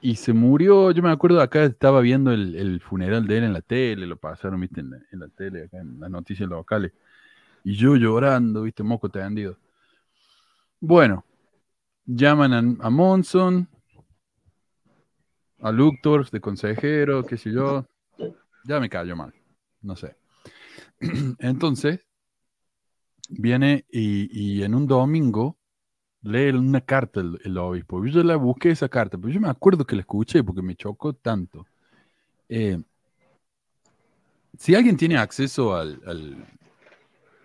y 0.02 0.16
se 0.16 0.34
murió, 0.34 0.92
yo 0.92 1.02
me 1.02 1.10
acuerdo, 1.10 1.42
acá 1.42 1.64
estaba 1.64 2.02
viendo 2.02 2.32
el, 2.32 2.80
funeral 2.82 3.28
de 3.28 3.38
él 3.38 3.44
en 3.46 3.54
la 3.54 3.62
tele, 3.62 4.06
lo 4.06 4.18
pasaron, 4.18 4.62
viste, 4.62 4.82
en 4.82 4.92
la, 5.12 5.28
tele, 5.30 5.64
acá 5.64 5.80
en 5.80 6.00
las 6.00 6.10
noticias 6.10 6.48
locales. 6.48 6.94
Y 7.64 7.76
yo 7.76 7.96
llorando, 7.96 8.62
viste, 8.64 8.84
moco 8.84 9.10
tendido. 9.10 9.58
Bueno, 10.80 11.26
llaman 12.06 12.78
a, 12.80 12.90
Monson, 12.90 13.68
a 15.62 15.72
Luctor 15.72 16.30
de 16.30 16.40
consejero, 16.40 17.26
qué 17.26 17.38
sé 17.38 17.52
yo. 17.52 17.88
Ya 18.66 18.80
me 18.80 18.90
cayó 18.90 19.16
mal, 19.16 19.34
no 19.82 19.96
sé. 19.96 20.16
Entonces, 21.40 22.06
viene 23.30 23.86
y, 23.90 24.60
y 24.60 24.64
en 24.64 24.76
un 24.76 24.86
domingo 24.86 25.58
lee 26.26 26.50
una 26.50 26.82
carta 26.82 27.22
el, 27.22 27.58
obispo. 27.58 28.04
Yo 28.06 28.24
la 28.24 28.36
busqué 28.36 28.72
esa 28.72 28.90
carta, 28.90 29.18
pero 29.18 29.32
yo 29.32 29.40
me 29.40 29.50
acuerdo 29.50 29.86
que 29.86 29.96
la 29.96 30.02
escuché 30.02 30.44
porque 30.44 30.62
me 30.62 30.76
chocó 30.76 31.14
tanto. 31.14 31.66
Eh, 32.50 32.82
si 34.58 34.76
alguien 34.76 34.98
tiene 34.98 35.18
acceso 35.18 35.76
al, 35.76 36.00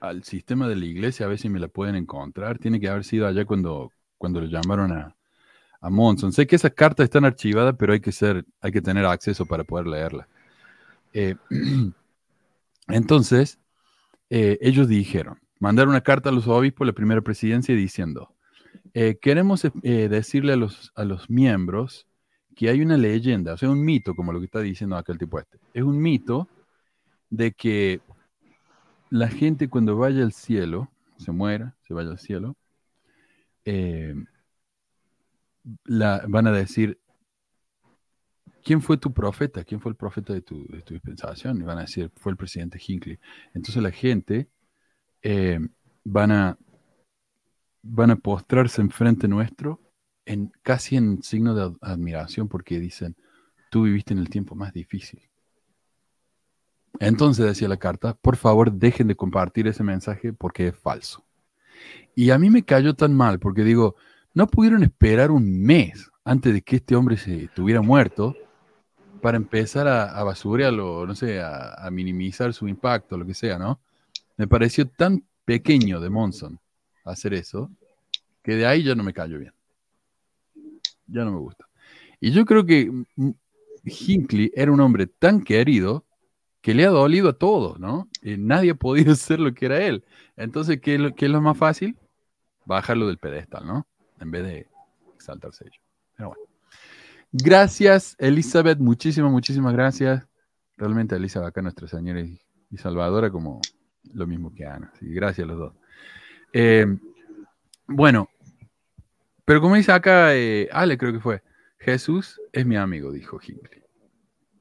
al, 0.01 0.24
sistema 0.24 0.66
de 0.69 0.77
la 0.77 0.85
iglesia, 0.86 1.27
a 1.27 1.28
ver 1.28 1.39
si 1.39 1.48
me 1.48 1.61
la 1.61 1.69
pueden 1.69 1.94
encontrar. 1.94 2.59
Tiene 2.59 2.81
que 2.81 2.89
haber 2.89 3.05
sido 3.05 3.27
allá 3.27 3.44
cuando, 3.44 3.93
cuando 4.16 4.40
le 4.40 4.48
llamaron 4.48 4.93
a, 4.93 5.15
a 5.81 5.90
Monson. 5.90 6.32
Sé 6.32 6.47
que 6.47 6.57
esas 6.57 6.73
cartas 6.73 7.05
están 7.05 7.24
archivadas, 7.24 7.74
pero 7.78 7.93
hay 7.93 8.01
que, 8.01 8.12
ser, 8.12 8.44
hay 8.61 8.73
que 8.73 8.81
tener 8.81 9.05
acceso 9.05 9.44
para 9.47 9.65
poder 9.65 9.86
leerla. 9.86 10.28
Eh, 11.12 11.36
entonces, 12.89 13.59
eh, 14.31 14.59
ellos 14.62 14.89
dijeron, 14.89 15.39
mandar 15.59 15.89
una 15.89 16.01
carta 16.01 16.31
a 16.31 16.32
los 16.32 16.47
obispos, 16.48 16.86
la 16.86 16.93
primera 16.94 17.20
presidencia, 17.20 17.74
diciendo, 17.74 18.35
eh, 18.94 19.18
queremos 19.20 19.64
eh, 19.64 20.08
decirle 20.08 20.52
a 20.52 20.56
los, 20.56 20.92
a 20.94 21.04
los 21.04 21.30
miembros 21.30 22.06
que 22.56 22.68
hay 22.68 22.82
una 22.82 22.96
leyenda, 22.96 23.54
o 23.54 23.56
sea, 23.56 23.70
un 23.70 23.84
mito, 23.84 24.14
como 24.14 24.32
lo 24.32 24.40
que 24.40 24.46
está 24.46 24.60
diciendo 24.60 24.96
acá 24.96 25.12
el 25.12 25.18
tipo 25.18 25.38
este. 25.38 25.58
Es 25.72 25.82
un 25.82 26.00
mito 26.00 26.48
de 27.30 27.52
que 27.52 28.00
la 29.10 29.28
gente 29.28 29.68
cuando 29.68 29.96
vaya 29.96 30.22
al 30.22 30.32
cielo, 30.32 30.90
se 31.18 31.32
muera, 31.32 31.76
se 31.82 31.94
vaya 31.94 32.10
al 32.10 32.18
cielo, 32.18 32.56
eh, 33.64 34.14
la, 35.84 36.24
van 36.26 36.48
a 36.48 36.52
decir, 36.52 36.98
¿quién 38.64 38.82
fue 38.82 38.96
tu 38.96 39.12
profeta? 39.12 39.64
¿Quién 39.64 39.80
fue 39.80 39.90
el 39.90 39.96
profeta 39.96 40.32
de 40.32 40.42
tu, 40.42 40.66
dispensación? 40.88 41.60
Y 41.60 41.62
van 41.62 41.78
a 41.78 41.82
decir, 41.82 42.10
fue 42.16 42.32
el 42.32 42.36
presidente 42.36 42.80
Hinckley. 42.84 43.18
Entonces 43.54 43.82
la 43.82 43.92
gente 43.92 44.48
van 46.04 46.32
a 46.32 46.58
van 47.82 48.11
a 48.11 48.16
postrarse 48.16 48.81
enfrente 48.81 49.28
nuestro 49.28 49.81
en, 50.27 50.52
casi 50.62 50.97
en 50.97 51.23
signo 51.23 51.55
de 51.55 51.77
admiración 51.81 52.48
porque 52.48 52.78
dicen, 52.78 53.16
tú 53.70 53.82
viviste 53.82 54.12
en 54.12 54.20
el 54.20 54.28
tiempo 54.28 54.55
más 54.55 54.73
difícil. 54.73 55.23
Entonces 56.98 57.47
decía 57.47 57.69
la 57.69 57.78
carta, 57.78 58.15
por 58.15 58.36
favor 58.36 58.73
dejen 58.73 59.09
de 59.09 59.16
compartir 59.16 59.66
ese 59.69 59.82
mensaje 59.82 60.32
porque 60.32 60.69
es 60.69 60.77
falso. 60.77 61.24
Y 62.15 62.31
a 62.31 62.39
mí 62.39 62.51
me 62.51 62.65
cayó 62.65 62.94
tan 62.94 63.15
mal 63.15 63.39
porque 63.39 63.65
digo, 63.65 63.97
no 64.35 64.47
pudieron 64.47 64.82
esperar 64.82 65.31
un 65.31 65.62
mes 65.62 66.11
antes 66.24 66.52
de 66.52 66.62
que 66.62 66.77
este 66.77 66.94
hombre 66.94 67.16
se 67.16 67.48
tuviera 67.48 67.81
muerto 67.81 68.36
para 69.23 69.36
empezar 69.36 69.89
a, 69.89 70.05
a 70.19 70.23
basurearlo, 70.24 71.07
no 71.07 71.15
sé, 71.15 71.40
a, 71.40 71.74
a, 71.74 71.90
minimizar 71.90 72.52
su 72.52 72.69
impacto, 72.69 73.16
lo 73.19 73.27
que 73.27 73.35
sea, 73.35 73.59
¿no? 73.59 73.81
Me 74.36 74.47
pareció 74.47 74.89
tan 74.89 75.24
pequeño 75.44 76.01
de 76.01 76.11
Monson 76.11 76.60
hacer 77.05 77.35
eso, 77.35 77.70
que 78.43 78.56
de 78.56 78.66
ahí 78.66 78.82
ya 78.82 78.94
no 78.94 79.02
me 79.02 79.12
callo 79.12 79.39
bien. 79.39 79.52
Ya 81.06 81.24
no 81.24 81.32
me 81.32 81.39
gusta. 81.39 81.66
Y 82.20 82.32
yo 82.32 82.44
creo 82.44 82.64
que 82.66 82.90
Hinckley 83.85 84.52
era 84.55 84.72
un 84.72 84.81
hombre 84.81 85.06
tan 85.06 85.43
querido 85.43 86.05
que 86.60 86.74
le 86.74 86.85
ha 86.85 86.90
dolido 86.90 87.31
a 87.31 87.32
todos, 87.32 87.78
¿no? 87.78 88.09
Y 88.22 88.36
nadie 88.36 88.70
ha 88.72 88.74
podido 88.74 89.14
ser 89.14 89.40
lo 89.40 89.55
que 89.55 89.66
era 89.66 89.82
él. 89.85 90.05
Entonces, 90.36 90.81
¿qué 90.81 90.94
es 90.94 91.01
lo, 91.01 91.14
qué 91.14 91.27
es 91.27 91.31
lo 91.31 91.40
más 91.40 91.56
fácil? 91.56 91.97
Bajarlo 92.64 93.06
del 93.06 93.18
pedestal, 93.18 93.66
¿no? 93.66 93.86
En 94.20 94.31
vez 94.31 94.44
de 94.44 94.68
exaltarse 95.14 95.64
ello. 95.64 95.81
Pero 96.16 96.28
bueno. 96.31 96.44
Gracias, 97.32 98.16
Elizabeth. 98.18 98.78
Muchísimas, 98.78 99.31
muchísimas 99.31 99.72
gracias. 99.72 100.27
realmente 100.77 101.14
Elisa 101.16 101.47
acá, 101.47 101.62
Nuestra 101.62 101.89
Señora 101.89 102.20
y, 102.20 102.40
Salvadora, 102.77 103.31
como 103.31 103.60
lo 104.14 104.27
mismo 104.27 104.52
que 104.52 104.64
Ana. 104.64 104.90
Así 104.94 105.06
gracias 105.12 105.44
a 105.44 105.48
los 105.48 105.59
dos. 105.59 105.74
Eh, 106.52 106.86
bueno, 107.86 108.28
pero 109.44 109.60
como 109.60 109.74
dice 109.74 109.93
acá, 109.93 110.35
eh, 110.36 110.68
Ale 110.72 110.97
creo 110.97 111.12
que 111.12 111.20
fue, 111.20 111.43
Jesús 111.78 112.40
es 112.52 112.64
mi 112.66 112.77
amigo, 112.77 113.10
dijo 113.10 113.40
Hinckley. 113.43 113.82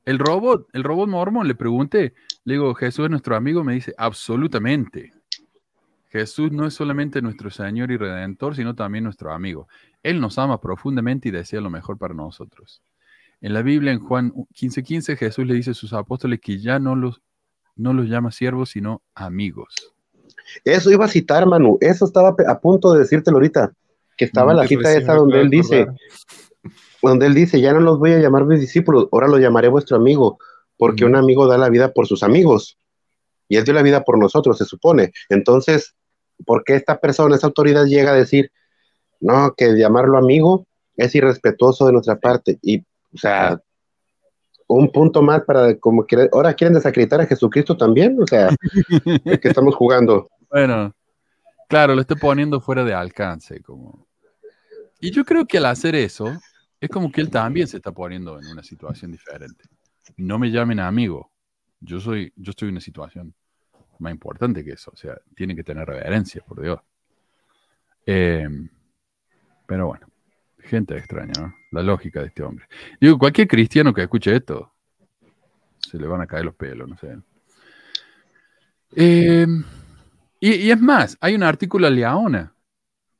El 0.05 0.17
robot, 0.17 0.67
el 0.73 0.83
robot 0.83 1.07
mormón, 1.07 1.47
le 1.47 1.53
pregunté, 1.53 2.15
le 2.43 2.53
digo, 2.53 2.73
Jesús 2.73 3.05
es 3.05 3.11
nuestro 3.11 3.35
amigo, 3.35 3.63
me 3.63 3.73
dice, 3.73 3.93
absolutamente. 3.97 5.13
Jesús 6.09 6.51
no 6.51 6.65
es 6.65 6.73
solamente 6.73 7.21
nuestro 7.21 7.51
Señor 7.51 7.91
y 7.91 7.97
Redentor, 7.97 8.55
sino 8.55 8.73
también 8.73 9.03
nuestro 9.03 9.31
amigo. 9.31 9.67
Él 10.01 10.19
nos 10.19 10.39
ama 10.39 10.59
profundamente 10.59 11.29
y 11.29 11.31
desea 11.31 11.61
lo 11.61 11.69
mejor 11.69 11.99
para 11.99 12.15
nosotros. 12.15 12.81
En 13.41 13.53
la 13.53 13.61
Biblia, 13.61 13.91
en 13.91 13.99
Juan 13.99 14.33
15:15, 14.53 15.15
Jesús 15.17 15.45
le 15.45 15.53
dice 15.53 15.71
a 15.71 15.75
sus 15.75 15.93
apóstoles 15.93 16.39
que 16.41 16.57
ya 16.57 16.79
no 16.79 16.95
los, 16.95 17.21
no 17.75 17.93
los 17.93 18.07
llama 18.07 18.31
siervos, 18.31 18.71
sino 18.71 19.03
amigos. 19.13 19.93
Eso 20.63 20.91
iba 20.91 21.05
a 21.05 21.09
citar, 21.09 21.45
Manu. 21.45 21.77
Eso 21.81 22.05
estaba 22.05 22.35
a 22.47 22.59
punto 22.59 22.93
de 22.93 22.99
decírtelo 22.99 23.37
ahorita. 23.37 23.71
Que 24.17 24.25
estaba 24.25 24.53
Mm, 24.53 24.57
la 24.57 24.61
que 24.63 24.75
cita 24.75 24.95
esa 24.95 25.13
donde 25.15 25.41
él 25.41 25.49
dice, 25.49 25.87
donde 27.01 27.25
él 27.25 27.33
dice, 27.33 27.61
ya 27.61 27.73
no 27.73 27.79
los 27.79 27.99
voy 27.99 28.11
a 28.11 28.19
llamar 28.19 28.45
mis 28.45 28.59
discípulos, 28.59 29.07
ahora 29.11 29.27
los 29.27 29.39
llamaré 29.39 29.69
vuestro 29.69 29.95
amigo, 29.97 30.37
porque 30.77 31.05
un 31.05 31.15
amigo 31.15 31.47
da 31.47 31.57
la 31.57 31.69
vida 31.69 31.93
por 31.93 32.07
sus 32.07 32.23
amigos. 32.23 32.77
Y 33.47 33.57
él 33.57 33.63
dio 33.63 33.73
la 33.73 33.81
vida 33.81 34.03
por 34.03 34.19
nosotros, 34.19 34.57
se 34.57 34.65
supone. 34.65 35.11
Entonces, 35.29 35.95
¿por 36.45 36.63
qué 36.63 36.75
esta 36.75 36.99
persona, 36.99 37.35
esa 37.35 37.47
autoridad 37.47 37.85
llega 37.85 38.11
a 38.11 38.15
decir, 38.15 38.51
no, 39.19 39.53
que 39.55 39.75
llamarlo 39.77 40.17
amigo 40.17 40.67
es 40.97 41.15
irrespetuoso 41.15 41.85
de 41.85 41.93
nuestra 41.93 42.19
parte? 42.19 42.59
Y, 42.61 42.79
o 42.79 43.17
sea, 43.17 43.59
un 44.67 44.91
punto 44.91 45.21
más 45.21 45.43
para, 45.43 45.75
como 45.77 46.05
que 46.05 46.29
ahora 46.31 46.53
quieren 46.53 46.75
desacreditar 46.75 47.21
a 47.21 47.25
Jesucristo 47.25 47.75
también, 47.75 48.21
o 48.21 48.27
sea, 48.27 48.49
¿de 49.25 49.39
qué 49.39 49.47
estamos 49.47 49.75
jugando? 49.75 50.29
Bueno, 50.49 50.95
claro, 51.67 51.95
lo 51.95 52.01
estoy 52.01 52.17
poniendo 52.17 52.59
fuera 52.59 52.83
de 52.83 52.93
alcance. 52.93 53.61
Como... 53.61 54.07
Y 54.99 55.11
yo 55.11 55.23
creo 55.23 55.45
que 55.45 55.57
al 55.57 55.65
hacer 55.65 55.95
eso, 55.95 56.39
es 56.79 56.89
como 56.89 57.11
que 57.11 57.21
él 57.21 57.29
también 57.29 57.67
se 57.67 57.77
está 57.77 57.91
poniendo 57.91 58.39
en 58.39 58.47
una 58.47 58.63
situación 58.63 59.11
diferente. 59.11 59.65
No 60.17 60.39
me 60.39 60.49
llamen 60.51 60.79
amigo. 60.79 61.31
Yo 61.79 61.99
soy, 61.99 62.33
yo 62.35 62.51
estoy 62.51 62.69
en 62.69 62.75
una 62.75 62.81
situación 62.81 63.33
más 63.99 64.11
importante 64.11 64.63
que 64.63 64.71
eso. 64.71 64.91
O 64.91 64.97
sea, 64.97 65.17
tiene 65.35 65.55
que 65.55 65.63
tener 65.63 65.87
reverencia, 65.87 66.43
por 66.45 66.61
Dios. 66.61 66.79
Eh, 68.05 68.47
pero 69.65 69.87
bueno, 69.87 70.07
gente 70.57 70.97
extraña, 70.97 71.33
¿no? 71.39 71.53
La 71.71 71.83
lógica 71.83 72.21
de 72.21 72.27
este 72.27 72.43
hombre. 72.43 72.65
Digo, 72.99 73.19
cualquier 73.19 73.47
cristiano 73.47 73.93
que 73.93 74.03
escuche 74.03 74.35
esto, 74.35 74.73
se 75.77 75.97
le 75.97 76.07
van 76.07 76.21
a 76.21 76.27
caer 76.27 76.45
los 76.45 76.55
pelos, 76.55 76.89
no 76.89 76.97
sé. 76.97 77.17
Eh, 78.95 79.45
y, 80.39 80.71
es 80.71 80.79
más, 80.79 81.17
hay 81.21 81.35
un 81.35 81.43
artículo 81.43 81.87
a 81.87 81.89
Leona, 81.89 82.53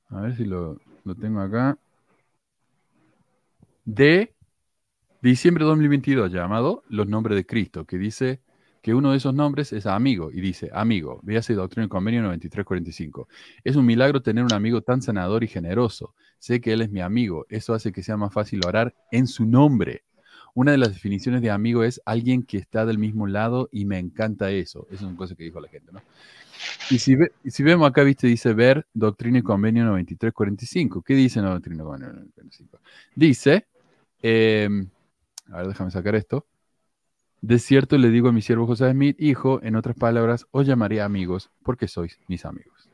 a 0.09 0.21
ver 0.21 0.35
si 0.35 0.45
lo, 0.45 0.79
tengo 1.19 1.41
acá, 1.41 1.77
de 3.85 4.33
diciembre 5.21 5.63
de 5.63 5.69
2022, 5.69 6.31
llamado 6.31 6.83
Los 6.89 7.07
Nombres 7.07 7.35
de 7.35 7.45
Cristo, 7.45 7.85
que 7.85 7.97
dice 7.97 8.41
que 8.81 8.93
uno 8.93 9.11
de 9.11 9.17
esos 9.17 9.33
nombres 9.33 9.73
es 9.73 9.85
amigo, 9.85 10.31
y 10.31 10.39
dice, 10.39 10.69
amigo, 10.73 11.19
véase 11.23 11.53
Doctrina 11.53 11.85
y 11.85 11.89
Convenio 11.89 12.21
9345. 12.21 13.27
Es 13.63 13.75
un 13.75 13.85
milagro 13.85 14.21
tener 14.21 14.43
un 14.43 14.53
amigo 14.53 14.81
tan 14.81 15.01
sanador 15.01 15.43
y 15.43 15.47
generoso. 15.47 16.15
Sé 16.37 16.61
que 16.61 16.71
él 16.71 16.81
es 16.81 16.89
mi 16.89 17.01
amigo, 17.01 17.45
eso 17.49 17.73
hace 17.73 17.91
que 17.91 18.03
sea 18.03 18.15
más 18.15 18.31
fácil 18.31 18.61
orar 18.65 18.95
en 19.11 19.27
su 19.27 19.45
nombre. 19.45 20.03
Una 20.53 20.71
de 20.71 20.77
las 20.77 20.93
definiciones 20.93 21.41
de 21.41 21.51
amigo 21.51 21.83
es 21.83 22.01
alguien 22.05 22.43
que 22.43 22.57
está 22.57 22.85
del 22.85 22.97
mismo 22.97 23.27
lado 23.27 23.69
y 23.71 23.85
me 23.85 23.99
encanta 23.99 24.49
eso. 24.51 24.87
Eso 24.89 24.95
es 24.95 25.01
una 25.03 25.17
cosa 25.17 25.35
que 25.35 25.43
dijo 25.43 25.59
la 25.59 25.67
gente, 25.67 25.91
¿no? 25.91 26.01
Y 26.91 26.99
si, 26.99 27.15
ve- 27.15 27.31
y 27.43 27.51
si 27.51 27.63
vemos 27.63 27.87
acá, 27.89 28.03
viste, 28.03 28.27
dice 28.27 28.53
ver 28.53 28.85
Doctrina 28.93 29.39
y 29.39 29.41
Convenio 29.43 29.85
9345. 29.85 31.01
¿Qué 31.01 31.13
dice 31.15 31.41
la 31.41 31.49
Doctrina 31.51 31.83
y 31.83 31.85
Convenio 31.85 32.07
9345? 32.13 32.79
Dice, 33.15 33.67
em, 34.21 34.89
a 35.51 35.57
ver, 35.57 35.67
déjame 35.67 35.91
sacar 35.91 36.15
esto. 36.15 36.45
De 37.41 37.59
cierto 37.59 37.97
le 37.97 38.09
digo 38.09 38.29
a 38.29 38.31
mi 38.33 38.41
siervo 38.41 38.67
José 38.67 38.91
Smith, 38.91 39.15
hijo, 39.19 39.61
en 39.63 39.75
otras 39.75 39.95
palabras, 39.95 40.45
os 40.51 40.67
llamaré 40.67 41.01
amigos 41.01 41.51
porque 41.63 41.87
sois 41.87 42.19
mis 42.27 42.45
amigos. 42.45 42.89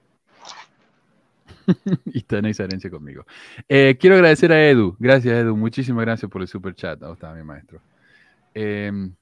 y 2.05 2.21
tenéis 2.21 2.59
herencia 2.59 2.89
conmigo. 2.89 3.25
Eh, 3.67 3.97
quiero 3.99 4.15
agradecer 4.15 4.51
a 4.51 4.69
Edu. 4.69 4.95
Gracias, 4.99 5.35
Edu. 5.35 5.55
Muchísimas 5.55 6.05
gracias 6.05 6.29
por 6.29 6.41
el 6.41 6.47
super 6.47 6.75
chat. 6.75 7.01
A 7.03 7.09
vos 7.09 7.19
también, 7.19 7.45
maestro. 7.45 7.79
Em, 8.53 9.13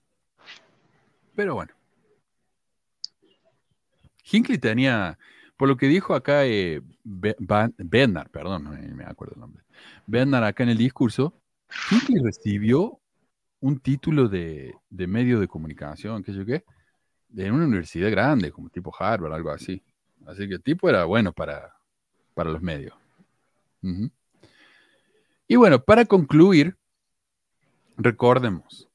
pero 1.35 1.55
bueno. 1.55 1.73
Hinckley 4.33 4.57
tenía, 4.57 5.19
por 5.55 5.67
lo 5.67 5.77
que 5.77 5.87
dijo 5.87 6.15
acá 6.15 6.45
eh, 6.45 6.81
Bernard, 7.03 8.29
perdón, 8.31 8.63
no 8.63 8.71
me 8.71 9.05
acuerdo 9.05 9.35
el 9.35 9.41
nombre. 9.41 9.63
Bernard 10.07 10.43
acá 10.43 10.63
en 10.63 10.69
el 10.69 10.77
discurso, 10.77 11.39
Hinckley 11.91 12.21
recibió 12.23 12.99
un 13.59 13.79
título 13.79 14.27
de, 14.27 14.75
de 14.89 15.07
medio 15.07 15.39
de 15.39 15.47
comunicación, 15.47 16.23
qué 16.23 16.31
sé 16.31 16.39
yo 16.39 16.45
qué, 16.45 16.65
de 17.29 17.51
una 17.51 17.65
universidad 17.65 18.11
grande, 18.11 18.51
como 18.51 18.69
tipo 18.69 18.93
Harvard, 18.97 19.33
algo 19.33 19.51
así. 19.51 19.81
Así 20.25 20.47
que 20.47 20.55
el 20.55 20.63
tipo 20.63 20.89
era 20.89 21.05
bueno 21.05 21.31
para, 21.31 21.75
para 22.33 22.49
los 22.49 22.61
medios. 22.61 22.95
Y 25.47 25.55
bueno, 25.55 25.83
para 25.83 26.05
concluir, 26.05 26.75
recordemos, 27.97 28.89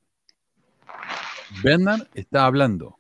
Bernard 1.63 2.09
está 2.15 2.47
hablando 2.47 2.98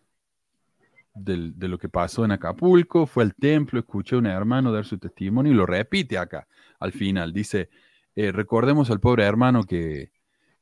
de 1.19 1.69
lo 1.69 1.79
que 1.79 1.89
pasó 1.89 2.25
en 2.25 2.33
Acapulco, 2.33 3.07
fue 3.07 3.25
al 3.25 3.35
templo, 3.35 3.81
escuchó 3.81 4.17
a 4.17 4.19
un 4.21 4.27
hermano 4.27 4.73
dar 4.73 4.85
su 4.85 4.99
testimonio 4.99 5.53
y 5.53 5.55
lo 5.55 5.67
repite 5.67 6.19
acá 6.19 6.47
al 6.79 6.93
final. 6.93 7.33
Dice, 7.33 7.71
eh, 8.15 8.33
recordemos 8.33 8.91
al 8.91 9.01
pobre 9.01 9.25
hermano 9.25 9.65
que, 9.65 10.11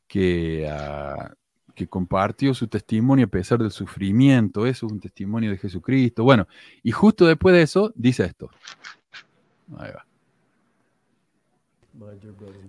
que, 0.06 0.68
ah, 0.70 1.32
que 1.74 1.86
compartió 1.86 2.54
su 2.54 2.68
testimonio 2.68 3.26
a 3.26 3.28
pesar 3.28 3.58
del 3.58 3.70
sufrimiento. 3.70 4.66
Eso 4.66 4.86
es 4.86 4.92
un 4.92 5.00
testimonio 5.00 5.50
de 5.50 5.58
Jesucristo. 5.58 6.24
Bueno, 6.24 6.48
y 6.82 6.90
justo 6.90 7.26
después 7.26 7.54
de 7.54 7.62
eso 7.62 7.92
dice 7.94 8.24
esto. 8.24 8.50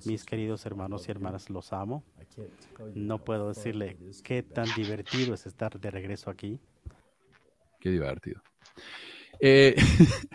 Mis 0.05 0.23
queridos 0.23 0.65
hermanos 0.65 1.07
y 1.07 1.11
hermanas, 1.11 1.49
los 1.49 1.73
amo. 1.73 2.03
No 2.95 3.17
puedo 3.23 3.49
decirle 3.49 3.97
qué 4.23 4.43
tan 4.43 4.67
divertido 4.75 5.33
es 5.33 5.45
estar 5.45 5.79
de 5.79 5.91
regreso 5.91 6.29
aquí. 6.29 6.59
Qué 7.79 7.91
divertido. 7.91 8.41
Eh, 9.39 9.75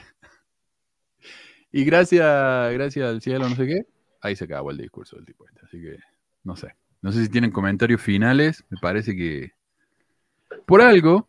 y 1.72 1.84
gracias, 1.84 2.72
gracias 2.72 3.08
al 3.08 3.20
cielo, 3.20 3.48
no 3.48 3.56
sé 3.56 3.66
qué, 3.66 3.86
ahí 4.20 4.36
se 4.36 4.44
acabó 4.44 4.70
el 4.70 4.78
discurso 4.78 5.16
del 5.16 5.26
tipo 5.26 5.46
este. 5.46 5.60
Así 5.64 5.80
que, 5.80 5.98
no 6.44 6.56
sé. 6.56 6.74
No 7.02 7.10
sé 7.10 7.24
si 7.24 7.28
tienen 7.28 7.50
comentarios 7.50 8.00
finales. 8.00 8.64
Me 8.70 8.78
parece 8.80 9.16
que 9.16 9.52
por 10.66 10.80
algo, 10.80 11.26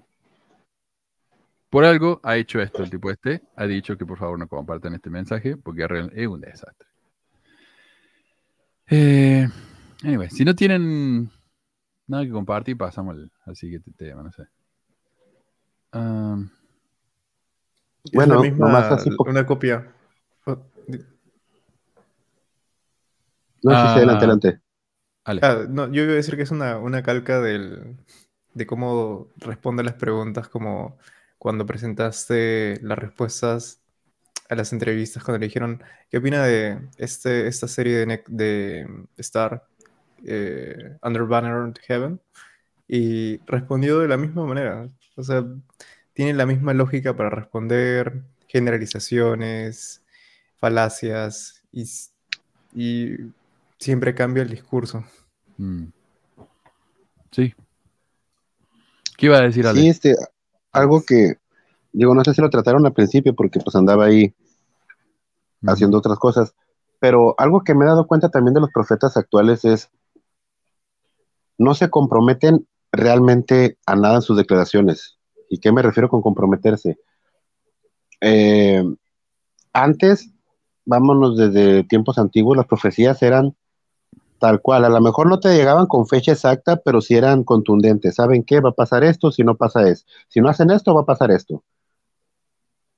por 1.69 1.85
algo 1.85 2.19
ha 2.23 2.37
hecho 2.37 2.61
esto 2.61 2.83
el 2.83 2.89
tipo 2.89 3.09
este. 3.09 3.41
Ha 3.55 3.65
dicho 3.65 3.97
que 3.97 4.05
por 4.05 4.19
favor 4.19 4.37
no 4.37 4.47
compartan 4.47 4.93
este 4.93 5.09
mensaje 5.09 5.57
porque 5.57 5.83
es 6.13 6.27
un 6.27 6.41
desastre. 6.41 6.87
Eh, 8.87 9.47
anyway, 10.03 10.29
si 10.29 10.45
no 10.45 10.53
tienen 10.53 11.31
nada 12.05 12.23
que 12.23 12.31
compartir, 12.31 12.77
pasamos 12.77 13.15
al, 13.15 13.31
al 13.45 13.55
siguiente 13.55 13.91
tema, 13.97 14.21
no 14.21 14.31
sé. 14.31 14.43
Um, 15.93 16.49
Es 18.05 18.11
Bueno, 18.13 18.35
la 18.35 18.41
misma, 18.41 18.65
nomás 18.67 18.91
así 18.91 19.09
po- 19.11 19.25
una 19.29 19.45
copia. 19.45 19.93
No, 23.63 23.75
sí, 23.75 23.87
sí, 23.87 23.87
Ah, 23.87 23.97
adelante, 23.97 24.25
adelante. 24.25 24.59
Ah, 25.41 25.65
no, 25.69 25.91
yo 25.91 26.03
iba 26.03 26.13
a 26.13 26.15
decir 26.15 26.35
que 26.35 26.43
es 26.43 26.51
una, 26.51 26.77
una 26.77 27.03
calca 27.03 27.41
del, 27.41 27.97
de 28.53 28.65
cómo 28.67 29.27
responde 29.37 29.83
las 29.83 29.95
preguntas, 29.95 30.47
como 30.49 30.97
cuando 31.37 31.65
presentaste 31.65 32.79
las 32.81 32.97
respuestas 32.97 33.81
a 34.49 34.55
las 34.55 34.73
entrevistas, 34.73 35.23
cuando 35.23 35.39
le 35.39 35.47
dijeron, 35.47 35.83
¿qué 36.09 36.17
opina 36.19 36.43
de 36.45 36.79
este, 36.97 37.47
esta 37.47 37.67
serie 37.67 38.05
de, 38.05 38.23
de 38.27 38.87
Star, 39.17 39.63
eh, 40.25 40.97
Under 41.03 41.23
Banner 41.23 41.73
Heaven? 41.87 42.21
Y 42.87 43.39
respondió 43.47 43.99
de 43.99 44.07
la 44.09 44.17
misma 44.17 44.45
manera. 44.45 44.87
O 45.15 45.23
sea, 45.23 45.45
tiene 46.13 46.33
la 46.33 46.45
misma 46.45 46.73
lógica 46.73 47.15
para 47.15 47.29
responder, 47.29 48.23
generalizaciones, 48.47 50.03
falacias, 50.57 51.63
y, 51.71 53.15
siempre 53.79 54.15
cambia 54.15 54.43
el 54.43 54.49
discurso. 54.49 55.03
Mm. 55.57 55.85
Sí. 57.31 57.53
¿Qué 59.17 59.25
iba 59.25 59.37
a 59.37 59.41
decir 59.41 59.67
Ale? 59.67 59.81
Sí, 59.81 59.89
este, 59.89 60.15
algo 60.71 61.03
que, 61.03 61.35
digo, 61.91 62.13
no 62.15 62.23
sé 62.23 62.33
si 62.33 62.41
lo 62.41 62.49
trataron 62.49 62.85
al 62.85 62.93
principio 62.93 63.35
porque 63.35 63.59
pues 63.59 63.75
andaba 63.75 64.05
ahí 64.05 64.33
haciendo 65.65 65.97
otras 65.97 66.17
cosas, 66.17 66.55
pero 66.99 67.35
algo 67.37 67.63
que 67.63 67.75
me 67.75 67.85
he 67.85 67.87
dado 67.87 68.07
cuenta 68.07 68.29
también 68.29 68.53
de 68.53 68.61
los 68.61 68.71
profetas 68.71 69.17
actuales 69.17 69.65
es, 69.65 69.89
no 71.57 71.73
se 71.73 71.89
comprometen 71.89 72.67
realmente 72.93 73.77
a 73.85 73.95
nada 73.95 74.15
en 74.15 74.21
sus 74.21 74.37
declaraciones. 74.37 75.17
¿Y 75.49 75.59
qué 75.59 75.71
me 75.71 75.81
refiero 75.81 76.07
con 76.07 76.21
comprometerse? 76.21 76.97
Eh, 78.21 78.83
antes, 79.73 80.29
vámonos 80.85 81.35
desde 81.35 81.83
tiempos 81.83 82.17
antiguos, 82.17 82.55
las 82.55 82.67
profecías 82.67 83.21
eran 83.23 83.55
tal 84.39 84.61
cual. 84.61 84.85
A 84.85 84.89
lo 84.89 85.01
mejor 85.01 85.27
no 85.27 85.39
te 85.39 85.55
llegaban 85.55 85.87
con 85.87 86.07
fecha 86.07 86.31
exacta, 86.31 86.77
pero 86.77 87.01
sí 87.01 87.15
eran 87.15 87.43
contundentes. 87.43 88.15
¿Saben 88.15 88.43
qué? 88.43 88.59
Va 88.61 88.69
a 88.69 88.73
pasar 88.73 89.03
esto 89.03 89.31
si 89.31 89.43
no 89.43 89.55
pasa 89.55 89.89
eso. 89.89 90.05
Si 90.27 90.39
no 90.39 90.49
hacen 90.49 90.69
esto, 90.69 90.93
va 90.93 91.01
a 91.01 91.05
pasar 91.05 91.31
esto. 91.31 91.63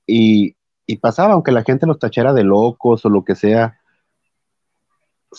Y, 0.06 0.56
y 0.86 0.96
pasaba, 0.98 1.34
aunque 1.34 1.52
la 1.52 1.64
gente 1.64 1.86
los 1.86 1.98
tachara 1.98 2.34
de 2.34 2.44
locos 2.44 3.04
o 3.04 3.08
lo 3.08 3.24
que 3.24 3.34
sea, 3.34 3.80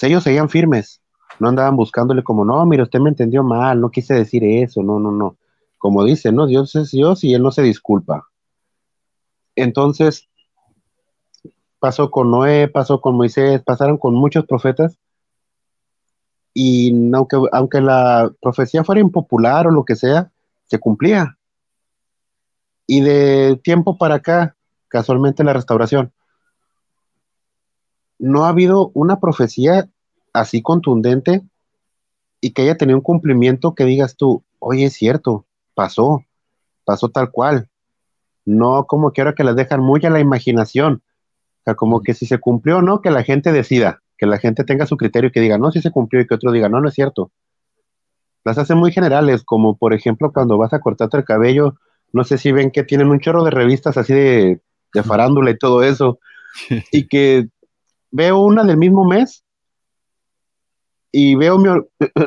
ellos 0.01 0.23
seguían 0.23 0.49
firmes, 0.49 1.01
no 1.39 1.49
andaban 1.49 1.75
buscándole 1.75 2.23
como, 2.23 2.45
no, 2.45 2.65
mire, 2.65 2.83
usted 2.83 2.99
me 2.99 3.09
entendió 3.09 3.43
mal, 3.43 3.79
no 3.79 3.91
quise 3.91 4.13
decir 4.13 4.43
eso, 4.43 4.83
no, 4.83 4.99
no, 4.99 5.11
no. 5.11 5.37
Como 5.77 6.03
dice, 6.03 6.31
no, 6.31 6.47
Dios 6.47 6.75
es 6.75 6.91
Dios 6.91 7.23
y 7.23 7.33
Él 7.33 7.43
no 7.43 7.51
se 7.51 7.61
disculpa. 7.61 8.27
Entonces, 9.55 10.27
pasó 11.79 12.09
con 12.09 12.31
Noé, 12.31 12.67
pasó 12.67 13.01
con 13.01 13.15
Moisés, 13.15 13.61
pasaron 13.63 13.97
con 13.97 14.13
muchos 14.15 14.45
profetas. 14.45 14.97
Y 16.53 16.91
aunque, 17.13 17.37
aunque 17.51 17.81
la 17.81 18.31
profecía 18.41 18.83
fuera 18.83 19.01
impopular 19.01 19.67
o 19.67 19.71
lo 19.71 19.85
que 19.85 19.95
sea, 19.95 20.31
se 20.65 20.79
cumplía. 20.79 21.37
Y 22.87 23.01
de 23.01 23.59
tiempo 23.63 23.97
para 23.97 24.15
acá, 24.15 24.55
casualmente 24.87 25.43
la 25.43 25.53
restauración, 25.53 26.11
no 28.17 28.45
ha 28.45 28.49
habido 28.49 28.91
una 28.93 29.19
profecía 29.19 29.89
así 30.39 30.61
contundente 30.61 31.41
y 32.41 32.51
que 32.51 32.63
haya 32.63 32.77
tenido 32.77 32.97
un 32.97 33.03
cumplimiento 33.03 33.75
que 33.75 33.85
digas 33.85 34.15
tú, 34.15 34.43
oye, 34.59 34.85
es 34.85 34.93
cierto, 34.93 35.45
pasó, 35.73 36.23
pasó 36.85 37.09
tal 37.09 37.31
cual. 37.31 37.69
No 38.45 38.85
como 38.85 39.11
que 39.11 39.21
ahora 39.21 39.35
que 39.35 39.43
las 39.43 39.55
dejan 39.55 39.81
muy 39.81 40.05
a 40.05 40.09
la 40.09 40.19
imaginación. 40.19 41.03
O 41.61 41.63
sea, 41.65 41.75
como 41.75 42.01
que 42.01 42.13
si 42.13 42.25
se 42.25 42.39
cumplió 42.39 42.77
o 42.77 42.81
no, 42.81 43.01
que 43.01 43.11
la 43.11 43.23
gente 43.23 43.51
decida, 43.51 44.01
que 44.17 44.25
la 44.25 44.37
gente 44.37 44.63
tenga 44.63 44.85
su 44.85 44.95
criterio 44.95 45.29
y 45.29 45.31
que 45.31 45.41
diga, 45.41 45.57
no, 45.57 45.71
si 45.71 45.81
se 45.81 45.91
cumplió 45.91 46.21
y 46.21 46.27
que 46.27 46.35
otro 46.35 46.51
diga, 46.51 46.69
no, 46.69 46.79
no 46.79 46.87
es 46.87 46.93
cierto. 46.93 47.31
Las 48.45 48.57
hacen 48.57 48.77
muy 48.77 48.93
generales, 48.93 49.43
como 49.43 49.75
por 49.75 49.93
ejemplo 49.93 50.31
cuando 50.31 50.57
vas 50.57 50.73
a 50.73 50.79
cortarte 50.79 51.17
el 51.17 51.25
cabello, 51.25 51.75
no 52.13 52.23
sé 52.23 52.37
si 52.37 52.53
ven 52.53 52.71
que 52.71 52.83
tienen 52.83 53.09
un 53.09 53.19
chorro 53.19 53.43
de 53.43 53.51
revistas 53.51 53.97
así 53.97 54.13
de, 54.13 54.61
de 54.93 55.03
farándula 55.03 55.51
y 55.51 55.57
todo 55.57 55.83
eso, 55.83 56.19
y 56.91 57.07
que 57.09 57.49
veo 58.11 58.39
una 58.39 58.63
del 58.63 58.77
mismo 58.77 59.03
mes 59.03 59.43
y 61.19 61.33
veo 61.33 61.57
mi, 61.57 61.67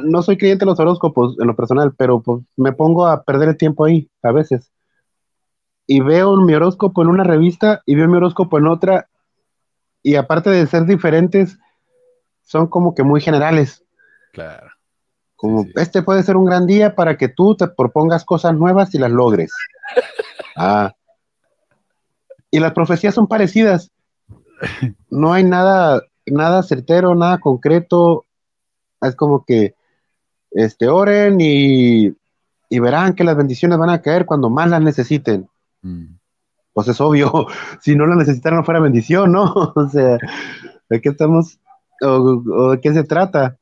no 0.02 0.20
soy 0.20 0.36
creyente 0.36 0.64
de 0.64 0.70
los 0.72 0.80
horóscopos 0.80 1.36
en 1.38 1.46
lo 1.46 1.54
personal, 1.54 1.94
pero 1.96 2.20
pues 2.20 2.42
me 2.56 2.72
pongo 2.72 3.06
a 3.06 3.22
perder 3.22 3.50
el 3.50 3.56
tiempo 3.56 3.84
ahí 3.84 4.10
a 4.20 4.32
veces. 4.32 4.72
Y 5.86 6.00
veo 6.00 6.34
mi 6.38 6.54
horóscopo 6.54 7.00
en 7.00 7.06
una 7.06 7.22
revista 7.22 7.82
y 7.86 7.94
veo 7.94 8.08
mi 8.08 8.16
horóscopo 8.16 8.58
en 8.58 8.66
otra 8.66 9.08
y 10.02 10.16
aparte 10.16 10.50
de 10.50 10.66
ser 10.66 10.86
diferentes, 10.86 11.56
son 12.42 12.66
como 12.66 12.96
que 12.96 13.04
muy 13.04 13.20
generales. 13.20 13.84
Claro. 14.32 14.72
Como 15.36 15.66
este 15.76 16.02
puede 16.02 16.24
ser 16.24 16.36
un 16.36 16.46
gran 16.46 16.66
día 16.66 16.96
para 16.96 17.16
que 17.16 17.28
tú 17.28 17.54
te 17.54 17.68
propongas 17.68 18.24
cosas 18.24 18.54
nuevas 18.54 18.92
y 18.92 18.98
las 18.98 19.12
logres. 19.12 19.52
ah. 20.56 20.92
Y 22.50 22.58
las 22.58 22.72
profecías 22.72 23.14
son 23.14 23.28
parecidas. 23.28 23.92
No 25.10 25.32
hay 25.32 25.44
nada, 25.44 26.02
nada 26.26 26.64
certero, 26.64 27.14
nada 27.14 27.38
concreto. 27.38 28.26
Es 29.00 29.16
como 29.16 29.44
que 29.44 29.74
este, 30.50 30.88
oren 30.88 31.38
y, 31.40 32.14
verán 32.70 33.14
que 33.14 33.24
las 33.24 33.36
bendiciones 33.36 33.78
van 33.78 33.90
a 33.90 34.02
caer 34.02 34.26
cuando 34.26 34.50
más 34.50 34.68
las 34.68 34.82
necesiten. 34.82 35.48
Mm. 35.82 36.16
Pues 36.72 36.88
es 36.88 37.00
obvio, 37.00 37.46
si 37.80 37.96
no 37.96 38.06
las 38.06 38.16
necesitaran 38.16 38.58
no 38.58 38.64
fuera 38.64 38.80
bendición, 38.80 39.32
¿no? 39.32 39.44
o 39.74 39.88
sea, 39.88 40.18
¿de 40.88 41.00
qué 41.00 41.08
estamos? 41.08 41.58
O, 42.02 42.70
de 42.72 42.80
qué 42.80 42.92
se 42.92 43.04
trata? 43.04 43.58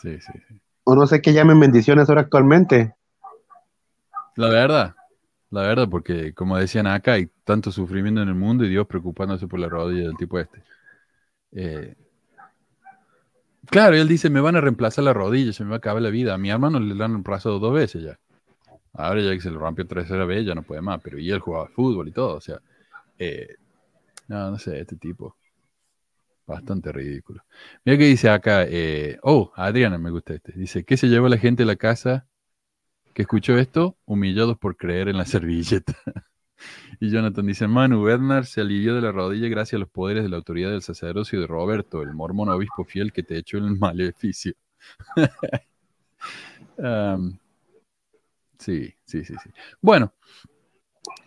Sí, 0.00 0.18
sí, 0.20 0.32
sí. 0.48 0.60
O 0.84 0.94
no 0.94 1.06
sé 1.06 1.20
qué 1.20 1.32
llamen 1.32 1.60
bendiciones 1.60 2.08
ahora 2.08 2.22
actualmente. 2.22 2.94
La 4.36 4.48
verdad, 4.48 4.94
la 5.50 5.62
verdad, 5.62 5.88
porque 5.90 6.32
como 6.32 6.56
decían 6.56 6.86
acá, 6.86 7.14
hay 7.14 7.30
tanto 7.44 7.72
sufrimiento 7.72 8.22
en 8.22 8.28
el 8.28 8.34
mundo 8.34 8.64
y 8.64 8.68
Dios 8.68 8.86
preocupándose 8.86 9.46
por 9.48 9.58
la 9.58 9.68
rodilla 9.68 10.04
del 10.04 10.16
tipo 10.16 10.38
este. 10.38 10.62
Eh, 11.52 11.96
claro, 13.70 13.96
él 13.96 14.08
dice, 14.08 14.30
me 14.30 14.40
van 14.40 14.56
a 14.56 14.60
reemplazar 14.60 15.04
la 15.04 15.12
rodilla, 15.12 15.52
se 15.52 15.64
me 15.64 15.70
va 15.70 15.76
a 15.76 15.78
acabar 15.78 16.02
la 16.02 16.10
vida. 16.10 16.34
A 16.34 16.38
mi 16.38 16.50
hermano 16.50 16.80
le 16.80 16.92
han 17.04 17.12
reemplazado 17.12 17.58
dos 17.58 17.74
veces 17.74 18.02
ya. 18.02 18.18
Ahora 18.94 19.22
ya 19.22 19.32
que 19.32 19.40
se 19.40 19.50
le 19.50 19.58
rompió 19.58 19.86
tercera 19.86 20.24
vez, 20.24 20.44
ya 20.46 20.54
no 20.54 20.62
puede 20.62 20.80
más, 20.82 21.00
pero 21.02 21.18
y 21.18 21.30
él 21.30 21.40
jugaba 21.40 21.68
fútbol 21.68 22.08
y 22.08 22.12
todo, 22.12 22.36
o 22.36 22.40
sea, 22.40 22.60
eh, 23.18 23.56
no, 24.28 24.50
no 24.50 24.58
sé, 24.58 24.80
este 24.80 24.96
tipo. 24.96 25.36
Bastante 26.46 26.92
ridículo. 26.92 27.44
Mira 27.84 27.98
que 27.98 28.04
dice 28.06 28.30
acá, 28.30 28.64
eh, 28.66 29.18
oh, 29.22 29.52
Adriana 29.54 29.98
me 29.98 30.10
gusta 30.10 30.34
este. 30.34 30.52
Dice, 30.52 30.84
¿qué 30.84 30.96
se 30.96 31.08
lleva 31.08 31.28
la 31.28 31.36
gente 31.36 31.62
a 31.64 31.66
la 31.66 31.76
casa 31.76 32.26
que 33.14 33.22
escuchó 33.22 33.58
esto? 33.58 33.98
Humillados 34.06 34.58
por 34.58 34.76
creer 34.76 35.08
en 35.08 35.18
la 35.18 35.26
servilleta. 35.26 35.94
y 37.00 37.10
Jonathan 37.10 37.46
dice, 37.46 37.68
Manu, 37.68 38.02
Bernard 38.02 38.44
se 38.44 38.60
alivió 38.60 38.94
de 38.94 39.02
la 39.02 39.12
rodilla 39.12 39.48
gracias 39.48 39.78
a 39.78 39.80
los 39.80 39.88
poderes 39.88 40.22
de 40.22 40.28
la 40.28 40.36
autoridad 40.36 40.70
del 40.70 40.82
sacerdocio 40.82 41.40
de 41.40 41.46
Roberto, 41.46 42.02
el 42.02 42.14
mormón 42.14 42.48
obispo 42.48 42.84
fiel 42.84 43.12
que 43.12 43.22
te 43.22 43.38
echó 43.38 43.58
el 43.58 43.76
maleficio. 43.78 44.54
Sí, 48.58 48.94
sí, 49.04 49.24
sí, 49.24 49.34
sí. 49.42 49.50
Bueno, 49.80 50.12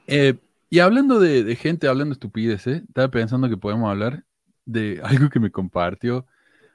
eh, 0.08 0.38
y 0.70 0.80
hablando 0.80 1.20
de, 1.20 1.56
gente 1.56 1.88
hablando 1.88 2.14
estupideces, 2.14 2.84
estaba 2.84 3.10
pensando 3.10 3.50
que 3.50 3.58
podemos 3.58 3.90
hablar 3.90 4.26
de 4.66 5.02
algo 5.04 5.30
que 5.30 5.40
me 5.40 5.52
compartió 5.52 6.26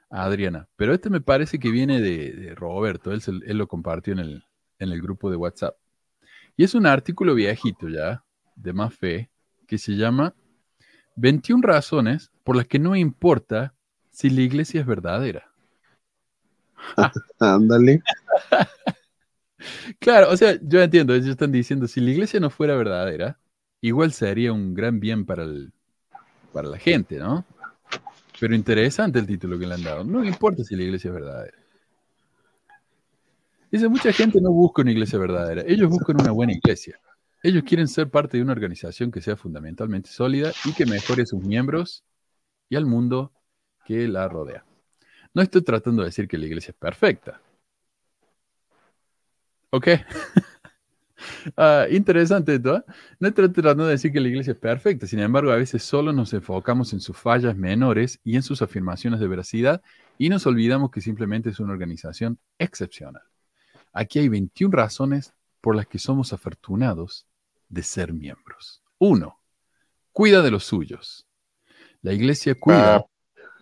Adriana, 0.09 0.67
pero 0.75 0.93
este 0.93 1.09
me 1.09 1.21
parece 1.21 1.59
que 1.59 1.69
viene 1.69 2.01
de, 2.01 2.55
Roberto, 2.55 3.11
él, 3.11 3.21
él, 3.45 3.57
lo 3.57 3.67
compartió 3.67 4.13
en 4.13 4.19
el, 4.19 4.43
en 4.79 4.91
el 4.91 5.01
grupo 5.01 5.29
de 5.29 5.35
WhatsApp. 5.35 5.75
Y 6.55 6.63
es 6.63 6.73
un 6.73 6.87
artículo 6.87 7.35
viejito 7.35 7.87
ya, 7.89 8.23
de 8.57 8.73
más 8.73 8.93
fe, 8.93 9.29
que 9.67 9.77
se 9.77 9.93
llama 9.93 10.33
21 11.15 11.61
razones 11.61 12.31
por 12.43 12.55
las 12.55 12.67
que 12.67 12.79
no 12.79 12.95
importa 12.95 13.73
si 14.11 14.29
la 14.29 14.41
iglesia 14.41 14.81
es 14.81 14.87
verdadera. 14.87 15.51
Ándale. 17.39 18.01
claro, 19.99 20.31
o 20.31 20.37
sea, 20.37 20.57
yo 20.61 20.81
entiendo, 20.81 21.13
ellos 21.13 21.29
están 21.29 21.51
diciendo, 21.51 21.87
si 21.87 22.01
la 22.01 22.11
iglesia 22.11 22.39
no 22.39 22.49
fuera 22.49 22.75
verdadera, 22.75 23.39
igual 23.81 24.11
sería 24.11 24.53
un 24.53 24.73
gran 24.73 24.99
bien 24.99 25.25
para, 25.25 25.43
el, 25.43 25.71
para 26.51 26.67
la 26.67 26.77
gente, 26.77 27.17
¿no? 27.17 27.45
Pero 28.39 28.53
interesante 28.53 29.19
el 29.19 29.25
título 29.25 29.57
que 29.57 29.65
le 29.65 29.73
han 29.73 29.83
dado. 29.83 30.03
No 30.03 30.23
importa 30.23 30.63
si 30.63 30.75
la 30.75 30.83
iglesia 30.83 31.09
es 31.09 31.13
verdadera. 31.15 31.57
Dice, 33.71 33.89
mucha 33.89 34.13
gente 34.13 34.39
no 34.39 34.51
busca 34.51 34.81
una 34.81 34.91
iglesia 34.91 35.19
verdadera, 35.19 35.63
ellos 35.65 35.89
buscan 35.89 36.21
una 36.21 36.31
buena 36.31 36.53
iglesia. 36.53 36.99
Ellos 37.43 37.63
quieren 37.63 37.87
ser 37.87 38.09
parte 38.09 38.37
de 38.37 38.43
una 38.43 38.53
organización 38.53 39.11
que 39.11 39.21
sea 39.21 39.35
fundamentalmente 39.37 40.09
sólida 40.09 40.51
y 40.65 40.73
que 40.73 40.85
mejore 40.85 41.23
a 41.23 41.25
sus 41.25 41.43
miembros 41.43 42.03
y 42.69 42.75
al 42.75 42.85
mundo 42.85 43.31
que 43.85 44.07
la 44.07 44.27
rodea. 44.27 44.65
No 45.33 45.41
estoy 45.41 45.61
tratando 45.61 46.01
de 46.01 46.09
decir 46.09 46.27
que 46.27 46.37
la 46.37 46.47
iglesia 46.47 46.71
es 46.71 46.77
perfecta. 46.77 47.41
¿Ok? 49.69 49.87
Ah, 51.55 51.87
interesante 51.89 52.55
esto. 52.55 52.77
¿eh? 52.77 52.83
No 53.19 53.27
estoy 53.27 53.49
tratando 53.49 53.85
de 53.85 53.91
decir 53.91 54.11
que 54.11 54.19
la 54.19 54.27
iglesia 54.27 54.51
es 54.51 54.59
perfecta, 54.59 55.07
sin 55.07 55.19
embargo, 55.19 55.51
a 55.51 55.55
veces 55.55 55.81
solo 55.81 56.13
nos 56.13 56.33
enfocamos 56.33 56.93
en 56.93 56.99
sus 56.99 57.17
fallas 57.17 57.55
menores 57.55 58.19
y 58.23 58.35
en 58.35 58.43
sus 58.43 58.61
afirmaciones 58.61 59.19
de 59.19 59.27
veracidad 59.27 59.81
y 60.17 60.29
nos 60.29 60.45
olvidamos 60.45 60.91
que 60.91 61.01
simplemente 61.01 61.49
es 61.49 61.59
una 61.59 61.73
organización 61.73 62.37
excepcional. 62.59 63.23
Aquí 63.93 64.19
hay 64.19 64.29
21 64.29 64.75
razones 64.75 65.33
por 65.67 65.75
las 65.75 65.87
que 65.87 65.99
somos 65.99 66.31
afortunados 66.31 67.25
de 67.67 67.83
ser 67.83 68.13
miembros. 68.13 68.81
Uno, 68.99 69.41
cuida 70.13 70.41
de 70.41 70.49
los 70.49 70.63
suyos. 70.63 71.27
La 72.01 72.13
iglesia 72.13 72.55
cuida 72.55 73.05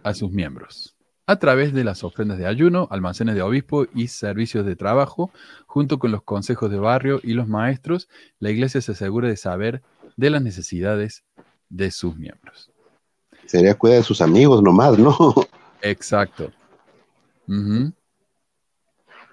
a 0.03 0.14
sus 0.14 0.32
miembros 0.32 0.95
a 1.26 1.40
través 1.40 1.73
de 1.73 1.84
las 1.84 2.03
ofrendas 2.03 2.38
de 2.38 2.45
ayuno, 2.45 2.88
almacenes 2.91 3.34
de 3.34 3.41
obispo 3.41 3.88
y 3.95 4.10
servicios 4.10 4.68
de 4.68 4.76
trabajo, 4.76 5.32
junto 5.65 5.98
con 5.98 6.11
los 6.11 6.22
consejos 6.22 6.69
de 6.69 6.77
barrio 6.77 7.22
y 7.23 7.34
los 7.34 7.48
maestros, 7.48 8.07
la 8.38 8.52
iglesia 8.52 8.82
se 8.82 8.91
asegura 8.91 9.27
de 9.27 9.36
saber 9.36 9.82
de 10.15 10.30
las 10.30 10.44
necesidades 10.44 11.23
de 11.69 11.90
sus 11.90 12.15
miembros. 12.18 12.69
Sería 13.48 13.73
cuidar 13.73 13.98
de 13.98 14.03
sus 14.03 14.22
amigos 14.22 14.61
nomás, 14.61 14.95
¿no? 14.99 15.34
Exacto. 15.82 16.52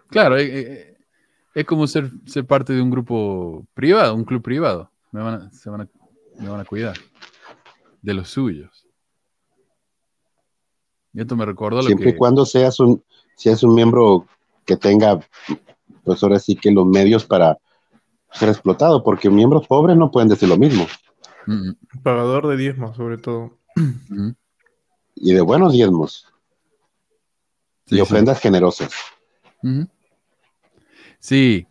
Claro, 0.08 0.38
eh, 0.38 0.46
eh, 0.46 0.91
es 1.54 1.64
como 1.64 1.86
ser, 1.86 2.10
ser 2.26 2.46
parte 2.46 2.72
de 2.72 2.82
un 2.82 2.90
grupo 2.90 3.66
privado, 3.74 4.14
un 4.14 4.24
club 4.24 4.42
privado. 4.42 4.90
Me 5.10 5.22
van 5.22 5.52
se 5.52 5.68
van 5.70 5.88
me 6.38 6.48
van 6.48 6.60
a 6.60 6.64
cuidar 6.64 6.96
de 8.00 8.14
los 8.14 8.30
suyos. 8.30 8.86
Y 11.12 11.20
esto 11.20 11.36
me 11.36 11.44
recordó 11.44 11.76
lo 11.76 11.82
Siempre 11.82 12.10
y 12.10 12.16
cuando 12.16 12.46
seas 12.46 12.80
un, 12.80 13.02
seas 13.36 13.62
un 13.62 13.74
miembro 13.74 14.26
que 14.64 14.76
tenga 14.76 15.20
pues 16.04 16.22
ahora 16.22 16.38
sí 16.38 16.56
que 16.56 16.70
los 16.70 16.86
medios 16.86 17.24
para 17.24 17.58
ser 18.32 18.48
explotado, 18.48 19.04
porque 19.04 19.30
miembros 19.30 19.66
pobres 19.66 19.96
no 19.96 20.10
pueden 20.10 20.28
decir 20.28 20.48
lo 20.48 20.56
mismo. 20.56 20.86
Mm, 21.46 21.72
Pagador 22.02 22.48
de 22.48 22.56
diezmos, 22.56 22.96
sobre 22.96 23.18
todo. 23.18 23.58
mm. 23.76 24.30
Y 25.16 25.34
de 25.34 25.40
buenos 25.42 25.72
diezmos. 25.72 26.26
Sí, 27.86 27.94
y 27.94 27.96
sí. 27.96 28.00
ofrendas 28.00 28.40
generosas. 28.40 28.92
Ujú. 29.62 29.86
Sí, 31.22 31.66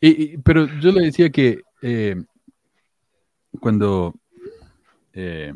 Y- 0.00 0.38
pero 0.38 0.66
yo 0.80 0.90
le 0.92 1.02
decía 1.02 1.30
que 1.30 1.60
eh, 1.82 2.16
cuando, 3.60 4.14
eh, 5.12 5.52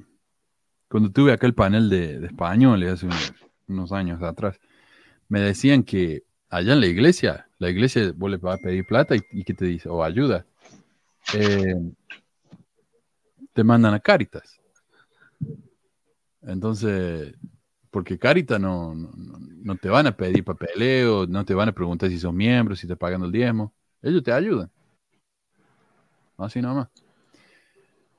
cuando 0.88 1.10
tuve 1.10 1.32
acá 1.32 1.46
el 1.46 1.54
panel 1.54 1.88
de, 1.88 2.20
de 2.20 2.26
españoles 2.26 2.92
hace 2.92 3.06
unos, 3.68 3.92
años 3.92 4.22
atrás, 4.22 4.60
me 5.28 5.40
decían 5.40 5.82
que 5.84 6.22
allá 6.48 6.74
en 6.74 6.80
la 6.80 6.86
iglesia, 6.86 7.48
la 7.58 7.70
iglesia 7.70 8.12
vos 8.16 8.30
le 8.30 8.36
vas 8.38 8.58
a 8.58 8.62
pedir 8.62 8.84
plata 8.86 9.16
y, 9.16 9.44
¿qué 9.44 9.54
te 9.54 9.64
dice? 9.64 9.88
O 9.88 10.04
ayuda. 10.04 10.46
Eh, 11.34 11.74
te 13.52 13.64
mandan 13.64 13.94
a 13.94 14.00
Caritas. 14.00 14.60
Entonces, 16.42 17.34
porque 17.96 18.18
Caritas 18.18 18.60
no, 18.60 18.94
no, 18.94 19.76
te 19.76 19.88
van 19.88 20.06
a 20.06 20.14
pedir 20.14 20.44
papeleo, 20.44 21.26
no 21.26 21.46
te 21.46 21.54
van 21.54 21.70
a 21.70 21.72
preguntar 21.72 22.10
si 22.10 22.18
son 22.18 22.36
miembros, 22.36 22.78
si 22.78 22.86
te 22.86 22.94
pagan 22.94 23.22
el 23.22 23.32
diezmo. 23.32 23.72
Ellos 24.02 24.22
te 24.22 24.32
ayudan. 24.32 24.70
Así 26.36 26.60
nomás. 26.60 26.88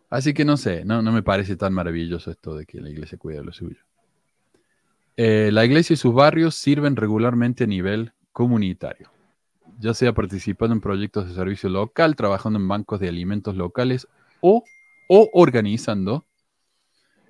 Así 0.09 0.33
que 0.33 0.43
no 0.43 0.57
sé, 0.57 0.83
no, 0.83 1.03
no 1.03 1.11
me 1.11 1.21
parece 1.21 1.55
tan 1.55 1.73
maravilloso 1.73 2.31
esto 2.31 2.55
de 2.55 2.65
que 2.65 2.81
la 2.81 2.89
iglesia 2.89 3.19
cuide 3.19 3.37
de 3.37 3.43
lo 3.43 3.53
suyo. 3.53 3.77
Eh, 5.15 5.51
la 5.53 5.63
iglesia 5.63 5.93
y 5.93 5.97
sus 5.97 6.11
barrios 6.11 6.55
sirven 6.55 6.95
regularmente 6.95 7.65
a 7.65 7.67
nivel 7.67 8.13
comunitario, 8.31 9.11
ya 9.77 9.93
sea 9.93 10.11
participando 10.11 10.73
en 10.73 10.81
proyectos 10.81 11.27
de 11.27 11.35
servicio 11.35 11.69
local, 11.69 12.15
trabajando 12.15 12.57
en 12.57 12.67
bancos 12.67 12.99
de 12.99 13.09
alimentos 13.09 13.55
locales 13.55 14.07
o, 14.41 14.63
o 15.07 15.29
organizando 15.33 16.25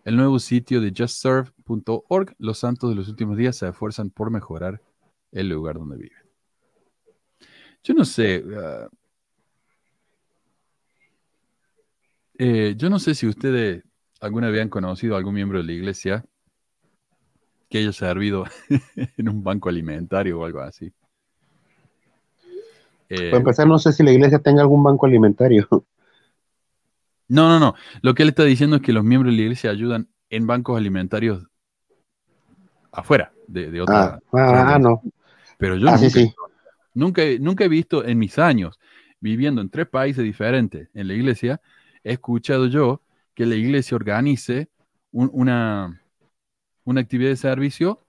el 0.07 0.15
nuevo 0.15 0.39
sitio 0.39 0.79
de 0.79 0.93
justserve.org. 0.97 2.33
Los 2.39 2.59
santos 2.59 2.89
de 2.89 2.95
los 2.95 3.09
últimos 3.09 3.35
días 3.35 3.57
se 3.57 3.67
esfuerzan 3.67 4.09
por 4.09 4.31
mejorar 4.31 4.81
el 5.33 5.49
lugar 5.49 5.75
donde 5.75 5.97
viven. 5.97 6.17
Yo 7.83 7.93
no 7.93 8.05
sé. 8.05 8.41
ah, 8.55 8.87
eh, 12.37 12.75
yo 12.77 12.89
no 12.89 12.99
sé 12.99 13.15
si 13.15 13.27
ustedes 13.27 13.83
alguna 14.21 14.49
vez 14.49 14.61
han 14.61 14.69
conocido 14.69 15.15
a 15.15 15.17
algún 15.17 15.33
miembro 15.33 15.57
de 15.57 15.65
la 15.65 15.73
iglesia 15.73 16.25
que 17.69 17.79
haya 17.79 17.91
servido 17.91 18.45
en 19.17 19.27
un 19.27 19.43
banco 19.43 19.67
alimentario 19.67 20.39
o 20.39 20.45
algo 20.45 20.61
así. 20.61 20.93
Para 23.09 23.37
empezar, 23.37 23.67
no 23.67 23.77
sé 23.77 23.91
si 23.91 24.03
la 24.03 24.13
iglesia 24.13 24.39
tenga 24.39 24.61
algún 24.61 24.83
banco 24.83 25.05
alimentario. 25.05 25.67
No, 27.29 27.49
no, 27.49 27.59
no. 27.59 27.75
Lo 28.01 28.13
que 28.15 28.23
él 28.23 28.29
está 28.29 28.43
diciendo 28.43 28.77
es 28.77 28.81
que 28.81 28.93
los 28.93 29.03
miembros 29.03 29.31
de 29.33 29.37
la 29.37 29.43
iglesia 29.43 29.71
ayudan 29.71 30.09
en 30.29 30.47
bancos 30.47 30.77
alimentarios 30.77 31.45
afuera 32.91 33.31
de, 33.47 33.71
de 33.71 33.81
otra. 33.81 34.19
Ah, 34.33 34.37
ah, 34.39 34.75
ah, 34.75 34.79
no. 34.79 35.01
Pero 35.57 35.75
yo 35.77 35.87
Ah, 35.87 35.91
nunca, 35.91 36.09
sí. 36.09 36.33
Nunca, 36.93 37.23
he- 37.23 37.39
nunca 37.39 37.63
he 37.65 37.67
visto 37.69 38.03
en 38.05 38.17
mis 38.17 38.39
años 38.39 38.79
viviendo 39.19 39.61
en 39.61 39.69
tres 39.69 39.87
países 39.87 40.23
diferentes 40.23 40.89
en 40.93 41.07
la 41.07 41.13
iglesia, 41.13 41.61
he 42.03 42.13
escuchado 42.13 42.67
yo 42.67 43.01
que 43.35 43.45
la 43.45 43.55
iglesia 43.55 43.95
organice 43.95 44.69
un- 45.11 45.29
una, 45.33 46.01
una 46.85 47.01
actividad 47.01 47.29
de 47.31 47.37
servicio 47.37 48.05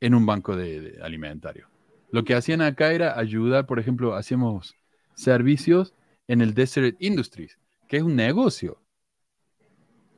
en 0.00 0.14
un 0.14 0.26
banco 0.26 0.56
de, 0.56 0.80
de 0.80 1.02
alimentario. 1.02 1.68
Lo 2.10 2.24
que 2.24 2.34
hacían 2.34 2.60
acá 2.62 2.92
era 2.92 3.18
ayudar, 3.18 3.66
por 3.66 3.78
ejemplo, 3.80 4.14
hacíamos 4.14 4.76
servicios 5.14 5.94
en 6.28 6.40
el 6.40 6.54
Desert 6.54 6.96
Industries, 7.00 7.58
es 7.96 8.02
un 8.02 8.16
negocio. 8.16 8.80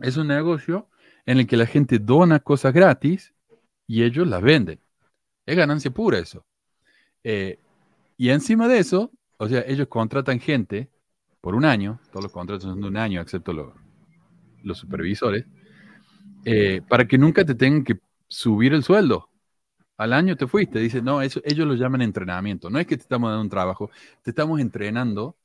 Es 0.01 0.17
un 0.17 0.29
negocio 0.29 0.89
en 1.25 1.39
el 1.39 1.47
que 1.47 1.57
la 1.57 1.67
gente 1.67 1.99
dona 1.99 2.41
cosas 2.41 2.73
gratis 2.73 3.35
y 3.87 4.03
ellos 4.03 4.27
las 4.27 4.43
venden. 4.43 4.81
Es 5.45 5.57
ganancia 5.57 5.91
pura 5.91 6.19
eso. 6.19 6.45
Eh, 7.25 7.59
y 8.17 8.31
encima 8.31 8.69
de 8.69 8.79
eso, 8.79 9.11
o 9.39 9.49
sea, 9.49 9.65
ellos 9.67 9.89
contratan 9.89 10.41
gente 10.41 10.91
por 11.41 11.55
un 11.55 11.65
año, 11.65 12.01
todos 12.11 12.25
los 12.25 12.33
contratos 12.33 12.65
son 12.65 12.81
de 12.81 12.89
un 12.89 12.97
año, 12.97 13.21
excepto 13.21 13.53
los, 13.53 13.73
los 14.63 14.79
supervisores, 14.79 15.47
eh, 16.45 16.83
para 16.89 17.07
que 17.07 17.19
nunca 17.19 17.45
te 17.45 17.55
tengan 17.55 17.85
que 17.85 17.99
subir 18.29 18.75
el 18.75 18.83
sueldo. 18.83 19.29
Al 19.97 20.13
año 20.13 20.37
te 20.37 20.47
fuiste, 20.47 20.79
dice, 20.79 21.01
no, 21.01 21.23
eso, 21.23 21.41
ellos 21.45 21.67
lo 21.67 21.75
llaman 21.75 22.03
entrenamiento. 22.03 22.69
No 22.69 22.79
es 22.79 22.87
que 22.87 22.97
te 22.97 23.03
estamos 23.03 23.31
dando 23.31 23.43
un 23.43 23.49
trabajo, 23.49 23.91
te 24.23 24.31
estamos 24.31 24.61
entrenando, 24.61 25.37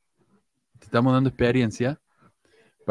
te 0.80 0.86
estamos 0.86 1.14
dando 1.14 1.30
experiencia 1.30 2.01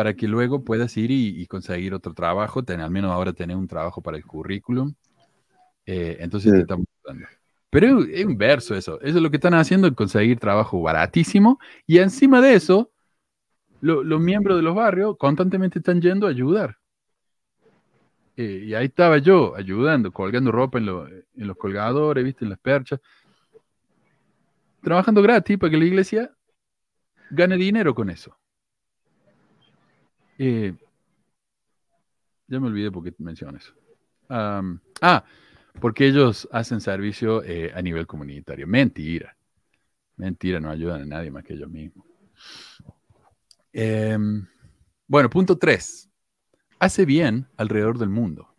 para 0.01 0.15
que 0.15 0.27
luego 0.27 0.65
puedas 0.65 0.97
ir 0.97 1.11
y, 1.11 1.43
y 1.43 1.47
conseguir 1.47 1.93
otro 1.93 2.15
trabajo, 2.15 2.63
tener, 2.65 2.87
al 2.87 2.91
menos 2.91 3.11
ahora 3.13 3.35
tener 3.35 3.55
un 3.55 3.69
trabajo 3.69 4.01
para 4.01 4.17
el 4.17 4.25
currículum. 4.25 4.95
Eh, 5.85 6.17
entonces 6.21 6.51
te 6.53 6.61
estamos 6.63 6.87
dando. 7.05 7.27
Pero 7.69 8.01
es 8.05 8.21
inverso 8.21 8.75
eso. 8.75 8.99
Eso 9.03 9.19
es 9.19 9.23
lo 9.23 9.29
que 9.31 9.37
están 9.37 9.53
haciendo, 9.53 9.95
conseguir 9.95 10.41
trabajo 10.41 10.81
baratísimo. 10.81 11.59
Y 11.87 11.99
encima 11.99 12.41
de 12.41 12.55
eso, 12.55 12.91
lo- 13.83 14.03
los 14.03 14.23
miembros 14.23 14.57
de 14.57 14.63
los 14.63 14.75
barrios 14.75 15.19
constantemente 15.19 15.81
están 15.81 16.01
yendo 16.01 16.27
a 16.27 16.31
ayudar. 16.31 16.79
Eh, 18.39 18.65
y 18.69 18.73
ahí 18.75 18.87
estaba 18.87 19.19
yo 19.19 19.55
ayudando, 19.55 20.11
colgando 20.13 20.51
ropa 20.51 20.79
en, 20.79 20.87
lo- 20.87 21.07
en 21.09 21.23
los 21.47 21.59
colgadores, 21.59 22.25
¿viste? 22.25 22.47
En 22.47 22.49
las 22.53 22.59
perchas. 22.59 23.01
Trabajando 24.83 25.21
gratis 25.21 25.59
para 25.59 25.71
que 25.71 25.77
la 25.77 25.85
iglesia 25.85 26.35
gane 27.31 27.59
dinero 27.59 27.95
con 27.95 28.09
eso. 28.09 28.35
Eh, 30.43 30.73
ya 32.49 32.59
me 32.59 32.69
olvidé 32.69 32.91
por 32.91 33.05
qué 33.05 33.15
menciono 33.19 33.59
eso. 33.59 33.75
Am, 34.31 34.81
ah, 35.03 35.23
porque 35.79 36.07
ellos 36.07 36.49
hacen 36.51 36.81
servicio 36.81 37.45
eh, 37.45 37.71
a 37.75 37.83
nivel 37.83 38.07
comunitario. 38.07 38.67
Mentira. 38.67 39.37
Mentira, 40.17 40.59
no 40.59 40.71
ayudan 40.71 41.03
a 41.03 41.05
nadie 41.05 41.31
más 41.31 41.45
que 41.45 41.53
ellos 41.53 41.69
mismos. 41.69 42.07
Em, 43.75 44.47
bueno, 45.07 45.29
punto 45.29 45.59
3. 45.59 46.09
Hace 46.79 47.05
bien 47.05 47.47
alrededor 47.59 47.99
del 47.99 48.09
mundo. 48.09 48.50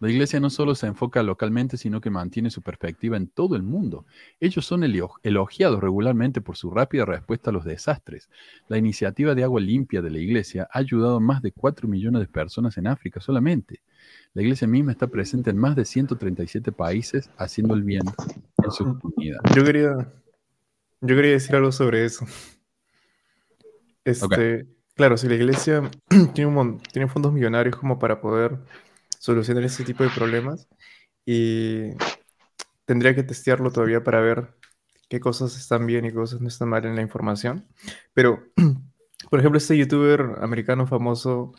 La 0.00 0.10
iglesia 0.10 0.40
no 0.40 0.50
solo 0.50 0.74
se 0.74 0.86
enfoca 0.86 1.22
localmente, 1.22 1.76
sino 1.76 2.00
que 2.00 2.10
mantiene 2.10 2.50
su 2.50 2.62
perspectiva 2.62 3.16
en 3.16 3.28
todo 3.28 3.56
el 3.56 3.62
mundo. 3.62 4.06
Ellos 4.40 4.64
son 4.64 4.84
elogiados 4.84 5.80
regularmente 5.80 6.40
por 6.40 6.56
su 6.56 6.70
rápida 6.70 7.04
respuesta 7.04 7.50
a 7.50 7.52
los 7.52 7.64
desastres. 7.64 8.28
La 8.68 8.78
iniciativa 8.78 9.34
de 9.34 9.44
agua 9.44 9.60
limpia 9.60 10.02
de 10.02 10.10
la 10.10 10.18
iglesia 10.18 10.68
ha 10.72 10.78
ayudado 10.78 11.16
a 11.16 11.20
más 11.20 11.42
de 11.42 11.52
4 11.52 11.88
millones 11.88 12.20
de 12.20 12.28
personas 12.28 12.76
en 12.78 12.86
África 12.86 13.20
solamente. 13.20 13.80
La 14.34 14.42
iglesia 14.42 14.68
misma 14.68 14.92
está 14.92 15.08
presente 15.08 15.50
en 15.50 15.58
más 15.58 15.74
de 15.76 15.84
137 15.84 16.72
países 16.72 17.30
haciendo 17.36 17.74
el 17.74 17.82
bien 17.82 18.02
en 18.62 18.70
su 18.70 18.98
comunidad. 18.98 19.40
Yo 19.54 19.64
quería, 19.64 20.12
yo 21.00 21.16
quería 21.16 21.32
decir 21.32 21.56
algo 21.56 21.72
sobre 21.72 22.04
eso. 22.04 22.24
Este, 24.04 24.66
Claro, 24.98 25.16
si 25.16 25.28
la 25.28 25.36
iglesia 25.36 25.88
tiene, 26.34 26.46
un, 26.46 26.80
tiene 26.80 27.06
fondos 27.06 27.32
millonarios 27.32 27.76
como 27.76 28.00
para 28.00 28.20
poder 28.20 28.58
solucionar 29.18 29.64
ese 29.64 29.84
tipo 29.84 30.04
de 30.04 30.10
problemas 30.10 30.68
y 31.24 31.90
tendría 32.84 33.14
que 33.14 33.22
testearlo 33.22 33.70
todavía 33.70 34.02
para 34.02 34.20
ver 34.20 34.54
qué 35.08 35.20
cosas 35.20 35.56
están 35.56 35.86
bien 35.86 36.04
y 36.04 36.08
qué 36.08 36.14
cosas 36.14 36.40
no 36.40 36.48
están 36.48 36.68
mal 36.70 36.84
en 36.86 36.96
la 36.96 37.02
información. 37.02 37.66
Pero, 38.14 38.44
por 39.30 39.38
ejemplo, 39.40 39.58
este 39.58 39.76
youtuber 39.76 40.36
americano 40.40 40.86
famoso, 40.86 41.52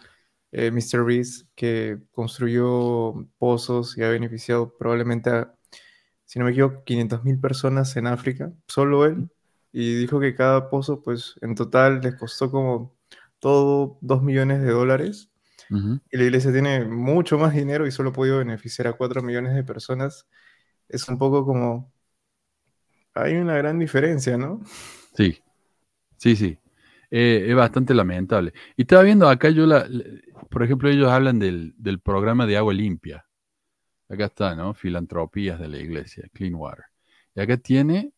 eh, 0.52 0.72
Mr. 0.72 1.06
Reese, 1.06 1.46
que 1.56 2.00
construyó 2.12 3.28
pozos 3.38 3.98
y 3.98 4.04
ha 4.04 4.10
beneficiado 4.10 4.76
probablemente 4.78 5.30
a, 5.30 5.54
si 6.26 6.40
no 6.40 6.46
me 6.46 6.52
equivoco, 6.52 6.84
500.000 6.86 7.40
personas 7.42 7.96
en 7.98 8.08
África, 8.08 8.52
solo 8.68 9.06
él, 9.06 9.30
y 9.72 9.96
dijo 9.96 10.20
que 10.20 10.36
cada 10.36 10.70
pozo, 10.70 11.02
pues 11.04 11.36
en 11.42 11.56
total 11.56 12.02
les 12.02 12.16
costó 12.16 12.52
como 12.52 12.96
todo 13.40 13.98
2 14.02 14.24
millones 14.24 14.62
de 14.62 14.72
dólares. 14.72 15.30
Y 15.70 16.18
la 16.18 16.24
iglesia 16.24 16.52
tiene 16.52 16.86
mucho 16.86 17.38
más 17.38 17.54
dinero 17.54 17.86
y 17.86 17.92
solo 17.92 18.10
ha 18.10 18.14
podido 18.14 18.40
beneficiar 18.40 18.88
a 18.88 18.94
4 18.94 19.22
millones 19.22 19.54
de 19.54 19.64
personas. 19.64 20.28
Es 20.88 21.08
un 21.08 21.18
poco 21.18 21.46
como... 21.46 21.92
Hay 23.14 23.36
una 23.36 23.56
gran 23.58 23.78
diferencia, 23.78 24.38
¿no? 24.38 24.62
Sí, 25.16 25.42
sí, 26.18 26.36
sí. 26.36 26.58
Eh, 27.12 27.46
es 27.50 27.56
bastante 27.56 27.94
lamentable. 27.94 28.54
Y 28.76 28.84
estaba 28.84 29.04
viendo 29.04 29.28
acá, 29.28 29.50
yo 29.50 29.66
la, 29.66 29.88
por 30.50 30.64
ejemplo, 30.64 30.90
ellos 30.90 31.10
hablan 31.10 31.40
del, 31.40 31.74
del 31.78 32.00
programa 32.00 32.46
de 32.46 32.58
agua 32.58 32.74
limpia. 32.74 33.26
Acá 34.10 34.26
está, 34.26 34.56
¿no? 34.56 34.74
Filantropías 34.74 35.60
de 35.60 35.68
la 35.68 35.78
iglesia, 35.78 36.28
Clean 36.34 36.56
Water. 36.56 36.86
Y 37.36 37.42
acá 37.42 37.58
tiene 37.58 38.12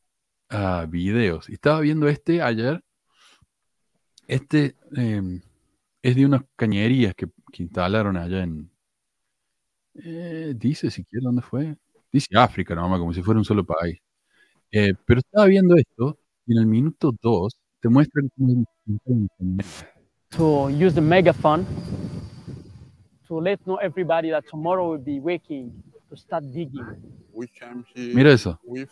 ah, 0.49 0.85
videos. 0.89 1.49
Y 1.49 1.53
estaba 1.53 1.81
viendo 1.81 2.07
este 2.07 2.41
ayer. 2.41 2.83
Este 4.27 4.75
eh, 4.95 5.41
es 6.01 6.15
de 6.15 6.25
unas 6.25 6.41
cañerías 6.55 7.13
que, 7.15 7.27
que 7.51 7.63
instalaron 7.63 8.17
allá 8.17 8.43
en... 8.43 8.71
eh, 9.95 10.53
dice 10.55 10.89
siquiera 10.91 11.25
dónde 11.25 11.41
fue. 11.41 11.77
Dice 12.11 12.27
África, 12.37 12.75
nomás, 12.75 12.99
como 12.99 13.13
si 13.13 13.21
fuera 13.23 13.39
un 13.39 13.45
solo 13.45 13.63
país. 13.65 13.97
Eh, 14.71 14.93
pero 15.05 15.19
estaba 15.19 15.45
viendo 15.47 15.75
esto 15.75 16.17
Y 16.45 16.53
en 16.53 16.59
el 16.59 16.65
minuto 16.65 17.11
2 17.21 17.53
te 17.81 17.89
muestran 17.89 18.29
cómo 18.35 18.65
to 20.31 20.69
use 20.69 20.93
the 20.93 21.01
megaphone 21.01 21.65
to 23.27 23.39
let 23.39 23.59
know 23.65 23.77
everybody 23.77 24.29
that 24.31 24.43
tomorrow 24.49 24.89
will 24.89 24.97
be 25.03 25.19
waking 25.19 25.71
to 26.09 26.15
start 26.17 26.43
digging. 26.51 26.85
We 27.33 27.47
came 27.47 27.85
here 27.93 28.13
Mira 28.13 28.33
eso. 28.33 28.59
with 28.63 28.89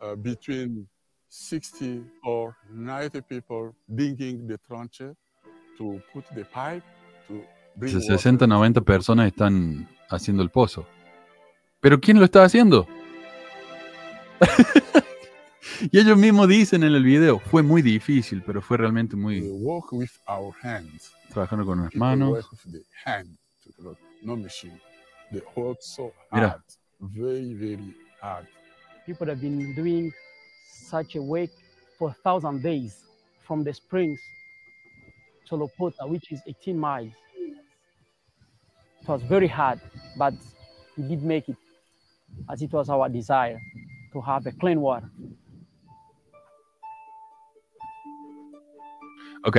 uh, 0.00 0.16
between 0.16 0.88
60 1.28 2.02
or 2.24 2.56
90 2.72 3.20
people 3.22 3.74
digging 3.94 4.46
the 4.46 4.58
trench 4.58 5.02
60, 7.80 8.46
90 8.46 8.80
personas 8.82 9.26
están 9.26 9.88
haciendo 10.08 10.42
el 10.42 10.50
pozo. 10.50 10.86
¿Pero 11.80 12.00
quién 12.00 12.18
lo 12.18 12.24
está 12.24 12.44
haciendo? 12.44 12.86
y 15.90 15.98
ellos 15.98 16.18
mismos 16.18 16.48
dicen 16.48 16.82
en 16.82 16.94
el 16.94 17.02
video, 17.02 17.38
fue 17.38 17.62
muy 17.62 17.80
difícil, 17.80 18.42
pero 18.44 18.60
fue 18.60 18.76
realmente 18.76 19.16
muy... 19.16 19.40
work 19.40 19.92
with 19.92 20.10
our 20.28 20.54
hands. 20.62 21.12
Trabajando 21.30 21.64
con 21.64 21.82
las 21.84 21.94
manos. 21.94 22.46
Mira. 26.32 26.62
very, 27.00 27.54
very 27.54 27.94
hard. 28.20 28.46
People 29.06 29.28
have 29.28 29.40
been 29.40 29.74
doing 29.74 30.12
such 30.70 31.16
a 31.16 31.22
work 31.22 31.50
for 31.98 32.10
a 32.10 32.14
thousand 32.22 32.62
days 32.62 33.04
from 33.46 33.64
the 33.64 33.72
springs 33.72 34.20
to 35.50 35.56
Lopota, 35.56 36.06
which 36.08 36.32
is 36.32 36.40
18 36.46 36.78
miles. 36.78 37.12
It 39.02 39.08
was 39.08 39.22
very 39.24 39.48
hard, 39.48 39.80
but 40.16 40.34
we 40.96 41.04
did 41.04 41.22
make 41.22 41.48
it 41.50 41.56
as 42.48 42.62
it 42.62 42.72
was 42.72 42.88
our 42.88 43.08
desire 43.10 43.58
to 44.12 44.20
have 44.20 44.46
a 44.46 44.52
clean 44.52 44.80
water. 44.80 45.08
Ok, 49.44 49.58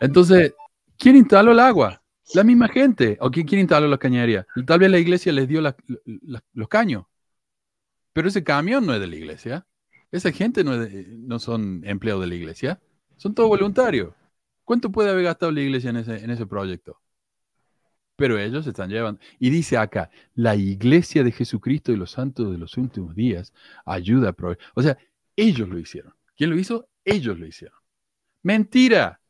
entonces, 0.00 0.54
¿quién 0.96 1.16
instaló 1.16 1.52
el 1.52 1.60
agua? 1.60 2.00
La 2.34 2.44
misma 2.44 2.68
gente. 2.68 3.16
¿O 3.20 3.30
quién, 3.30 3.46
quién 3.46 3.60
instaló 3.60 3.88
la 3.88 3.98
cañería? 3.98 4.46
Tal 4.66 4.78
vez 4.78 4.90
la 4.90 4.98
iglesia 4.98 5.32
les 5.32 5.46
dio 5.48 5.60
la- 5.60 5.76
la- 6.22 6.42
los 6.54 6.68
caños. 6.68 7.04
Pero 8.12 8.28
ese 8.28 8.42
camión 8.44 8.86
no 8.86 8.94
es 8.94 9.00
de 9.00 9.06
la 9.06 9.16
iglesia. 9.16 9.66
Esa 10.10 10.30
gente 10.32 10.64
no, 10.64 10.74
es 10.74 10.92
de- 10.92 11.06
no 11.18 11.38
son 11.38 11.82
empleados 11.84 12.22
de 12.22 12.28
la 12.28 12.34
iglesia. 12.34 12.80
Son 13.16 13.34
todos 13.34 13.48
voluntarios. 13.48 14.14
¿Cuánto 14.66 14.90
puede 14.90 15.10
haber 15.10 15.22
gastado 15.22 15.52
la 15.52 15.60
iglesia 15.60 15.90
en 15.90 15.98
ese, 15.98 16.24
en 16.24 16.28
ese 16.28 16.44
proyecto? 16.44 17.00
Pero 18.16 18.36
ellos 18.36 18.64
se 18.64 18.70
están 18.70 18.90
llevando. 18.90 19.20
Y 19.38 19.50
dice 19.50 19.76
acá, 19.76 20.10
la 20.34 20.56
iglesia 20.56 21.22
de 21.22 21.30
Jesucristo 21.30 21.92
y 21.92 21.96
los 21.96 22.10
santos 22.10 22.50
de 22.50 22.58
los 22.58 22.76
últimos 22.76 23.14
días 23.14 23.52
ayuda 23.84 24.30
a 24.30 24.32
proveer. 24.32 24.58
O 24.74 24.82
sea, 24.82 24.98
ellos 25.36 25.68
lo 25.68 25.78
hicieron. 25.78 26.12
¿Quién 26.36 26.50
lo 26.50 26.58
hizo? 26.58 26.88
Ellos 27.04 27.38
lo 27.38 27.46
hicieron. 27.46 27.78
Mentira. 28.42 29.20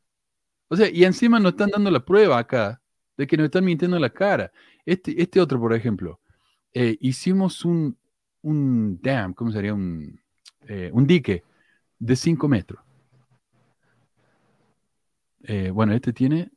O 0.69 0.77
sea, 0.77 0.89
y 0.89 1.05
encima 1.05 1.39
nos 1.39 1.53
están 1.53 1.69
dando 1.71 1.91
la 1.91 2.03
prueba 2.03 2.39
acá 2.39 2.81
de 3.19 3.27
que 3.27 3.37
nos 3.37 3.45
están 3.45 3.65
mintiendo 3.67 3.99
en 3.99 4.03
la 4.03 4.11
cara. 4.11 4.51
Este, 4.87 5.21
este 5.21 5.39
otro, 5.39 5.61
por 5.61 5.75
ejemplo, 5.75 6.19
eh, 6.73 6.97
hicimos 7.03 7.63
un, 7.67 7.99
un 8.41 8.99
dam, 9.03 9.35
¿cómo 9.35 9.53
sería? 9.53 9.75
Un, 9.75 10.19
eh, 10.67 10.89
un 10.95 11.07
dique 11.07 11.45
de 11.99 12.17
5 12.17 12.49
metros. 12.49 12.86
Eh, 15.43 15.71
bueno, 15.71 15.93
este 15.93 16.13
tiene, 16.13 16.51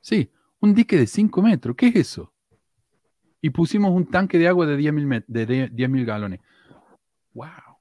sí, 0.00 0.30
un 0.60 0.74
dique 0.74 0.96
de 0.96 1.06
5 1.06 1.42
metros. 1.42 1.76
¿Qué 1.76 1.88
es 1.88 1.96
eso? 1.96 2.32
Y 3.40 3.50
pusimos 3.50 3.90
un 3.92 4.06
tanque 4.06 4.38
de 4.38 4.48
agua 4.48 4.66
de 4.66 4.76
10.000 4.76 5.24
de 5.26 5.68
10.000 5.70 6.06
galones. 6.06 6.40
¡Wow! 7.34 7.74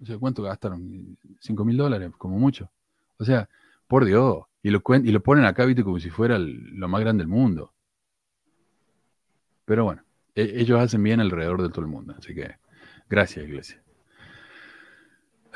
O 0.00 0.04
sea, 0.06 0.18
¿cuánto 0.18 0.42
gastaron? 0.42 1.16
¿5 1.40 1.64
mil 1.64 1.76
dólares? 1.76 2.10
Como 2.18 2.38
mucho. 2.38 2.70
O 3.18 3.24
sea, 3.24 3.48
por 3.88 4.04
Dios. 4.04 4.44
Y 4.62 4.70
lo, 4.70 4.82
y 5.02 5.12
lo 5.12 5.22
ponen 5.22 5.44
acá, 5.44 5.64
viste, 5.64 5.84
como 5.84 5.98
si 6.00 6.10
fuera 6.10 6.38
lo 6.38 6.88
más 6.88 7.00
grande 7.00 7.22
del 7.22 7.28
mundo. 7.28 7.72
Pero 9.64 9.84
bueno, 9.84 10.02
e- 10.34 10.60
ellos 10.60 10.80
hacen 10.80 11.02
bien 11.02 11.20
alrededor 11.20 11.62
de 11.62 11.68
todo 11.70 11.82
el 11.82 11.88
mundo. 11.88 12.14
Así 12.18 12.34
que, 12.34 12.56
gracias, 13.08 13.46
iglesia. 13.46 13.82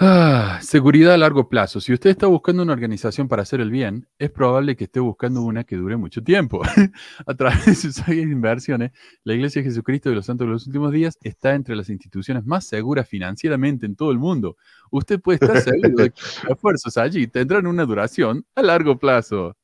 Ah, 0.02 0.58
seguridad 0.62 1.12
a 1.12 1.18
largo 1.18 1.50
plazo. 1.50 1.78
Si 1.78 1.92
usted 1.92 2.08
está 2.08 2.26
buscando 2.26 2.62
una 2.62 2.72
organización 2.72 3.28
para 3.28 3.42
hacer 3.42 3.60
el 3.60 3.70
bien, 3.70 4.08
es 4.18 4.30
probable 4.30 4.74
que 4.74 4.84
esté 4.84 4.98
buscando 4.98 5.42
una 5.42 5.64
que 5.64 5.76
dure 5.76 5.98
mucho 5.98 6.22
tiempo. 6.22 6.62
a 7.26 7.34
través 7.34 7.66
de 7.66 7.74
sus 7.74 8.08
inversiones, 8.08 8.92
la 9.24 9.34
Iglesia 9.34 9.60
de 9.60 9.68
Jesucristo 9.68 10.08
de 10.08 10.14
los 10.14 10.24
Santos 10.24 10.46
de 10.46 10.52
los 10.54 10.66
Últimos 10.66 10.90
Días 10.92 11.18
está 11.22 11.54
entre 11.54 11.76
las 11.76 11.90
instituciones 11.90 12.46
más 12.46 12.64
seguras 12.64 13.06
financieramente 13.06 13.84
en 13.84 13.94
todo 13.94 14.10
el 14.10 14.18
mundo. 14.18 14.56
Usted 14.90 15.20
puede 15.20 15.36
estar 15.44 15.60
seguro 15.60 15.90
de 16.04 16.10
que 16.10 16.20
sus 16.20 16.44
esfuerzos 16.48 16.96
allí 16.96 17.26
tendrán 17.26 17.66
una 17.66 17.84
duración 17.84 18.46
a 18.54 18.62
largo 18.62 18.98
plazo. 18.98 19.54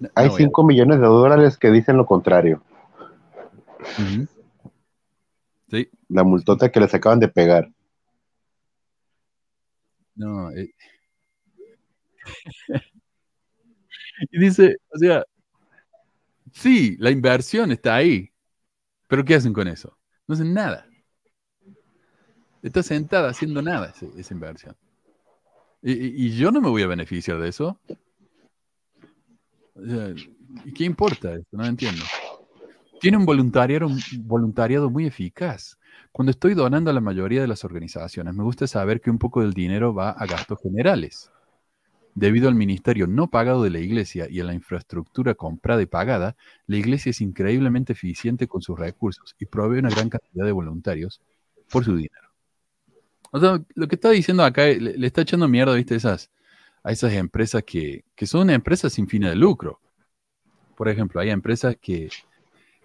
No- 0.00 0.10
Hay 0.16 0.26
no 0.26 0.32
voy 0.32 0.42
a- 0.42 0.44
5 0.44 0.64
millones 0.64 1.00
de 1.00 1.06
dólares 1.06 1.56
que 1.56 1.70
dicen 1.70 1.96
lo 1.96 2.04
contrario. 2.04 2.62
Sí. 5.70 5.88
La 6.10 6.24
multota 6.24 6.70
que 6.70 6.80
les 6.80 6.92
acaban 6.92 7.20
de 7.20 7.28
pegar. 7.28 7.70
No, 10.16 10.50
eh. 10.52 10.72
y 14.30 14.38
dice, 14.38 14.76
o 14.92 14.98
sea, 14.98 15.24
sí, 16.52 16.96
la 16.98 17.10
inversión 17.10 17.72
está 17.72 17.96
ahí, 17.96 18.30
pero 19.08 19.24
¿qué 19.24 19.36
hacen 19.36 19.54
con 19.54 19.68
eso? 19.68 19.98
No 20.28 20.34
hacen 20.34 20.54
nada. 20.54 20.86
Está 22.64 22.82
sentada 22.82 23.28
haciendo 23.30 23.62
nada 23.62 23.94
esa 24.16 24.34
inversión. 24.34 24.76
Y, 25.82 25.92
y- 26.26 26.36
yo 26.36 26.50
no 26.50 26.60
me 26.60 26.68
voy 26.70 26.82
a 26.82 26.86
beneficiar 26.86 27.38
de 27.38 27.48
eso. 27.48 27.78
O 29.74 29.84
sea, 29.86 30.14
¿y 30.64 30.72
qué 30.72 30.84
importa 30.84 31.32
eso? 31.34 31.46
No 31.52 31.64
entiendo. 31.64 32.04
Tiene 33.00 33.16
un 33.16 33.26
voluntariado, 33.26 33.86
un 33.86 34.00
voluntariado 34.26 34.90
muy 34.90 35.06
eficaz. 35.06 35.78
Cuando 36.12 36.30
estoy 36.30 36.54
donando 36.54 36.90
a 36.90 36.94
la 36.94 37.00
mayoría 37.00 37.40
de 37.40 37.48
las 37.48 37.64
organizaciones, 37.64 38.34
me 38.34 38.44
gusta 38.44 38.66
saber 38.66 39.00
que 39.00 39.10
un 39.10 39.18
poco 39.18 39.40
del 39.40 39.52
dinero 39.52 39.94
va 39.94 40.10
a 40.10 40.26
gastos 40.26 40.58
generales. 40.62 41.30
Debido 42.14 42.48
al 42.48 42.54
ministerio 42.54 43.08
no 43.08 43.28
pagado 43.28 43.64
de 43.64 43.70
la 43.70 43.80
iglesia 43.80 44.28
y 44.30 44.40
a 44.40 44.44
la 44.44 44.54
infraestructura 44.54 45.34
comprada 45.34 45.82
y 45.82 45.86
pagada, 45.86 46.36
la 46.66 46.76
iglesia 46.76 47.10
es 47.10 47.20
increíblemente 47.20 47.92
eficiente 47.92 48.46
con 48.46 48.62
sus 48.62 48.78
recursos 48.78 49.34
y 49.40 49.46
provee 49.46 49.80
una 49.80 49.90
gran 49.90 50.08
cantidad 50.08 50.44
de 50.44 50.52
voluntarios 50.52 51.20
por 51.70 51.84
su 51.84 51.96
dinero. 51.96 52.28
O 53.32 53.40
sea, 53.40 53.60
lo 53.74 53.88
que 53.88 53.96
está 53.96 54.10
diciendo 54.10 54.44
acá, 54.44 54.66
le, 54.66 54.96
le 54.96 55.06
está 55.08 55.22
echando 55.22 55.48
mierda, 55.48 55.74
¿viste? 55.74 55.96
Esas, 55.96 56.30
a 56.84 56.92
esas 56.92 57.14
empresas 57.14 57.64
que, 57.64 58.04
que 58.14 58.26
son 58.26 58.50
empresas 58.50 58.92
sin 58.92 59.08
fines 59.08 59.30
de 59.30 59.36
lucro. 59.36 59.80
Por 60.76 60.88
ejemplo, 60.88 61.20
hay 61.20 61.30
empresas 61.30 61.76
que, 61.80 62.10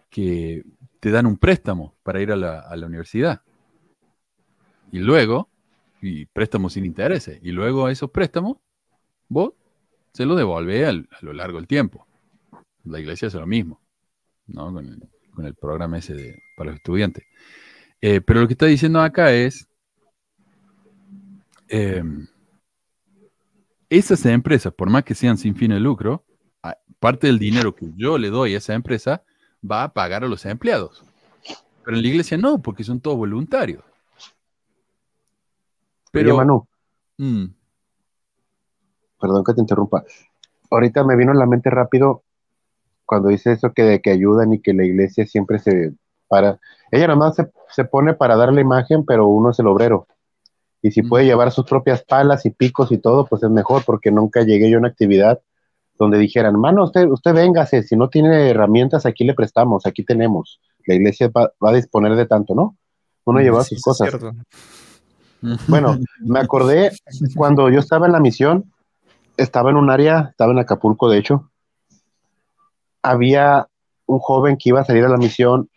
que 0.10 0.64
te 1.00 1.12
dan 1.12 1.26
un 1.26 1.38
préstamo 1.38 1.96
para 2.04 2.22
ir 2.22 2.32
a 2.32 2.36
la, 2.36 2.86
universidad. 2.86 3.42
Y 4.92 5.00
luego, 5.00 5.50
y 6.02 6.26
préstamos 6.26 6.74
sin 6.74 6.86
intereses, 6.86 7.40
y 7.44 7.52
luego 7.52 7.90
esos 7.90 8.10
préstamos, 8.10 8.58
vos 9.28 9.54
se 10.14 10.26
los 10.26 10.38
devolvés 10.38 10.88
a 10.88 11.18
lo 11.22 11.34
largo 11.34 11.58
del 11.58 11.68
tiempo. 11.68 12.08
La 12.84 13.00
iglesia 13.00 13.28
hace 13.28 13.38
lo 13.38 13.46
mismo, 13.46 13.80
¿no? 14.48 14.74
Con 14.74 15.46
el, 15.46 15.56
programa 15.56 16.00
ese 16.00 16.42
para 16.58 16.72
los 16.72 16.78
estudiantes. 16.78 17.24
Eh, 18.02 18.20
pero 18.20 18.42
lo 18.42 18.48
que 18.48 18.54
está 18.54 18.66
diciendo 18.66 19.00
acá 19.00 19.32
es, 19.32 19.70
eh, 21.70 22.04
esas 23.90 24.26
empresas, 24.26 24.74
por 24.74 24.90
más 24.90 25.04
que 25.04 25.16
sean 25.16 25.38
sin 25.38 25.56
fin 25.56 25.72
de 25.72 25.80
lucro, 25.80 26.26
parte 27.00 27.28
del 27.28 27.40
dinero 27.40 27.74
que 27.74 27.92
yo 27.96 28.18
le 28.18 28.30
doy 28.30 28.56
a 28.56 28.58
esa 28.58 28.74
empresa 28.74 29.24
va 29.64 29.84
a 29.84 29.94
pagar 29.94 30.24
a 30.24 30.28
los 30.28 30.46
empleados. 30.46 31.04
Pero 31.84 31.98
en 31.98 32.04
la 32.04 32.08
iglesia 32.08 32.38
no, 32.38 32.62
porque 32.62 32.84
son 32.84 33.00
todos 33.00 33.18
voluntarios. 33.18 33.84
Pero, 36.12 36.30
Oye, 36.30 36.38
Manu, 36.38 36.68
Mm, 37.20 37.48
perdón 39.20 39.44
que 39.44 39.54
te 39.54 39.60
interrumpa. 39.60 40.06
Ahorita 40.72 41.04
me 41.04 41.18
vino 41.18 41.34
a 41.34 41.36
la 41.36 41.46
mente 41.46 41.70
rápido 41.70 42.24
cuando 43.06 43.28
dice 43.28 43.52
eso 43.52 43.74
que 43.74 43.84
de 43.84 44.02
que 44.02 44.12
ayudan 44.12 44.54
y 44.54 44.62
que 44.62 44.74
la 44.74 44.86
iglesia 44.86 45.26
siempre 45.26 45.60
se 45.60 45.94
para. 46.30 46.60
Ella 46.92 47.08
nada 47.08 47.20
más 47.20 47.36
se, 47.36 47.52
se 47.72 47.84
pone 47.84 48.14
para 48.14 48.38
dar 48.38 48.54
la 48.54 48.62
imagen, 48.62 49.04
pero 49.06 49.28
uno 49.28 49.50
es 49.50 49.60
el 49.60 49.68
obrero. 49.68 50.08
Y 50.82 50.92
si 50.92 51.02
puede 51.02 51.26
llevar 51.26 51.52
sus 51.52 51.66
propias 51.66 52.04
palas 52.04 52.46
y 52.46 52.52
picos 52.52 52.90
y 52.94 52.98
todo, 53.00 53.26
pues 53.26 53.44
es 53.44 53.50
mejor, 53.50 53.84
porque 53.86 54.12
nunca 54.12 54.44
llegué 54.44 54.70
yo 54.70 54.78
a 54.78 54.80
una 54.80 54.88
actividad 54.88 55.42
donde 56.00 56.18
dijeran, 56.18 56.60
mano, 56.60 56.86
usted, 56.86 57.08
usted 57.08 57.34
véngase, 57.34 57.84
si 57.84 57.98
no 57.98 58.10
tiene 58.10 58.50
herramientas, 58.50 59.06
aquí 59.06 59.26
le 59.26 59.34
prestamos, 59.34 59.86
aquí 59.86 60.04
tenemos. 60.04 60.62
La 60.88 60.96
iglesia 60.96 61.30
va, 61.30 61.52
va 61.64 61.70
a 61.72 61.74
disponer 61.74 62.16
de 62.16 62.26
tanto, 62.26 62.56
¿no? 62.56 62.78
Uno 63.26 63.42
lleva 63.42 63.64
Sí, 63.64 63.76
sus 63.76 63.80
sí, 63.80 63.84
cosas. 63.84 64.34
Bueno, 65.68 66.00
me 66.22 66.40
acordé 66.40 66.92
cuando 67.36 67.70
yo 67.70 67.80
estaba 67.80 68.08
en 68.08 68.14
la 68.14 68.20
misión, 68.20 68.72
estaba 69.38 69.70
en 69.70 69.76
un 69.76 69.90
área, 69.90 70.30
estaba 70.32 70.54
en 70.54 70.60
Acapulco, 70.60 71.10
de 71.10 71.20
hecho, 71.20 71.52
había 73.04 73.68
un 74.06 74.20
joven 74.20 74.58
que 74.58 74.70
iba 74.70 74.82
a 74.82 74.86
salir 74.86 75.04
a 75.06 75.10
la 75.10 75.18
misión, 75.18 75.70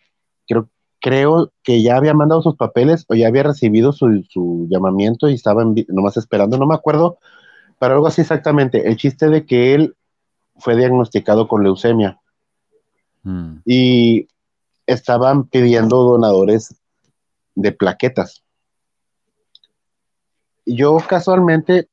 creo 0.47 0.69
creo 0.99 1.51
que 1.63 1.81
ya 1.81 1.97
había 1.97 2.13
mandado 2.13 2.41
sus 2.41 2.55
papeles 2.55 3.05
o 3.09 3.13
ya 3.15 3.27
había 3.27 3.43
recibido 3.43 3.91
su, 3.91 4.23
su 4.29 4.67
llamamiento 4.69 5.27
y 5.29 5.33
estaba 5.33 5.61
en 5.61 5.75
nomás 5.89 6.15
esperando, 6.15 6.57
no 6.57 6.65
me 6.65 6.75
acuerdo, 6.75 7.17
pero 7.77 7.95
algo 7.95 8.07
así 8.07 8.21
exactamente. 8.21 8.87
El 8.87 8.95
chiste 8.95 9.27
de 9.27 9.45
que 9.45 9.73
él 9.75 9.95
fue 10.57 10.75
diagnosticado 10.75 11.47
con 11.47 11.63
leucemia 11.63 12.19
Mm. 13.23 13.59
y 13.65 14.27
estaban 14.85 15.45
pidiendo 15.45 16.03
donadores 16.03 16.75
de 17.55 17.71
plaquetas. 17.71 18.43
Yo 20.65 20.97
casualmente, 21.07 21.87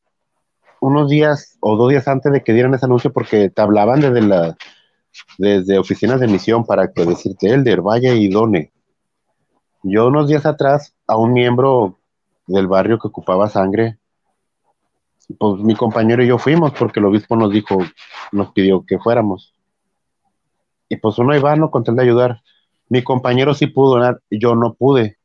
unos 0.81 1.09
días 1.09 1.57
o 1.61 1.77
dos 1.77 1.91
días 1.91 2.09
antes 2.09 2.33
de 2.33 2.43
que 2.43 2.53
dieran 2.53 2.75
ese 2.75 2.87
anuncio, 2.87 3.13
porque 3.13 3.49
te 3.49 3.63
hablaban 3.63 4.01
desde 4.01 4.23
la 4.23 4.57
desde 5.39 5.79
oficinas 5.79 6.21
de 6.21 6.27
misión 6.29 6.65
para 6.65 6.93
que 6.93 7.05
decirte, 7.05 7.53
Elder, 7.53 7.81
vaya 7.81 8.13
y 8.13 8.29
done. 8.29 8.73
Yo 9.83 10.09
unos 10.09 10.29
días 10.29 10.47
atrás, 10.47 10.95
a 11.07 11.17
un 11.17 11.33
miembro 11.33 11.99
del 12.47 12.67
barrio 12.67 12.99
que 12.99 13.09
ocupaba 13.09 13.49
sangre, 13.49 14.00
pues 15.39 15.63
mi 15.63 15.75
compañero 15.75 16.23
y 16.23 16.29
yo 16.29 16.39
fuimos 16.39 16.73
porque 16.73 17.01
el 17.01 17.07
obispo 17.07 17.37
nos 17.37 17.53
dijo, 17.53 17.79
nos 18.33 18.53
pidió 18.53 18.85
que 18.87 18.99
fuéramos. 18.99 19.55
Y 20.89 20.97
pues 20.97 21.19
uno 21.19 21.37
iba, 21.37 21.55
no 21.57 21.71
con 21.71 21.85
tal 21.85 21.97
de 21.97 22.03
ayudar. 22.03 22.43
Mi 22.89 23.03
compañero 23.03 23.55
sí 23.55 23.69
pudo 23.69 23.95
donar, 23.95 24.21
yo 24.31 24.55
no 24.57 24.75
pude, 24.75 25.19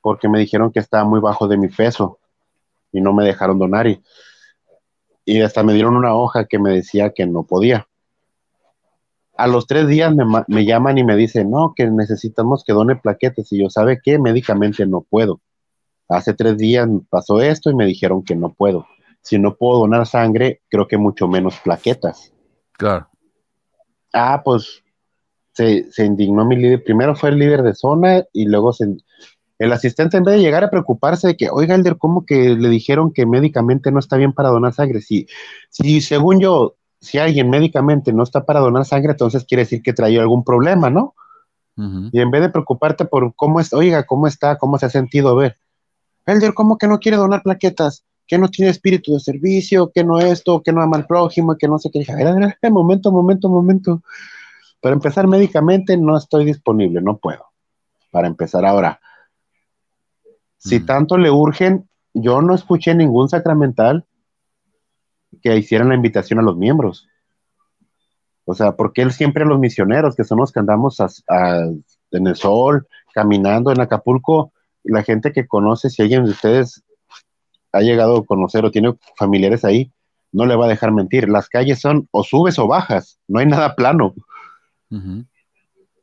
porque 0.00 0.28
me 0.28 0.38
dijeron 0.38 0.72
que 0.72 0.80
estaba 0.80 1.04
muy 1.04 1.20
bajo 1.20 1.46
de 1.48 1.58
mi 1.58 1.68
peso 1.68 2.18
y 2.90 3.00
no 3.00 3.12
me 3.12 3.24
dejaron 3.24 3.58
donar. 3.58 3.86
Y, 3.86 5.40
hasta 5.42 5.62
me 5.62 5.74
dieron 5.74 5.96
una 5.96 6.14
hoja 6.14 6.46
que 6.46 6.58
me 6.58 6.70
decía 6.70 7.10
que 7.10 7.26
no 7.26 7.44
podía. 7.44 7.86
A 9.36 9.46
los 9.46 9.66
tres 9.66 9.86
días 9.86 10.14
me, 10.14 10.24
me 10.46 10.64
llaman 10.64 10.98
y 10.98 11.04
me 11.04 11.16
dicen, 11.16 11.50
no, 11.50 11.74
que 11.76 11.86
necesitamos 11.86 12.64
que 12.64 12.72
done 12.72 12.96
plaquetas. 12.96 13.52
Y 13.52 13.62
yo, 13.62 13.70
¿sabe 13.70 14.00
qué? 14.02 14.18
Médicamente 14.18 14.86
no 14.86 15.02
puedo. 15.02 15.40
Hace 16.08 16.34
tres 16.34 16.58
días 16.58 16.88
pasó 17.08 17.40
esto 17.40 17.70
y 17.70 17.74
me 17.74 17.86
dijeron 17.86 18.22
que 18.22 18.34
no 18.34 18.52
puedo. 18.52 18.86
Si 19.22 19.38
no 19.38 19.54
puedo 19.54 19.80
donar 19.80 20.06
sangre, 20.06 20.62
creo 20.68 20.86
que 20.86 20.98
mucho 20.98 21.28
menos 21.28 21.58
plaquetas. 21.60 22.32
Claro. 22.72 23.08
Ah, 24.12 24.42
pues 24.44 24.82
se, 25.52 25.90
se 25.90 26.04
indignó 26.04 26.44
mi 26.44 26.56
líder. 26.56 26.82
Primero 26.84 27.14
fue 27.14 27.30
el 27.30 27.38
líder 27.38 27.62
de 27.62 27.74
zona 27.74 28.24
y 28.32 28.46
luego 28.46 28.72
se, 28.72 28.86
el 29.62 29.72
asistente, 29.72 30.16
en 30.16 30.24
vez 30.24 30.34
de 30.34 30.40
llegar 30.40 30.64
a 30.64 30.70
preocuparse 30.70 31.28
de 31.28 31.36
que, 31.36 31.48
oiga, 31.48 31.76
Elder, 31.76 31.96
¿cómo 31.96 32.26
que 32.26 32.56
le 32.56 32.68
dijeron 32.68 33.12
que 33.12 33.26
médicamente 33.26 33.92
no 33.92 34.00
está 34.00 34.16
bien 34.16 34.32
para 34.32 34.48
donar 34.48 34.72
sangre? 34.72 35.00
Si, 35.00 35.28
si 35.70 36.00
según 36.00 36.40
yo, 36.40 36.74
si 37.00 37.18
alguien 37.18 37.48
médicamente 37.48 38.12
no 38.12 38.24
está 38.24 38.44
para 38.44 38.58
donar 38.58 38.84
sangre, 38.84 39.12
entonces 39.12 39.44
quiere 39.44 39.62
decir 39.62 39.80
que 39.80 39.92
traía 39.92 40.20
algún 40.20 40.42
problema, 40.42 40.90
¿no? 40.90 41.14
Y 41.76 42.20
en 42.20 42.30
vez 42.30 42.42
de 42.42 42.50
preocuparte 42.50 43.04
por 43.04 43.34
cómo 43.36 43.60
es, 43.60 43.72
oiga, 43.72 44.04
cómo 44.04 44.26
está, 44.26 44.58
cómo 44.58 44.78
se 44.78 44.86
ha 44.86 44.90
sentido, 44.90 45.28
a 45.28 45.34
ver, 45.34 45.56
Elder, 46.26 46.54
¿cómo 46.54 46.76
que 46.76 46.88
no 46.88 46.98
quiere 46.98 47.16
donar 47.16 47.42
plaquetas? 47.42 48.04
Que 48.32 48.38
no 48.38 48.48
tiene 48.48 48.70
espíritu 48.70 49.12
de 49.12 49.20
servicio, 49.20 49.92
que 49.92 50.02
no 50.04 50.18
esto, 50.18 50.62
que 50.62 50.72
no 50.72 50.80
ama 50.80 50.96
al 50.96 51.06
prójimo, 51.06 51.54
que 51.58 51.68
no 51.68 51.78
sé 51.78 51.90
qué. 51.90 51.98
Dije, 51.98 52.14
momento, 52.70 53.12
momento, 53.12 53.50
momento. 53.50 54.02
Para 54.80 54.94
empezar, 54.94 55.28
médicamente 55.28 55.98
no 55.98 56.16
estoy 56.16 56.46
disponible, 56.46 57.02
no 57.02 57.18
puedo. 57.18 57.44
Para 58.10 58.28
empezar 58.28 58.64
ahora, 58.64 58.98
si 60.56 60.80
tanto 60.80 61.18
le 61.18 61.30
urgen, 61.30 61.86
yo 62.14 62.40
no 62.40 62.54
escuché 62.54 62.94
ningún 62.94 63.28
sacramental 63.28 64.06
que 65.42 65.54
hicieran 65.58 65.90
la 65.90 65.94
invitación 65.94 66.38
a 66.38 66.42
los 66.42 66.56
miembros. 66.56 67.06
O 68.46 68.54
sea, 68.54 68.76
porque 68.76 69.02
él 69.02 69.12
siempre 69.12 69.42
a 69.42 69.46
los 69.46 69.58
misioneros, 69.58 70.16
que 70.16 70.24
son 70.24 70.38
los 70.38 70.52
que 70.52 70.60
andamos 70.60 71.00
a- 71.00 71.08
a- 71.28 71.68
en 72.12 72.26
el 72.26 72.36
sol, 72.36 72.88
caminando 73.12 73.72
en 73.72 73.80
Acapulco, 73.82 74.54
la 74.84 75.02
gente 75.02 75.32
que 75.34 75.46
conoce, 75.46 75.90
si 75.90 76.00
alguien 76.00 76.24
de 76.24 76.30
ustedes 76.30 76.82
ha 77.72 77.80
llegado 77.80 78.18
a 78.18 78.24
conocer 78.24 78.64
o 78.64 78.70
tiene 78.70 78.94
familiares 79.16 79.64
ahí, 79.64 79.90
no 80.30 80.46
le 80.46 80.56
va 80.56 80.66
a 80.66 80.68
dejar 80.68 80.92
mentir. 80.92 81.28
Las 81.28 81.48
calles 81.48 81.80
son 81.80 82.08
o 82.10 82.22
subes 82.22 82.58
o 82.58 82.66
bajas, 82.66 83.18
no 83.28 83.40
hay 83.40 83.46
nada 83.46 83.74
plano. 83.74 84.14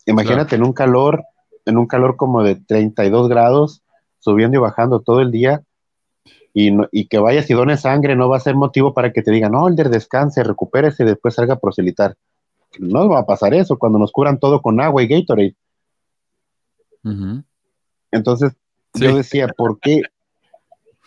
Imagínate 0.05 0.55
en 0.55 0.63
un 0.63 0.73
calor, 0.73 1.23
en 1.65 1.77
un 1.77 1.87
calor 1.87 2.15
como 2.15 2.43
de 2.43 2.55
32 2.55 3.27
grados, 3.29 3.83
subiendo 4.19 4.57
y 4.57 4.61
bajando 4.61 5.01
todo 5.01 5.21
el 5.21 5.31
día, 5.31 5.61
y, 6.53 6.71
no- 6.71 6.87
y 6.91 7.07
que 7.07 7.19
vayas 7.19 7.49
y 7.49 7.53
dones 7.53 7.81
sangre 7.81 8.15
no 8.15 8.27
va 8.27 8.37
a 8.37 8.41
ser 8.41 8.55
motivo 8.55 8.93
para 8.93 9.13
que 9.13 9.21
te 9.21 9.31
digan, 9.31 9.51
no, 9.51 9.67
Elder, 9.67 9.89
descanse, 9.89 10.43
recupérese 10.43 11.03
y 11.03 11.05
después 11.05 11.35
salga 11.35 11.55
a 11.55 11.59
proselitar. 11.59 12.15
No 12.79 13.07
va 13.09 13.19
a 13.19 13.25
pasar 13.25 13.53
eso 13.53 13.77
cuando 13.77 13.99
nos 13.99 14.11
curan 14.11 14.39
todo 14.39 14.61
con 14.61 14.79
agua 14.81 15.03
y 15.03 15.07
Gatorade. 15.07 15.55
Entonces, 18.11 18.53
yo 18.93 19.15
decía, 19.15 19.47
¿por 19.55 19.79
qué? 19.79 20.01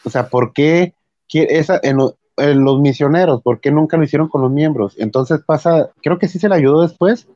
O 0.05 0.11
sea, 0.11 0.29
¿por 0.29 0.53
qué 0.53 0.95
esa, 1.33 1.81
en, 1.83 1.97
lo- 1.99 2.17
en 2.37 2.65
los 2.65 2.81
misioneros, 2.81 3.43
por 3.43 3.61
qué 3.61 3.71
nunca 3.71 3.97
lo 3.97 4.05
hicieron 4.05 4.29
con 4.29 4.43
los 4.43 4.51
miembros? 4.51 4.95
Entonces 4.99 5.41
pasa, 5.47 5.91
creo 6.03 6.19
que 6.19 6.29
sí 6.29 6.39
se 6.39 6.49
le 6.49 6.55
ayudó 6.57 6.83
después, 6.83 7.29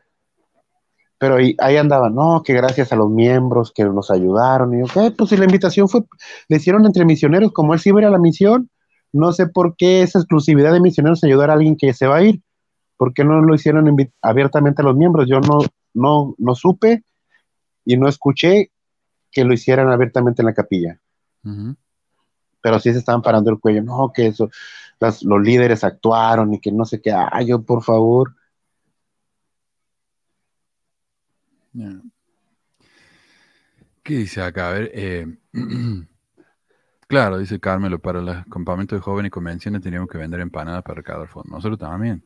pero 1.19 1.37
ahí, 1.37 1.55
ahí 1.59 1.77
andaba, 1.79 2.11
no, 2.11 2.43
que 2.45 2.53
gracias 2.53 2.93
a 2.93 2.97
los 2.97 3.09
miembros 3.11 3.73
que 3.73 3.85
nos 3.85 4.11
ayudaron. 4.11 4.75
Y 4.75 4.81
yo, 4.81 4.87
"¿Qué? 4.93 5.11
pues 5.13 5.31
si 5.31 5.37
la 5.37 5.47
invitación 5.47 5.89
fue, 5.89 6.03
le 6.49 6.57
hicieron 6.57 6.85
entre 6.85 7.05
misioneros, 7.07 7.53
como 7.53 7.73
él 7.73 7.81
sí 7.81 7.89
iba 7.89 8.01
a 8.01 8.03
ir 8.03 8.07
a 8.09 8.11
la 8.11 8.19
misión, 8.19 8.69
no 9.13 9.33
sé 9.33 9.47
por 9.47 9.77
qué 9.77 10.03
esa 10.03 10.19
exclusividad 10.19 10.73
de 10.73 10.81
misioneros 10.81 11.25
ayudar 11.25 11.49
a 11.51 11.55
alguien 11.55 11.77
que 11.77 11.95
se 11.95 12.07
va 12.07 12.17
a 12.17 12.23
ir. 12.23 12.43
¿Por 12.99 13.15
qué 13.15 13.25
no 13.25 13.41
lo 13.41 13.55
hicieron 13.55 13.95
abiertamente 14.21 14.83
a 14.83 14.85
los 14.85 14.97
miembros? 14.97 15.27
Yo 15.29 15.41
no, 15.41 15.59
no, 15.95 16.35
no 16.39 16.55
supe 16.55 17.03
y 17.85 17.97
no 17.97 18.09
escuché 18.09 18.71
que 19.31 19.45
lo 19.45 19.55
hicieran 19.55 19.89
abiertamente 19.91 20.43
en 20.43 20.47
la 20.47 20.55
capilla. 20.55 21.01
Pero 22.67 22.81
sí 22.81 22.91
se 22.91 22.99
estaban 22.99 23.23
parando 23.23 23.49
el 23.49 23.61
cuello. 23.61 23.81
No, 23.81 24.11
que 24.13 24.27
eso, 24.27 24.51
los 24.99 25.41
líderes 25.41 25.85
actuaron 25.85 26.53
y 26.53 26.59
que 26.59 26.73
no 26.73 26.85
sé 26.85 27.01
qué. 27.01 27.13
Ay, 27.13 27.47
yo, 27.47 27.63
por 27.63 27.81
favor. 27.85 28.35
¿Qué 34.03 34.15
dice 34.15 34.43
acá? 34.43 34.71
A 34.71 34.73
ver, 34.73 34.91
eh, 34.95 35.27
claro, 37.07 37.39
dice 37.39 37.61
Carmelo, 37.61 38.01
para 38.01 38.21
los 38.21 38.45
campamentos 38.47 38.99
de 38.99 39.03
jóvenes 39.03 39.29
y 39.29 39.31
convenciones 39.31 39.81
teníamos 39.81 40.09
que 40.09 40.19
vender 40.19 40.41
empanadas 40.41 40.83
para 40.83 40.97
recaudar 40.97 41.29
fondos. 41.29 41.53
Nosotros 41.53 41.79
también. 41.79 42.25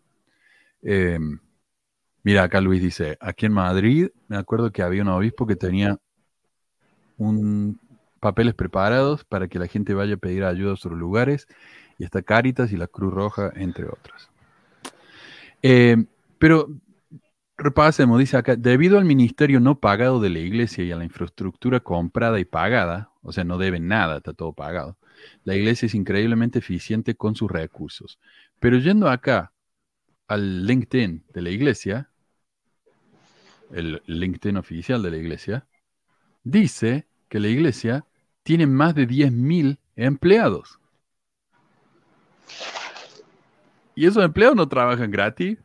Eh, 0.81 1.19
mira, 2.23 2.45
acá 2.45 2.63
Luis 2.63 2.81
dice, 2.81 3.19
aquí 3.21 3.45
en 3.45 3.53
Madrid 3.53 4.09
me 4.27 4.39
acuerdo 4.39 4.73
que 4.73 4.83
había 4.83 5.03
un 5.03 5.09
obispo 5.09 5.47
que 5.47 5.57
tenía 5.57 5.99
un 7.19 7.79
papeles 8.21 8.55
preparados 8.55 9.25
para 9.25 9.49
que 9.49 9.59
la 9.59 9.67
gente 9.67 9.95
vaya 9.95 10.15
a 10.15 10.19
pedir 10.19 10.45
ayuda 10.45 10.71
a 10.71 10.75
otros 10.75 10.97
lugares, 10.99 11.49
y 11.99 12.05
está 12.05 12.23
Cáritas 12.23 12.73
y 12.73 12.77
la 12.77 12.87
Cruz 12.87 13.13
Roja, 13.13 13.53
entre 13.57 13.87
otras. 13.87 14.31
Eh, 15.63 16.05
pero 16.39 16.69
repasemos, 17.59 18.19
dice 18.19 18.37
acá, 18.37 18.57
debido 18.57 18.99
al 18.99 19.05
ministerio 19.05 19.61
no 19.61 19.81
pagado 19.81 20.21
de 20.21 20.31
la 20.31 20.39
iglesia 20.39 20.85
y 20.85 20.93
a 20.93 20.97
la 20.97 21.05
infraestructura 21.05 21.81
comprada 21.81 22.41
y 22.41 22.45
pagada, 22.45 23.11
o 23.23 23.33
sea, 23.33 23.45
no 23.45 23.59
deben 23.59 23.87
nada, 23.87 24.19
está 24.19 24.33
todo 24.33 24.53
pagado, 24.53 24.97
la 25.45 25.55
iglesia 25.55 25.87
es 25.87 25.95
increíblemente 25.95 26.61
eficiente 26.61 27.15
con 27.15 27.35
sus 27.35 27.51
recursos. 27.51 28.19
Pero 28.59 28.79
yendo 28.79 29.09
acá 29.11 29.53
al 30.27 30.65
LinkedIn 30.65 31.25
de 31.33 31.43
la 31.43 31.51
iglesia, 31.51 32.11
el 33.73 34.03
LinkedIn 34.07 34.57
oficial 34.57 35.03
de 35.03 35.11
la 35.11 35.17
iglesia, 35.17 35.67
dice 36.45 37.07
que 37.29 37.41
la 37.41 37.49
iglesia 37.49 38.07
tiene 38.51 38.67
más 38.67 38.97
de 38.97 39.07
10.000 39.07 39.79
empleados. 39.95 40.81
Y 43.95 44.07
esos 44.07 44.25
empleados 44.25 44.57
no 44.57 44.69
trabajan 44.69 45.13
gratis. 45.13 45.57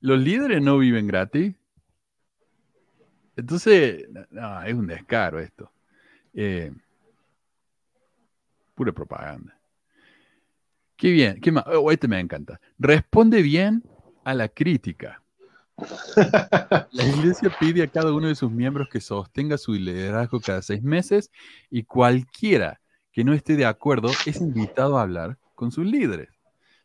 Los 0.00 0.18
líderes 0.18 0.62
no 0.62 0.78
viven 0.78 1.06
gratis. 1.06 1.54
Entonces, 3.36 4.08
es 4.64 4.74
un 4.74 4.86
descaro 4.86 5.38
esto. 5.38 5.70
Eh, 6.32 6.72
pura 8.74 8.92
propaganda. 8.92 9.60
Qué 10.96 11.10
bien, 11.10 11.38
qué 11.42 11.52
más. 11.52 11.64
Oh, 11.66 11.92
este 11.92 12.08
me 12.08 12.18
encanta. 12.20 12.58
Responde 12.78 13.42
bien 13.42 13.84
a 14.24 14.32
la 14.32 14.48
crítica. 14.48 15.22
La 16.92 17.04
iglesia 17.04 17.54
pide 17.58 17.82
a 17.82 17.88
cada 17.88 18.12
uno 18.12 18.28
de 18.28 18.34
sus 18.34 18.50
miembros 18.50 18.88
que 18.88 19.00
sostenga 19.00 19.56
su 19.58 19.72
liderazgo 19.72 20.40
cada 20.40 20.62
seis 20.62 20.82
meses 20.82 21.30
y 21.70 21.84
cualquiera 21.84 22.80
que 23.12 23.24
no 23.24 23.32
esté 23.32 23.56
de 23.56 23.66
acuerdo 23.66 24.10
es 24.26 24.40
invitado 24.40 24.98
a 24.98 25.02
hablar 25.02 25.38
con 25.54 25.70
sus 25.70 25.86
líderes. 25.86 26.28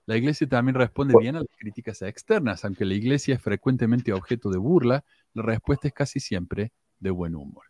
La 0.06 0.18
iglesia 0.18 0.48
también 0.48 0.76
responde 0.76 1.15
bien 1.18 1.36
a 1.36 1.40
las 1.40 1.57
críticas 1.57 2.02
externas, 2.02 2.65
aunque 2.65 2.86
la 2.86 2.94
iglesia 2.94 3.36
es 3.36 3.41
frecuentemente 3.41 4.11
objeto 4.11 4.49
de 4.49 4.57
burla, 4.57 5.03
la 5.34 5.44
respuesta 5.44 5.88
es 5.88 5.94
casi 5.94 6.20
siempre 6.20 6.72
de 6.99 7.10
buen 7.10 7.36
humor. 7.36 7.64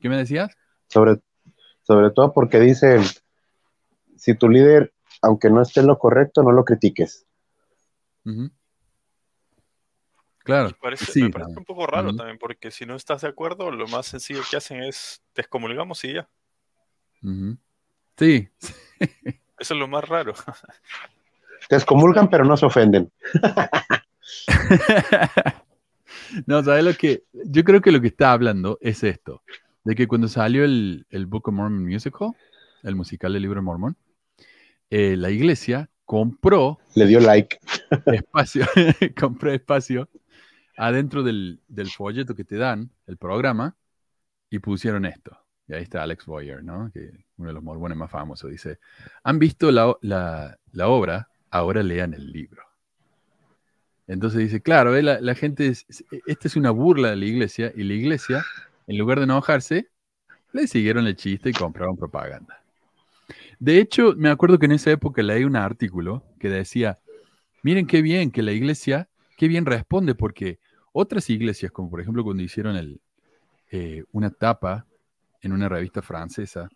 ¿Qué 0.00 0.08
me 0.08 0.16
decías? 0.16 0.56
Sobre, 0.88 1.20
sobre 1.82 2.10
todo 2.10 2.32
porque 2.32 2.60
dice, 2.60 3.00
si 4.16 4.36
tu 4.36 4.48
líder, 4.48 4.92
aunque 5.22 5.50
no 5.50 5.60
esté 5.60 5.80
en 5.80 5.88
lo 5.88 5.98
correcto, 5.98 6.42
no 6.42 6.52
lo 6.52 6.64
critiques. 6.64 7.26
Claro. 10.46 10.70
Y 10.70 10.74
parece- 10.74 11.12
Sí, 11.12 11.22
me 11.24 11.30
parece 11.30 11.58
un 11.58 11.64
poco 11.64 11.86
raro 11.86 12.14
también, 12.16 12.38
porque 12.38 12.70
si 12.70 12.86
no 12.86 12.94
estás 12.94 13.20
de 13.22 13.28
acuerdo, 13.28 13.70
lo 13.70 13.86
más 13.88 14.06
sencillo 14.06 14.40
que 14.50 14.56
hacen 14.56 14.82
es 14.82 15.20
te 15.34 15.42
excomulgamos 15.42 16.02
y 16.04 16.14
ya. 16.14 16.28
Sí, 18.16 18.48
Eso 19.58 19.74
es 19.74 19.80
lo 19.80 19.88
más 19.88 20.08
raro. 20.08 20.32
Te 21.68 21.76
excomulgan, 21.76 22.28
pero 22.30 22.44
no 22.44 22.56
se 22.56 22.66
ofenden. 22.66 23.10
No, 26.46 26.62
¿sabes 26.62 26.84
lo 26.84 26.92
que? 26.94 27.24
Yo 27.32 27.62
creo 27.64 27.80
que 27.80 27.92
lo 27.92 28.00
que 28.00 28.08
está 28.08 28.32
hablando 28.32 28.78
es 28.80 29.02
esto, 29.04 29.42
de 29.84 29.94
que 29.94 30.06
cuando 30.08 30.28
salió 30.28 30.64
el, 30.64 31.06
el 31.10 31.26
Book 31.26 31.48
of 31.48 31.54
Mormon 31.54 31.86
Musical, 31.86 32.30
el 32.82 32.96
musical 32.96 33.32
del 33.32 33.42
libro 33.42 33.60
de 33.60 33.64
Mormón, 33.64 33.96
eh, 34.90 35.16
la 35.16 35.30
iglesia 35.30 35.88
compró 36.04 36.78
Le 36.94 37.06
dio 37.06 37.20
like. 37.20 37.58
espacio, 38.06 38.66
compró 39.18 39.52
espacio 39.52 40.08
adentro 40.76 41.22
del, 41.22 41.60
folleto 41.96 42.34
que 42.34 42.44
te 42.44 42.56
dan, 42.56 42.90
el 43.06 43.16
programa, 43.16 43.76
y 44.50 44.58
pusieron 44.58 45.04
esto. 45.04 45.36
Y 45.68 45.74
ahí 45.74 45.82
está 45.82 46.02
Alex 46.02 46.26
Boyer, 46.26 46.62
¿no? 46.62 46.90
Que 46.92 47.10
uno 47.36 47.48
de 47.48 47.54
los 47.54 47.62
mormones 47.62 47.98
más 47.98 48.10
famosos. 48.10 48.50
Dice, 48.50 48.78
¿han 49.24 49.38
visto 49.38 49.70
la, 49.72 50.56
obra? 50.84 51.28
Ahora 51.50 51.82
lean 51.82 52.14
el 52.14 52.30
libro. 52.32 52.62
Entonces 54.06 54.40
dice, 54.40 54.62
claro, 54.62 54.96
eh, 54.96 55.02
la, 55.02 55.34
gente, 55.34 55.66
es- 55.66 55.84
es- 55.88 56.04
esta 56.26 56.46
es 56.48 56.56
una 56.56 56.70
burla 56.70 57.10
de 57.10 57.16
la 57.16 57.24
iglesia, 57.24 57.72
y 57.74 57.82
la 57.82 57.94
iglesia, 57.94 58.44
en 58.86 58.98
lugar 58.98 59.18
de 59.18 59.24
enojarse, 59.24 59.88
le 60.52 60.68
siguieron 60.68 61.06
el 61.06 61.16
chiste 61.16 61.50
y 61.50 61.52
compraron 61.52 61.96
propaganda. 61.96 62.62
De 63.58 63.78
hecho, 63.78 64.14
me 64.16 64.28
acuerdo 64.28 64.58
que 64.58 64.66
en 64.66 64.72
esa 64.72 64.90
época 64.90 65.22
leí 65.22 65.44
un 65.44 65.56
artículo 65.56 66.22
que 66.38 66.48
decía, 66.48 66.98
miren 67.62 67.86
qué 67.86 68.02
bien 68.02 68.30
que 68.30 68.42
la 68.42 68.52
iglesia, 68.52 69.08
qué 69.36 69.48
bien 69.48 69.66
responde, 69.66 70.14
porque 70.14 70.58
otras 70.98 71.28
iglesias, 71.28 71.70
como 71.72 71.90
por 71.90 72.00
ejemplo 72.00 72.24
cuando 72.24 72.42
hicieron 72.42 72.74
el, 72.74 73.00
eh, 73.70 74.02
una 74.12 74.30
tapa 74.30 74.86
en 75.42 75.52
una 75.52 75.68
revista 75.68 76.00
francesa, 76.00 76.70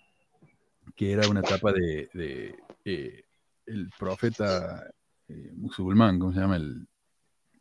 que 0.94 1.12
era 1.12 1.26
una 1.28 1.42
tapa 1.42 1.72
de, 1.72 2.10
eh, 2.84 3.24
el 3.64 3.88
profeta 3.98 4.90
eh, 5.28 5.52
musulmán, 5.54 6.18
¿cómo 6.18 6.32
se 6.34 6.40
llama? 6.40 6.56
El, 6.56 6.86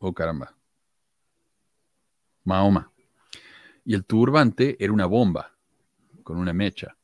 oh 0.00 0.12
caramba, 0.12 0.54
Mahoma. 2.44 2.92
Y 3.84 3.94
el 3.94 4.04
turbante 4.04 4.76
era 4.78 4.92
una 4.92 5.06
bomba 5.06 5.52
con 6.22 6.36
una 6.36 6.52
mecha. 6.52 6.94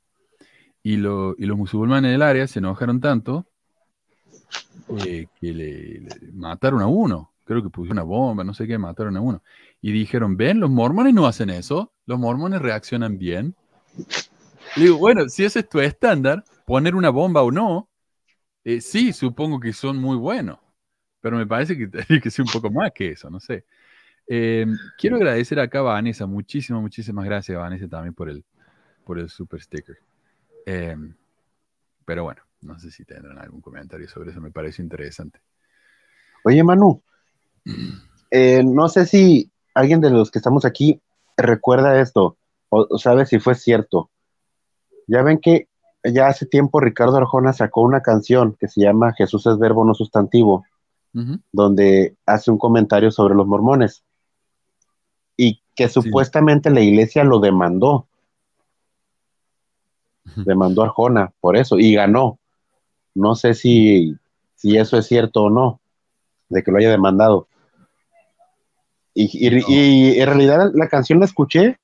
Y, 0.82 0.98
lo- 0.98 1.34
y 1.38 1.46
los 1.46 1.56
musulmanes 1.56 2.12
del 2.12 2.22
área 2.22 2.46
se 2.46 2.58
enojaron 2.58 3.00
tanto 3.00 3.46
que 5.40 5.52
le 5.52 6.06
mataron 6.34 6.82
a 6.82 6.86
uno. 6.86 7.32
Creo 7.46 7.62
que 7.62 7.70
pusieron 7.70 7.98
una 7.98 8.02
bomba, 8.02 8.42
no 8.42 8.52
sé 8.52 8.66
qué, 8.66 8.76
mataron 8.76 9.16
a 9.16 9.20
uno. 9.20 9.42
Y 9.80 9.92
dijeron, 9.92 10.36
ven, 10.36 10.58
los 10.58 10.68
mormones 10.68 11.14
no 11.14 11.26
hacen 11.26 11.48
eso, 11.48 11.92
los 12.04 12.18
mormones 12.18 12.60
reaccionan 12.60 13.18
bien. 13.18 13.54
Le 14.76 14.84
digo, 14.84 14.98
bueno, 14.98 15.28
si 15.28 15.44
ese 15.44 15.60
es 15.60 15.68
tu 15.68 15.78
estándar, 15.78 16.42
poner 16.66 16.96
una 16.96 17.10
bomba 17.10 17.42
o 17.42 17.52
no, 17.52 17.88
eh, 18.64 18.80
sí, 18.80 19.12
supongo 19.12 19.60
que 19.60 19.72
son 19.72 19.96
muy 19.96 20.16
buenos, 20.16 20.58
pero 21.20 21.36
me 21.36 21.46
parece 21.46 21.78
que 21.78 21.86
tiene 22.06 22.20
que 22.20 22.30
ser 22.30 22.44
un 22.44 22.50
poco 22.50 22.68
más 22.68 22.90
que 22.92 23.10
eso, 23.10 23.30
no 23.30 23.38
sé. 23.38 23.64
Eh, 24.28 24.66
quiero 24.98 25.14
agradecer 25.14 25.60
acá 25.60 25.78
a 25.78 25.82
Vanessa, 25.82 26.26
muchísimas, 26.26 26.82
muchísimas 26.82 27.24
gracias, 27.24 27.56
Vanessa, 27.56 27.86
también 27.86 28.12
por 28.12 28.28
el, 28.28 28.44
por 29.04 29.20
el 29.20 29.28
super 29.28 29.62
sticker. 29.62 29.96
Eh, 30.66 30.96
pero 32.04 32.24
bueno, 32.24 32.42
no 32.62 32.76
sé 32.80 32.90
si 32.90 33.04
tendrán 33.04 33.38
algún 33.38 33.60
comentario 33.60 34.08
sobre 34.08 34.32
eso, 34.32 34.40
me 34.40 34.50
parece 34.50 34.82
interesante. 34.82 35.40
Oye, 36.42 36.62
Manu, 36.64 37.02
eh, 38.30 38.62
no 38.64 38.88
sé 38.88 39.06
si 39.06 39.50
alguien 39.74 40.00
de 40.00 40.10
los 40.10 40.30
que 40.30 40.38
estamos 40.38 40.64
aquí 40.64 41.00
recuerda 41.36 42.00
esto 42.00 42.36
o, 42.68 42.86
o 42.88 42.98
sabe 42.98 43.26
si 43.26 43.38
fue 43.38 43.54
cierto. 43.54 44.10
Ya 45.06 45.22
ven 45.22 45.38
que 45.38 45.68
ya 46.12 46.28
hace 46.28 46.46
tiempo 46.46 46.80
Ricardo 46.80 47.16
Arjona 47.16 47.52
sacó 47.52 47.82
una 47.82 48.00
canción 48.00 48.56
que 48.58 48.68
se 48.68 48.82
llama 48.82 49.12
Jesús 49.14 49.46
es 49.46 49.58
verbo 49.58 49.84
no 49.84 49.94
sustantivo, 49.94 50.64
donde 51.50 52.14
hace 52.26 52.50
un 52.50 52.58
comentario 52.58 53.10
sobre 53.10 53.34
los 53.34 53.46
mormones 53.46 54.04
y 55.34 55.62
que 55.74 55.88
supuestamente 55.88 56.68
la 56.68 56.80
iglesia 56.80 57.24
lo 57.24 57.38
demandó. 57.38 58.06
Demandó 60.44 60.82
a 60.82 60.86
Arjona 60.86 61.32
por 61.40 61.56
eso 61.56 61.78
y 61.78 61.94
ganó. 61.94 62.38
No 63.14 63.34
sé 63.34 63.54
si, 63.54 64.14
si 64.56 64.76
eso 64.76 64.98
es 64.98 65.06
cierto 65.06 65.44
o 65.44 65.50
no, 65.50 65.80
de 66.50 66.62
que 66.62 66.70
lo 66.70 66.78
haya 66.78 66.90
demandado. 66.90 67.48
Y, 69.18 69.30
y- 69.48 69.64
y 69.66 70.20
en 70.20 70.26
realidad 70.26 70.70
la 70.74 70.88
canción 70.88 71.20
la 71.20 71.24
escuché 71.24 71.78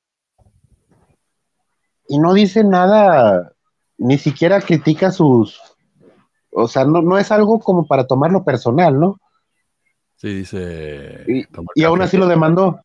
y 2.07 2.19
no 2.19 2.35
dice 2.35 2.63
nada, 2.63 3.53
ni 3.97 4.19
siquiera 4.19 4.61
critica 4.61 5.11
sus, 5.11 5.59
o 6.51 6.69
sea, 6.69 6.85
no, 6.85 7.01
no 7.01 7.17
es 7.17 7.33
algo 7.33 7.59
como 7.59 7.87
para 7.87 8.07
tomarlo 8.07 8.45
personal, 8.45 9.01
¿no? 9.01 9.19
Sí, 10.17 10.35
dice... 10.35 11.25
Y, 11.75 11.85
aún 11.85 12.03
así 12.03 12.19
lo 12.19 12.27
demandó. 12.27 12.81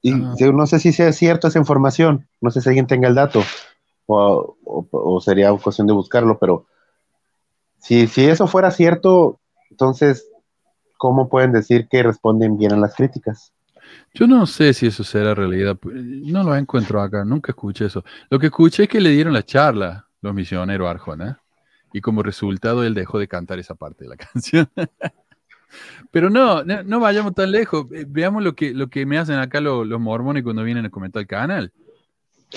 Y 0.00 0.12
Ah. 0.12 0.34
no 0.52 0.66
sé 0.66 0.78
si 0.78 0.92
sea 0.92 1.12
cierto 1.12 1.48
esa 1.48 1.58
información, 1.58 2.28
no 2.40 2.50
sé 2.52 2.60
si 2.60 2.68
alguien 2.68 2.86
tenga 2.86 3.08
el 3.08 3.16
dato, 3.16 3.42
o, 4.06 4.56
o- 4.64 4.86
o 4.92 5.20
sería 5.20 5.52
cuestión 5.52 5.88
de 5.88 5.92
buscarlo, 5.92 6.38
pero 6.38 6.66
si, 7.78 8.06
si 8.06 8.24
eso 8.26 8.46
fuera 8.46 8.70
cierto, 8.70 9.40
entonces, 9.70 10.28
¿cómo 11.02 11.28
pueden 11.28 11.50
decir 11.50 11.88
que 11.88 12.00
responden 12.04 12.56
bien 12.56 12.72
a 12.74 12.76
las 12.76 12.94
críticas? 12.94 13.52
Yo 14.14 14.28
no 14.28 14.46
sé 14.46 14.72
si 14.72 14.86
eso 14.86 15.02
será 15.02 15.34
realidad. 15.34 15.76
pues, 15.76 15.96
No 15.96 16.44
lo 16.44 16.54
encuentro 16.54 17.02
acá, 17.02 17.24
nunca 17.24 17.50
escuché 17.50 17.86
eso. 17.86 18.04
Lo 18.30 18.38
que 18.38 18.46
escuché 18.46 18.84
es 18.84 18.88
que 18.88 19.00
le 19.00 19.10
dieron 19.10 19.32
la 19.32 19.42
charla 19.42 20.06
los 20.20 20.32
misioneros 20.32 20.86
a 20.86 20.92
Arjona 20.92 21.40
y 21.92 22.00
como 22.00 22.22
resultado 22.22 22.84
él 22.84 22.94
dejó 22.94 23.18
de 23.18 23.26
cantar 23.26 23.58
esa 23.58 23.74
parte 23.74 24.04
de 24.04 24.10
la 24.10 24.16
canción. 24.32 24.68
Pero 26.12 26.30
no, 26.30 26.62
no, 26.62 26.84
no 26.84 27.00
vayamos 27.00 27.34
tan 27.34 27.50
lejos. 27.50 27.86
Eh, 27.92 28.04
Veamos 28.06 28.44
lo 28.44 28.54
que, 28.54 28.72
lo 28.72 28.86
que 28.88 29.04
me 29.04 29.18
hacen 29.18 29.38
acá 29.40 29.60
lo- 29.60 29.84
los 29.84 29.98
mormones 30.00 30.44
cuando 30.44 30.62
vienen 30.62 30.86
a 30.86 30.90
comentar 30.90 31.20
el 31.22 31.26
canal. 31.26 31.72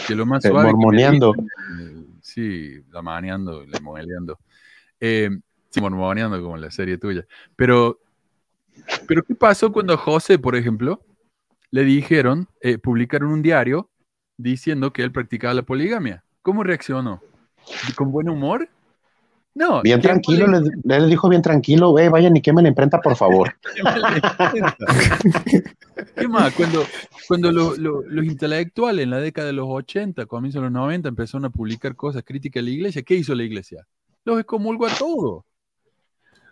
Que 0.07 0.13
lo 0.13 0.27
más 0.27 0.45
Eh, 0.45 0.49
suave. 0.49 0.67
que 0.69 0.73
me 0.73 0.77
mormoneando. 0.83 1.33
dicen, 1.33 1.49
eh, 1.79 2.05
sí, 2.21 2.73
la 2.91 3.01
maneando, 3.01 3.65
le 3.65 3.79
moleando. 3.79 4.37
Eh, 4.99 5.29
sí, 5.71 5.81
mormoneando 5.81 6.39
como 6.43 6.55
en 6.57 6.61
la 6.61 6.69
serie 6.71 6.97
tuya. 6.99 7.25
Pero, 7.55 7.99
pero 9.07 9.23
¿qué 9.23 9.35
pasó 9.35 9.71
cuando 9.71 9.93
a 9.93 9.97
José, 9.97 10.37
por 10.39 10.55
ejemplo, 10.55 11.01
le 11.71 11.83
dijeron, 11.83 12.47
eh, 12.61 12.77
publicaron 12.77 13.29
un 13.31 13.41
diario 13.41 13.89
diciendo 14.37 14.91
que 14.93 15.03
él 15.03 15.11
practicaba 15.11 15.53
la 15.53 15.63
poligamia? 15.63 16.23
¿Cómo 16.41 16.63
reaccionó? 16.63 17.21
¿Con 17.95 18.11
buen 18.11 18.29
humor? 18.29 18.69
No. 19.55 19.81
Bien 19.81 19.99
¿qué 20.01 20.07
tranquilo, 20.09 20.47
les, 20.47 20.63
les 20.83 21.07
dijo 21.07 21.29
bien 21.29 21.41
tranquilo, 21.41 21.97
"Eh, 21.97 22.09
vayan 22.09 22.35
y 22.35 22.41
quemen 22.41 22.63
la 22.63 22.69
imprenta, 22.69 22.99
por 23.01 23.15
favor. 23.15 23.55
qué 23.73 23.83
mala 23.83 24.09
imprenta. 24.17 24.85
¿Qué 26.15 26.27
más? 26.27 26.53
Cuando, 26.53 26.83
cuando 27.27 27.51
lo- 27.53 27.75
lo- 27.77 28.01
los 28.01 28.25
intelectuales 28.25 29.03
en 29.03 29.11
la 29.11 29.19
década 29.19 29.47
de 29.47 29.53
los 29.53 29.67
80, 29.69 30.25
comienzo 30.25 30.59
de 30.59 30.63
los 30.65 30.71
90, 30.73 31.07
empezaron 31.09 31.45
a 31.45 31.49
publicar 31.49 31.95
cosas 31.95 32.23
críticas 32.25 32.61
a 32.61 32.65
la 32.65 32.69
iglesia, 32.71 33.01
¿qué 33.03 33.15
hizo 33.15 33.33
la 33.33 33.43
iglesia? 33.43 33.87
Los 34.25 34.39
excomulgó 34.41 34.87
a 34.87 34.89
todos. 34.89 35.43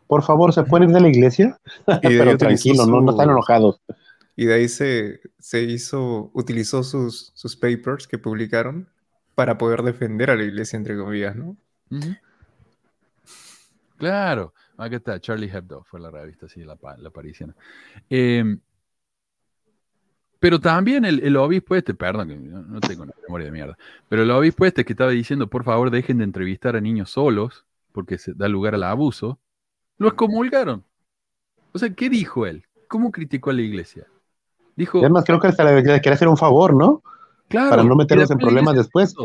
Por 0.08 0.24
favor, 0.24 0.54
¿se 0.54 0.64
pueden 0.64 0.90
ir 0.90 0.96
de 0.96 1.02
la 1.02 1.10
iglesia? 1.10 1.60
Y 2.02 2.08
de 2.08 2.08
ahí 2.08 2.18
Pero 2.18 2.38
tranquilo, 2.38 2.86
no, 2.86 3.02
no 3.02 3.12
están 3.12 3.30
enojados. 3.30 3.82
Y 4.36 4.46
de 4.46 4.56
ahí 4.56 4.68
se, 4.68 5.22
se 5.40 5.64
hizo, 5.64 6.32
utilizó 6.34 6.84
sus, 6.84 7.32
sus 7.36 7.56
papers 7.56 8.08
que 8.08 8.18
publicaron 8.18 8.90
para 9.36 9.58
poder 9.58 9.84
defender 9.84 10.32
a 10.32 10.36
la 10.36 10.44
iglesia, 10.44 10.78
entre 10.78 10.98
comillas, 10.98 11.36
¿no? 11.36 11.56
Claro, 13.98 14.54
acá 14.78 14.96
está, 14.96 15.20
Charlie 15.20 15.50
Hebdo 15.50 15.84
fue 15.84 16.00
la 16.00 16.10
revista, 16.10 16.48
sí, 16.48 16.64
la, 16.64 16.78
la 16.98 17.10
parisiana. 17.10 17.56
Eh, 18.10 18.58
pero 20.40 20.60
también 20.60 21.06
el, 21.06 21.24
el 21.24 21.38
obispo 21.38 21.76
este, 21.76 21.94
perdón, 21.94 22.28
que 22.28 22.36
no, 22.36 22.64
no 22.64 22.82
tengo 22.82 23.04
una 23.04 23.14
memoria 23.22 23.46
de 23.46 23.52
mierda, 23.52 23.78
pero 24.10 24.24
el 24.24 24.32
obispo 24.32 24.66
este 24.66 24.84
que 24.84 24.92
estaba 24.92 25.12
diciendo, 25.12 25.50
por 25.50 25.64
favor, 25.64 25.90
dejen 25.90 26.18
de 26.18 26.26
entrevistar 26.26 26.76
a 26.76 26.82
niños 26.82 27.12
solos, 27.12 27.66
porque 27.94 28.18
se 28.18 28.34
da 28.34 28.50
lugar 28.50 28.76
al 28.76 28.84
abuso, 28.84 29.40
lo 29.98 30.07
excomulgaron. 30.07 30.84
O 31.72 31.80
sea, 31.80 31.94
¿qué 31.94 32.10
dijo 32.10 32.45
él? 32.45 32.65
¿Cómo 32.88 33.11
criticó 33.11 33.49
a 33.49 33.53
la 33.53 33.61
iglesia? 33.61 34.07
Dijo, 34.76 34.99
además, 34.99 35.24
creo 35.26 35.40
que 35.40 35.48
hasta 35.48 35.64
le, 35.64 35.82
le 35.82 36.02
quería 36.02 36.14
hacer 36.14 36.28
un 36.28 36.38
favor, 36.38 36.76
¿no? 36.76 37.03
claro, 37.48 37.70
Para 37.70 37.84
no 37.84 37.95
meternos 37.95 38.30
en 38.32 38.38
problemas 38.38 38.76
después. 38.76 39.15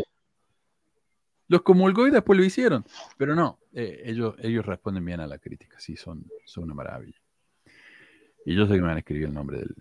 Los 1.47 1.63
comulgó 1.63 2.07
y 2.07 2.11
después 2.11 2.37
lo 2.37 2.45
hicieron. 2.45 2.85
Pero 3.17 3.35
no, 3.35 3.59
eh, 3.73 4.03
ellos, 4.05 4.35
ellos 4.39 4.65
responden 4.65 5.03
bien 5.03 5.19
a 5.19 5.27
la 5.27 5.39
crítica, 5.39 5.79
sí, 5.79 5.95
son, 5.95 6.25
son 6.45 6.65
una 6.65 6.75
maravilla. 6.75 7.19
Y 8.45 8.55
yo 8.55 8.67
sé 8.67 8.73
que 8.73 8.81
me 8.81 8.87
van 8.87 8.97
a 8.97 8.99
escribir 8.99 9.27
el 9.27 9.33
nombre 9.33 9.57
del, 9.59 9.75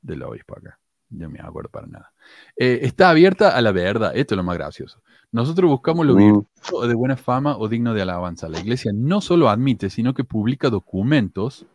del 0.00 0.22
obispo 0.22 0.56
acá. 0.58 0.78
Yo 1.10 1.30
me 1.30 1.38
acuerdo 1.40 1.70
para 1.70 1.86
nada. 1.86 2.12
Eh, 2.56 2.80
está 2.82 3.10
abierta 3.10 3.56
a 3.56 3.60
la 3.62 3.72
verdad, 3.72 4.12
esto 4.16 4.34
es 4.34 4.36
lo 4.36 4.42
más 4.42 4.56
gracioso. 4.56 5.00
Nosotros 5.32 5.70
buscamos 5.70 6.04
lo 6.06 6.14
Mm. 6.14 6.18
virtuoso, 6.18 6.86
de 6.88 6.94
buena 6.94 7.16
fama 7.16 7.56
o 7.56 7.68
digno 7.68 7.94
de 7.94 8.02
alabanza. 8.02 8.48
La 8.48 8.58
iglesia 8.60 8.92
no 8.94 9.20
solo 9.20 9.48
admite, 9.48 9.90
sino 9.90 10.14
que 10.14 10.24
publica 10.24 10.70
documentos 10.70 11.66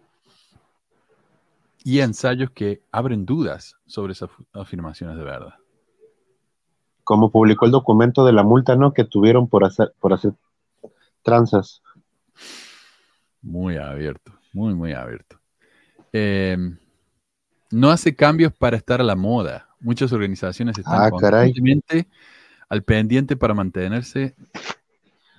y 1.83 1.99
ensayos 1.99 2.51
que 2.51 2.81
abren 2.91 3.25
dudas 3.25 3.75
sobre 3.85 4.13
esas 4.13 4.29
afirmaciones 4.53 5.17
de 5.17 5.23
verdad. 5.23 5.55
Como 7.03 7.31
publicó 7.31 7.65
el 7.65 7.71
documento 7.71 8.25
de 8.25 8.33
la 8.33 8.43
multa, 8.43 8.75
¿no? 8.75 8.93
Que 8.93 9.03
tuvieron 9.03 9.47
por 9.47 9.63
hacer, 9.63 9.93
por 9.99 10.13
hacer 10.13 10.33
tranzas. 11.23 11.81
Muy 13.41 13.77
abierto, 13.77 14.33
muy, 14.53 14.73
muy 14.75 14.93
abierto. 14.93 15.39
Eh, 16.13 16.57
no 17.71 17.91
hace 17.91 18.15
cambios 18.15 18.53
para 18.53 18.77
estar 18.77 19.01
a 19.01 19.03
la 19.03 19.15
moda. 19.15 19.69
Muchas 19.79 20.11
organizaciones 20.11 20.77
están 20.77 21.01
Ah, 21.01 21.09
constantemente 21.09 22.07
al 22.69 22.83
pendiente 22.83 23.35
para 23.35 23.53
mantenerse, 23.53 24.35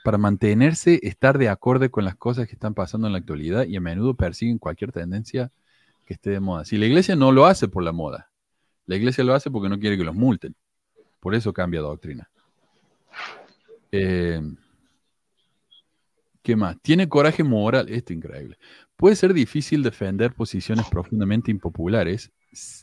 para 0.05 0.19
mantenerse, 0.19 0.99
estar 1.03 1.39
de 1.39 1.49
acorde 1.49 1.91
con 1.91 2.05
las 2.05 2.17
cosas 2.17 2.47
que 2.47 2.55
están 2.55 2.75
pasando 2.75 3.07
en 3.07 3.13
la 3.13 3.21
actualidad 3.21 3.65
y 3.67 3.77
a 3.77 3.81
menudo 3.81 4.15
persiguen 4.15 4.59
cualquier 4.59 4.93
tendencia 4.93 5.51
que 6.05 6.15
esté 6.15 6.31
de 6.31 6.41
moda. 6.41 6.65
Si 6.65 6.77
la 6.77 6.87
iglesia 6.87 7.17
no 7.17 7.33
lo 7.33 7.47
hace 7.47 7.69
por 7.69 7.83
la 7.85 7.93
moda, 7.93 8.31
la 8.87 8.97
iglesia 8.97 9.23
lo 9.25 9.35
hace 9.35 9.51
porque 9.51 9.69
no 9.69 9.79
quiere 9.79 9.97
que 9.97 10.05
los 10.05 10.15
multen. 10.15 10.55
Por 11.21 11.35
eso 11.35 11.53
cambia 11.53 11.81
doctrina. 11.81 12.29
Eh, 13.93 14.43
¿Qué 16.43 16.57
más? 16.57 16.77
Tiene 16.83 17.09
coraje 17.09 17.45
moral. 17.45 17.89
Esto 17.89 18.13
es 18.13 18.17
increíble. 18.17 18.59
Puede 18.97 19.17
ser 19.17 19.33
difícil 19.33 19.83
defender 19.83 20.33
posiciones 20.35 20.87
profundamente 20.91 21.51
impopulares 21.51 22.33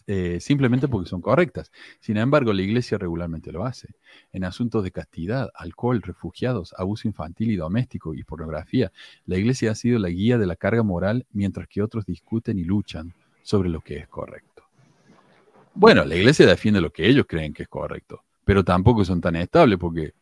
eh, 0.07 0.39
simplemente 0.39 0.87
porque 0.87 1.09
son 1.09 1.21
correctas. 1.21 1.71
Sin 1.99 2.17
embargo, 2.17 2.53
la 2.53 2.61
iglesia 2.61 2.97
regularmente 2.97 3.51
lo 3.51 3.65
hace. 3.65 3.89
En 4.31 4.43
asuntos 4.43 4.83
de 4.83 4.91
castidad, 4.91 5.49
alcohol, 5.53 6.01
refugiados, 6.01 6.73
abuso 6.77 7.07
infantil 7.07 7.51
y 7.51 7.55
doméstico 7.55 8.15
y 8.15 8.23
pornografía, 8.23 8.91
la 9.25 9.37
iglesia 9.37 9.71
ha 9.71 9.75
sido 9.75 9.99
la 9.99 10.09
guía 10.09 10.37
de 10.37 10.47
la 10.47 10.55
carga 10.55 10.81
moral 10.81 11.27
mientras 11.31 11.67
que 11.67 11.81
otros 11.81 12.05
discuten 12.05 12.57
y 12.57 12.63
luchan 12.63 13.13
sobre 13.43 13.69
lo 13.69 13.81
que 13.81 13.97
es 13.97 14.07
correcto. 14.07 14.63
Bueno, 15.75 16.03
la 16.03 16.15
iglesia 16.15 16.47
defiende 16.47 16.81
lo 16.81 16.91
que 16.91 17.07
ellos 17.07 17.25
creen 17.27 17.53
que 17.53 17.63
es 17.63 17.69
correcto, 17.69 18.23
pero 18.43 18.63
tampoco 18.63 19.05
son 19.05 19.21
tan 19.21 19.35
estables 19.35 19.77
porque, 19.77 20.13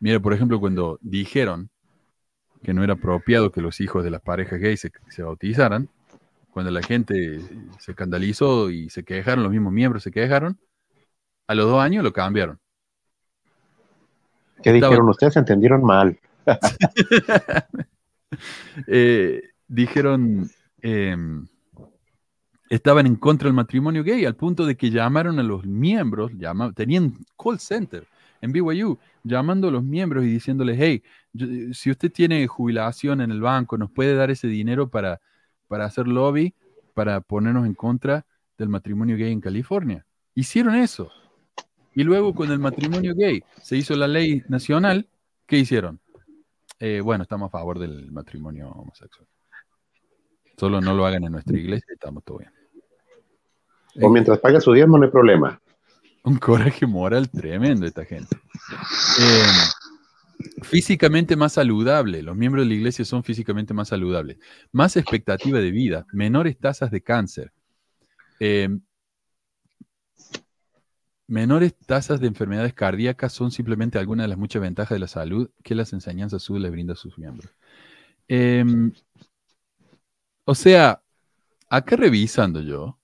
mira, 0.00 0.20
por 0.20 0.34
ejemplo, 0.34 0.60
cuando 0.60 0.98
dijeron 1.00 1.70
que 2.62 2.72
no 2.74 2.82
era 2.84 2.94
apropiado 2.94 3.50
que 3.52 3.60
los 3.60 3.80
hijos 3.80 4.04
de 4.04 4.10
las 4.10 4.20
parejas 4.22 4.60
gays 4.60 4.80
se, 4.80 4.92
se 5.08 5.22
bautizaran, 5.22 5.88
cuando 6.50 6.70
la 6.70 6.82
gente 6.82 7.40
se 7.78 7.92
escandalizó 7.92 8.70
y 8.70 8.90
se 8.90 9.04
quejaron, 9.04 9.42
los 9.42 9.52
mismos 9.52 9.72
miembros 9.72 10.02
se 10.02 10.10
quejaron, 10.10 10.58
a 11.46 11.54
los 11.54 11.66
dos 11.66 11.80
años 11.82 12.04
lo 12.04 12.12
cambiaron. 12.12 12.58
¿Qué 14.62 14.70
Estaba- 14.70 14.90
dijeron? 14.92 15.08
Ustedes 15.08 15.36
entendieron 15.36 15.82
mal. 15.84 16.18
Eh, 18.86 19.42
dijeron, 19.68 20.48
em, 20.80 21.46
estaban 22.70 23.06
en 23.06 23.16
contra 23.16 23.46
del 23.48 23.54
matrimonio 23.54 24.02
gay 24.02 24.24
al 24.24 24.36
punto 24.36 24.64
de 24.64 24.74
que 24.76 24.90
llamaron 24.90 25.38
a 25.38 25.42
los 25.42 25.66
miembros, 25.66 26.32
llama- 26.38 26.72
tenían 26.72 27.14
call 27.36 27.58
center 27.60 28.06
en 28.40 28.52
BYU, 28.52 28.98
llamando 29.22 29.68
a 29.68 29.70
los 29.70 29.84
miembros 29.84 30.24
y 30.24 30.28
diciéndoles, 30.28 30.78
hey, 30.80 31.02
yo- 31.32 31.72
si 31.72 31.90
usted 31.90 32.10
tiene 32.10 32.46
jubilación 32.46 33.20
en 33.20 33.30
el 33.30 33.40
banco, 33.40 33.76
nos 33.78 33.90
puede 33.90 34.14
dar 34.14 34.30
ese 34.30 34.48
dinero 34.48 34.88
para, 34.88 35.20
para 35.68 35.84
hacer 35.84 36.06
lobby, 36.08 36.54
para 36.94 37.20
ponernos 37.20 37.66
en 37.66 37.74
contra 37.74 38.26
del 38.58 38.68
matrimonio 38.68 39.16
gay 39.16 39.32
en 39.32 39.40
California. 39.40 40.04
Hicieron 40.34 40.74
eso. 40.74 41.10
Y 41.94 42.04
luego 42.04 42.34
con 42.34 42.50
el 42.50 42.58
matrimonio 42.58 43.14
gay 43.14 43.42
se 43.60 43.76
hizo 43.76 43.94
la 43.96 44.08
ley 44.08 44.42
nacional, 44.48 45.08
¿qué 45.46 45.58
hicieron? 45.58 46.00
Eh, 46.78 47.00
bueno, 47.00 47.22
estamos 47.22 47.48
a 47.48 47.50
favor 47.50 47.78
del 47.78 48.10
matrimonio 48.10 48.70
homosexual. 48.70 49.26
Solo 50.56 50.80
no 50.80 50.94
lo 50.94 51.06
hagan 51.06 51.24
en 51.24 51.32
nuestra 51.32 51.56
iglesia 51.56 51.86
y 51.90 51.94
estamos 51.94 52.24
todo 52.24 52.38
bien. 52.38 52.50
O 54.00 54.10
mientras 54.10 54.38
pague 54.38 54.60
su 54.60 54.72
diezmo, 54.72 54.96
no 54.96 55.04
hay 55.04 55.10
problema. 55.10 55.60
Un 56.24 56.36
coraje 56.38 56.86
moral 56.86 57.28
tremendo 57.30 57.84
esta 57.86 58.04
gente. 58.04 58.36
Eh, 59.20 59.42
físicamente 60.62 61.36
más 61.36 61.54
saludable. 61.54 62.22
Los 62.22 62.36
miembros 62.36 62.64
de 62.64 62.68
la 62.70 62.74
iglesia 62.74 63.04
son 63.04 63.24
físicamente 63.24 63.74
más 63.74 63.88
saludables. 63.88 64.38
Más 64.72 64.96
expectativa 64.96 65.58
de 65.60 65.70
vida. 65.70 66.06
Menores 66.12 66.58
tasas 66.58 66.90
de 66.90 67.02
cáncer. 67.02 67.52
Eh, 68.40 68.68
menores 71.26 71.74
tasas 71.86 72.20
de 72.20 72.26
enfermedades 72.26 72.74
cardíacas 72.74 73.32
son 73.32 73.50
simplemente 73.50 73.98
algunas 73.98 74.24
de 74.24 74.28
las 74.28 74.38
muchas 74.38 74.62
ventajas 74.62 74.94
de 74.96 74.98
la 75.00 75.08
salud 75.08 75.50
que 75.62 75.74
las 75.74 75.92
enseñanzas 75.92 76.42
SUD 76.42 76.60
le 76.60 76.70
brinda 76.70 76.92
a 76.92 76.96
sus 76.96 77.18
miembros. 77.18 77.50
Eh, 78.28 78.64
o 80.44 80.54
sea, 80.54 81.02
acá 81.68 81.96
revisando 81.96 82.60
yo 82.62 82.98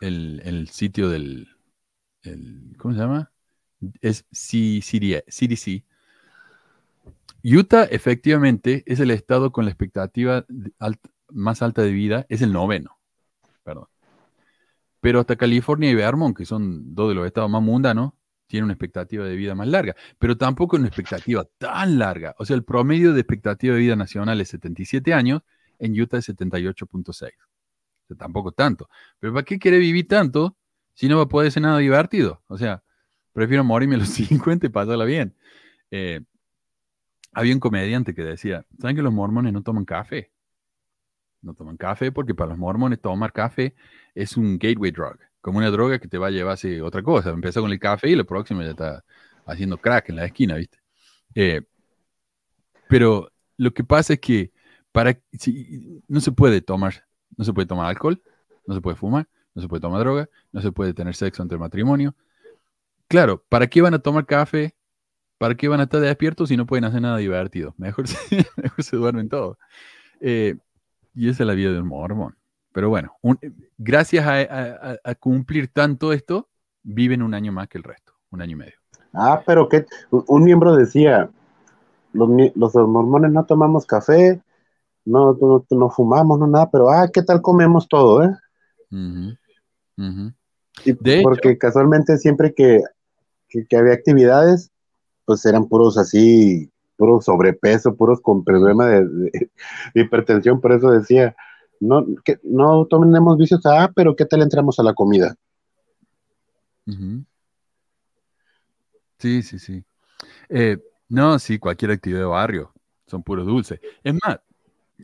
el, 0.00 0.42
el 0.44 0.68
sitio 0.68 1.08
del, 1.10 1.48
el- 2.22 2.74
¿cómo 2.78 2.94
se 2.94 3.00
llama? 3.00 3.32
Es 4.00 4.26
CDC. 4.30 5.84
Utah 7.46 7.84
efectivamente 7.84 8.82
es 8.86 8.98
el 9.00 9.10
estado 9.12 9.52
con 9.52 9.64
la 9.64 9.70
expectativa 9.70 10.44
alt- 10.80 11.10
más 11.28 11.62
alta 11.62 11.82
de 11.82 11.92
vida, 11.92 12.26
es 12.28 12.42
el 12.42 12.52
noveno, 12.52 12.98
perdón. 13.62 13.86
Pero 15.00 15.20
hasta 15.20 15.36
California 15.36 15.90
y 15.90 15.94
Vermont, 15.94 16.36
que 16.36 16.44
son 16.44 16.94
dos 16.94 17.08
de 17.10 17.14
los 17.14 17.26
estados 17.26 17.50
más 17.50 17.62
mundanos, 17.62 18.12
tienen 18.48 18.64
una 18.64 18.72
expectativa 18.72 19.24
de 19.24 19.36
vida 19.36 19.54
más 19.54 19.68
larga, 19.68 19.94
pero 20.18 20.36
tampoco 20.36 20.76
una 20.76 20.88
expectativa 20.88 21.44
tan 21.58 21.98
larga. 21.98 22.34
O 22.38 22.44
sea, 22.44 22.56
el 22.56 22.64
promedio 22.64 23.12
de 23.12 23.20
expectativa 23.20 23.74
de 23.74 23.80
vida 23.80 23.96
nacional 23.96 24.40
es 24.40 24.48
77 24.48 25.14
años, 25.14 25.42
en 25.78 26.00
Utah 26.00 26.18
es 26.18 26.24
78.6. 26.28 27.32
O 28.04 28.06
sea, 28.08 28.16
tampoco 28.16 28.52
tanto. 28.52 28.88
Pero 29.20 29.32
¿para 29.32 29.44
qué 29.44 29.58
quiere 29.58 29.78
vivir 29.78 30.08
tanto 30.08 30.56
si 30.94 31.08
no 31.08 31.18
va 31.18 31.24
a 31.24 31.28
poder 31.28 31.52
ser 31.52 31.62
nada 31.62 31.78
divertido? 31.78 32.42
O 32.48 32.56
sea, 32.58 32.82
prefiero 33.32 33.64
morirme 33.64 33.96
a 33.96 33.98
los 33.98 34.08
50 34.10 34.66
y 34.66 34.70
pasarla 34.70 35.04
bien. 35.04 35.34
Eh, 35.90 36.20
había 37.36 37.52
un 37.52 37.60
comediante 37.60 38.14
que 38.14 38.24
decía, 38.24 38.64
¿saben 38.80 38.96
que 38.96 39.02
los 39.02 39.12
mormones 39.12 39.52
no 39.52 39.62
toman 39.62 39.84
café? 39.84 40.32
No 41.42 41.52
toman 41.52 41.76
café 41.76 42.10
porque 42.10 42.34
para 42.34 42.48
los 42.48 42.58
mormones 42.58 42.98
tomar 42.98 43.30
café 43.30 43.74
es 44.14 44.38
un 44.38 44.58
gateway 44.58 44.90
drug, 44.90 45.18
como 45.42 45.58
una 45.58 45.70
droga 45.70 45.98
que 45.98 46.08
te 46.08 46.16
va 46.16 46.28
a 46.28 46.30
llevar 46.30 46.54
hacia 46.54 46.82
otra 46.82 47.02
cosa. 47.02 47.28
Empieza 47.28 47.60
con 47.60 47.70
el 47.70 47.78
café 47.78 48.08
y 48.08 48.14
lo 48.14 48.24
próximo 48.24 48.62
ya 48.62 48.70
está 48.70 49.04
haciendo 49.44 49.76
crack 49.76 50.08
en 50.08 50.16
la 50.16 50.24
esquina, 50.24 50.54
¿viste? 50.54 50.78
Eh, 51.34 51.60
pero 52.88 53.30
lo 53.58 53.74
que 53.74 53.84
pasa 53.84 54.14
es 54.14 54.20
que 54.20 54.50
para, 54.90 55.20
no 56.08 56.20
se 56.22 56.32
puede 56.32 56.62
tomar, 56.62 57.04
no 57.36 57.44
se 57.44 57.52
puede 57.52 57.66
tomar 57.66 57.84
alcohol, 57.84 58.22
no 58.66 58.74
se 58.74 58.80
puede 58.80 58.96
fumar, 58.96 59.28
no 59.54 59.60
se 59.60 59.68
puede 59.68 59.82
tomar 59.82 60.00
droga, 60.00 60.30
no 60.52 60.62
se 60.62 60.72
puede 60.72 60.94
tener 60.94 61.14
sexo 61.14 61.42
entre 61.42 61.58
matrimonio. 61.58 62.14
Claro, 63.08 63.44
¿para 63.50 63.66
qué 63.66 63.82
van 63.82 63.92
a 63.92 63.98
tomar 63.98 64.24
café? 64.24 64.74
¿Para 65.38 65.54
qué 65.54 65.68
van 65.68 65.80
a 65.80 65.84
estar 65.84 66.00
despiertos 66.00 66.48
si 66.48 66.56
no 66.56 66.66
pueden 66.66 66.84
hacer 66.84 67.02
nada 67.02 67.18
divertido? 67.18 67.74
Mejor 67.78 68.08
se, 68.08 68.18
mejor 68.56 68.82
se 68.84 68.96
duermen 68.96 69.28
todos. 69.28 69.58
Eh, 70.20 70.56
y 71.14 71.28
esa 71.28 71.42
es 71.42 71.46
la 71.46 71.54
vida 71.54 71.72
de 71.72 71.80
un 71.80 71.88
mormón. 71.88 72.36
Pero 72.72 72.90
bueno, 72.90 73.16
un- 73.22 73.38
gracias 73.78 74.26
a, 74.26 74.34
a- 74.40 74.92
a- 74.92 74.98
a 75.04 75.14
cumplir 75.14 75.68
tanto 75.68 76.12
esto, 76.12 76.48
viven 76.82 77.22
un 77.22 77.34
año 77.34 77.52
más 77.52 77.68
que 77.68 77.78
el 77.78 77.84
resto, 77.84 78.12
un 78.30 78.42
año 78.42 78.52
y 78.52 78.56
medio. 78.56 78.74
Ah, 79.12 79.42
pero 79.46 79.68
que 79.68 79.86
un 80.10 80.44
miembro 80.44 80.76
decía, 80.76 81.30
los, 82.12 82.28
mormones 82.88 83.32
no 83.32 83.44
tomamos 83.44 83.86
café, 83.86 84.40
no, 85.04 85.34
no, 85.40 85.64
no 85.70 85.90
fumamos, 85.90 86.38
no 86.38 86.46
nada, 86.46 86.70
pero 86.70 86.90
ah, 86.90 87.08
¿qué 87.12 87.22
tal 87.22 87.40
comemos 87.42 87.88
todo, 87.88 88.24
eh? 88.24 88.30
Y 90.84 90.92
De 90.92 91.22
porque 91.22 91.58
casualmente 91.58 92.18
siempre 92.18 92.52
que, 92.54 92.82
que, 93.48 93.66
que 93.66 93.76
había 93.76 93.94
actividades, 93.94 94.70
pues 95.26 95.44
eran 95.46 95.68
puros 95.68 95.98
así, 95.98 96.70
puros 96.96 97.26
sobrepeso, 97.26 97.96
puros 97.96 98.20
con 98.22 98.44
problema 98.44 98.86
de, 98.88 99.50
hipertensión, 99.94 100.60
por 100.60 100.72
eso 100.72 100.90
decía, 100.92 101.36
no, 101.80 102.06
que, 102.24 102.38
no 102.44 102.86
tomemos 102.86 103.36
vicios, 103.38 103.60
ah, 103.66 103.90
pero 103.94 104.16
¿qué 104.16 104.26
tal 104.26 104.42
entramos 104.42 104.78
a 104.78 104.84
la 104.84 104.94
comida? 104.94 105.36
Sí, 109.18 109.42
sí, 109.42 109.58
sí. 109.58 109.84
Eh, 110.48 110.78
no, 111.08 111.38
sí, 111.38 111.58
cualquier 111.58 111.92
actividad 111.92 112.20
de 112.20 112.26
barrio. 112.26 112.72
Son 113.06 113.22
puros 113.22 113.46
dulces. 113.46 113.80
Es 114.04 114.14
más, 114.14 114.40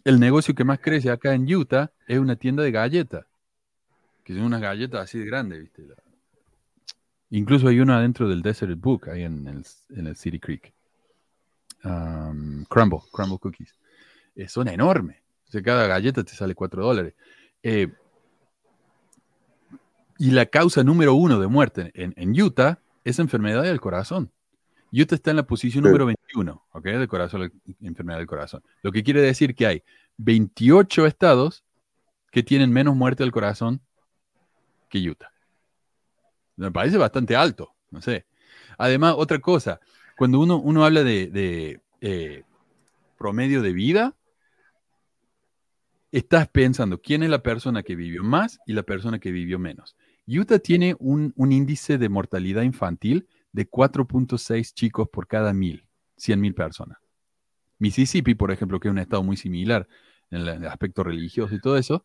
el 0.04 0.20
negocio 0.20 0.54
que 0.54 0.64
más 0.64 0.80
crece 0.80 1.10
acá 1.10 1.34
en 1.34 1.52
Utah 1.52 1.92
es 2.08 2.18
una 2.18 2.36
tienda 2.36 2.62
de 2.62 2.72
galletas. 2.72 3.26
Que 4.24 4.34
son 4.34 4.44
unas 4.44 4.60
galletas 4.60 5.02
así 5.02 5.18
de 5.18 5.26
grandes, 5.26 5.60
¿viste? 5.60 5.82
La- 5.86 5.96
Incluso 7.32 7.66
hay 7.68 7.80
una 7.80 8.00
dentro 8.00 8.28
del 8.28 8.42
Desert 8.42 8.78
Book, 8.78 9.08
ahí 9.08 9.22
en 9.22 9.46
el, 9.48 9.64
en 9.98 10.06
el 10.06 10.16
City 10.16 10.38
Creek. 10.38 10.72
Um, 11.82 12.64
crumble, 12.66 13.00
crumble 13.10 13.38
cookies. 13.38 13.74
Eh, 14.36 14.48
son 14.48 14.68
enormes. 14.68 15.16
O 15.48 15.50
sea, 15.50 15.62
cada 15.62 15.86
galleta 15.86 16.22
te 16.22 16.32
sale 16.34 16.54
4 16.54 16.84
dólares. 16.84 17.14
Eh, 17.62 17.88
y 20.18 20.30
la 20.30 20.44
causa 20.46 20.84
número 20.84 21.14
uno 21.14 21.40
de 21.40 21.46
muerte 21.46 21.90
en, 21.94 22.12
en 22.16 22.40
Utah 22.40 22.78
es 23.02 23.18
enfermedad 23.18 23.62
del 23.62 23.80
corazón. 23.80 24.30
Utah 24.92 25.14
está 25.14 25.30
en 25.30 25.36
la 25.38 25.46
posición 25.46 25.84
Sí. 25.84 25.86
número 25.88 26.04
21, 26.04 26.62
¿ok? 26.72 26.84
De 26.84 27.08
corazón, 27.08 27.50
enfermedad 27.80 28.18
del 28.18 28.26
corazón. 28.26 28.62
Lo 28.82 28.92
que 28.92 29.02
quiere 29.02 29.22
decir 29.22 29.54
que 29.54 29.66
hay 29.66 29.82
28 30.18 31.06
estados 31.06 31.64
que 32.30 32.42
tienen 32.42 32.70
menos 32.70 32.94
muerte 32.94 33.22
del 33.22 33.32
corazón 33.32 33.80
que 34.90 34.98
Utah. 35.08 35.32
Me 36.56 36.70
parece 36.70 36.98
bastante 36.98 37.36
alto, 37.36 37.74
no 37.90 38.00
sé. 38.00 38.26
Además, 38.78 39.14
otra 39.16 39.38
cosa, 39.38 39.80
cuando 40.16 40.40
uno, 40.40 40.58
uno 40.58 40.84
habla 40.84 41.02
de, 41.02 41.80
eh, 42.00 42.42
promedio 43.18 43.62
de 43.62 43.72
vida, 43.72 44.14
estás 46.10 46.48
pensando 46.48 47.00
quién 47.00 47.22
es 47.22 47.30
la 47.30 47.42
persona 47.42 47.82
que 47.82 47.96
vivió 47.96 48.22
más 48.22 48.58
y 48.66 48.72
la 48.72 48.82
persona 48.82 49.18
que 49.18 49.32
vivió 49.32 49.58
menos. 49.58 49.96
Utah 50.26 50.58
tiene 50.58 50.94
un, 50.98 51.32
un 51.36 51.52
índice 51.52 51.98
de 51.98 52.08
mortalidad 52.08 52.62
infantil 52.62 53.26
de 53.52 53.68
4.6 53.68 54.74
chicos 54.74 55.08
por 55.08 55.26
cada 55.26 55.52
mil, 55.52 55.86
100 56.16 56.40
mil 56.40 56.54
personas. 56.54 56.98
Mississippi, 57.78 58.34
por 58.34 58.52
ejemplo, 58.52 58.78
que 58.78 58.88
es 58.88 58.92
un 58.92 58.98
estado 58.98 59.22
muy 59.22 59.36
similar 59.36 59.88
en 60.30 60.40
el 60.40 60.66
aspecto 60.66 61.02
religioso 61.02 61.54
y 61.54 61.60
todo 61.60 61.76
eso, 61.76 62.04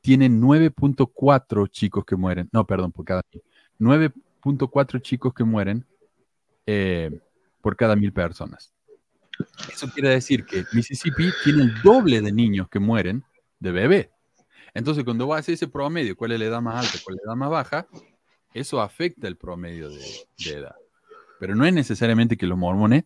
tiene 0.00 0.28
9.4 0.28 1.66
chicos 1.68 2.04
que 2.04 2.16
mueren, 2.16 2.48
no, 2.52 2.66
perdón, 2.66 2.92
por 2.92 3.04
cada 3.04 3.22
mil, 3.32 3.42
9.4 3.78 5.00
chicos 5.00 5.34
que 5.34 5.44
mueren 5.44 5.84
eh, 6.66 7.10
por 7.60 7.76
cada 7.76 7.96
mil 7.96 8.12
personas. 8.12 8.72
Eso 9.70 9.88
quiere 9.88 10.10
decir 10.10 10.44
que 10.44 10.64
Mississippi 10.72 11.30
tiene 11.44 11.62
el 11.64 11.82
doble 11.82 12.20
de 12.20 12.32
niños 12.32 12.68
que 12.68 12.78
mueren 12.78 13.24
de 13.60 13.72
bebé. 13.72 14.10
Entonces, 14.74 15.04
cuando 15.04 15.26
vas 15.26 15.38
a 15.38 15.40
hacer 15.40 15.54
ese 15.54 15.68
promedio, 15.68 16.16
cuál 16.16 16.32
es 16.32 16.38
la 16.38 16.46
edad 16.46 16.60
más 16.60 16.84
alta, 16.84 16.98
cuál 17.04 17.16
es 17.16 17.22
la 17.24 17.32
edad 17.32 17.36
más 17.36 17.50
baja, 17.50 17.86
eso 18.52 18.80
afecta 18.80 19.28
el 19.28 19.36
promedio 19.36 19.88
de, 19.90 20.02
edad. 20.46 20.76
Pero 21.38 21.54
no 21.54 21.66
es 21.66 21.72
necesariamente 21.72 22.36
que 22.36 22.46
los 22.46 22.58
mormones 22.58 23.04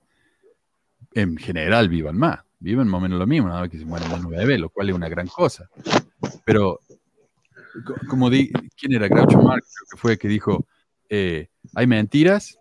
en 1.12 1.36
general 1.36 1.88
vivan 1.88 2.16
más. 2.16 2.40
Viven 2.59 2.88
más 2.88 2.98
o 2.98 3.02
menos 3.02 3.18
lo 3.18 3.26
mismo, 3.26 3.48
nada 3.48 3.60
más 3.60 3.70
que 3.70 3.78
se 3.78 3.84
mueren 3.84 4.09
menos 4.09 4.30
bebés, 4.30 4.60
lo 4.60 4.68
cual 4.68 4.90
es 4.90 4.94
una 4.94 5.09
gran 5.09 5.26
cosa. 5.26 5.68
Pero, 6.44 6.80
como 8.09 8.30
di, 8.30 8.51
¿quién 8.78 8.92
era? 8.94 9.09
Groucho 9.09 9.38
Marx, 9.42 9.74
creo 9.74 9.88
que 9.90 9.97
fue 9.97 10.18
que 10.18 10.28
dijo, 10.28 10.66
eh, 11.09 11.48
hay 11.74 11.86
mentiras, 11.86 12.59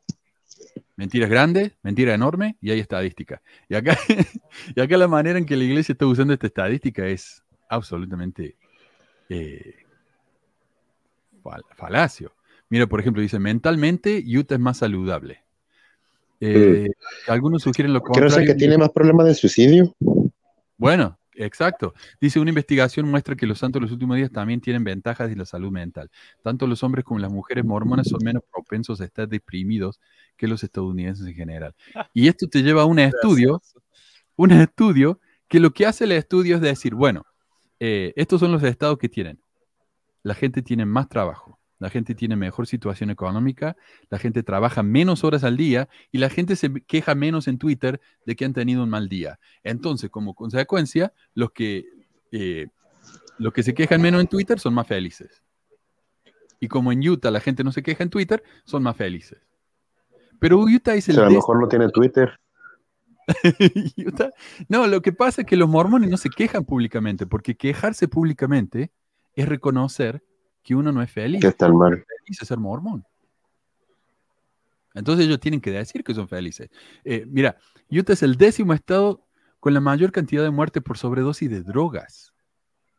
mentiras 0.96 1.30
grandes, 1.30 1.74
mentiras 1.84 2.16
enormes 2.16 2.56
y 2.62 2.72
hay 2.72 2.80
estadística. 2.80 3.42
Y 3.68 3.76
acá, 3.76 3.98
y 4.76 4.80
acá 4.82 4.98
la 4.98 5.08
manera 5.08 5.38
en 5.40 5.46
que 5.46 5.56
la 5.56 5.64
iglesia 5.64 5.94
está 5.94 6.06
usando 6.06 6.34
esta 6.34 6.48
estadística 6.48 7.06
es 7.08 7.44
absolutamente 7.70 8.56
eh, 9.30 9.76
fal- 11.44 11.64
falacio. 11.76 12.34
Mira, 12.70 12.88
por 12.88 13.00
ejemplo, 13.00 13.22
dice, 13.22 13.40
mentalmente 13.40 14.24
Utah 14.26 14.56
es 14.56 14.62
más 14.62 14.78
saludable. 14.78 15.44
Eh, 16.42 16.88
Algunos 17.28 17.64
sugieren 17.64 17.92
lo 17.94 18.02
¿Que 18.02 18.08
no 18.08 18.14
es 18.14 18.18
el 18.18 18.24
contrario. 18.40 18.54
que 18.54 18.58
tiene 18.58 18.78
más 18.78 18.90
problemas 18.92 19.26
de 19.26 19.36
suicidio? 19.36 19.94
Bueno, 20.78 21.19
exacto. 21.40 21.94
Dice, 22.22 22.40
una 22.40 22.50
investigación 22.50 23.10
muestra 23.10 23.36
que 23.36 23.46
los 23.46 23.60
santos 23.60 23.80
de 23.80 23.84
los 23.86 23.92
últimos 23.92 24.18
días 24.18 24.32
también 24.32 24.62
tienen 24.62 24.84
ventajas 24.84 25.30
de 25.30 25.36
la 25.36 25.46
salud 25.46 25.72
mental. 25.72 26.10
Tanto 26.44 26.68
los 26.68 26.84
hombres 26.84 27.06
como 27.06 27.20
las 27.20 27.32
mujeres 27.32 27.66
mormonas 27.66 28.08
son 28.08 28.20
menos 28.24 28.44
propensos 28.52 29.02
a 29.02 29.06
estar 29.06 29.28
deprimidos 29.28 30.00
que 30.38 30.48
los 30.48 30.64
estadounidenses 30.64 31.26
en 31.28 31.34
general. 31.34 31.76
Y 32.14 32.28
esto 32.28 32.48
te 32.48 32.64
lleva 32.64 32.84
a 32.84 32.86
un 32.86 33.00
estudio, 33.00 33.62
un 34.36 34.52
estudio 34.52 35.20
que 35.48 35.60
lo 35.60 35.72
que 35.72 35.86
hace 35.86 36.06
el 36.06 36.12
estudio 36.14 36.56
es 36.56 36.62
decir, 36.62 36.96
bueno, 36.96 37.26
eh, 37.80 38.14
estos 38.16 38.40
son 38.40 38.52
los 38.52 38.64
estados 38.64 38.98
que 38.98 39.10
tienen. 39.10 39.42
La 40.24 40.36
gente 40.36 40.62
tiene 40.62 40.86
más 40.86 41.10
trabajo, 41.10 41.59
la 41.80 41.90
gente 41.90 42.14
tiene 42.14 42.36
mejor 42.36 42.68
situación 42.68 43.10
económica, 43.10 43.76
la 44.10 44.20
gente 44.20 44.44
trabaja 44.44 44.84
menos 44.84 45.24
horas 45.24 45.44
al 45.44 45.58
día 45.58 45.90
y 46.12 46.18
la 46.20 46.30
gente 46.30 46.56
se 46.56 46.72
queja 46.86 47.16
menos 47.16 47.48
en 47.48 47.58
Twitter 47.58 48.00
de 48.26 48.36
que 48.36 48.46
han 48.46 48.54
tenido 48.54 48.84
un 48.84 48.90
mal 48.90 49.10
día. 49.10 49.40
Entonces, 49.64 50.10
como 50.10 50.34
consecuencia, 50.36 51.14
los 51.34 51.52
que, 51.52 51.86
eh, 52.32 52.68
los 53.38 53.54
que 53.54 53.64
se 53.64 53.74
quejan 53.74 54.02
menos 54.02 54.20
en 54.22 54.28
Twitter 54.28 54.60
son 54.60 54.74
más 54.74 54.86
felices. 54.88 55.42
Y 56.60 56.68
como 56.68 56.92
en 56.92 57.08
Utah 57.08 57.32
la 57.32 57.40
gente 57.40 57.64
no 57.64 57.72
se 57.72 57.82
queja 57.82 58.04
en 58.04 58.10
Twitter, 58.10 58.44
son 58.66 58.84
más 58.84 58.98
felices. 58.98 59.40
Pero 60.40 60.60
Utah 60.60 60.96
es 60.96 61.08
O 61.08 61.12
el 61.12 61.16
sea, 61.16 61.26
a 61.26 61.30
lo 61.30 61.36
mejor 61.36 61.60
no 61.62 61.68
tiene 61.70 61.90
Twitter. 61.90 62.38
Utah- 63.98 64.32
No, 64.68 64.88
lo 64.88 65.02
que 65.02 65.12
pasa 65.14 65.42
es 65.42 65.48
que 65.48 65.56
los 65.56 65.70
mormones 65.70 66.10
no 66.10 66.18
se 66.18 66.30
quejan 66.30 66.66
públicamente, 66.66 67.26
porque 67.26 67.56
quejarse 67.56 68.08
públicamente 68.08 68.92
es 69.36 69.48
reconocer 69.48 70.24
que 70.70 70.76
uno 70.76 70.92
no 70.92 71.02
es 71.02 71.10
feliz. 71.10 71.42
Que 71.42 71.48
están 71.48 71.76
mal. 71.76 71.90
feliz 71.94 72.40
es 72.44 72.48
ser 72.48 72.60
mormón. 72.60 73.04
Entonces 74.94 75.26
ellos 75.26 75.40
tienen 75.40 75.62
que 75.62 75.72
decir 75.72 76.04
que 76.04 76.14
son 76.14 76.28
felices. 76.28 76.70
Eh, 77.04 77.26
mira, 77.28 77.58
Utah 77.90 78.14
es 78.14 78.22
el 78.22 78.36
décimo 78.36 78.76
estado 78.76 79.26
con 79.60 79.74
la 79.74 79.80
mayor 79.80 80.12
cantidad 80.12 80.44
de 80.44 80.52
muertes 80.52 80.84
por 80.84 81.00
sobredosis 81.00 81.50
de 81.50 81.64
drogas. 81.64 82.36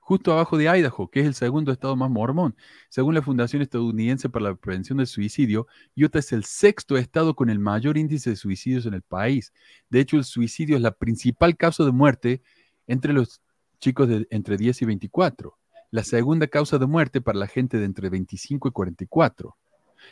Justo 0.00 0.32
abajo 0.32 0.58
de 0.58 0.64
Idaho, 0.64 1.12
que 1.12 1.20
es 1.20 1.26
el 1.26 1.34
segundo 1.34 1.70
estado 1.70 1.94
más 1.94 2.10
mormón. 2.10 2.56
Según 2.88 3.14
la 3.14 3.22
Fundación 3.22 3.62
Estadounidense 3.62 4.28
para 4.28 4.46
la 4.46 4.56
Prevención 4.56 4.98
del 4.98 5.06
Suicidio, 5.06 5.68
Utah 5.96 6.18
es 6.18 6.32
el 6.32 6.42
sexto 6.42 6.96
estado 6.96 7.36
con 7.36 7.50
el 7.50 7.60
mayor 7.60 7.96
índice 7.96 8.30
de 8.30 8.36
suicidios 8.36 8.84
en 8.86 8.94
el 8.94 9.02
país. 9.02 9.52
De 9.88 10.00
hecho, 10.00 10.16
el 10.16 10.24
suicidio 10.24 10.74
es 10.74 10.82
la 10.82 10.96
principal 10.96 11.56
causa 11.56 11.84
de 11.84 11.92
muerte 11.92 12.42
entre 12.88 13.12
los 13.12 13.40
chicos 13.78 14.08
de 14.08 14.26
entre 14.32 14.56
10 14.56 14.82
y 14.82 14.84
24. 14.86 15.59
La 15.90 16.04
segunda 16.04 16.46
causa 16.46 16.78
de 16.78 16.86
muerte 16.86 17.20
para 17.20 17.38
la 17.38 17.46
gente 17.46 17.78
de 17.78 17.84
entre 17.84 18.08
25 18.10 18.68
y 18.68 18.70
44. 18.70 19.56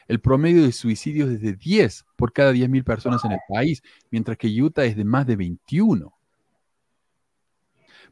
El 0.06 0.20
promedio 0.20 0.62
de 0.62 0.72
suicidios 0.72 1.30
es 1.30 1.40
de 1.40 1.54
10 1.54 2.06
por 2.16 2.32
cada 2.32 2.52
10.000 2.52 2.84
personas 2.84 3.24
en 3.24 3.32
el 3.32 3.38
país, 3.48 3.82
mientras 4.10 4.36
que 4.36 4.48
Utah 4.48 4.84
es 4.84 4.96
de 4.96 5.04
más 5.04 5.26
de 5.26 5.36
21. 5.36 6.12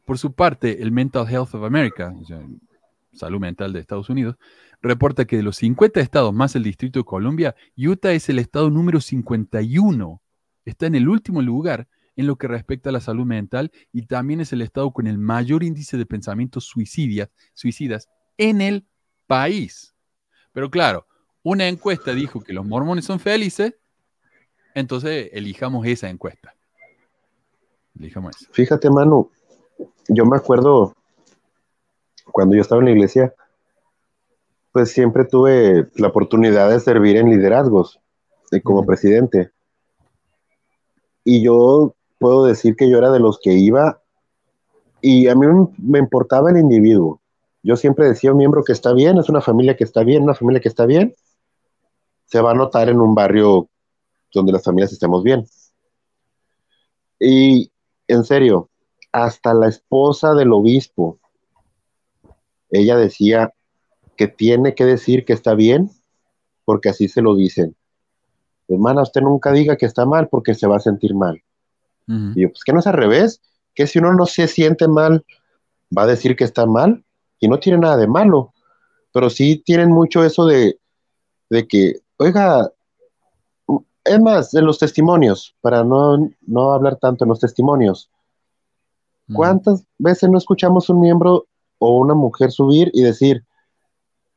Por 0.05 0.17
su 0.17 0.33
parte, 0.33 0.81
el 0.81 0.91
Mental 0.91 1.27
Health 1.27 1.55
of 1.55 1.63
America, 1.63 2.15
salud 3.13 3.39
mental 3.39 3.73
de 3.73 3.81
Estados 3.81 4.09
Unidos, 4.09 4.37
reporta 4.81 5.25
que 5.25 5.35
de 5.35 5.43
los 5.43 5.57
50 5.57 5.99
estados 5.99 6.33
más 6.33 6.55
el 6.55 6.63
Distrito 6.63 6.99
de 6.99 7.05
Columbia, 7.05 7.55
Utah 7.75 8.13
es 8.13 8.29
el 8.29 8.39
estado 8.39 8.69
número 8.69 9.01
51. 9.01 10.21
Está 10.63 10.85
en 10.85 10.95
el 10.95 11.09
último 11.09 11.41
lugar 11.41 11.87
en 12.17 12.27
lo 12.27 12.35
que 12.35 12.47
respecta 12.47 12.89
a 12.89 12.93
la 12.93 12.99
salud 12.99 13.25
mental 13.25 13.71
y 13.93 14.07
también 14.07 14.41
es 14.41 14.51
el 14.51 14.61
estado 14.61 14.91
con 14.91 15.07
el 15.07 15.17
mayor 15.17 15.63
índice 15.63 15.97
de 15.97 16.05
pensamientos 16.05 16.65
suicidas, 16.65 17.29
suicidas 17.53 18.09
en 18.37 18.59
el 18.59 18.85
país. 19.27 19.95
Pero 20.51 20.69
claro, 20.69 21.05
una 21.43 21.67
encuesta 21.67 22.13
dijo 22.13 22.41
que 22.41 22.53
los 22.53 22.65
mormones 22.65 23.05
son 23.05 23.19
felices, 23.19 23.75
entonces 24.73 25.29
elijamos 25.31 25.85
esa 25.85 26.09
encuesta. 26.09 26.53
Elijamos 27.97 28.35
esa. 28.35 28.51
Fíjate, 28.51 28.89
Manu, 28.89 29.31
yo 30.09 30.25
me 30.25 30.37
acuerdo 30.37 30.95
cuando 32.31 32.55
yo 32.55 32.61
estaba 32.61 32.81
en 32.81 32.85
la 32.85 32.91
iglesia, 32.91 33.33
pues 34.71 34.91
siempre 34.91 35.25
tuve 35.25 35.87
la 35.95 36.07
oportunidad 36.07 36.69
de 36.69 36.79
servir 36.79 37.17
en 37.17 37.29
liderazgos 37.29 37.99
como 38.63 38.85
presidente. 38.85 39.51
Y 41.23 41.43
yo 41.43 41.95
puedo 42.19 42.45
decir 42.45 42.75
que 42.75 42.89
yo 42.89 42.97
era 42.97 43.11
de 43.11 43.19
los 43.19 43.39
que 43.39 43.53
iba 43.53 44.01
y 45.01 45.27
a 45.27 45.35
mí 45.35 45.45
me- 45.77 45.99
importaba 45.99 46.49
el 46.51 46.57
individuo. 46.57 47.21
Yo 47.63 47.75
siempre 47.75 48.07
decía 48.07 48.31
un 48.31 48.37
miembro 48.37 48.63
que 48.63 48.73
está 48.73 48.93
bien, 48.93 49.17
es 49.17 49.29
una 49.29 49.41
familia 49.41 49.75
que 49.75 49.83
está 49.83 50.03
bien, 50.03 50.23
una 50.23 50.35
familia 50.35 50.61
que 50.61 50.69
está 50.69 50.85
bien, 50.85 51.13
se 52.25 52.41
va 52.41 52.51
a 52.51 52.53
notar 52.53 52.89
en 52.89 52.99
un 52.99 53.15
barrio 53.15 53.69
donde 54.33 54.51
las 54.51 54.63
familias 54.63 54.91
estemos 54.91 55.23
bien. 55.23 55.45
Y 57.19 57.71
en 58.07 58.23
serio, 58.23 58.69
hasta 59.11 59.53
la 59.53 59.67
esposa 59.67 60.33
del 60.33 60.51
obispo, 60.51 61.19
ella 62.69 62.97
decía 62.97 63.53
que 64.17 64.27
tiene 64.27 64.75
que 64.75 64.85
decir 64.85 65.25
que 65.25 65.33
está 65.33 65.53
bien, 65.55 65.91
porque 66.65 66.89
así 66.89 67.07
se 67.07 67.21
lo 67.21 67.35
dicen. 67.35 67.75
Hermana, 68.67 69.03
usted 69.03 69.21
nunca 69.21 69.51
diga 69.51 69.77
que 69.77 69.85
está 69.85 70.05
mal 70.05 70.29
porque 70.29 70.55
se 70.55 70.67
va 70.67 70.77
a 70.77 70.81
sentir 70.81 71.15
mal. 71.15 71.41
Y 72.35 72.41
yo, 72.43 72.49
pues 72.49 72.63
que 72.63 72.73
no 72.73 72.79
es 72.79 72.87
al 72.87 72.93
revés, 72.93 73.41
que 73.75 73.87
si 73.87 73.99
uno 73.99 74.13
no 74.13 74.25
se 74.25 74.47
siente 74.47 74.87
mal, 74.87 75.25
va 75.95 76.03
a 76.03 76.07
decir 76.07 76.35
que 76.35 76.43
está 76.43 76.65
mal 76.65 77.03
y 77.39 77.47
no 77.47 77.59
tiene 77.59 77.79
nada 77.79 77.97
de 77.97 78.07
malo. 78.07 78.53
Pero 79.13 79.29
sí 79.29 79.61
tienen 79.65 79.91
mucho 79.91 80.23
eso 80.23 80.45
de, 80.45 80.79
de 81.49 81.67
que, 81.67 81.95
oiga, 82.17 82.71
es 84.03 84.19
más, 84.21 84.53
en 84.53 84.65
los 84.65 84.79
testimonios, 84.79 85.55
para 85.61 85.83
no, 85.83 86.29
no 86.45 86.71
hablar 86.71 86.97
tanto 86.97 87.25
en 87.25 87.29
los 87.29 87.39
testimonios, 87.39 88.09
¿cuántas 89.33 89.85
veces 89.97 90.29
no 90.29 90.37
escuchamos 90.37 90.89
un 90.89 91.01
miembro 91.01 91.47
o 91.79 91.97
una 91.97 92.13
mujer 92.13 92.51
subir 92.51 92.89
y 92.93 93.03
decir, 93.03 93.43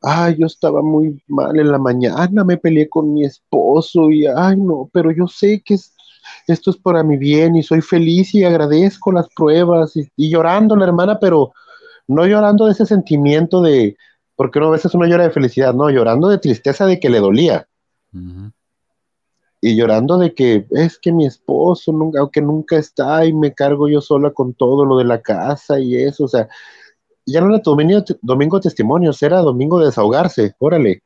ay, 0.02 0.36
yo 0.38 0.46
estaba 0.46 0.82
muy 0.82 1.22
mal 1.28 1.58
en 1.58 1.70
la 1.70 1.78
mañana, 1.78 2.44
me 2.44 2.56
peleé 2.56 2.88
con 2.88 3.12
mi 3.12 3.24
esposo 3.24 4.10
y, 4.10 4.26
ay, 4.26 4.56
no, 4.56 4.90
pero 4.92 5.10
yo 5.12 5.26
sé 5.28 5.62
que 5.64 5.74
es- 5.74 5.94
esto 6.46 6.70
es 6.70 6.76
para 6.76 7.02
mi 7.02 7.16
bien 7.16 7.56
y 7.56 7.62
soy 7.62 7.80
feliz 7.80 8.34
y 8.34 8.44
agradezco 8.44 9.12
las 9.12 9.28
pruebas 9.34 9.96
y, 9.96 10.08
y 10.16 10.30
llorando 10.30 10.76
la 10.76 10.84
hermana, 10.86 11.18
pero 11.18 11.52
no 12.08 12.26
llorando 12.26 12.66
de 12.66 12.72
ese 12.72 12.86
sentimiento 12.86 13.62
de, 13.62 13.96
porque 14.36 14.58
uno 14.58 14.68
a 14.68 14.72
veces 14.72 14.94
uno 14.94 15.06
llora 15.06 15.24
de 15.24 15.30
felicidad, 15.30 15.74
no, 15.74 15.90
llorando 15.90 16.28
de 16.28 16.38
tristeza 16.38 16.86
de 16.86 16.98
que 16.98 17.10
le 17.10 17.20
dolía 17.20 17.66
y 19.60 19.76
llorando 19.76 20.16
de 20.18 20.34
que 20.34 20.66
es 20.70 20.98
que 20.98 21.12
mi 21.12 21.26
esposo 21.26 21.92
nunca, 21.92 22.20
aunque 22.20 22.40
nunca 22.40 22.78
está 22.78 23.26
y 23.26 23.32
me 23.32 23.52
cargo 23.52 23.88
yo 23.88 24.00
sola 24.00 24.30
con 24.30 24.54
todo 24.54 24.84
lo 24.84 24.96
de 24.96 25.04
la 25.04 25.20
casa 25.20 25.78
y 25.78 25.96
eso, 25.96 26.24
o 26.24 26.28
sea, 26.28 26.48
ya 27.26 27.40
no 27.40 27.48
era 27.54 27.58
domingo, 27.62 28.02
domingo 28.22 28.56
de 28.58 28.62
testimonios, 28.62 29.22
era 29.22 29.40
domingo 29.40 29.78
de 29.78 29.86
desahogarse. 29.86 30.54
Órale, 30.58 31.02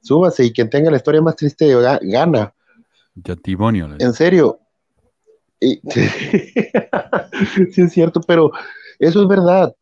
súbase 0.00 0.44
y 0.44 0.52
quien 0.52 0.70
tenga 0.70 0.90
la 0.90 0.98
historia 0.98 1.20
más 1.20 1.36
triste 1.36 1.66
ga- 1.76 2.00
gana. 2.02 2.54
Testimonio. 3.22 3.88
le- 3.88 4.04
En 4.04 4.12
serio. 4.12 4.58
Y- 5.60 5.80
sí, 7.72 7.82
es 7.82 7.92
cierto, 7.92 8.20
pero 8.20 8.50
eso 8.98 9.22
es 9.22 9.28
verdad. 9.28 9.74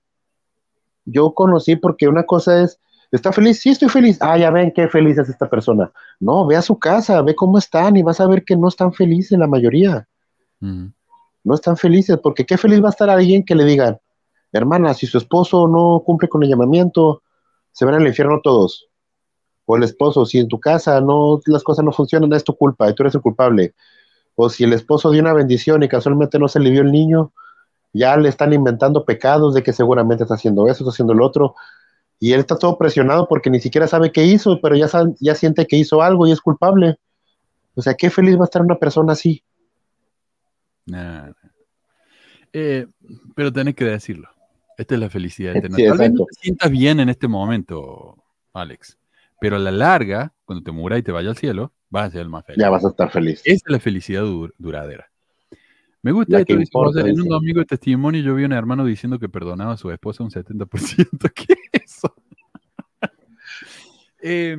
Yo 1.05 1.33
conocí 1.33 1.77
porque 1.77 2.09
una 2.09 2.25
cosa 2.25 2.63
es, 2.63 2.79
¿está 3.11 3.33
feliz? 3.33 3.61
Sí, 3.61 3.71
estoy 3.71 3.89
feliz. 3.89 4.19
Ah, 4.21 4.37
ya 4.37 4.51
ven 4.51 4.73
qué 4.75 4.89
feliz 4.89 5.17
es 5.19 5.29
esta 5.29 5.49
persona. 5.49 5.91
No, 6.21 6.47
ve 6.47 6.57
a 6.57 6.63
su 6.63 6.79
casa, 6.79 7.23
ve 7.23 7.35
cómo 7.35 7.59
están 7.59 7.97
y 7.97 8.03
vas 8.03 8.21
a 8.21 8.27
ver 8.27 8.45
que 8.45 8.57
no 8.57 8.69
están 8.69 8.93
felices 8.93 9.39
la 9.39 9.47
mayoría. 9.47 10.07
No 10.61 11.55
están 11.55 11.77
felices, 11.77 12.19
porque 12.23 12.45
qué 12.45 12.59
feliz 12.59 12.83
va 12.83 12.89
a 12.89 12.91
estar 12.91 13.09
alguien 13.09 13.45
que 13.45 13.55
le 13.55 13.65
digan, 13.65 13.99
hermana, 14.53 14.93
si 14.93 15.07
su 15.07 15.17
esposo 15.19 15.67
no 15.69 16.03
cumple 16.05 16.29
con 16.29 16.43
el 16.43 16.49
llamamiento, 16.51 17.23
se 17.73 17.85
van 17.85 17.95
al 17.95 18.07
infierno 18.07 18.41
todos. 18.43 18.88
O 19.71 19.77
el 19.77 19.83
esposo, 19.83 20.25
si 20.25 20.39
en 20.39 20.49
tu 20.49 20.59
casa 20.59 20.99
no 21.03 21.41
las 21.45 21.63
cosas 21.63 21.85
no 21.85 21.93
funcionan, 21.93 22.33
es 22.33 22.43
tu 22.43 22.57
culpa 22.57 22.89
y 22.89 22.95
tú 22.95 23.03
eres 23.03 23.15
el 23.15 23.21
culpable. 23.21 23.75
O 24.35 24.49
si 24.49 24.65
el 24.65 24.73
esposo 24.73 25.11
dio 25.11 25.21
una 25.21 25.35
bendición 25.35 25.83
y 25.83 25.89
casualmente 25.89 26.39
no 26.39 26.49
se 26.49 26.59
le 26.59 26.71
dio 26.71 26.81
el 26.81 26.91
niño, 26.91 27.35
ya 27.93 28.17
le 28.17 28.31
están 28.31 28.55
inventando 28.55 29.05
pecados 29.05 29.53
de 29.53 29.63
que 29.63 29.75
seguramente 29.75 30.25
está 30.25 30.37
haciendo 30.37 30.67
eso, 30.69 30.85
está 30.85 30.91
haciendo 30.91 31.13
lo 31.13 31.27
otro. 31.27 31.55
Y 32.19 32.33
él 32.33 32.41
está 32.41 32.57
todo 32.57 32.79
presionado 32.79 33.29
porque 33.29 33.51
ni 33.51 33.61
siquiera 33.61 33.87
sabe 33.87 34.11
qué 34.11 34.25
hizo, 34.25 34.59
pero 34.63 34.75
ya, 34.75 34.89
sabe- 34.89 35.15
ya 35.21 35.35
siente 35.35 35.67
que 35.67 35.77
hizo 35.77 36.01
algo 36.01 36.27
y 36.27 36.33
es 36.33 36.41
culpable. 36.41 36.97
O 37.75 37.83
sea, 37.83 37.93
qué 37.93 38.09
feliz 38.09 38.39
va 38.39 38.43
a 38.43 38.45
estar 38.45 38.63
una 38.63 38.79
persona 38.79 39.13
así. 39.13 39.45
Nah. 40.87 41.33
Eh, 42.55 42.87
pero 43.37 43.53
tenés 43.53 43.75
que 43.75 43.85
decirlo. 43.85 44.31
Esta 44.79 44.95
es 44.95 45.01
la 45.01 45.11
felicidad. 45.11 45.53
Sí, 45.55 45.85
Tal 45.87 45.99
vez 45.99 46.13
no 46.13 46.25
te 46.25 46.35
sientas 46.41 46.71
bien 46.71 47.01
en 47.01 47.11
este 47.11 47.29
momento, 47.29 48.17
Alex, 48.55 48.97
pero 49.41 49.57
a 49.57 49.59
la 49.59 49.71
larga, 49.71 50.33
cuando 50.45 50.63
te 50.65 50.73
muras 50.73 50.99
y 50.99 51.03
te 51.03 51.13
vayas 51.13 51.31
al 51.31 51.37
cielo, 51.37 51.73
vas 51.91 52.09
a 52.09 52.11
ser 52.11 52.21
el 52.23 52.29
más 52.29 52.45
feliz. 52.45 52.61
Ya 52.63 52.71
vas 52.71 52.85
a 52.85 52.89
estar 52.89 53.11
feliz. 53.11 53.41
Esa 53.45 53.55
es 53.67 53.73
la 53.73 53.81
felicidad 53.81 54.23
dur- 54.23 54.55
duradera. 54.59 55.11
Me 56.03 56.13
gusta 56.13 56.39
esto, 56.39 56.55
importa, 56.55 57.01
en 57.01 57.21
un 57.21 57.29
domingo 57.29 57.59
de 57.61 57.67
testimonio 57.67 58.23
yo 58.23 58.35
vi 58.35 58.45
a 58.45 58.47
un 58.47 58.53
hermano 58.53 58.85
diciendo 58.85 59.19
que 59.19 59.29
perdonaba 59.29 59.73
a 59.73 59.77
su 59.77 59.91
esposa 59.91 60.23
un 60.23 60.31
70%. 60.31 61.29
¿Qué 61.35 61.55
es 61.73 61.83
eso? 61.97 62.15
Eh, 64.21 64.57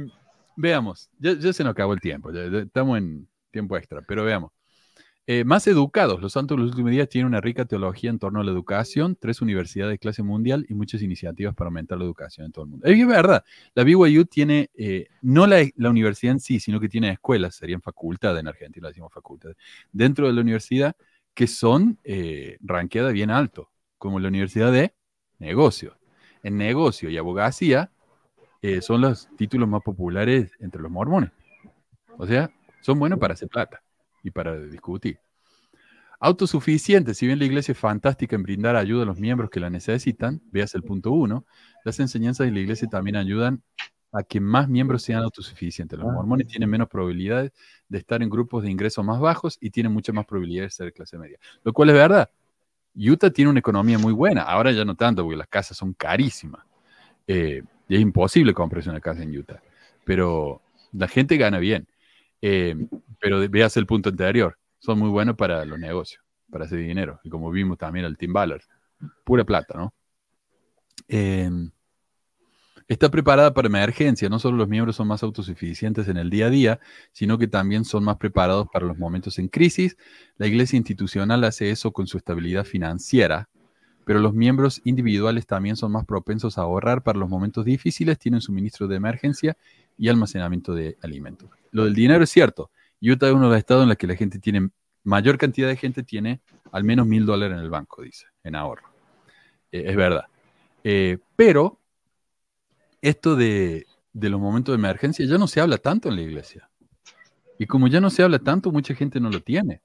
veamos, 0.56 1.10
ya, 1.20 1.34
ya 1.34 1.52
se 1.54 1.64
nos 1.64 1.72
acabó 1.72 1.94
el 1.94 2.00
tiempo, 2.00 2.32
ya- 2.32 2.48
ya 2.50 2.60
estamos 2.60 2.98
en 2.98 3.28
tiempo 3.52 3.76
extra, 3.78 4.02
pero 4.08 4.24
veamos. 4.24 4.52
Eh, 5.32 5.44
más 5.44 5.68
educados, 5.68 6.20
los 6.24 6.34
santos 6.34 6.58
de 6.58 6.64
los 6.64 6.72
últimos 6.72 6.90
días 6.90 7.08
tienen 7.08 7.28
una 7.28 7.40
rica 7.40 7.64
teología 7.64 8.10
en 8.10 8.18
torno 8.18 8.40
a 8.40 8.44
la 8.44 8.50
educación, 8.50 9.16
tres 9.16 9.44
universidades 9.44 9.92
de 9.92 10.00
clase 10.00 10.24
mundial 10.24 10.66
y 10.68 10.74
muchas 10.74 11.04
iniciativas 11.04 11.54
para 11.54 11.68
aumentar 11.68 12.00
la 12.00 12.06
educación 12.06 12.48
en 12.48 12.52
todo 12.52 12.66
el 12.66 12.72
mundo. 12.72 12.88
Es 12.88 13.08
verdad, 13.08 13.46
la 13.76 13.84
BYU 13.84 14.26
tiene, 14.26 14.72
eh, 14.74 15.06
no 15.22 15.46
la, 15.46 15.64
la 15.76 15.92
universidad 15.92 16.32
en 16.32 16.40
sí, 16.40 16.60
sino 16.60 16.80
que 16.80 16.90
tiene 16.90 17.12
escuelas, 17.12 17.54
serían 17.54 17.80
facultades 17.80 18.40
en 18.40 18.48
Argentina, 18.48 18.88
decimos 18.88 19.14
facultades, 19.14 19.56
dentro 19.92 20.26
de 20.26 20.34
la 20.34 20.42
universidad 20.42 20.96
que 21.36 21.46
son 21.46 22.00
eh, 22.04 22.58
ranqueadas 22.62 23.14
bien 23.14 23.30
alto, 23.30 23.70
como 24.00 24.20
la 24.20 24.30
Universidad 24.30 24.72
de 24.72 24.96
Negocios. 25.38 25.96
En 26.42 26.58
negocio 26.58 27.08
y 27.08 27.18
abogacía 27.20 27.92
eh, 28.64 28.82
son 28.82 29.02
los 29.02 29.30
títulos 29.38 29.70
más 29.70 29.84
populares 29.84 30.54
entre 30.60 30.82
los 30.82 30.90
mormones. 30.90 31.30
O 32.18 32.26
sea, 32.26 32.50
son 32.82 32.98
buenos 32.98 33.20
para 33.20 33.36
hacer 33.36 33.48
plata 33.48 33.84
y 34.24 34.32
para 34.32 34.60
discutir. 34.60 35.20
Autosuficiente, 36.22 37.14
si 37.14 37.28
bien 37.28 37.40
la 37.40 37.46
iglesia 37.46 37.72
es 37.72 37.78
fantástica 37.78 38.36
en 38.36 38.44
brindar 38.44 38.76
ayuda 38.76 39.04
a 39.04 39.06
los 39.06 39.18
miembros 39.18 39.50
que 39.50 39.62
la 39.62 39.70
necesitan, 39.70 40.42
veas 40.52 40.76
el 40.76 40.84
punto 40.84 41.12
uno, 41.12 41.46
las 41.86 42.00
enseñanzas 42.00 42.46
de 42.46 42.52
la 42.52 42.60
iglesia 42.60 42.90
también 42.90 43.16
ayudan 43.16 43.64
a 44.12 44.24
que 44.24 44.42
más 44.42 44.68
miembros 44.68 45.04
sean 45.04 45.24
autosuficientes. 45.24 45.98
Los 45.98 46.12
mormones 46.12 46.48
tienen 46.48 46.70
menos 46.70 46.90
probabilidades 46.90 47.52
de 47.88 47.98
estar 47.98 48.22
en 48.22 48.30
grupos 48.30 48.64
de 48.64 48.72
ingresos 48.72 49.06
más 49.06 49.20
bajos 49.20 49.58
y 49.62 49.70
tienen 49.70 49.94
mucha 49.94 50.12
más 50.12 50.26
probabilidad 50.26 50.64
de 50.64 50.70
ser 50.72 50.92
clase 50.92 51.18
media. 51.18 51.38
Lo 51.64 51.72
cual 51.72 51.90
es 51.90 51.96
verdad. 51.96 52.30
Utah 52.96 53.30
tiene 53.30 53.52
una 53.52 53.60
economía 53.60 53.98
muy 53.98 54.12
buena, 54.12 54.42
ahora 54.42 54.72
ya 54.72 54.84
no 54.84 54.96
tanto 54.96 55.24
porque 55.24 55.38
las 55.38 55.48
casas 55.48 55.78
son 55.78 55.94
carísimas. 55.94 56.66
Eh, 57.28 57.62
y 57.88 57.96
es 57.96 58.02
imposible 58.02 58.54
comprarse 58.54 58.90
una 58.90 59.00
casa 59.00 59.24
en 59.24 59.38
Utah. 59.38 59.62
Pero 60.04 60.62
la 60.92 61.08
gente 61.08 61.38
gana 61.38 61.60
bien. 61.60 61.88
Eh, 62.42 62.76
pero 63.20 63.48
veas 63.50 63.76
el 63.78 63.86
punto 63.86 64.10
anterior, 64.10 64.58
son 64.80 65.00
muy 65.00 65.10
buenos 65.10 65.36
para 65.36 65.66
los 65.66 65.80
negocios, 65.80 66.24
para 66.50 66.66
hacer 66.66 66.80
dinero. 66.80 67.20
Y 67.24 67.30
como 67.30 67.52
vimos 67.52 67.78
también 67.78 68.06
al 68.06 68.18
Team 68.18 68.34
Ballard, 68.34 68.62
pura 69.24 69.44
plata, 69.44 69.78
¿no? 69.78 69.94
Eh, 71.08 71.50
está 72.90 73.10
preparada 73.10 73.54
para 73.54 73.68
emergencia. 73.68 74.28
No 74.28 74.40
solo 74.40 74.58
los 74.58 74.68
miembros 74.68 74.98
son 74.98 75.08
más 75.08 75.24
autosuficientes 75.24 76.08
en 76.10 76.18
el 76.18 76.30
día 76.30 76.48
a 76.48 76.50
día, 76.50 76.80
sino 77.12 77.38
que 77.38 77.48
también 77.48 77.86
son 77.86 78.04
más 78.04 78.18
preparados 78.18 78.68
para 78.74 78.86
los 78.86 78.98
momentos 78.98 79.40
en 79.40 79.48
crisis. 79.48 79.96
La 80.38 80.48
iglesia 80.48 80.76
institucional 80.76 81.44
hace 81.44 81.72
eso 81.72 81.92
con 81.92 82.08
su 82.08 82.18
estabilidad 82.18 82.66
financiera, 82.66 83.48
pero 84.06 84.20
los 84.20 84.34
miembros 84.34 84.82
individuales 84.84 85.46
también 85.46 85.76
son 85.76 85.92
más 85.92 86.06
propensos 86.06 86.58
a 86.58 86.62
ahorrar 86.62 87.04
para 87.04 87.20
los 87.20 87.30
momentos 87.30 87.64
difíciles, 87.64 88.18
tienen 88.18 88.42
suministro 88.42 88.88
de 88.88 88.96
emergencia 88.96 89.56
y 89.98 90.10
almacenamiento 90.10 90.74
de 90.74 90.98
alimentos. 91.04 91.50
Lo 91.72 91.86
del 91.86 91.94
dinero 91.94 92.24
es 92.24 92.32
cierto. 92.32 92.72
Utah 93.02 93.28
es 93.28 93.34
uno 93.34 93.46
de 93.46 93.50
los 93.50 93.58
estados 93.58 93.84
en 93.84 93.90
los 93.90 93.98
que 93.98 94.08
la 94.08 94.16
gente 94.16 94.40
tiene, 94.40 94.70
mayor 95.04 95.38
cantidad 95.38 95.68
de 95.68 95.76
gente 95.76 96.04
tiene 96.04 96.42
al 96.72 96.84
menos 96.84 97.08
mil 97.08 97.26
dólares 97.26 97.58
en 97.58 97.64
el 97.64 97.70
banco, 97.70 98.02
dice, 98.02 98.26
en 98.44 98.56
ahorro. 98.56 98.90
Eh, 99.72 99.84
es 99.88 99.96
verdad. 99.96 100.26
Eh, 100.84 101.18
pero 101.36 101.80
esto 103.02 103.36
de, 103.36 103.86
los 104.14 104.40
momentos 104.40 104.74
de 104.74 104.78
emergencia 104.80 105.26
ya 105.26 105.38
no 105.38 105.48
se 105.48 105.62
habla 105.62 105.78
tanto 105.78 106.10
en 106.10 106.16
la 106.16 106.22
iglesia. 106.22 106.70
Y 107.58 107.66
como 107.66 107.88
ya 107.88 108.00
no 108.00 108.10
se 108.10 108.24
habla 108.24 108.40
tanto, 108.40 108.72
mucha 108.72 108.96
gente 108.96 109.20
no 109.20 109.30
lo 109.30 109.42
tiene. 109.42 109.82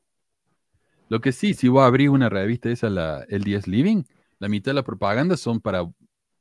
Lo 1.09 1.21
que 1.21 1.33
sí, 1.33 1.55
si 1.55 1.69
vos 1.69 1.83
abrís 1.83 2.09
una 2.09 2.29
revista 2.29 2.71
esa, 2.71 2.89
la 2.89 3.25
LDS 3.29 3.67
Living, 3.67 4.05
la 4.39 4.49
mitad 4.49 4.71
de 4.71 4.75
la 4.75 4.85
propaganda 4.85 5.37
son 5.37 5.61
para 5.61 5.89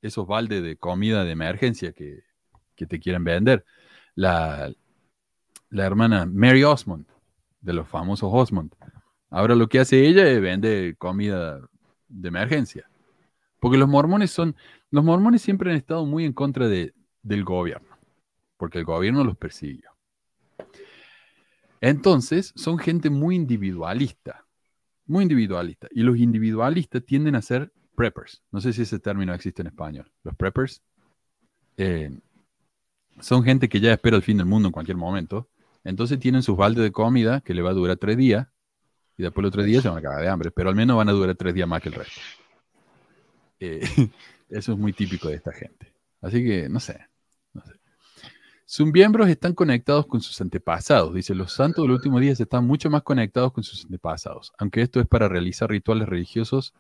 esos 0.02 0.28
baldes 0.28 0.64
de 0.64 0.78
comida 0.78 1.24
de 1.24 1.32
emergencia 1.32 1.92
que, 1.92 2.24
que 2.76 2.86
te 2.86 3.00
quieren 3.00 3.24
vender. 3.24 3.66
La, 4.16 4.72
la 5.74 5.86
hermana 5.86 6.28
Mary 6.28 6.64
Osmond, 6.64 7.08
de 7.60 7.74
los 7.74 7.88
famosos 7.88 8.30
Osmond, 8.32 8.72
ahora 9.32 9.56
lo 9.56 9.68
que 9.68 9.80
hace 9.80 10.06
ella 10.06 10.30
es 10.30 10.40
vender 10.40 10.96
comida 10.98 11.60
de 12.08 12.28
emergencia. 12.28 12.88
Porque 13.60 13.80
los 13.80 13.90
mormones 13.90 14.30
son, 14.30 14.56
los 14.92 15.04
mormones 15.04 15.42
siempre 15.42 15.72
han 15.72 15.78
estado 15.78 16.06
muy 16.06 16.26
en 16.26 16.34
contra 16.34 16.68
de, 16.68 16.94
del 17.24 17.44
gobierno, 17.44 17.98
porque 18.58 18.78
el 18.78 18.86
gobierno 18.86 19.24
los 19.24 19.36
persiguió. 19.36 19.90
Entonces, 21.82 22.54
son 22.56 22.78
gente 22.78 23.10
muy 23.10 23.36
individualista, 23.36 24.46
muy 25.08 25.24
individualista. 25.24 25.88
Y 25.92 26.04
los 26.04 26.18
individualistas 26.18 27.04
tienden 27.04 27.36
a 27.36 27.42
ser 27.42 27.74
preppers. 27.96 28.44
No 28.52 28.62
sé 28.62 28.74
si 28.74 28.84
ese 28.84 29.00
término 29.00 29.34
existe 29.34 29.64
en 29.64 29.68
español. 29.68 30.12
Los 30.24 30.36
preppers 30.36 30.84
eh, 31.78 32.12
son 33.20 33.44
gente 33.44 33.68
que 33.68 33.80
ya 33.80 33.92
espera 33.92 34.18
el 34.18 34.24
fin 34.24 34.38
del 34.38 34.46
mundo 34.46 34.68
en 34.68 34.72
cualquier 34.72 34.98
momento. 34.98 35.50
Entonces 35.84 36.20
tienen 36.20 36.44
sus 36.44 36.58
baldes 36.58 36.84
de 36.84 36.92
comida 36.92 37.42
que 37.42 37.54
le 37.54 37.62
va 37.62 37.72
a 37.72 37.74
durar 37.74 37.98
tres 37.98 38.18
días. 38.18 38.48
Y 39.18 39.24
después 39.24 39.44
los 39.44 39.52
tres 39.52 39.66
días 39.66 39.84
se 39.84 39.90
van 39.90 40.00
a 40.00 40.02
cagar 40.02 40.22
de 40.22 40.30
hambre. 40.30 40.52
Pero 40.52 40.70
al 40.70 40.76
menos 40.76 40.98
van 40.98 41.10
a 41.10 41.12
durar 41.12 41.36
tres 41.36 41.54
días 41.54 41.68
más 41.68 41.82
que 41.82 41.90
el 41.90 41.96
resto. 41.96 42.22
Eh, 43.60 43.82
eso 44.50 44.74
es 44.74 44.78
muy 44.78 44.94
típico 44.94 45.28
de 45.28 45.36
esta 45.36 45.52
gente. 45.52 45.94
Así 46.22 46.44
que, 46.44 46.70
no 46.70 46.80
sé. 46.80 47.00
Sus 48.66 48.88
miembros 48.92 49.28
están 49.28 49.54
conectados 49.54 50.08
con 50.08 50.22
sus 50.22 50.40
antepasados. 50.42 51.14
Dice, 51.14 51.36
los 51.36 51.52
santos 51.54 51.84
de 51.84 51.90
los 51.90 51.98
últimos 51.98 52.22
días 52.22 52.40
están 52.40 52.66
mucho 52.66 52.90
más 52.90 53.04
conectados 53.04 53.52
con 53.52 53.64
sus 53.64 53.84
antepasados. 53.86 54.52
Aunque 54.58 54.82
esto 54.82 55.00
es 55.00 55.08
para 55.08 55.28
realizar 55.28 55.70
rituales 55.70 56.08
religiosos 56.08 56.74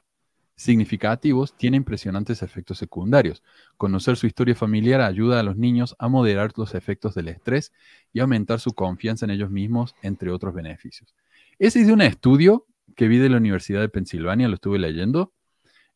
significativos, 0.55 1.55
tiene 1.57 1.77
impresionantes 1.77 2.43
efectos 2.43 2.77
secundarios. 2.77 3.43
Conocer 3.77 4.17
su 4.17 4.27
historia 4.27 4.55
familiar 4.55 5.01
ayuda 5.01 5.39
a 5.39 5.43
los 5.43 5.57
niños 5.57 5.95
a 5.99 6.07
moderar 6.07 6.51
los 6.55 6.75
efectos 6.75 7.15
del 7.15 7.29
estrés 7.29 7.73
y 8.11 8.19
aumentar 8.19 8.59
su 8.59 8.73
confianza 8.73 9.25
en 9.25 9.31
ellos 9.31 9.49
mismos, 9.49 9.95
entre 10.01 10.31
otros 10.31 10.53
beneficios. 10.53 11.13
Ese 11.59 11.81
es 11.81 11.87
de 11.87 11.93
un 11.93 12.01
estudio 12.01 12.65
que 12.95 13.07
vi 13.07 13.17
de 13.17 13.29
la 13.29 13.37
Universidad 13.37 13.81
de 13.81 13.89
Pensilvania, 13.89 14.47
lo 14.47 14.55
estuve 14.55 14.79
leyendo. 14.79 15.33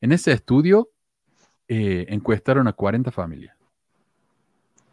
En 0.02 0.12
ese 0.12 0.32
estudio 0.32 0.90
eh, 1.68 2.06
encuestaron 2.10 2.68
a 2.68 2.74
40 2.74 3.12
familias. 3.12 3.56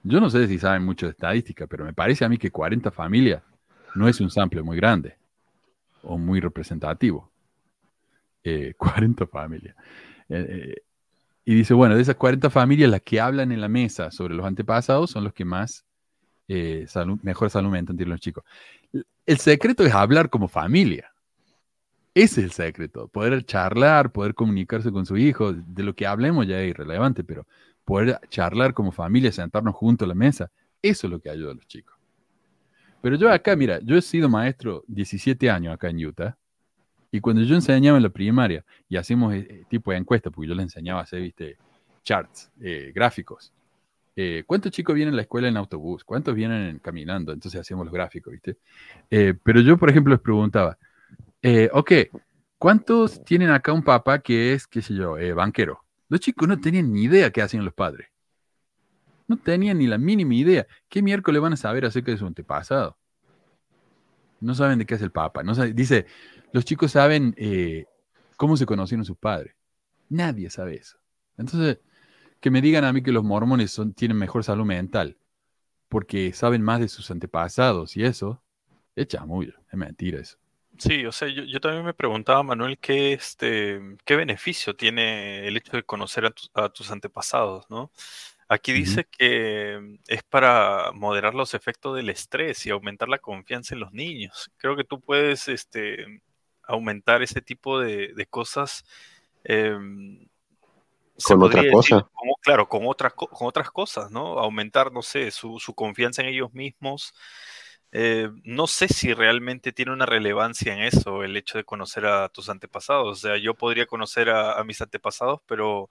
Yo 0.02 0.20
no 0.20 0.28
sé 0.28 0.46
si 0.48 0.58
saben 0.58 0.84
mucho 0.84 1.06
de 1.06 1.12
estadística, 1.12 1.66
pero 1.66 1.84
me 1.84 1.94
parece 1.94 2.24
a 2.24 2.28
mí 2.28 2.36
que 2.36 2.50
40 2.50 2.90
familias 2.90 3.42
no 3.94 4.06
es 4.06 4.20
un 4.20 4.30
sample 4.30 4.62
muy 4.62 4.76
grande 4.76 5.16
o 6.02 6.18
muy 6.18 6.40
representativo. 6.40 7.30
Eh, 8.44 8.74
40 8.78 9.26
familias. 9.26 9.74
Eh, 10.28 10.46
eh, 10.48 10.74
y 11.46 11.54
dice, 11.54 11.74
bueno, 11.74 11.96
de 11.96 12.02
esas 12.02 12.16
40 12.16 12.48
familias, 12.50 12.90
las 12.90 13.02
que 13.02 13.20
hablan 13.20 13.52
en 13.52 13.60
la 13.60 13.68
mesa 13.68 14.10
sobre 14.10 14.34
los 14.34 14.46
antepasados 14.46 15.10
son 15.10 15.24
los 15.24 15.34
que 15.34 15.44
más 15.44 15.84
eh, 16.48 16.86
mejor 17.22 17.50
salud 17.50 17.70
mental 17.70 17.96
tienen 17.96 18.12
los 18.12 18.20
chicos. 18.20 18.44
El 19.26 19.38
secreto 19.38 19.84
es 19.84 19.92
hablar 19.92 20.30
como 20.30 20.48
familia. 20.48 21.10
Ese 22.14 22.40
es 22.40 22.44
el 22.44 22.52
secreto, 22.52 23.08
poder 23.08 23.44
charlar, 23.44 24.12
poder 24.12 24.34
comunicarse 24.34 24.92
con 24.92 25.04
su 25.04 25.16
hijo, 25.16 25.52
de 25.52 25.82
lo 25.82 25.94
que 25.94 26.06
hablemos 26.06 26.46
ya 26.46 26.60
es 26.60 26.70
irrelevante, 26.70 27.24
pero 27.24 27.44
poder 27.84 28.20
charlar 28.28 28.72
como 28.72 28.92
familia, 28.92 29.32
sentarnos 29.32 29.74
juntos 29.74 30.06
a 30.06 30.08
la 30.08 30.14
mesa, 30.14 30.50
eso 30.80 31.06
es 31.06 31.10
lo 31.10 31.18
que 31.18 31.28
ayuda 31.28 31.50
a 31.50 31.54
los 31.54 31.66
chicos. 31.66 31.94
Pero 33.02 33.16
yo 33.16 33.30
acá, 33.32 33.56
mira, 33.56 33.80
yo 33.82 33.96
he 33.96 34.02
sido 34.02 34.28
maestro 34.28 34.84
17 34.86 35.50
años 35.50 35.74
acá 35.74 35.88
en 35.90 36.06
Utah, 36.06 36.36
y 37.14 37.20
cuando 37.20 37.42
yo 37.42 37.54
enseñaba 37.54 37.96
en 37.96 38.02
la 38.02 38.08
primaria 38.08 38.64
y 38.88 38.96
hacíamos 38.96 39.32
eh, 39.34 39.64
tipo 39.68 39.92
de 39.92 39.98
encuesta, 39.98 40.30
porque 40.30 40.48
yo 40.48 40.54
les 40.56 40.64
enseñaba 40.64 40.98
a 40.98 41.02
hacer, 41.04 41.20
viste, 41.20 41.56
charts, 42.02 42.50
eh, 42.60 42.90
gráficos. 42.92 43.52
Eh, 44.16 44.42
¿Cuántos 44.44 44.72
chicos 44.72 44.96
vienen 44.96 45.14
a 45.14 45.18
la 45.18 45.22
escuela 45.22 45.46
en 45.46 45.56
autobús? 45.56 46.02
¿Cuántos 46.02 46.34
vienen 46.34 46.80
caminando? 46.80 47.32
Entonces 47.32 47.60
hacíamos 47.60 47.86
los 47.86 47.94
gráficos, 47.94 48.32
¿viste? 48.32 48.56
pero 49.44 49.60
yo, 49.60 49.78
por 49.78 49.90
ejemplo, 49.90 50.12
les 50.12 50.20
preguntaba, 50.20 50.76
eh, 51.40 51.70
ok, 51.72 51.92
¿cuántos 52.58 53.22
tienen 53.22 53.50
acá 53.50 53.72
un 53.72 53.84
papá 53.84 54.18
que 54.18 54.52
es, 54.52 54.66
qué 54.66 54.82
sé 54.82 54.94
yo, 54.94 55.16
eh, 55.16 55.34
banquero? 55.34 55.84
Los 56.08 56.18
chicos 56.18 56.48
no 56.48 56.60
tenían 56.60 56.92
ni 56.92 57.04
idea 57.04 57.30
qué 57.30 57.42
hacían 57.42 57.64
los 57.64 57.74
padres. 57.74 58.08
No 59.28 59.36
tenían 59.36 59.78
ni 59.78 59.86
la 59.86 59.98
mínima 59.98 60.34
idea. 60.34 60.66
¿Qué 60.88 61.00
miércoles 61.00 61.40
van 61.40 61.52
a 61.52 61.56
saber 61.56 61.84
acerca 61.84 62.10
de 62.10 62.18
su 62.18 62.26
antepasado? 62.26 62.96
No 64.40 64.54
saben 64.54 64.78
de 64.78 64.86
qué 64.86 64.94
es 64.94 65.02
el 65.02 65.10
papa. 65.10 65.42
No 65.42 65.54
dice, 65.54 66.06
los 66.52 66.64
chicos 66.64 66.92
saben 66.92 67.34
eh, 67.36 67.86
cómo 68.36 68.56
se 68.56 68.66
conocieron 68.66 69.04
sus 69.04 69.16
padres. 69.16 69.54
Nadie 70.08 70.50
sabe 70.50 70.76
eso. 70.76 70.98
Entonces, 71.38 71.78
que 72.40 72.50
me 72.50 72.60
digan 72.60 72.84
a 72.84 72.92
mí 72.92 73.02
que 73.02 73.12
los 73.12 73.24
mormones 73.24 73.70
son, 73.70 73.94
tienen 73.94 74.18
mejor 74.18 74.44
salud 74.44 74.64
mental 74.64 75.16
porque 75.88 76.32
saben 76.32 76.60
más 76.60 76.80
de 76.80 76.88
sus 76.88 77.10
antepasados 77.12 77.96
y 77.96 78.04
eso, 78.04 78.42
es 78.96 79.06
chamuyo, 79.06 79.54
es 79.70 79.78
mentira 79.78 80.20
eso. 80.20 80.36
Sí, 80.76 81.06
o 81.06 81.12
sea, 81.12 81.28
yo, 81.28 81.44
yo 81.44 81.60
también 81.60 81.84
me 81.84 81.94
preguntaba, 81.94 82.42
Manuel, 82.42 82.78
qué, 82.78 83.12
este, 83.12 83.80
qué 84.04 84.16
beneficio 84.16 84.74
tiene 84.74 85.46
el 85.46 85.56
hecho 85.56 85.76
de 85.76 85.84
conocer 85.84 86.26
a, 86.54 86.68
tus 86.68 86.90
antepasados, 86.90 87.70
¿no? 87.70 87.92
Aquí 88.48 88.72
dice 88.72 89.06
que 89.10 89.98
es 90.06 90.22
para 90.22 90.92
moderar 90.92 91.34
los 91.34 91.54
efectos 91.54 91.96
del 91.96 92.10
estrés 92.10 92.66
y 92.66 92.70
aumentar 92.70 93.08
la 93.08 93.18
confianza 93.18 93.74
en 93.74 93.80
los 93.80 93.92
niños. 93.92 94.50
Creo 94.56 94.76
que 94.76 94.84
tú 94.84 95.00
puedes 95.00 95.48
este, 95.48 96.22
aumentar 96.62 97.22
ese 97.22 97.40
tipo 97.40 97.78
de, 97.80 98.26
cosas. 98.30 98.84
Em, 99.44 100.28
con 101.22 101.42
otra 101.42 101.62
cosa. 101.70 102.08
claro, 102.40 102.68
con 102.68 102.82
otras, 102.86 103.14
con 103.14 103.46
otras 103.48 103.70
cosas, 103.70 104.10
¿no? 104.10 104.38
Aumentar, 104.38 104.92
no 104.92 105.02
sé, 105.02 105.30
su, 105.30 105.58
su 105.58 105.74
confianza 105.74 106.22
en 106.22 106.28
ellos 106.28 106.52
mismos. 106.52 107.14
Eh, 107.96 108.28
no 108.42 108.66
sé 108.66 108.88
si 108.88 109.14
realmente 109.14 109.72
tiene 109.72 109.92
una 109.92 110.04
relevancia 110.04 110.74
en 110.74 110.80
eso, 110.82 111.22
el 111.22 111.36
hecho 111.36 111.58
de 111.58 111.64
conocer 111.64 112.06
a 112.06 112.28
tus 112.28 112.48
antepasados. 112.48 113.06
O 113.06 113.14
sea, 113.14 113.36
yo 113.38 113.54
podría 113.54 113.86
conocer 113.86 114.30
a, 114.30 114.62
mis 114.64 114.82
antepasados, 114.82 115.40
pero 115.46 115.88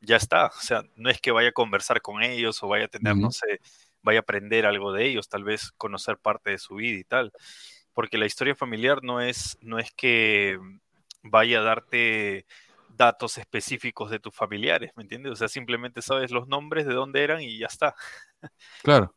ya 0.00 0.16
está. 0.16 0.46
O 0.46 0.60
sea, 0.60 0.82
no 0.96 1.10
es 1.10 1.20
que 1.20 1.32
vaya 1.32 1.50
a 1.50 1.52
conversar 1.52 2.02
con 2.02 2.22
ellos 2.22 2.62
o 2.62 2.68
vaya 2.68 2.86
a 2.86 2.88
tener, 2.88 3.16
no 3.16 3.30
sé, 3.30 3.60
vaya 4.02 4.20
a 4.20 4.22
aprender 4.22 4.66
algo 4.66 4.92
de 4.92 5.06
ellos, 5.06 5.28
tal 5.28 5.44
vez 5.44 5.72
conocer 5.72 6.18
parte 6.18 6.50
de 6.50 6.58
su 6.58 6.76
vida 6.76 6.98
y 6.98 7.04
tal. 7.04 7.32
Porque 7.92 8.18
la 8.18 8.26
historia 8.26 8.54
familiar 8.54 9.02
no 9.02 9.20
es, 9.20 9.58
no 9.60 9.78
es 9.78 9.90
que 9.92 10.58
vaya 11.22 11.60
a 11.60 11.62
darte 11.62 12.46
datos 12.96 13.38
específicos 13.38 14.10
de 14.10 14.18
tus 14.18 14.34
familiares, 14.34 14.92
¿me 14.96 15.02
entiendes? 15.02 15.32
O 15.32 15.36
sea, 15.36 15.48
simplemente 15.48 16.02
sabes 16.02 16.30
los 16.30 16.48
nombres, 16.48 16.86
de 16.86 16.94
dónde 16.94 17.22
eran 17.22 17.42
y 17.42 17.58
ya 17.58 17.66
está. 17.66 17.94
Claro. 18.82 19.14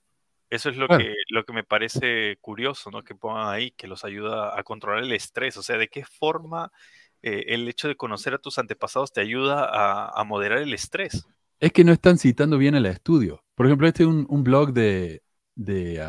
Eso 0.49 0.69
es 0.69 0.77
lo, 0.77 0.87
que, 0.87 1.13
lo 1.29 1.45
que 1.45 1.53
me 1.53 1.63
parece 1.63 2.37
curioso, 2.41 2.89
¿no? 2.89 3.03
Que 3.03 3.13
pongan 3.13 3.49
ahí, 3.49 3.69
que 3.71 3.87
los 3.87 4.03
ayuda 4.03 4.59
a 4.59 4.63
controlar 4.63 5.03
el 5.03 5.11
estrés. 5.11 5.55
O 5.57 5.61
sea, 5.61 5.77
¿de 5.77 5.89
qué 5.89 6.03
forma 6.03 6.71
eh, 7.21 7.45
el 7.47 7.67
hecho 7.67 7.87
de 7.87 7.95
conocer 7.95 8.33
a 8.33 8.37
tus 8.37 8.59
antepasados 8.59 9.11
te 9.11 9.21
ayuda 9.21 9.69
a, 10.13 10.23
moderar 10.23 10.59
el 10.59 10.73
estrés? 10.73 11.27
Es 11.59 11.71
que 11.71 11.83
no 11.83 11.91
están 11.91 12.17
citando 12.17 12.57
bien 12.57 12.75
el 12.75 12.85
estudio. 12.85 13.43
Por 13.55 13.65
ejemplo, 13.65 13.87
este 13.87 14.03
es 14.03 14.09
un, 14.09 14.43
blog 14.43 14.73
de, 14.73 15.21
de, 15.55 16.01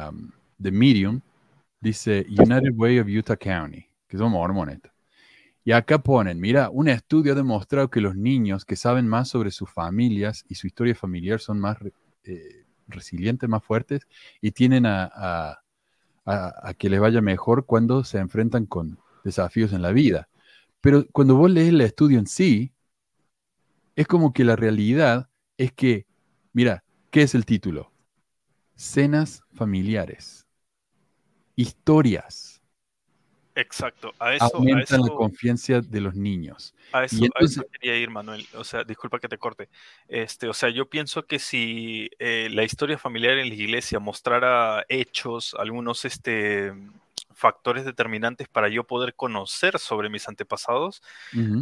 Medium, 0.58 1.20
dice 1.80 2.24
United 2.28 2.72
Way 2.74 3.00
of 3.00 3.08
Utah 3.08 3.36
County, 3.36 3.86
que 4.06 4.16
son 4.16 4.30
mormones. 4.32 4.80
Y 5.64 5.72
acá 5.72 5.98
ponen, 5.98 6.40
mira, 6.40 6.70
un 6.70 6.88
estudio 6.88 7.32
ha 7.32 7.36
demostrado 7.36 7.90
que 7.90 8.00
los 8.00 8.16
niños 8.16 8.64
que 8.64 8.76
saben 8.76 9.06
más 9.06 9.28
sobre 9.28 9.50
sus 9.50 9.70
familias 9.70 10.44
y 10.48 10.54
su 10.54 10.66
historia 10.66 10.94
familiar 10.94 11.38
son 11.38 11.60
más 11.60 11.76
eh, 12.24 12.64
resilientes, 12.88 13.48
más 13.48 13.62
fuertes 13.62 14.06
y 14.40 14.52
tienen 14.52 14.86
a, 14.86 15.58
que 16.78 16.88
les 16.88 17.00
vaya 17.00 17.20
mejor 17.20 17.66
cuando 17.66 18.04
se 18.04 18.18
enfrentan 18.18 18.66
con 18.66 18.98
desafíos 19.24 19.72
en 19.72 19.82
la 19.82 19.92
vida. 19.92 20.28
Pero 20.80 21.06
cuando 21.12 21.36
vos 21.36 21.50
lees 21.50 21.68
el 21.68 21.80
estudio 21.80 22.18
en 22.18 22.26
sí, 22.26 22.72
es 23.96 24.06
como 24.06 24.32
que 24.32 24.44
la 24.44 24.56
realidad 24.56 25.28
es 25.56 25.72
que, 25.72 26.06
mira, 26.52 26.84
¿qué 27.10 27.22
es 27.22 27.34
el 27.34 27.44
título? 27.44 27.92
Cenas 28.76 29.42
familiares, 29.52 30.46
historias 31.54 32.60
Exacto, 33.54 34.14
a 34.18 34.34
eso, 34.34 34.50
aumentan 34.54 35.02
la 35.02 35.08
confianza 35.08 35.80
de 35.80 36.00
los 36.00 36.14
niños. 36.14 36.74
A 36.92 37.04
eso, 37.04 37.16
y 37.24 37.78
quería 37.78 37.96
ir, 37.96 38.08
Manuel. 38.08 38.46
O 38.54 38.64
sea, 38.64 38.84
disculpa 38.84 39.18
que 39.18 39.28
te 39.28 39.38
corte. 39.38 39.68
Este, 40.08 40.48
o 40.48 40.54
sea, 40.54 40.70
yo 40.70 40.88
pienso 40.88 41.26
que 41.26 41.38
si 41.38 42.08
eh, 42.18 42.48
la 42.50 42.62
historia 42.62 42.96
familiar 42.96 43.38
en 43.38 43.48
la 43.48 43.54
iglesia 43.54 43.98
mostrara 43.98 44.84
hechos, 44.88 45.54
algunos 45.58 46.04
este, 46.04 46.72
factores 47.40 47.84
determinantes 47.84 48.48
para 48.48 48.68
yo 48.68 48.84
poder 48.84 49.14
conocer 49.14 49.78
sobre 49.78 50.10
mis 50.10 50.28
antepasados, 50.28 51.02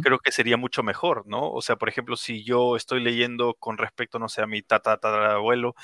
creo 0.03 0.19
que 0.19 0.31
sería 0.31 0.57
mucho 0.57 0.83
mejor, 0.83 1.25
¿no? 1.25 1.51
O 1.51 1.61
sea, 1.61 1.77
por 1.77 1.89
ejemplo, 1.89 2.17
si 2.17 2.43
yo 2.43 2.75
estoy 2.75 3.01
leyendo 3.01 3.53
con 3.53 3.77
respecto, 3.77 4.19
no 4.19 4.27
sé, 4.27 4.41
a 4.41 4.47
mi 4.47 4.61
tatarabuelo, 4.61 5.75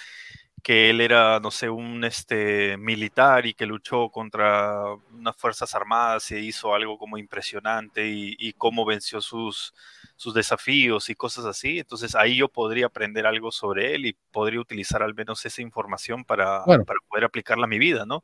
que 0.66 0.90
él 0.90 1.00
era, 1.00 1.40
no 1.40 1.52
sé, 1.52 1.70
un 1.70 2.04
este, 2.04 2.76
militar 2.78 3.46
y 3.46 3.54
que 3.54 3.68
luchó 3.68 4.10
contra 4.10 4.96
unas 5.12 5.36
fuerzas 5.38 5.76
armadas 5.76 6.32
y 6.32 6.38
hizo 6.38 6.74
algo 6.74 6.98
como 6.98 7.20
impresionante 7.20 8.08
y, 8.08 8.52
cómo 8.54 8.84
venció 8.84 9.22
sus, 9.22 9.76
sus 10.16 10.34
desafíos 10.34 11.12
y 11.12 11.16
cosas 11.16 11.46
así. 11.46 11.78
Entonces 11.78 12.16
ahí 12.16 12.38
yo 12.38 12.50
podría 12.50 12.88
aprender 12.88 13.28
algo 13.28 13.52
sobre 13.52 13.94
él 13.94 14.08
y 14.08 14.18
podría 14.32 14.60
utilizar 14.60 15.04
al 15.04 15.14
menos 15.14 15.46
esa 15.46 15.62
información 15.62 16.26
para, 16.26 16.66
para 16.66 17.00
poder 17.08 17.26
aplicarla 17.26 17.66
a 17.66 17.70
mi 17.70 17.78
vida, 17.78 18.08
¿no? 18.08 18.24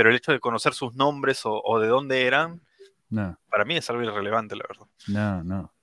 Pero 0.00 0.08
el 0.08 0.16
hecho 0.16 0.32
de 0.32 0.40
conocer 0.40 0.72
sus 0.72 0.94
nombres 0.94 1.42
o, 1.44 1.78
de 1.78 1.86
dónde 1.86 2.26
eran, 2.26 2.62
para 3.50 3.66
mí 3.66 3.76
es 3.76 3.90
algo 3.90 4.02
irrelevante, 4.02 4.56
la 4.56 4.64
verdad. 4.66 4.86
No, 5.08 5.44
no. 5.44 5.74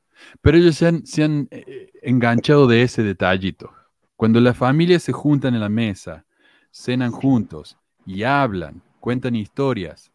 Pero 0.41 0.57
ellos 0.57 0.75
se 0.75 0.87
han, 0.87 1.05
se 1.05 1.23
han 1.23 1.47
eh, 1.51 1.91
enganchado 2.01 2.65
de 2.65 2.81
ese 2.81 3.03
detallito. 3.03 3.71
Cuando 4.15 4.41
las 4.41 4.57
familias 4.57 5.03
se 5.03 5.11
juntan 5.11 5.53
en 5.53 5.59
la 5.59 5.69
mesa, 5.69 6.25
cenan 6.71 7.11
juntos 7.11 7.77
y 8.07 8.23
hablan, 8.23 8.81
cuentan 8.99 9.35
historias, 9.35 10.11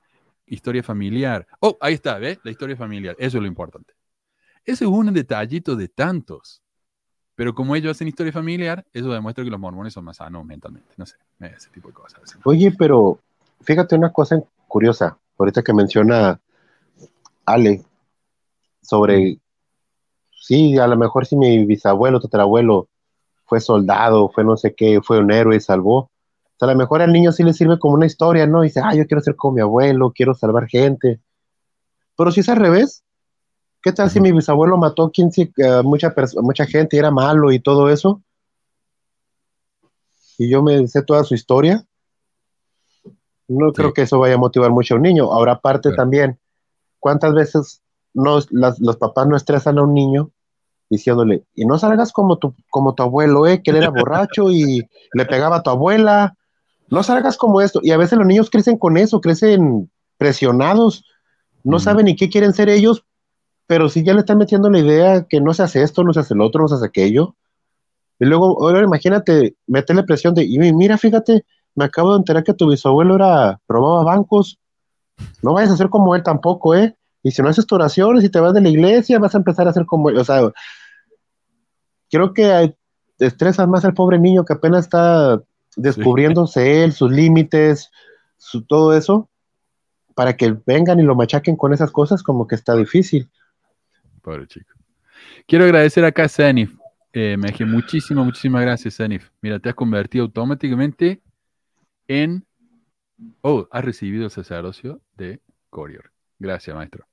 historia 0.46 0.82
familiar. 0.82 1.46
Oh, 1.60 1.78
ahí 1.80 1.94
está, 1.94 2.18
¿ves? 2.18 2.40
La 2.42 2.50
historia 2.50 2.76
familiar, 2.76 3.14
eso 3.20 3.38
es 3.38 3.42
lo 3.42 3.46
importante. 3.46 3.94
Ese 4.64 4.82
es 4.82 4.90
un 4.90 5.14
detallito 5.14 5.76
de 5.76 5.86
tantos. 5.86 6.60
Pero 7.36 7.54
como 7.54 7.76
ellos 7.76 7.92
hacen 7.92 8.08
historia 8.08 8.32
familiar, 8.32 8.84
eso 8.92 9.12
demuestra 9.12 9.44
que 9.44 9.50
los 9.50 9.60
mormones 9.60 9.92
son 9.92 10.06
más 10.06 10.16
sanos 10.16 10.44
mentalmente. 10.44 10.92
No 10.96 11.06
sé, 11.06 11.14
ese 11.38 11.70
tipo 11.70 11.86
de 11.86 11.94
cosas. 11.94 12.36
Oye, 12.42 12.72
pero 12.76 13.20
fíjate 13.62 13.94
una 13.96 14.12
cosa 14.12 14.42
curiosa, 14.68 15.18
ahorita 15.38 15.62
que 15.62 15.72
menciona 15.72 16.40
Ale, 17.44 17.82
sobre, 18.82 19.38
sí, 20.30 20.78
a 20.78 20.86
lo 20.86 20.96
mejor 20.96 21.26
si 21.26 21.36
mi 21.36 21.64
bisabuelo, 21.64 22.20
tatarabuelo, 22.20 22.88
fue 23.44 23.60
soldado, 23.60 24.30
fue 24.30 24.44
no 24.44 24.56
sé 24.56 24.74
qué, 24.74 25.00
fue 25.02 25.18
un 25.18 25.30
héroe 25.30 25.56
y 25.56 25.60
salvó. 25.60 25.98
O 25.98 26.10
sea, 26.58 26.68
a 26.68 26.72
lo 26.72 26.78
mejor 26.78 27.02
al 27.02 27.12
niño 27.12 27.32
sí 27.32 27.42
le 27.42 27.52
sirve 27.52 27.78
como 27.78 27.94
una 27.94 28.06
historia, 28.06 28.46
¿no? 28.46 28.64
Y 28.64 28.68
dice, 28.68 28.80
ah, 28.82 28.94
yo 28.94 29.06
quiero 29.06 29.20
ser 29.20 29.36
como 29.36 29.54
mi 29.54 29.60
abuelo, 29.60 30.12
quiero 30.14 30.34
salvar 30.34 30.68
gente. 30.68 31.20
Pero 32.16 32.30
si 32.30 32.40
es 32.40 32.48
al 32.48 32.56
revés, 32.56 33.04
¿qué 33.82 33.92
tal 33.92 34.10
si 34.10 34.20
mi 34.20 34.32
bisabuelo 34.32 34.76
mató 34.76 35.04
a 35.04 35.82
mucha, 35.82 36.14
mucha 36.40 36.66
gente 36.66 36.96
y 36.96 36.98
era 36.98 37.10
malo 37.10 37.52
y 37.52 37.60
todo 37.60 37.90
eso? 37.90 38.22
Y 40.38 40.48
yo 40.48 40.62
me 40.62 40.86
sé 40.88 41.02
toda 41.02 41.24
su 41.24 41.34
historia. 41.34 41.84
No 43.48 43.72
creo 43.72 43.92
que 43.92 44.02
eso 44.02 44.18
vaya 44.18 44.34
a 44.34 44.38
motivar 44.38 44.70
mucho 44.70 44.94
a 44.94 44.96
un 44.96 45.02
niño. 45.02 45.32
Ahora, 45.32 45.52
aparte 45.52 45.92
también, 45.92 46.38
¿cuántas 46.98 47.34
veces 47.34 47.82
los 48.14 48.96
papás 48.98 49.26
no 49.26 49.36
estresan 49.36 49.78
a 49.78 49.82
un 49.82 49.94
niño 49.94 50.30
diciéndole, 50.92 51.44
y 51.54 51.64
no 51.64 51.78
salgas 51.78 52.12
como 52.12 52.36
tu, 52.36 52.54
como 52.68 52.94
tu 52.94 53.02
abuelo, 53.02 53.46
¿eh? 53.46 53.62
que 53.62 53.70
él 53.70 53.78
era 53.78 53.88
borracho 53.88 54.50
y 54.50 54.86
le 55.14 55.24
pegaba 55.24 55.56
a 55.56 55.62
tu 55.62 55.70
abuela, 55.70 56.36
no 56.90 57.02
salgas 57.02 57.38
como 57.38 57.62
esto. 57.62 57.80
Y 57.82 57.92
a 57.92 57.96
veces 57.96 58.18
los 58.18 58.26
niños 58.26 58.50
crecen 58.50 58.76
con 58.76 58.98
eso, 58.98 59.22
crecen 59.22 59.90
presionados, 60.18 61.06
no 61.64 61.78
saben 61.78 62.04
ni 62.04 62.14
qué 62.14 62.28
quieren 62.28 62.52
ser 62.52 62.68
ellos, 62.68 63.06
pero 63.66 63.88
si 63.88 64.04
ya 64.04 64.12
le 64.12 64.20
están 64.20 64.36
metiendo 64.36 64.68
la 64.68 64.80
idea 64.80 65.24
que 65.26 65.40
no 65.40 65.54
se 65.54 65.62
hace 65.62 65.82
esto, 65.82 66.04
no 66.04 66.12
se 66.12 66.20
hace 66.20 66.34
el 66.34 66.42
otro, 66.42 66.60
no 66.60 66.68
se 66.68 66.74
hace 66.74 66.84
aquello. 66.84 67.36
Y 68.20 68.26
luego, 68.26 68.62
ahora 68.62 68.84
imagínate, 68.84 69.56
meterle 69.66 70.02
presión 70.02 70.34
de, 70.34 70.44
y 70.44 70.58
mira, 70.58 70.98
fíjate, 70.98 71.46
me 71.74 71.84
acabo 71.84 72.12
de 72.12 72.18
enterar 72.18 72.44
que 72.44 72.54
tu 72.54 72.68
bisabuelo 72.68 73.16
era, 73.16 73.60
robaba 73.68 74.04
bancos, 74.04 74.58
no 75.42 75.54
vayas 75.54 75.70
a 75.70 75.76
ser 75.76 75.88
como 75.88 76.14
él 76.14 76.22
tampoco, 76.22 76.74
¿eh? 76.74 76.96
Y 77.22 77.30
si 77.30 77.42
no 77.42 77.48
haces 77.48 77.66
tu 77.66 77.74
oración, 77.76 78.20
si 78.20 78.28
te 78.28 78.40
vas 78.40 78.54
de 78.54 78.60
la 78.60 78.68
iglesia, 78.68 79.18
vas 79.18 79.34
a 79.34 79.38
empezar 79.38 79.66
a 79.66 79.70
hacer 79.70 79.86
como, 79.86 80.08
o 80.08 80.24
sea, 80.24 80.52
creo 82.10 82.34
que 82.34 82.74
estresas 83.18 83.68
más 83.68 83.84
al 83.84 83.94
pobre 83.94 84.18
niño 84.18 84.44
que 84.44 84.54
apenas 84.54 84.84
está 84.84 85.40
descubriéndose 85.76 86.84
él, 86.84 86.92
sus 86.92 87.10
límites, 87.10 87.90
su, 88.36 88.62
todo 88.62 88.96
eso, 88.96 89.30
para 90.14 90.36
que 90.36 90.56
vengan 90.66 91.00
y 91.00 91.04
lo 91.04 91.14
machaquen 91.14 91.56
con 91.56 91.72
esas 91.72 91.90
cosas, 91.90 92.22
como 92.22 92.46
que 92.46 92.56
está 92.56 92.74
difícil. 92.74 93.30
Pobre 94.20 94.46
chico. 94.46 94.72
Quiero 95.46 95.64
agradecer 95.64 96.04
acá 96.04 96.24
a 96.24 96.28
Zenif. 96.28 96.74
Eh, 97.12 97.36
me 97.38 97.48
dije 97.48 97.64
muchísimas, 97.64 98.24
muchísimas 98.24 98.62
gracias, 98.62 98.96
Zenif. 98.96 99.30
Mira, 99.40 99.58
te 99.58 99.68
has 99.68 99.74
convertido 99.74 100.24
automáticamente 100.24 101.22
en. 102.20 102.44
Oh, 103.40 103.68
has 103.70 103.84
recibido 103.84 104.24
el 104.24 104.30
sacerdocio 104.30 105.00
de 105.16 105.40
Corior. 105.70 106.12
Gracias, 106.38 106.74
maestro. 106.74 107.06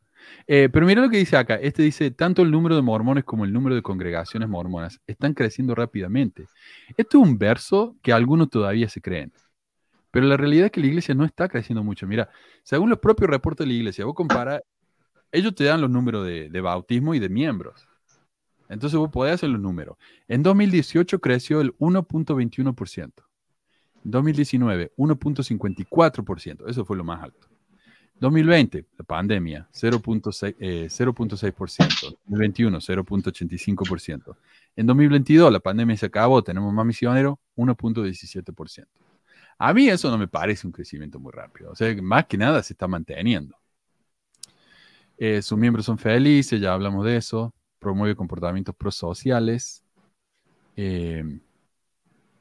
Eh, 0.47 0.69
pero 0.71 0.85
mira 0.85 1.01
lo 1.01 1.09
que 1.09 1.17
dice 1.17 1.37
acá. 1.37 1.55
Este 1.55 1.83
dice: 1.83 2.11
tanto 2.11 2.41
el 2.41 2.51
número 2.51 2.75
de 2.75 2.81
mormones 2.81 3.23
como 3.23 3.45
el 3.45 3.53
número 3.53 3.75
de 3.75 3.81
congregaciones 3.81 4.49
mormonas 4.49 4.99
están 5.07 5.33
creciendo 5.33 5.75
rápidamente. 5.75 6.47
Esto 6.97 7.21
es 7.21 7.27
un 7.27 7.37
verso 7.37 7.95
que 8.01 8.11
algunos 8.13 8.49
todavía 8.49 8.89
se 8.89 9.01
creen. 9.01 9.31
Pero 10.11 10.25
la 10.25 10.37
realidad 10.37 10.65
es 10.65 10.71
que 10.71 10.81
la 10.81 10.87
iglesia 10.87 11.13
no 11.13 11.23
está 11.23 11.47
creciendo 11.47 11.83
mucho. 11.83 12.07
Mira, 12.07 12.29
según 12.63 12.89
los 12.89 12.99
propios 12.99 13.29
reportes 13.29 13.65
de 13.65 13.71
la 13.71 13.77
iglesia, 13.77 14.05
vos 14.05 14.15
comparas, 14.15 14.61
ellos 15.31 15.53
te 15.53 15.65
dan 15.65 15.81
los 15.81 15.89
números 15.89 16.25
de, 16.25 16.49
de 16.49 16.61
bautismo 16.61 17.13
y 17.13 17.19
de 17.19 17.29
miembros. 17.29 17.87
Entonces 18.69 18.97
vos 18.97 19.09
podés 19.09 19.35
hacer 19.35 19.49
los 19.49 19.61
números. 19.61 19.97
En 20.27 20.41
2018 20.41 21.19
creció 21.19 21.61
el 21.61 21.75
1.21%. 21.77 23.28
En 24.05 24.11
2019, 24.11 24.93
1.54%. 24.97 26.69
Eso 26.69 26.85
fue 26.85 26.97
lo 26.97 27.03
más 27.03 27.23
alto. 27.23 27.47
2020, 28.19 28.85
la 28.97 29.05
pandemia, 29.05 29.67
0.6%. 29.73 30.55
Eh, 30.59 30.87
0.6%. 30.89 32.17
2021, 32.25 32.77
0.85%. 32.79 34.35
En 34.75 34.85
2022, 34.85 35.51
la 35.51 35.59
pandemia 35.59 35.95
se 35.97 36.05
acabó, 36.07 36.43
tenemos 36.43 36.73
más 36.73 36.85
misioneros, 36.85 37.35
1.17%. 37.55 38.87
A 39.57 39.73
mí 39.73 39.89
eso 39.89 40.09
no 40.09 40.17
me 40.17 40.27
parece 40.27 40.67
un 40.67 40.73
crecimiento 40.73 41.19
muy 41.19 41.31
rápido. 41.31 41.71
O 41.71 41.75
sea, 41.75 41.93
más 42.01 42.25
que 42.25 42.37
nada 42.37 42.63
se 42.63 42.73
está 42.73 42.87
manteniendo. 42.87 43.57
Eh, 45.17 45.41
sus 45.41 45.57
miembros 45.57 45.85
son 45.85 45.97
felices, 45.97 46.61
ya 46.61 46.73
hablamos 46.73 47.05
de 47.05 47.17
eso. 47.17 47.53
Promueve 47.77 48.15
comportamientos 48.15 48.73
prosociales. 48.75 49.83
Eh, 50.77 51.41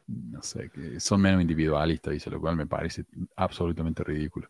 no 0.09 0.43
sé, 0.43 0.71
son 0.99 1.21
menos 1.21 1.41
individualistas, 1.43 2.13
dice, 2.13 2.31
lo 2.31 2.41
cual 2.41 2.57
me 2.57 2.67
parece 2.67 3.05
absolutamente 3.37 4.03
ridículo. 4.03 4.49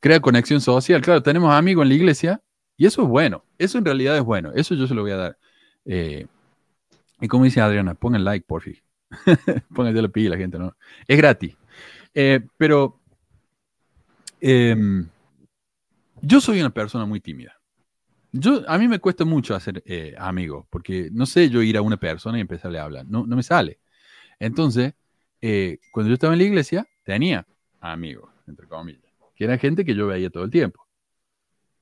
Crea 0.00 0.20
conexión 0.20 0.60
social. 0.60 1.00
Claro, 1.02 1.22
tenemos 1.22 1.52
amigos 1.52 1.82
en 1.82 1.88
la 1.88 1.94
iglesia 1.94 2.42
y 2.76 2.86
eso 2.86 3.02
es 3.02 3.08
bueno. 3.08 3.44
Eso 3.58 3.78
en 3.78 3.84
realidad 3.84 4.16
es 4.16 4.22
bueno. 4.22 4.52
Eso 4.54 4.74
yo 4.74 4.86
se 4.86 4.94
lo 4.94 5.02
voy 5.02 5.10
a 5.12 5.16
dar. 5.16 5.38
Eh, 5.84 6.26
y 7.20 7.28
como 7.28 7.44
dice 7.44 7.60
Adriana, 7.60 7.94
pongan 7.94 8.24
like, 8.24 8.46
por 8.46 8.62
fin. 8.62 8.76
Pónganse 9.74 10.02
la 10.02 10.36
gente, 10.36 10.58
¿no? 10.58 10.76
Es 11.06 11.16
gratis. 11.16 11.56
Eh, 12.14 12.40
pero 12.56 13.00
em, 14.40 15.08
yo 16.20 16.40
soy 16.40 16.60
una 16.60 16.70
persona 16.70 17.06
muy 17.06 17.20
tímida. 17.20 17.58
Yo, 18.32 18.62
a 18.66 18.78
mí 18.78 18.88
me 18.88 18.98
cuesta 18.98 19.24
mucho 19.24 19.54
hacer 19.54 19.82
eh, 19.84 20.14
amigos, 20.16 20.66
porque 20.70 21.10
no 21.12 21.26
sé 21.26 21.50
yo 21.50 21.60
ir 21.60 21.76
a 21.76 21.82
una 21.82 21.98
persona 21.98 22.38
y 22.38 22.40
empezarle 22.40 22.78
a 22.78 22.84
hablar. 22.84 23.06
No, 23.06 23.26
no 23.26 23.36
me 23.36 23.42
sale. 23.42 23.78
Entonces, 24.38 24.94
eh, 25.40 25.78
cuando 25.92 26.08
yo 26.08 26.14
estaba 26.14 26.32
en 26.34 26.38
la 26.38 26.44
iglesia, 26.44 26.86
tenía 27.04 27.46
amigos, 27.80 28.30
entre 28.46 28.66
comillas, 28.66 29.02
que 29.34 29.44
eran 29.44 29.58
gente 29.58 29.84
que 29.84 29.94
yo 29.94 30.06
veía 30.06 30.30
todo 30.30 30.44
el 30.44 30.50
tiempo. 30.50 30.86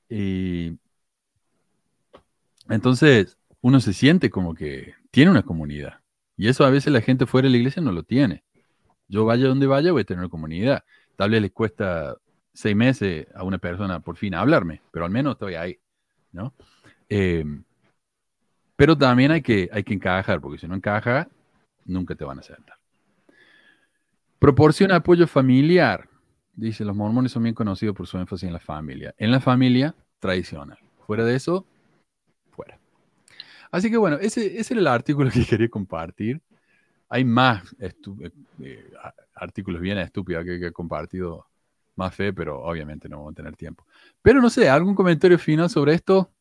Y 0.09 0.77
entonces, 2.69 3.37
uno 3.61 3.79
se 3.79 3.93
siente 3.93 4.29
como 4.29 4.55
que 4.55 4.95
tiene 5.11 5.31
una 5.31 5.43
comunidad. 5.43 5.99
Y 6.37 6.47
eso 6.47 6.65
a 6.65 6.69
veces 6.69 6.91
la 6.91 7.01
gente 7.01 7.25
fuera 7.25 7.47
de 7.47 7.51
la 7.51 7.57
iglesia 7.57 7.81
no 7.81 7.91
lo 7.91 8.03
tiene. 8.03 8.43
Yo 9.07 9.25
vaya 9.25 9.47
donde 9.47 9.67
vaya, 9.67 9.91
voy 9.91 10.01
a 10.01 10.05
tener 10.05 10.19
una 10.19 10.29
comunidad. 10.29 10.83
Tal 11.15 11.31
vez 11.31 11.41
le 11.41 11.51
cuesta 11.51 12.17
seis 12.53 12.75
meses 12.75 13.27
a 13.35 13.43
una 13.43 13.57
persona 13.57 13.99
por 13.99 14.17
fin 14.17 14.33
hablarme, 14.33 14.81
pero 14.91 15.05
al 15.05 15.11
menos 15.11 15.33
estoy 15.33 15.55
ahí, 15.55 15.79
¿no? 16.31 16.53
Eh, 17.09 17.45
pero 18.75 18.97
también 18.97 19.31
hay 19.31 19.41
que, 19.41 19.69
hay 19.71 19.83
que 19.83 19.93
encajar, 19.93 20.41
porque 20.41 20.57
si 20.57 20.67
no 20.67 20.75
encaja, 20.75 21.29
nunca 21.85 22.15
te 22.15 22.23
van 22.23 22.37
a 22.37 22.41
aceptar. 22.41 22.77
Proporciona 24.39 24.95
apoyo 24.97 25.27
familiar. 25.27 26.07
Dice, 26.55 26.83
los 26.83 26.95
mormones 26.95 27.31
son 27.31 27.43
bien 27.43 27.55
conocidos 27.55 27.95
por 27.95 28.07
su 28.07 28.17
énfasis 28.17 28.47
en 28.47 28.53
la 28.53 28.59
familia. 28.59 29.13
En 29.17 29.31
la 29.31 29.39
familia 29.39 29.95
tradicional. 30.19 30.77
Fuera 31.05 31.23
de 31.25 31.35
eso, 31.35 31.65
fuera. 32.51 32.79
Así 33.71 33.89
que 33.89 33.97
bueno, 33.97 34.17
ese, 34.17 34.59
ese 34.59 34.73
era 34.73 34.81
el 34.81 34.87
artículo 34.87 35.29
que 35.31 35.45
quería 35.45 35.69
compartir. 35.69 36.41
Hay 37.09 37.23
más 37.25 37.75
eh, 37.79 38.91
a- 39.03 39.13
artículos 39.35 39.81
bien 39.81 39.97
estúpidos 39.97 40.43
que, 40.45 40.59
que 40.59 40.67
he 40.67 40.71
compartido 40.71 41.45
más 41.95 42.15
fe, 42.15 42.33
pero 42.33 42.61
obviamente 42.61 43.09
no 43.09 43.17
vamos 43.17 43.33
a 43.33 43.35
tener 43.35 43.55
tiempo. 43.55 43.85
Pero 44.21 44.41
no 44.41 44.49
sé, 44.49 44.69
¿algún 44.69 44.95
comentario 44.95 45.37
final 45.37 45.69
sobre 45.69 45.93
esto? 45.93 46.31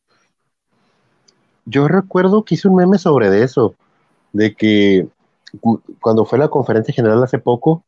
Yo 1.64 1.86
recuerdo 1.88 2.44
que 2.44 2.54
hice 2.54 2.68
un 2.68 2.76
meme 2.76 2.98
sobre 2.98 3.42
eso, 3.42 3.74
de 4.32 4.54
que 4.54 5.08
cuando 6.01 6.24
fue 6.24 6.39
la 6.39 6.48
conferencia 6.48 6.94
general 6.94 7.22
hace 7.22 7.39
poco, 7.39 7.85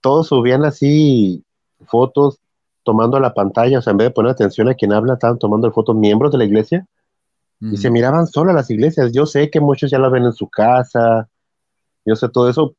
todos 0.00 0.28
subían 0.28 0.64
así 0.64 1.44
fotos 1.86 2.38
tomando 2.84 3.20
la 3.20 3.34
pantalla, 3.34 3.78
o 3.78 3.82
sea, 3.82 3.90
en 3.90 3.98
vez 3.98 4.06
de 4.08 4.14
poner 4.14 4.32
atención 4.32 4.68
a 4.68 4.74
quien 4.74 4.92
habla, 4.92 5.14
estaban 5.14 5.38
tomando 5.38 5.70
fotos 5.72 5.96
miembros 5.96 6.32
de 6.32 6.38
la 6.38 6.44
iglesia 6.44 6.86
y 7.60 7.76
se 7.76 7.90
miraban 7.90 8.26
solas 8.26 8.54
las 8.54 8.70
iglesias. 8.70 9.12
Yo 9.12 9.26
sé 9.26 9.50
que 9.50 9.60
muchos 9.60 9.90
ya 9.90 9.98
la 9.98 10.08
ven 10.08 10.24
en 10.24 10.32
su 10.32 10.48
casa, 10.48 11.28
yo 12.04 12.16
sé 12.16 12.28
todo 12.28 12.48
eso, 12.48 12.74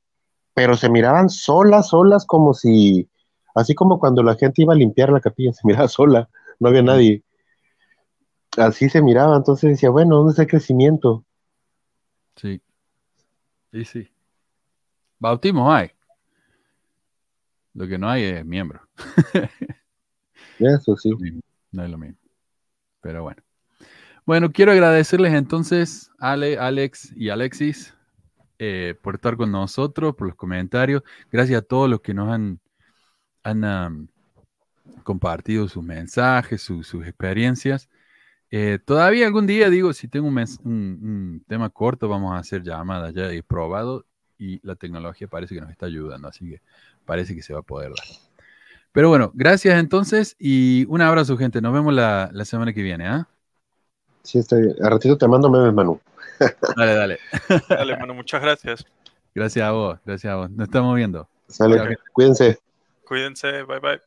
pero 0.54 0.76
se 0.78 0.90
miraban 0.90 1.30
solas, 1.30 1.90
solas, 1.90 2.26
como 2.26 2.54
si, 2.54 3.08
así 3.54 3.76
como 3.76 4.00
cuando 4.00 4.24
la 4.24 4.36
gente 4.36 4.62
iba 4.62 4.74
a 4.74 4.78
limpiar 4.78 5.12
la 5.12 5.20
capilla, 5.20 5.54
se 5.54 5.68
miraba 5.68 5.88
sola, 5.88 6.30
no 6.60 6.70
había 6.70 6.82
nadie. 6.82 7.24
Así 8.58 8.90
se 8.90 9.02
miraba, 9.02 9.38
entonces 9.38 9.70
decía, 9.70 9.90
bueno, 9.90 10.16
¿dónde 10.16 10.32
está 10.32 10.42
el 10.44 10.50
crecimiento? 10.50 11.24
Sí. 12.36 12.62
Sí, 13.72 13.86
sí. 13.86 14.08
Bautismo 15.20 15.72
hay. 15.72 15.92
Lo 17.74 17.88
que 17.88 17.98
no 17.98 18.10
hay 18.10 18.24
es 18.24 18.46
miembro. 18.46 18.82
Eso 20.60 20.96
sí. 20.98 21.12
No 21.72 21.84
es 21.84 21.90
lo 21.90 21.98
mismo. 21.98 22.18
Pero 23.02 23.24
bueno. 23.24 23.42
Bueno, 24.26 24.52
quiero 24.52 24.72
agradecerles 24.72 25.34
entonces, 25.34 26.12
Ale, 26.20 26.58
Alex 26.58 27.14
y 27.16 27.30
Alexis, 27.30 27.96
eh, 28.60 28.96
por 29.02 29.16
estar 29.16 29.38
con 29.38 29.52
nosotros, 29.52 30.16
por 30.16 30.28
los 30.28 30.36
comentarios. 30.36 31.04
Gracias 31.32 31.60
a 31.62 31.66
todos 31.66 31.90
los 31.90 32.02
que 32.02 32.14
nos 32.14 32.30
han, 32.30 32.60
han 33.44 34.10
compartido 35.04 35.68
sus 35.68 35.84
mensajes, 35.84 36.62
su- 36.62 36.84
sus 36.84 37.06
experiencias. 37.08 37.90
Eh, 38.52 38.80
todavía 38.84 39.28
algún 39.28 39.46
día, 39.48 39.70
digo, 39.70 39.94
si 39.94 40.08
tengo 40.08 40.28
un, 40.28 40.36
mens- 40.36 40.60
un- 40.64 41.00
un 41.02 41.44
tema 41.48 41.70
corto, 41.70 42.08
vamos 42.10 42.34
a 42.34 42.40
hacer 42.40 42.64
llamadas. 42.64 43.14
Ya 43.14 43.32
he 43.32 43.44
probado 43.44 44.06
y 44.38 44.60
la 44.66 44.76
tecnología 44.76 45.28
parece 45.28 45.54
que 45.56 45.62
nos 45.62 45.70
está 45.70 45.86
ayudando, 45.86 46.28
así 46.28 46.50
que 46.50 46.62
parece 47.06 47.36
que 47.36 47.42
se 47.44 47.54
va 47.54 47.60
a 47.60 47.64
poder 47.64 47.90
dar. 47.90 48.06
Pero 48.92 49.10
bueno, 49.10 49.32
gracias 49.36 49.80
entonces 49.80 50.36
y 50.40 50.86
un 50.90 51.02
abrazo, 51.02 51.38
gente. 51.38 51.62
Nos 51.62 51.74
vemos 51.74 51.94
la, 51.94 52.30
la 52.34 52.46
semana 52.46 52.74
que 52.74 52.82
viene, 52.82 53.08
¿ah? 53.08 53.28
Sí, 54.24 54.40
está 54.40 54.56
bien. 54.58 54.76
A 54.84 54.90
ratito 54.90 55.18
te 55.18 55.28
mando 55.28 55.50
memes, 55.50 55.74
Manu. 55.74 56.00
Dale, 56.76 56.94
dale. 56.94 57.20
Dale, 57.68 57.98
mano, 57.98 58.14
muchas 58.14 58.42
gracias. 58.42 58.86
Gracias 59.36 59.66
a 59.66 59.72
vos, 59.72 60.00
gracias 60.06 60.32
a 60.34 60.38
vos. 60.38 60.50
Nos 60.50 60.68
estamos 60.68 60.96
viendo. 60.96 61.28
Sale, 61.48 61.98
cuídense. 62.14 62.60
Cuídense, 63.06 63.64
bye 63.64 63.80
bye. 63.80 64.00